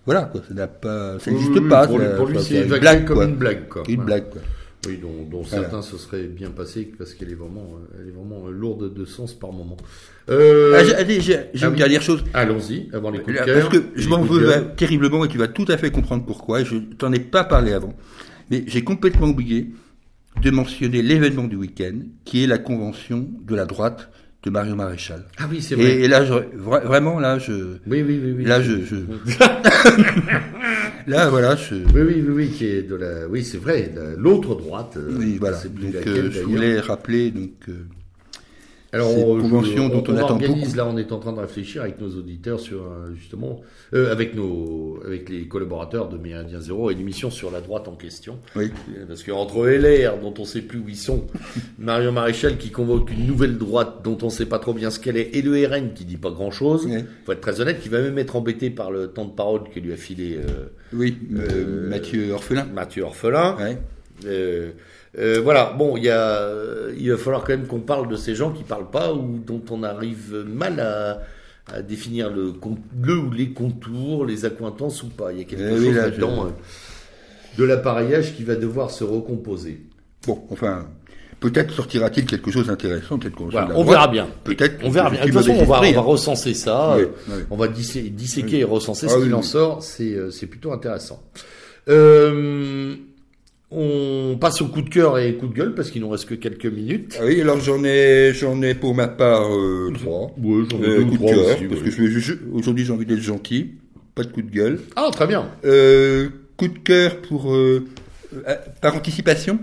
voilà, 0.06 0.24
quoi, 0.24 0.42
ça 0.48 0.54
n'a 0.54 0.68
pas, 0.68 1.18
ça 1.20 1.32
n'existe 1.32 1.52
oui, 1.54 1.60
oui, 1.64 1.70
pas. 1.70 1.88
Pour, 1.88 1.98
ça- 2.00 2.08
lui- 2.10 2.16
pour 2.16 2.26
lui, 2.28 2.36
ça- 2.38 2.42
c'est 2.44 2.68
c'est 2.68 2.74
une 2.76 2.80
blague, 2.80 3.06
comme 3.06 3.16
quoi. 3.18 3.26
une 3.26 3.36
blague. 3.36 3.68
Quoi. 3.68 3.84
Une 3.88 3.96
Voilà. 3.96 4.06
blague, 4.06 4.30
quoi. 4.30 4.42
Oui, 4.88 5.00
dont, 5.02 5.24
dont 5.30 5.42
Voilà. 5.42 5.64
certains 5.64 5.82
se 5.82 5.98
seraient 5.98 6.28
bien 6.28 6.52
passés 6.52 6.90
parce 6.98 7.14
qu'elle 7.16 7.32
est 7.32 7.36
vraiment, 7.36 7.68
euh, 7.74 8.00
elle 8.02 8.10
est 8.10 8.12
vraiment 8.12 8.48
euh, 8.48 8.52
lourde 8.52 8.94
de 8.94 9.06
sens 9.06 9.34
par 9.34 9.52
moment. 9.52 9.76
Euh, 10.30 10.74
Ah, 10.78 11.00
allez, 11.00 11.20
j'ai 11.20 11.38
ah 11.38 11.66
une 11.66 11.72
oui. 11.72 11.78
dernière 11.78 12.02
chose. 12.02 12.24
Allons-y, 12.34 12.88
avant 12.94 13.10
les 13.10 13.20
coups 13.20 13.34
de 13.34 13.40
Là, 13.40 13.46
cœur. 13.46 13.70
Parce 13.70 13.78
que 13.78 13.84
je 13.96 14.08
m'en 14.08 14.22
veux 14.22 14.48
terriblement 14.78 15.26
et 15.26 15.28
tu 15.30 15.38
vas 15.40 15.48
tout 15.48 15.66
à 15.68 15.78
fait 15.78 15.90
comprendre 15.92 16.26
pourquoi. 16.26 16.64
Je 16.64 16.78
t'en 16.78 17.12
ai 17.12 17.20
pas 17.20 17.44
parlé 17.44 17.74
avant. 17.74 17.94
Mais 18.52 18.64
j'ai 18.68 18.84
complètement 18.84 19.28
oublié 19.28 19.72
de 20.42 20.52
mentionner 20.52 21.02
l'événement 21.02 21.46
du 21.46 21.56
week-end 21.56 21.96
qui 22.24 22.44
est 22.44 22.48
la 22.48 22.60
convention 22.60 23.28
de 23.46 23.56
la 23.56 23.66
droite 23.66 24.10
de 24.48 24.52
Mario 24.54 24.76
Maréchal. 24.76 25.24
Ah 25.38 25.44
oui, 25.50 25.62
c'est 25.62 25.76
vrai. 25.76 25.96
et 26.00 26.08
là, 26.08 26.24
je, 26.26 26.32
vra- 26.34 26.84
vraiment, 26.86 27.20
là, 27.20 27.38
je, 27.38 27.52
Oui, 27.86 28.02
oui, 28.02 28.20
oui, 28.24 28.34
oui. 28.38 28.46
là, 28.46 28.62
je, 28.62 28.72
je- 28.86 28.96
là, 31.08 31.30
voilà, 31.30 31.56
je, 31.56 31.76
Oui, 31.76 32.02
oui, 32.02 32.24
oui, 32.26 32.30
oui, 32.34 32.50
qui 32.50 32.66
est 32.66 32.84
de 32.84 32.96
la. 32.96 33.28
Oui, 33.28 33.44
c'est 33.44 33.58
vrai, 33.58 33.92
la- 33.96 34.16
l'autre 34.16 34.56
droite. 34.56 34.94
euh, 34.98 35.16
oui, 35.18 35.38
voilà. 35.40 35.58
plus 35.58 35.70
Donc, 35.86 35.94
laquelle, 35.96 36.14
euh, 36.28 36.32
je 36.32 36.40
voulais 36.42 36.80
rappeler, 36.80 37.32
donc, 37.32 37.52
euh, 37.70 37.74
Alors, 38.94 39.12
cette 39.12 39.24
convention 39.26 39.90
dont 39.90 40.04
on 40.08 40.16
attend 40.16 40.30
organise, 40.36 40.64
beaucoup. 40.64 40.78
Là, 40.78 40.88
on 40.88 40.98
est 40.98 41.12
en 41.12 41.20
train 41.20 41.34
de 41.34 41.40
réfléchir 41.42 41.82
avec 41.82 42.00
nos 42.00 42.10
auditeurs 42.10 42.60
sur 42.60 42.84
euh, 42.84 43.14
justement, 43.16 43.60
euh, 43.94 44.12
avec 44.14 44.34
nos, 44.34 45.00
avec 45.06 45.28
les 45.28 45.46
collaborateurs 45.48 46.08
de 46.08 46.18
Méridien 46.18 46.62
Zéro, 46.62 46.90
et 46.90 46.94
une 46.94 47.02
émission 47.02 47.30
sur 47.30 47.52
la 47.52 47.60
droite 47.60 47.88
en 47.90 47.96
question. 47.96 48.40
oui. 48.56 48.72
Euh, 48.98 49.06
Parce 49.06 49.24
qu'entre 49.24 49.68
LR, 49.68 50.18
dont 50.22 50.34
on 50.40 50.46
sait 50.46 50.62
plus 50.62 50.80
où 50.80 50.88
ils 50.88 50.96
sont, 50.96 51.26
Marion 51.80 52.14
Maréchal 52.14 52.58
qui 52.58 52.70
convoque 52.72 53.12
une 53.12 53.28
nouvelle 53.28 53.58
droite 53.58 53.98
dont 54.06 54.18
on 54.22 54.30
sait 54.30 54.46
pas 54.46 54.60
trop 54.60 54.74
bien 54.74 54.90
ce 54.90 55.00
qu'elle 55.02 55.18
est, 55.18 55.36
et 55.36 55.42
le 55.42 55.68
RN 55.68 55.94
qui 55.94 56.06
dit 56.06 56.18
pas 56.18 56.32
grand 56.32 56.52
chose, 56.52 56.86
Ouais. 56.86 57.04
faut 57.26 57.34
être 57.34 57.42
très 57.42 57.60
honnête, 57.60 57.82
qui 57.82 57.90
va 57.90 58.02
même 58.02 58.18
être 58.18 58.38
embêté 58.38 58.70
par 58.70 58.90
le 58.92 59.08
temps 59.08 59.26
de 59.26 59.32
parole 59.34 59.64
que 59.74 59.82
lui 59.82 59.92
a 59.92 59.98
filé 59.98 60.38
euh, 60.38 60.68
Oui, 60.94 61.18
Euh, 61.36 61.90
Mathieu 61.90 62.32
Orphelin. 62.32 62.66
Mathieu 62.74 63.04
Orphelin. 63.04 63.58
Ouais. 63.58 63.78
Euh, 65.18 65.42
voilà, 65.44 65.74
bon, 65.78 65.98
il 65.98 66.04
y 66.04 66.10
a, 66.10 66.48
il 66.98 67.10
va 67.12 67.18
falloir 67.18 67.44
quand 67.44 67.54
même 67.54 67.66
qu'on 67.68 67.80
parle 67.80 68.08
de 68.08 68.16
ces 68.16 68.36
gens 68.36 68.52
qui 68.52 68.64
parlent 68.64 68.92
pas 68.92 69.14
ou 69.14 69.40
dont 69.46 69.62
on 69.72 69.82
arrive 69.84 70.46
mal 70.48 70.80
à, 70.80 71.22
à 71.74 71.82
définir 71.82 72.30
le, 72.32 72.54
ou 72.54 73.32
les 73.32 73.50
contours, 73.50 74.26
les 74.26 74.46
accointances 74.46 75.02
ou 75.04 75.08
pas. 75.10 75.32
Il 75.34 75.40
y 75.40 75.42
a 75.42 75.46
quelque 75.46 75.64
Eh 75.64 75.86
chose 75.86 75.96
là, 75.96 76.02
là-dedans 76.04 76.46
euh, 76.46 76.50
de 77.58 77.64
l'appareillage 77.64 78.36
qui 78.36 78.44
va 78.44 78.56
devoir 78.56 78.92
se 78.92 79.04
recomposer. 79.04 79.82
Bon, 80.28 80.44
enfin, 80.52 80.86
peut-être 81.40 81.74
sortira-t-il 81.74 82.28
quelque 82.28 82.52
chose 82.52 82.68
d'intéressant, 82.68 83.18
peut-être 83.18 83.36
qu'on 83.36 83.50
Voilà, 83.50 83.70
on 83.76 83.84
verra 83.84 84.08
bien. 84.08 84.28
Peut-être. 84.44 84.76
On 84.84 84.90
verra 84.92 85.10
bien. 85.10 85.22
De 85.22 85.26
toute 85.26 85.34
façon, 85.34 85.52
on 85.52 85.64
va, 85.66 85.80
on 85.80 85.82
esprit, 85.82 85.94
va 85.94 86.00
hein. 86.02 86.04
recenser 86.04 86.54
ça. 86.54 86.96
Oui, 86.98 87.06
oui. 87.30 87.34
On 87.50 87.56
va 87.58 87.68
dissé- 87.68 88.10
disséquer 88.12 88.60
et 88.60 88.64
recenser 88.64 89.08
Ah 89.10 89.14
ce 89.14 89.24
qu'il 89.24 89.34
en 89.34 89.42
sort. 89.42 89.82
C'est 89.82 90.14
euh, 90.14 90.30
c'est 90.30 90.46
plutôt 90.46 90.72
intéressant. 90.74 91.24
Euh, 91.90 92.96
on 93.70 94.38
passe 94.40 94.62
au 94.62 94.68
coup 94.68 94.82
de 94.82 94.90
cœur 94.90 95.20
et 95.20 95.36
coup 95.36 95.48
de 95.48 95.54
gueule 95.54 95.76
parce 95.76 95.92
qu'il 95.92 96.02
nous 96.02 96.10
reste 96.10 96.26
que 96.26 96.36
quelques 96.36 96.66
minutes. 96.68 97.18
Ah 97.20 97.26
oui, 97.26 97.42
alors 97.42 97.60
j'en 97.60 97.84
ai, 97.84 98.32
j'en 98.34 98.62
ai 98.62 98.74
pour 98.76 98.96
ma 98.96 99.08
part 99.08 99.54
euh, 99.54 99.92
trois. 99.94 100.32
Ouais, 100.42 100.64
j'en 100.72 100.82
ai 100.82 100.86
Euh, 100.88 100.98
deux 101.00 101.04
ou 101.04 101.10
de 101.12 101.16
trois 101.18 101.34
cœur, 101.34 101.46
aussi, 101.56 101.66
parce 101.66 101.82
que 101.82 101.92
je, 101.92 102.34
aujourd'hui 102.54 102.86
j'ai 102.86 102.94
envie 102.94 103.06
d'être 103.06 103.20
gentil, 103.22 103.72
pas 104.16 104.24
de 104.24 104.32
coup 104.32 104.42
de 104.42 104.50
gueule. 104.52 104.80
Ah, 104.96 105.10
très 105.12 105.28
bien. 105.28 105.50
Euh, 105.66 106.30
coup 106.56 106.70
de 106.70 106.80
cœur 106.80 107.22
pour 107.22 107.54
euh, 107.54 107.86
par 108.82 108.96
anticipation, 108.96 109.60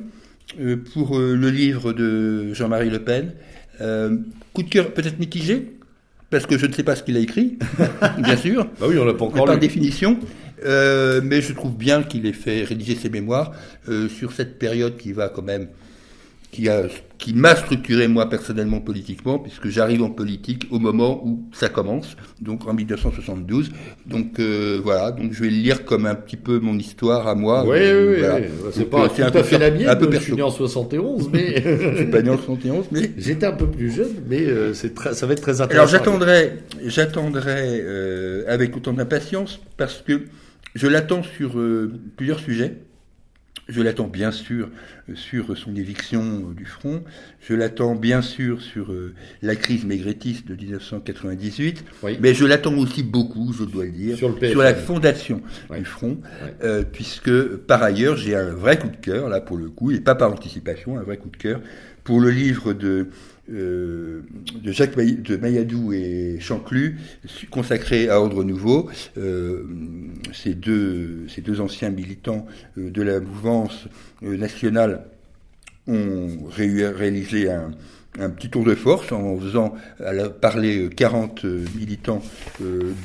pour 0.92 1.18
le 1.18 1.50
livre 1.50 1.92
de 1.92 2.52
Jean-Marie 2.52 2.90
Le 2.90 2.98
Pen, 3.00 3.32
coup 4.52 4.62
de 4.62 4.68
cœur 4.68 4.92
peut-être 4.92 5.18
mitigé, 5.18 5.72
parce 6.30 6.46
que 6.46 6.58
je 6.58 6.66
ne 6.66 6.72
sais 6.72 6.82
pas 6.82 6.94
ce 6.94 7.02
qu'il 7.02 7.16
a 7.16 7.20
écrit, 7.20 7.58
bien 8.18 8.36
sûr. 8.36 8.66
Bah 8.78 8.86
oui, 8.88 8.96
on 8.98 9.04
l'a 9.04 9.14
pas 9.14 9.24
encore 9.24 9.46
Par 9.46 9.58
définition. 9.58 10.18
Mais 10.62 11.40
je 11.40 11.52
trouve 11.52 11.76
bien 11.76 12.02
qu'il 12.02 12.26
ait 12.26 12.32
fait 12.32 12.64
rédiger 12.64 12.94
ses 12.94 13.10
mémoires 13.10 13.52
sur 14.08 14.32
cette 14.32 14.58
période 14.58 14.96
qui 14.96 15.12
va 15.12 15.28
quand 15.28 15.42
même 15.42 15.68
qui, 16.54 16.68
a, 16.68 16.82
qui 17.18 17.34
m'a 17.34 17.56
structuré 17.56 18.06
moi 18.06 18.28
personnellement 18.30 18.80
politiquement, 18.80 19.40
puisque 19.40 19.68
j'arrive 19.70 20.04
en 20.04 20.10
politique 20.10 20.68
au 20.70 20.78
moment 20.78 21.20
où 21.26 21.42
ça 21.52 21.68
commence, 21.68 22.16
donc 22.40 22.68
en 22.68 22.74
1972. 22.74 23.72
Donc 24.06 24.38
euh, 24.38 24.80
voilà, 24.82 25.10
donc 25.10 25.32
je 25.32 25.42
vais 25.42 25.50
le 25.50 25.56
lire 25.56 25.84
comme 25.84 26.06
un 26.06 26.14
petit 26.14 26.36
peu 26.36 26.60
mon 26.60 26.78
histoire 26.78 27.26
à 27.26 27.34
moi. 27.34 27.64
Oui, 27.66 27.78
oui, 27.80 28.22
oui. 28.22 28.48
C'est 28.72 28.88
pas 28.88 29.06
euh, 29.06 29.08
tout 29.08 29.38
à 29.38 29.42
fait 29.42 29.58
la 29.58 29.72
mienne. 29.72 29.88
Un 29.88 29.96
peu 29.96 30.08
je 30.12 30.18
suis 30.18 30.34
né 30.34 30.42
en 30.42 30.50
71, 30.50 31.28
mais 31.32 31.60
je 31.92 31.96
suis 31.96 32.06
pas 32.06 32.22
né 32.22 32.30
en 32.30 32.36
71, 32.36 32.86
mais 32.92 33.10
j'étais 33.18 33.46
un 33.46 33.52
peu 33.52 33.66
plus 33.66 33.90
jeune, 33.90 34.14
mais 34.28 34.42
euh, 34.42 34.74
c'est 34.74 34.94
très, 34.94 35.12
ça 35.12 35.26
va 35.26 35.32
être 35.32 35.42
très 35.42 35.60
intéressant. 35.60 35.74
Alors 35.74 35.88
j'attendrai, 35.88 36.52
j'attendrai 36.84 37.82
avec 38.46 38.76
autant 38.76 38.92
d'impatience 38.92 39.60
parce 39.76 40.04
que 40.06 40.22
je 40.74 40.86
l'attends 40.86 41.22
sur 41.22 41.56
plusieurs 42.16 42.40
sujets. 42.40 42.78
Je 43.66 43.80
l'attends 43.80 44.08
bien 44.08 44.30
sûr 44.30 44.68
sur 45.14 45.56
son 45.56 45.74
éviction 45.74 46.50
du 46.54 46.66
front. 46.66 47.02
Je 47.40 47.54
l'attends 47.54 47.94
bien 47.94 48.20
sûr 48.20 48.60
sur 48.60 48.92
euh, 48.92 49.14
la 49.40 49.56
crise 49.56 49.86
maigretiste 49.86 50.46
de 50.46 50.54
1998. 50.54 51.84
Mais 52.20 52.34
je 52.34 52.44
l'attends 52.44 52.76
aussi 52.76 53.02
beaucoup, 53.02 53.54
je 53.54 53.64
dois 53.64 53.84
le 53.84 53.90
dire, 53.90 54.18
sur, 54.18 54.36
la 54.62 54.74
fondation 54.74 55.40
du 55.74 55.84
front, 55.86 56.18
euh, 56.62 56.82
puisque 56.82 57.56
par 57.56 57.82
ailleurs 57.82 58.16
j'ai 58.16 58.36
un 58.36 58.52
vrai 58.52 58.78
coup 58.78 58.88
de 58.88 58.96
cœur, 58.96 59.30
là 59.30 59.40
pour 59.40 59.56
le 59.56 59.70
coup, 59.70 59.90
et 59.92 60.00
pas 60.00 60.14
par 60.14 60.30
anticipation, 60.30 60.98
un 60.98 61.02
vrai 61.02 61.16
coup 61.16 61.30
de 61.30 61.36
cœur, 61.36 61.62
pour 62.02 62.20
le 62.20 62.30
livre 62.30 62.74
de 62.74 63.08
euh, 63.50 64.22
de 64.54 64.72
Jacques 64.72 64.96
de 64.96 65.36
Mayadou 65.36 65.92
et 65.92 66.38
Chanclus, 66.40 66.98
consacré 67.50 68.08
à 68.08 68.18
Ordre 68.18 68.42
Nouveau. 68.42 68.88
Euh, 69.18 69.64
ces, 70.32 70.54
deux, 70.54 71.26
ces 71.28 71.42
deux 71.42 71.60
anciens 71.60 71.90
militants 71.90 72.46
euh, 72.78 72.90
de 72.90 73.02
la 73.02 73.20
mouvance 73.20 73.86
nationale 74.22 75.04
ont 75.86 76.28
réalisé 76.56 77.50
un, 77.50 77.72
un 78.18 78.30
petit 78.30 78.48
tour 78.48 78.64
de 78.64 78.74
force 78.74 79.12
en 79.12 79.38
faisant 79.38 79.74
parler 80.40 80.88
40 80.88 81.44
militants 81.76 82.22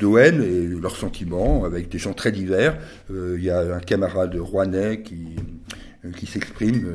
d'ON 0.00 0.40
et 0.40 0.66
leurs 0.80 0.96
sentiments 0.96 1.64
avec 1.66 1.90
des 1.90 1.98
gens 1.98 2.14
très 2.14 2.32
divers. 2.32 2.78
Il 3.10 3.44
y 3.44 3.50
a 3.50 3.74
un 3.74 3.80
camarade 3.80 4.34
rouennais 4.36 5.02
qui, 5.02 5.36
qui 6.16 6.26
s'exprime 6.26 6.86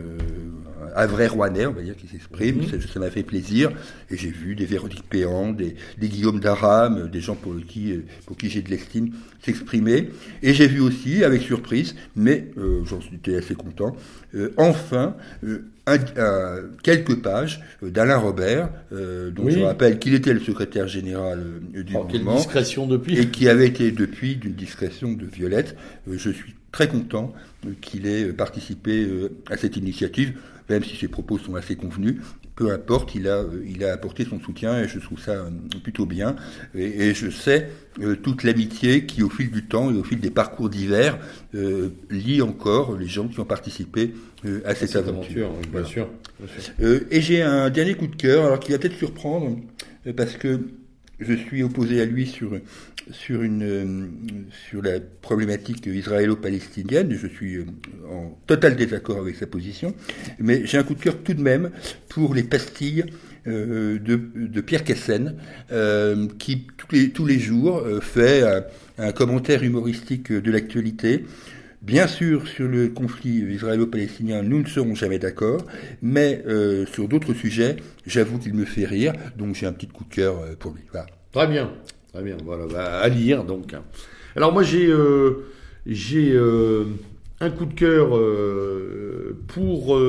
un 0.95 1.05
vrai 1.05 1.27
Rouennais, 1.27 1.65
on 1.65 1.73
va 1.73 1.81
dire, 1.81 1.95
qui 1.95 2.07
s'exprime. 2.07 2.57
Mhm. 2.57 2.81
Ça 2.81 2.99
m'a 2.99 3.09
fait 3.09 3.23
plaisir. 3.23 3.71
Et 4.09 4.17
j'ai 4.17 4.29
vu 4.29 4.55
des 4.55 4.65
Véronique 4.65 5.03
Péan, 5.09 5.51
des, 5.51 5.75
des 5.97 6.09
Guillaume 6.09 6.39
d'Aram, 6.39 7.09
des 7.09 7.21
gens 7.21 7.35
pour 7.35 7.53
qui, 7.67 8.01
pour 8.25 8.37
qui 8.37 8.49
j'ai 8.49 8.61
de 8.61 8.69
l'estime 8.69 9.11
s'exprimer. 9.45 10.09
Et 10.41 10.53
j'ai 10.53 10.67
vu 10.67 10.79
aussi, 10.79 11.23
avec 11.23 11.41
surprise, 11.41 11.95
mais 12.15 12.47
euh, 12.57 12.83
j'en 12.85 12.99
étais 13.13 13.35
assez 13.35 13.55
content, 13.55 13.95
euh, 14.33 14.53
enfin, 14.57 15.15
euh, 15.43 16.67
quelques 16.81 17.21
pages 17.21 17.61
d'Alain 17.81 18.17
Robert, 18.17 18.69
dont 18.91 19.49
je 19.49 19.59
rappelle 19.59 19.99
qu'il 19.99 20.15
était 20.15 20.33
le 20.33 20.39
secrétaire 20.39 20.87
général 20.87 21.43
du 21.71 21.95
oh, 21.95 22.03
mouvement. 22.03 22.37
discrétion 22.37 22.87
depuis. 22.87 23.19
Et 23.19 23.27
qui 23.27 23.47
avait 23.47 23.67
été 23.67 23.91
depuis 23.91 24.35
d'une 24.35 24.53
discrétion 24.53 25.13
de 25.13 25.25
Violette. 25.25 25.75
je 26.11 26.29
suis 26.29 26.55
très 26.75 26.89
content 26.89 27.33
qu'il 27.79 28.05
ait 28.05 28.33
participé 28.33 29.07
à 29.49 29.55
cette 29.55 29.77
initiative 29.77 30.33
même 30.69 30.83
si 30.83 30.95
ses 30.95 31.07
propos 31.07 31.37
sont 31.37 31.55
assez 31.55 31.75
convenus. 31.75 32.17
Peu 32.55 32.71
importe, 32.71 33.15
il 33.15 33.27
a, 33.27 33.39
euh, 33.39 33.65
il 33.67 33.83
a 33.83 33.91
apporté 33.91 34.23
son 34.23 34.39
soutien 34.39 34.81
et 34.81 34.87
je 34.87 34.99
trouve 34.99 35.19
ça 35.19 35.33
euh, 35.33 35.49
plutôt 35.83 36.05
bien. 36.05 36.37
Et, 36.73 37.13
je 37.13 37.29
sais 37.29 37.69
euh, 38.01 38.15
toute 38.15 38.43
l'amitié 38.43 39.05
qui, 39.05 39.23
au 39.23 39.29
fil 39.29 39.51
du 39.51 39.65
temps 39.65 39.91
et 39.91 39.97
au 39.97 40.03
fil 40.03 40.19
des 40.19 40.29
parcours 40.29 40.69
divers, 40.69 41.19
lie 42.09 42.41
encore 42.41 42.97
les 42.97 43.07
gens 43.07 43.27
qui 43.27 43.39
ont 43.39 43.45
participé 43.45 44.13
à 44.63 44.75
cette, 44.75 44.95
aventure. 44.95 45.51
bien, 45.71 45.83
sûr, 45.83 46.07
et 46.79 47.21
j'ai 47.21 47.41
un 47.41 47.69
dernier 47.69 47.95
coup 47.95 48.07
de 48.07 48.15
cœur, 48.15 48.45
alors 48.45 48.59
qui 48.59 48.71
va 48.71 48.77
peut-être 48.77 48.97
surprendre, 48.97 49.57
parce 50.15 50.33
que 50.33 50.59
je 51.19 51.33
suis 51.33 51.63
opposé 51.63 52.01
à 52.01 52.05
lui 52.05 52.27
sur 52.27 52.59
sur 53.11 53.41
euh, 53.41 54.07
la 54.81 54.99
problématique 55.21 55.85
israélo-palestinienne. 55.85 57.13
Je 57.13 57.27
suis 57.27 57.57
euh, 57.57 57.65
en 58.09 58.37
total 58.47 58.75
désaccord 58.75 59.19
avec 59.19 59.35
sa 59.35 59.47
position, 59.47 59.93
mais 60.39 60.65
j'ai 60.65 60.77
un 60.77 60.83
coup 60.83 60.95
de 60.95 61.01
cœur 61.01 61.17
tout 61.23 61.33
de 61.33 61.41
même 61.41 61.71
pour 62.09 62.33
les 62.33 62.43
pastilles 62.43 63.05
euh, 63.47 63.99
de, 63.99 64.19
de, 64.35 64.61
Pierre 64.61 64.83
Cassen, 64.83 65.35
qui 66.39 66.67
tous 66.77 66.87
les, 66.91 67.09
tous 67.11 67.25
les 67.25 67.39
jours 67.39 67.83
fait 68.01 68.43
un, 68.97 69.11
commentaire 69.11 69.63
humoristique 69.63 70.31
de 70.31 70.51
l'actualité. 70.51 71.25
Bien 71.85 72.07
sûr, 72.07 72.47
sur 72.47 72.67
le 72.67 72.89
conflit 72.89 73.53
israélo-palestinien, 73.53 74.41
nous 74.41 74.61
ne 74.61 74.67
serons 74.67 74.95
jamais 74.95 75.19
d'accord, 75.19 75.61
mais 76.01 76.43
sur 76.91 77.07
d'autres 77.07 77.33
sujets, 77.33 77.77
j'avoue 78.05 78.39
qu'il 78.39 78.55
me 78.55 78.65
fait 78.65 78.85
rire, 78.85 79.13
donc 79.37 79.55
j'ai 79.55 79.67
un 79.67 79.73
petit 79.73 79.87
coup 79.87 80.03
de 80.03 80.13
cœur 80.13 80.35
pour 80.57 80.73
lui. 80.73 80.81
Très 81.31 81.47
bien. 81.47 81.71
Très 82.15 82.23
bien, 82.23 82.37
voilà, 82.45 82.65
bah, 82.65 82.99
à 82.99 83.09
lire 83.09 83.43
donc. 83.43 83.75
Alors 84.37 84.53
moi 84.53 84.63
j'ai 84.63 84.87
euh, 84.87 85.47
j'ai 85.85 86.31
euh, 86.31 86.85
un 87.41 87.49
coup 87.49 87.65
de 87.65 87.73
cœur 87.73 88.15
euh, 88.15 89.37
pour 89.45 89.99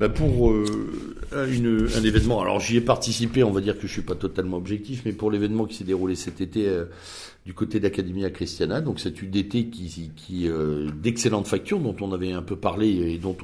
bah, 0.00 0.08
pour 0.08 0.52
une, 0.52 1.86
un 1.96 2.02
événement. 2.02 2.42
Alors 2.42 2.58
j'y 2.58 2.76
ai 2.76 2.80
participé, 2.80 3.44
on 3.44 3.52
va 3.52 3.60
dire 3.60 3.78
que 3.78 3.86
je 3.86 3.92
suis 3.92 4.02
pas 4.02 4.16
totalement 4.16 4.56
objectif, 4.56 5.02
mais 5.04 5.12
pour 5.12 5.30
l'événement 5.30 5.64
qui 5.64 5.76
s'est 5.76 5.84
déroulé 5.84 6.16
cet 6.16 6.40
été 6.40 6.68
du 7.48 7.54
côté 7.54 7.80
d'Academia 7.80 8.28
Christiana, 8.28 8.82
donc 8.82 9.00
cette 9.00 9.22
UDT 9.22 9.70
qui, 9.70 10.10
qui 10.14 10.50
d'excellente 11.02 11.46
facture 11.46 11.78
dont 11.78 11.96
on 12.02 12.12
avait 12.12 12.32
un 12.32 12.42
peu 12.42 12.56
parlé 12.56 12.88
et 12.88 13.16
dont 13.16 13.34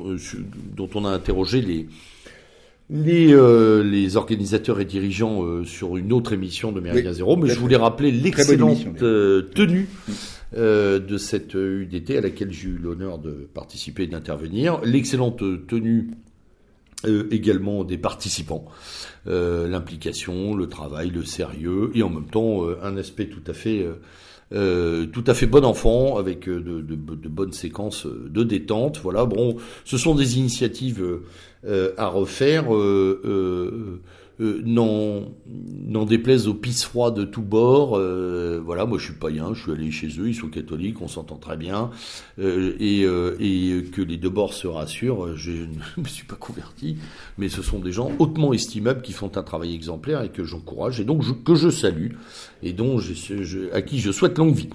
dont 0.77 0.91
on 0.95 1.07
a 1.07 1.09
interrogé 1.09 1.63
les 1.63 1.89
les, 2.91 3.33
euh, 3.33 3.83
les 3.83 4.17
organisateurs 4.17 4.81
et 4.81 4.85
dirigeants 4.85 5.43
euh, 5.43 5.65
sur 5.65 5.97
une 5.97 6.13
autre 6.13 6.33
émission 6.33 6.71
de 6.71 6.81
Méridien 6.81 7.13
Zéro, 7.13 7.37
mais 7.37 7.49
je 7.49 7.59
voulais 7.59 7.77
rappeler 7.77 8.11
l'excellente 8.11 9.03
euh, 9.03 9.43
tenue 9.55 9.89
de 10.55 11.19
cette 11.19 11.55
UDT 11.55 12.19
à 12.19 12.21
laquelle 12.21 12.53
j'ai 12.53 12.69
eu 12.69 12.79
l'honneur 12.81 13.19
de 13.19 13.49
participer 13.55 14.05
et 14.05 14.07
d'intervenir, 14.07 14.81
l'excellente 14.85 15.43
tenue 15.67 16.11
également 17.31 17.85
des 17.85 17.99
participants, 17.99 18.65
l'implication, 19.27 20.55
le 20.55 20.69
travail, 20.69 21.11
le 21.11 21.25
sérieux, 21.25 21.91
et 21.95 22.03
en 22.03 22.09
même 22.09 22.31
temps 22.31 22.67
un 22.83 22.97
aspect 22.97 23.27
tout 23.27 23.43
à 23.47 23.53
fait 23.53 23.87
euh, 24.53 25.07
tout 25.07 25.25
à 25.27 25.35
fait 25.35 25.47
bon 25.47 25.65
enfant, 25.65 26.17
avec 26.19 26.49
de, 26.49 26.59
de, 26.59 26.81
de, 26.81 27.29
bonnes 27.29 27.53
séquences 27.53 28.07
de 28.07 28.45
détente. 28.45 29.01
Voilà, 29.03 29.25
bon, 29.25 29.57
ce 29.85 29.99
sont 29.99 30.15
des 30.15 30.39
initiatives 30.39 31.05
euh, 31.67 31.93
à 31.97 32.07
refaire. 32.07 32.67
Euh, 34.41 34.45
euh, 34.45 34.63
euh, 34.65 35.21
n'en 35.87 36.05
déplaise 36.05 36.49
aux 36.49 36.55
pisse 36.55 36.85
froids 36.85 37.11
de 37.11 37.25
tous 37.25 37.43
bords. 37.43 37.97
Euh, 37.97 38.61
voilà, 38.65 38.85
moi 38.85 38.99
je 38.99 39.05
suis 39.05 39.15
païen, 39.15 39.55
je 39.55 39.63
suis 39.63 39.73
allé 39.73 39.91
chez 39.91 40.09
eux, 40.19 40.29
ils 40.29 40.35
sont 40.35 40.49
catholiques, 40.49 41.01
on 41.01 41.09
s'entend 41.09 41.37
très 41.37 41.57
bien, 41.57 41.91
euh, 42.39 42.75
et, 42.81 43.03
et, 43.03 43.85
que 43.85 44.03
les 44.03 44.17
deux 44.17 44.31
bords 44.31 44.55
se 44.55 44.67
rassurent. 44.67 45.37
Je 45.37 45.51
ne 45.97 46.03
me 46.03 46.09
suis 46.09 46.27
pas 46.27 46.37
converti, 46.37 46.97
mais 47.39 47.49
ce 47.49 47.63
sont 47.63 47.79
des 47.79 47.93
gens 47.93 48.11
hautement 48.19 48.53
estimables 48.53 49.03
qui 49.03 49.13
font 49.13 49.31
un 49.37 49.43
travail 49.43 49.75
exemplaire 49.75 50.23
et 50.23 50.31
que 50.31 50.45
j'encourage 50.45 51.01
et 51.01 51.05
donc 51.05 51.23
que 51.45 51.55
je 51.55 51.71
salue 51.71 52.13
et 52.63 52.73
dont 52.73 52.99
je, 52.99 53.73
à 53.73 53.83
qui 53.83 54.01
je 54.01 54.11
souhaite 54.11 54.39
longue 54.39 54.55
vie. 54.55 54.71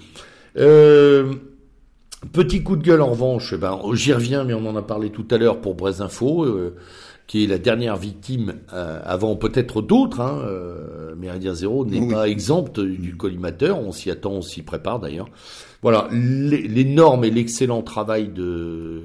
Petit 2.32 2.62
coup 2.62 2.76
de 2.76 2.82
gueule 2.82 3.00
en 3.00 3.12
revanche, 3.12 3.54
ben, 3.54 3.80
j'y 3.94 4.12
reviens, 4.12 4.44
mais 4.44 4.52
on 4.52 4.66
en 4.66 4.76
a 4.76 4.82
parlé 4.82 5.08
tout 5.08 5.24
à 5.30 5.38
l'heure 5.38 5.62
pour 5.62 5.74
Brest 5.74 6.02
Info 6.02 6.46
qui 7.30 7.44
est 7.44 7.46
la 7.46 7.58
dernière 7.58 7.96
victime 7.96 8.54
euh, 8.72 9.00
avant 9.04 9.36
peut-être 9.36 9.82
d'autres. 9.82 10.18
Hein, 10.20 10.42
euh, 10.48 11.14
Méridien 11.14 11.54
Zéro 11.54 11.86
n'est 11.86 12.04
pas 12.12 12.28
exempt 12.28 12.80
du 12.80 13.16
collimateur. 13.16 13.78
On 13.78 13.92
s'y 13.92 14.10
attend, 14.10 14.32
on 14.32 14.42
s'y 14.42 14.62
prépare 14.62 14.98
d'ailleurs. 14.98 15.28
Voilà, 15.80 16.08
l'énorme 16.10 17.22
et 17.22 17.30
l'excellent 17.30 17.82
travail 17.82 18.30
de 18.30 19.02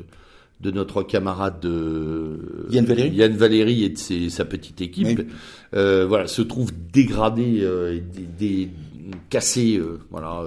de 0.59 0.71
notre 0.71 1.03
camarade 1.03 1.59
de 1.59 2.65
Yann 2.71 2.85
Valéry, 2.85 3.15
Yann 3.15 3.33
Valéry 3.33 3.83
et 3.83 3.89
de 3.89 3.97
ses, 3.99 4.31
sa 4.31 4.43
petite 4.43 4.81
équipe, 4.81 5.21
euh, 5.75 6.07
voilà, 6.07 6.25
se 6.25 6.41
trouve 6.41 6.71
dégradé, 6.91 7.59
euh, 7.61 7.99
des, 8.39 8.71
cassé, 9.29 9.77
euh, 9.77 9.99
voilà, 10.09 10.45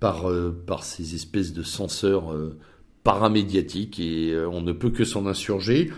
par 0.00 0.26
par 0.66 0.84
ces 0.84 1.14
espèces 1.14 1.54
de 1.54 1.62
censeurs 1.62 2.34
paramédiatiques 3.04 3.98
et 4.00 4.36
on 4.52 4.60
ne 4.60 4.72
peut 4.72 4.90
que 4.90 5.04
s'en 5.04 5.24
insurger 5.26 5.90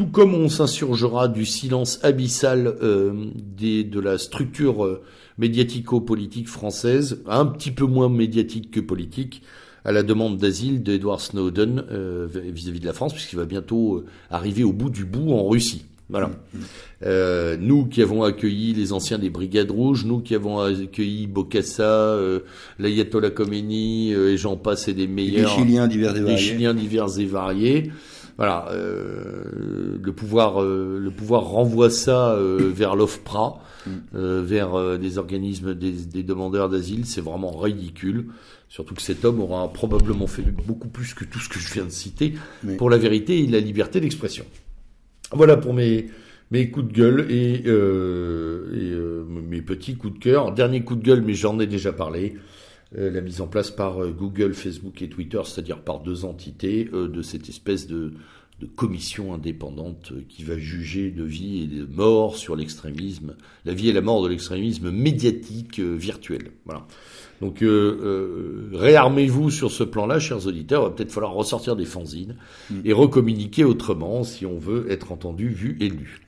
tout 0.00 0.06
comme 0.06 0.32
on 0.32 0.48
s'insurgera 0.48 1.28
du 1.28 1.44
silence 1.44 2.00
abyssal 2.02 2.74
euh, 2.80 3.26
des, 3.36 3.84
de 3.84 4.00
la 4.00 4.16
structure 4.16 4.86
euh, 4.86 5.02
médiatico-politique 5.36 6.48
française, 6.48 7.22
un 7.26 7.44
petit 7.44 7.70
peu 7.70 7.84
moins 7.84 8.08
médiatique 8.08 8.70
que 8.70 8.80
politique, 8.80 9.42
à 9.84 9.92
la 9.92 10.02
demande 10.02 10.38
d'asile 10.38 10.82
d'Edward 10.82 11.20
Snowden 11.20 11.84
vis-à-vis 12.32 12.80
de 12.80 12.86
la 12.86 12.94
France, 12.94 13.12
puisqu'il 13.12 13.36
va 13.36 13.44
bientôt 13.44 14.02
arriver 14.30 14.64
au 14.64 14.72
bout 14.72 14.88
du 14.88 15.04
bout 15.04 15.32
en 15.32 15.46
Russie. 15.46 15.84
Voilà. 16.10 16.28
Mm, 16.28 16.58
mm. 16.58 16.60
Euh, 17.06 17.56
nous 17.58 17.86
qui 17.86 18.02
avons 18.02 18.22
accueilli 18.22 18.74
les 18.74 18.92
anciens 18.92 19.18
des 19.18 19.30
Brigades 19.30 19.70
Rouges, 19.70 20.04
nous 20.04 20.20
qui 20.20 20.34
avons 20.34 20.60
accueilli 20.60 21.26
Bokassa, 21.26 21.82
euh, 21.82 22.40
l'Ayatollah 22.78 23.30
Khomeini, 23.30 24.12
euh, 24.12 24.32
et 24.32 24.36
j'en 24.36 24.56
passe 24.56 24.88
et 24.88 24.92
des 24.92 25.06
meilleurs. 25.06 25.56
les 25.56 25.64
Chiliens 25.64 25.86
divers 25.86 26.16
et 26.16 26.20
variés. 26.20 26.36
Les 26.36 26.42
Chiliens 26.42 26.74
divers 26.74 27.18
et 27.18 27.24
variés. 27.24 27.90
Voilà, 28.40 28.68
euh, 28.70 29.98
le 30.02 30.12
pouvoir, 30.12 30.62
le 30.62 31.10
pouvoir 31.10 31.42
renvoie 31.42 31.90
ça 31.90 32.34
vers 32.38 32.96
l'OFPRA, 32.96 33.60
mm. 33.86 33.90
vers 34.40 34.98
des 34.98 35.18
organismes 35.18 35.74
des, 35.74 35.92
des 35.92 36.22
demandeurs 36.22 36.70
d'asile. 36.70 37.04
C'est 37.04 37.20
vraiment 37.20 37.50
ridicule. 37.50 38.28
Surtout 38.70 38.94
que 38.94 39.02
cet 39.02 39.26
homme 39.26 39.40
aura 39.40 39.70
probablement 39.70 40.26
fait 40.26 40.42
beaucoup 40.42 40.88
plus 40.88 41.12
que 41.12 41.24
tout 41.24 41.38
ce 41.38 41.48
que 41.50 41.58
je 41.58 41.70
viens 41.74 41.84
de 41.84 41.90
citer 41.90 42.34
pour 42.78 42.88
la 42.88 42.96
vérité 42.96 43.42
et 43.42 43.46
la 43.46 43.60
liberté 43.60 44.00
d'expression. 44.00 44.46
Voilà 45.32 45.56
pour 45.56 45.74
mes, 45.74 46.06
mes 46.50 46.70
coups 46.70 46.88
de 46.88 46.92
gueule 46.92 47.26
et, 47.30 47.62
euh, 47.66 48.72
et 48.72 48.90
euh, 48.90 49.24
mes 49.24 49.62
petits 49.62 49.96
coups 49.96 50.14
de 50.14 50.18
cœur. 50.18 50.52
Dernier 50.52 50.82
coup 50.82 50.96
de 50.96 51.04
gueule, 51.04 51.22
mais 51.22 51.34
j'en 51.34 51.58
ai 51.60 51.66
déjà 51.66 51.92
parlé. 51.92 52.34
Euh, 52.98 53.10
la 53.10 53.20
mise 53.20 53.40
en 53.40 53.46
place 53.46 53.70
par 53.70 54.02
euh, 54.02 54.10
Google, 54.10 54.52
Facebook 54.52 55.00
et 55.00 55.08
Twitter, 55.08 55.40
c'est-à-dire 55.44 55.78
par 55.78 56.00
deux 56.00 56.24
entités 56.24 56.88
euh, 56.92 57.06
de 57.06 57.22
cette 57.22 57.48
espèce 57.48 57.86
de, 57.86 58.14
de 58.58 58.66
commission 58.66 59.32
indépendante 59.32 60.12
qui 60.28 60.42
va 60.42 60.58
juger 60.58 61.12
de 61.12 61.22
vie 61.22 61.62
et 61.62 61.66
de 61.66 61.86
mort 61.86 62.36
sur 62.36 62.56
l'extrémisme, 62.56 63.36
la 63.64 63.74
vie 63.74 63.90
et 63.90 63.92
la 63.92 64.00
mort 64.00 64.24
de 64.24 64.28
l'extrémisme 64.28 64.90
médiatique 64.90 65.78
virtuel. 65.78 66.50
Voilà. 66.64 66.84
Donc 67.40 67.62
euh, 67.62 68.68
réarmez-vous 68.72 69.50
sur 69.50 69.70
ce 69.70 69.84
plan-là, 69.84 70.18
chers 70.18 70.48
auditeurs. 70.48 70.82
Il 70.82 70.84
va 70.86 70.90
peut-être 70.90 71.12
falloir 71.12 71.32
ressortir 71.32 71.76
des 71.76 71.86
fanzines 71.86 72.34
mm. 72.70 72.80
et 72.84 72.92
recommuniquer 72.92 73.62
autrement 73.62 74.24
si 74.24 74.46
on 74.46 74.58
veut 74.58 74.90
être 74.90 75.12
entendu, 75.12 75.48
vu 75.48 75.76
et 75.80 75.88
lu. 75.88 76.20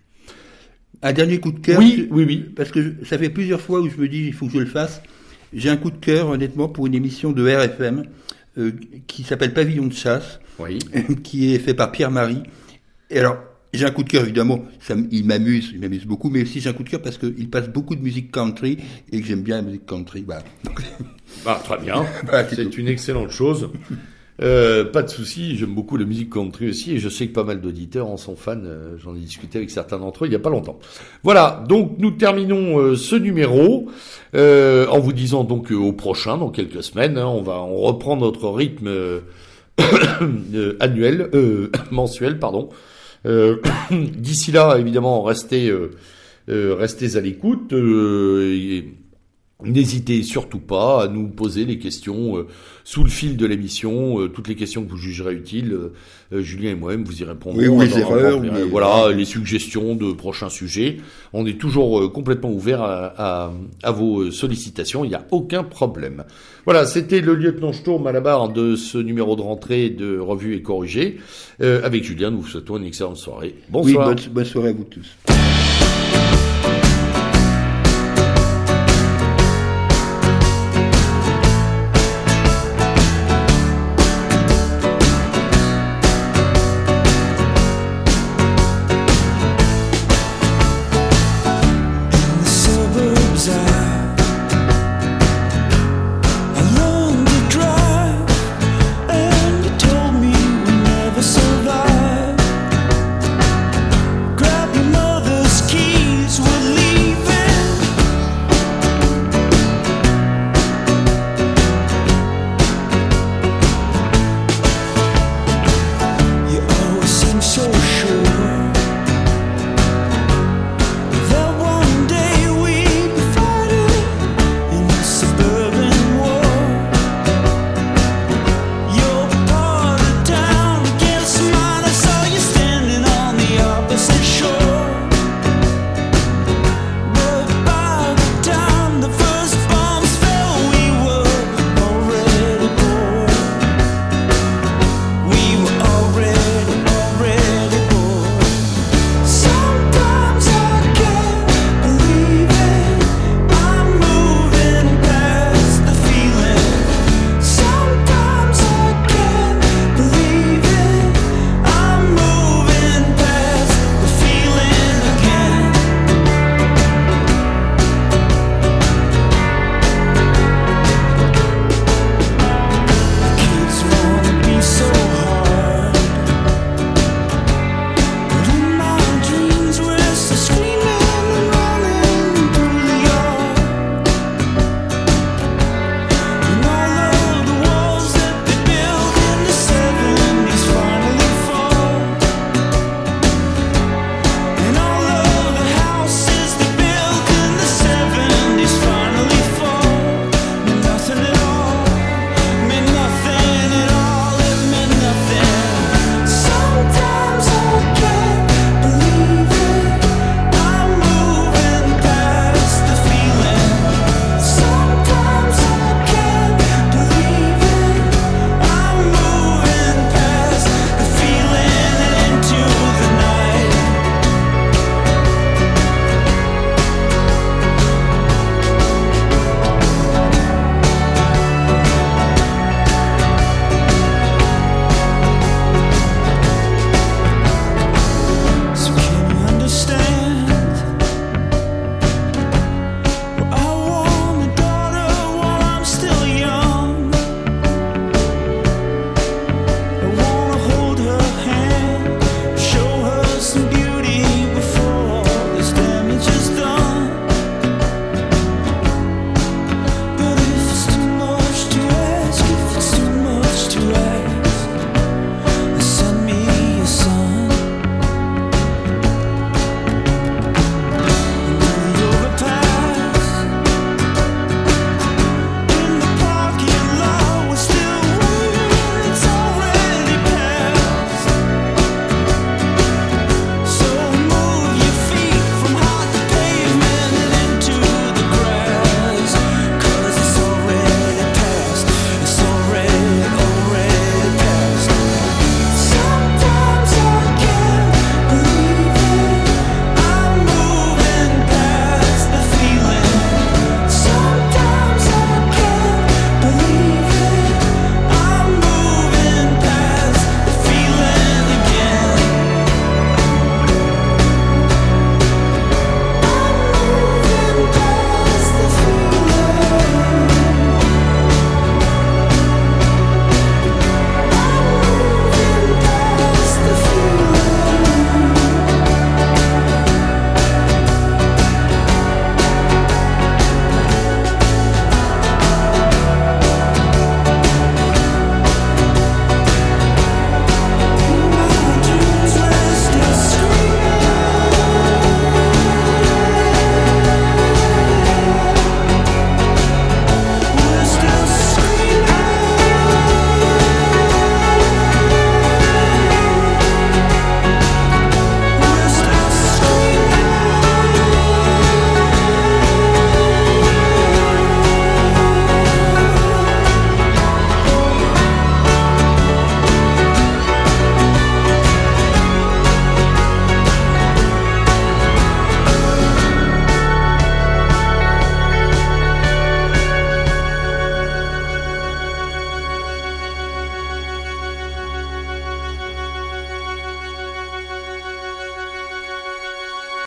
Un 1.03 1.13
dernier 1.13 1.41
coup 1.41 1.51
de 1.51 1.59
cœur. 1.59 1.81
Oui, 1.81 2.07
oui, 2.13 2.25
oui. 2.25 2.45
Parce 2.55 2.71
que 2.71 2.95
ça 3.05 3.19
fait 3.19 3.31
plusieurs 3.31 3.61
fois 3.61 3.81
où 3.81 3.89
je 3.89 3.97
me 3.97 4.09
dis 4.09 4.27
il 4.27 4.33
faut 4.33 4.47
que 4.47 4.53
je 4.53 4.59
le 4.59 4.67
fasse. 4.67 5.03
J'ai 5.53 5.71
un 5.71 5.77
coup 5.77 5.91
de 5.91 5.97
cœur, 5.97 6.29
honnêtement, 6.29 6.69
pour 6.69 6.87
une 6.87 6.95
émission 6.95 7.33
de 7.33 7.49
RFM 7.49 8.05
euh, 8.59 8.73
qui 9.07 9.23
s'appelle 9.23 9.53
Pavillon 9.53 9.87
de 9.87 9.93
chasse, 9.93 10.41
oui. 10.59 10.79
qui 11.23 11.55
est 11.55 11.59
fait 11.59 11.75
par 11.75 11.93
Pierre-Marie. 11.93 12.43
Et 13.11 13.19
alors, 13.19 13.37
j'ai 13.75 13.87
un 13.87 13.91
coup 13.91 14.03
de 14.03 14.09
cœur, 14.09 14.25
évidemment. 14.25 14.65
Ça, 14.81 14.95
il 15.11 15.25
m'amuse, 15.25 15.71
il 15.73 15.81
m'amuse 15.81 16.05
beaucoup, 16.05 16.29
mais 16.29 16.43
aussi 16.43 16.61
j'ai 16.61 16.69
un 16.69 16.75
coup 16.75 16.85
de 16.85 16.91
cœur 16.91 17.01
parce 17.01 17.17
qu'il 17.17 17.49
passe 17.49 17.69
beaucoup 17.69 17.97
de 17.97 18.03
musique 18.03 18.31
country 18.31 18.79
et 19.11 19.21
que 19.21 19.27
j'aime 19.27 19.43
bien 19.43 19.57
la 19.57 19.63
musique 19.63 19.87
country. 19.87 20.23
Bah, 20.23 20.43
bah 21.45 21.61
très 21.65 21.79
bien. 21.79 22.05
Bah, 22.27 22.47
c'est 22.49 22.77
une 22.77 22.89
excellente 22.89 23.31
chose. 23.31 23.71
Euh, 24.43 24.85
pas 24.85 25.03
de 25.03 25.09
souci, 25.09 25.57
j'aime 25.57 25.75
beaucoup 25.75 25.97
la 25.97 26.05
musique 26.05 26.31
country 26.31 26.69
aussi 26.69 26.93
et 26.93 26.99
je 26.99 27.09
sais 27.09 27.29
que 27.29 27.33
pas 27.33 27.45
mal 27.45 27.61
d'auditeurs 27.61 28.09
en 28.09 28.17
sont 28.17 28.35
fans. 28.35 28.57
Euh, 28.65 28.97
j'en 28.99 29.15
ai 29.15 29.21
discuté 29.21 29.59
avec 29.59 29.71
certains 29.71 29.99
d'entre 29.99 30.25
eux 30.25 30.27
il 30.27 30.31
n'y 30.31 30.37
a 30.37 30.41
pas 30.41 30.51
longtemps. 30.51 30.79
Voilà, 31.23 31.65
donc 31.69 31.93
nous 31.99 32.11
terminons 32.11 32.79
euh, 32.79 32.97
ce 32.97 33.15
numéro 33.15 33.89
en 34.35 34.99
vous 34.99 35.13
disant 35.13 35.45
donc 35.45 35.71
au 35.71 35.93
prochain, 35.93 36.39
dans 36.39 36.51
quelques 36.51 36.83
semaines, 36.83 37.19
hein, 37.19 37.27
on 37.27 37.43
va 37.43 37.61
on 37.61 37.77
reprend 37.77 38.17
notre 38.17 38.49
rythme 38.49 38.91
annuel, 40.81 41.31
mensuel, 41.91 42.39
pardon. 42.39 42.71
D'ici 43.91 44.51
là, 44.51 44.77
évidemment, 44.79 45.23
restez 45.23 45.73
restez 46.49 47.17
à 47.17 47.21
l'écoute. 47.21 47.73
N'hésitez 49.65 50.23
surtout 50.23 50.59
pas 50.59 51.05
à 51.05 51.09
nous 51.09 51.29
poser 51.29 51.65
les 51.65 51.79
questions 51.79 52.37
euh, 52.37 52.47
sous 52.85 53.05
le 53.05 53.11
fil 53.11 53.37
de 53.37 53.47
l'émission, 53.47 54.21
euh, 54.21 54.29
toutes 54.29 54.49
les 54.49 54.55
questions 54.55 54.85
que 54.85 54.91
vous 54.91 54.97
jugerez 54.97 55.35
utiles. 55.35 55.77
Euh, 56.33 56.41
Julien 56.41 56.71
et 56.71 56.75
moi-même 56.75 57.05
vous 57.05 57.21
y 57.21 57.25
répondrons. 57.25 57.59
Oui, 57.59 57.69
ou 57.69 57.81
les 57.81 57.99
erreurs. 57.99 58.41
voilà, 58.71 59.13
les 59.13 59.25
suggestions 59.25 59.95
de 59.95 60.13
prochains 60.13 60.49
sujets. 60.49 60.97
On 61.33 61.47
est 61.47 61.59
toujours 61.59 62.11
complètement 62.13 62.51
ouvert 62.51 62.83
à, 62.83 63.53
à, 63.83 63.91
vos 63.93 64.31
sollicitations. 64.31 65.05
Il 65.05 65.09
n'y 65.09 65.15
a 65.15 65.27
aucun 65.31 65.63
problème. 65.63 66.25
Voilà, 66.65 66.87
c'était 66.87 67.21
le 67.21 67.35
lieutenant 67.35 67.73
Sturm 67.73 68.07
à 68.07 68.13
la 68.13 68.21
barre 68.21 68.49
de 68.49 68.77
ce 68.77 68.99
numéro 68.99 69.37
de 69.37 69.43
rentrée 69.43 69.91
de 69.91 70.19
Revue 70.19 70.55
et 70.55 70.63
Corrigé. 70.63 71.19
avec 71.61 72.03
Julien, 72.03 72.31
nous 72.31 72.41
vous 72.41 72.49
souhaitons 72.49 72.79
une 72.79 72.87
excellente 72.87 73.19
soirée. 73.19 73.55
Bonsoir. 73.69 74.09
Oui, 74.17 74.29
bonne 74.33 74.45
soirée 74.45 74.71
à 74.71 74.73
vous 74.73 74.85
tous. 74.85 75.17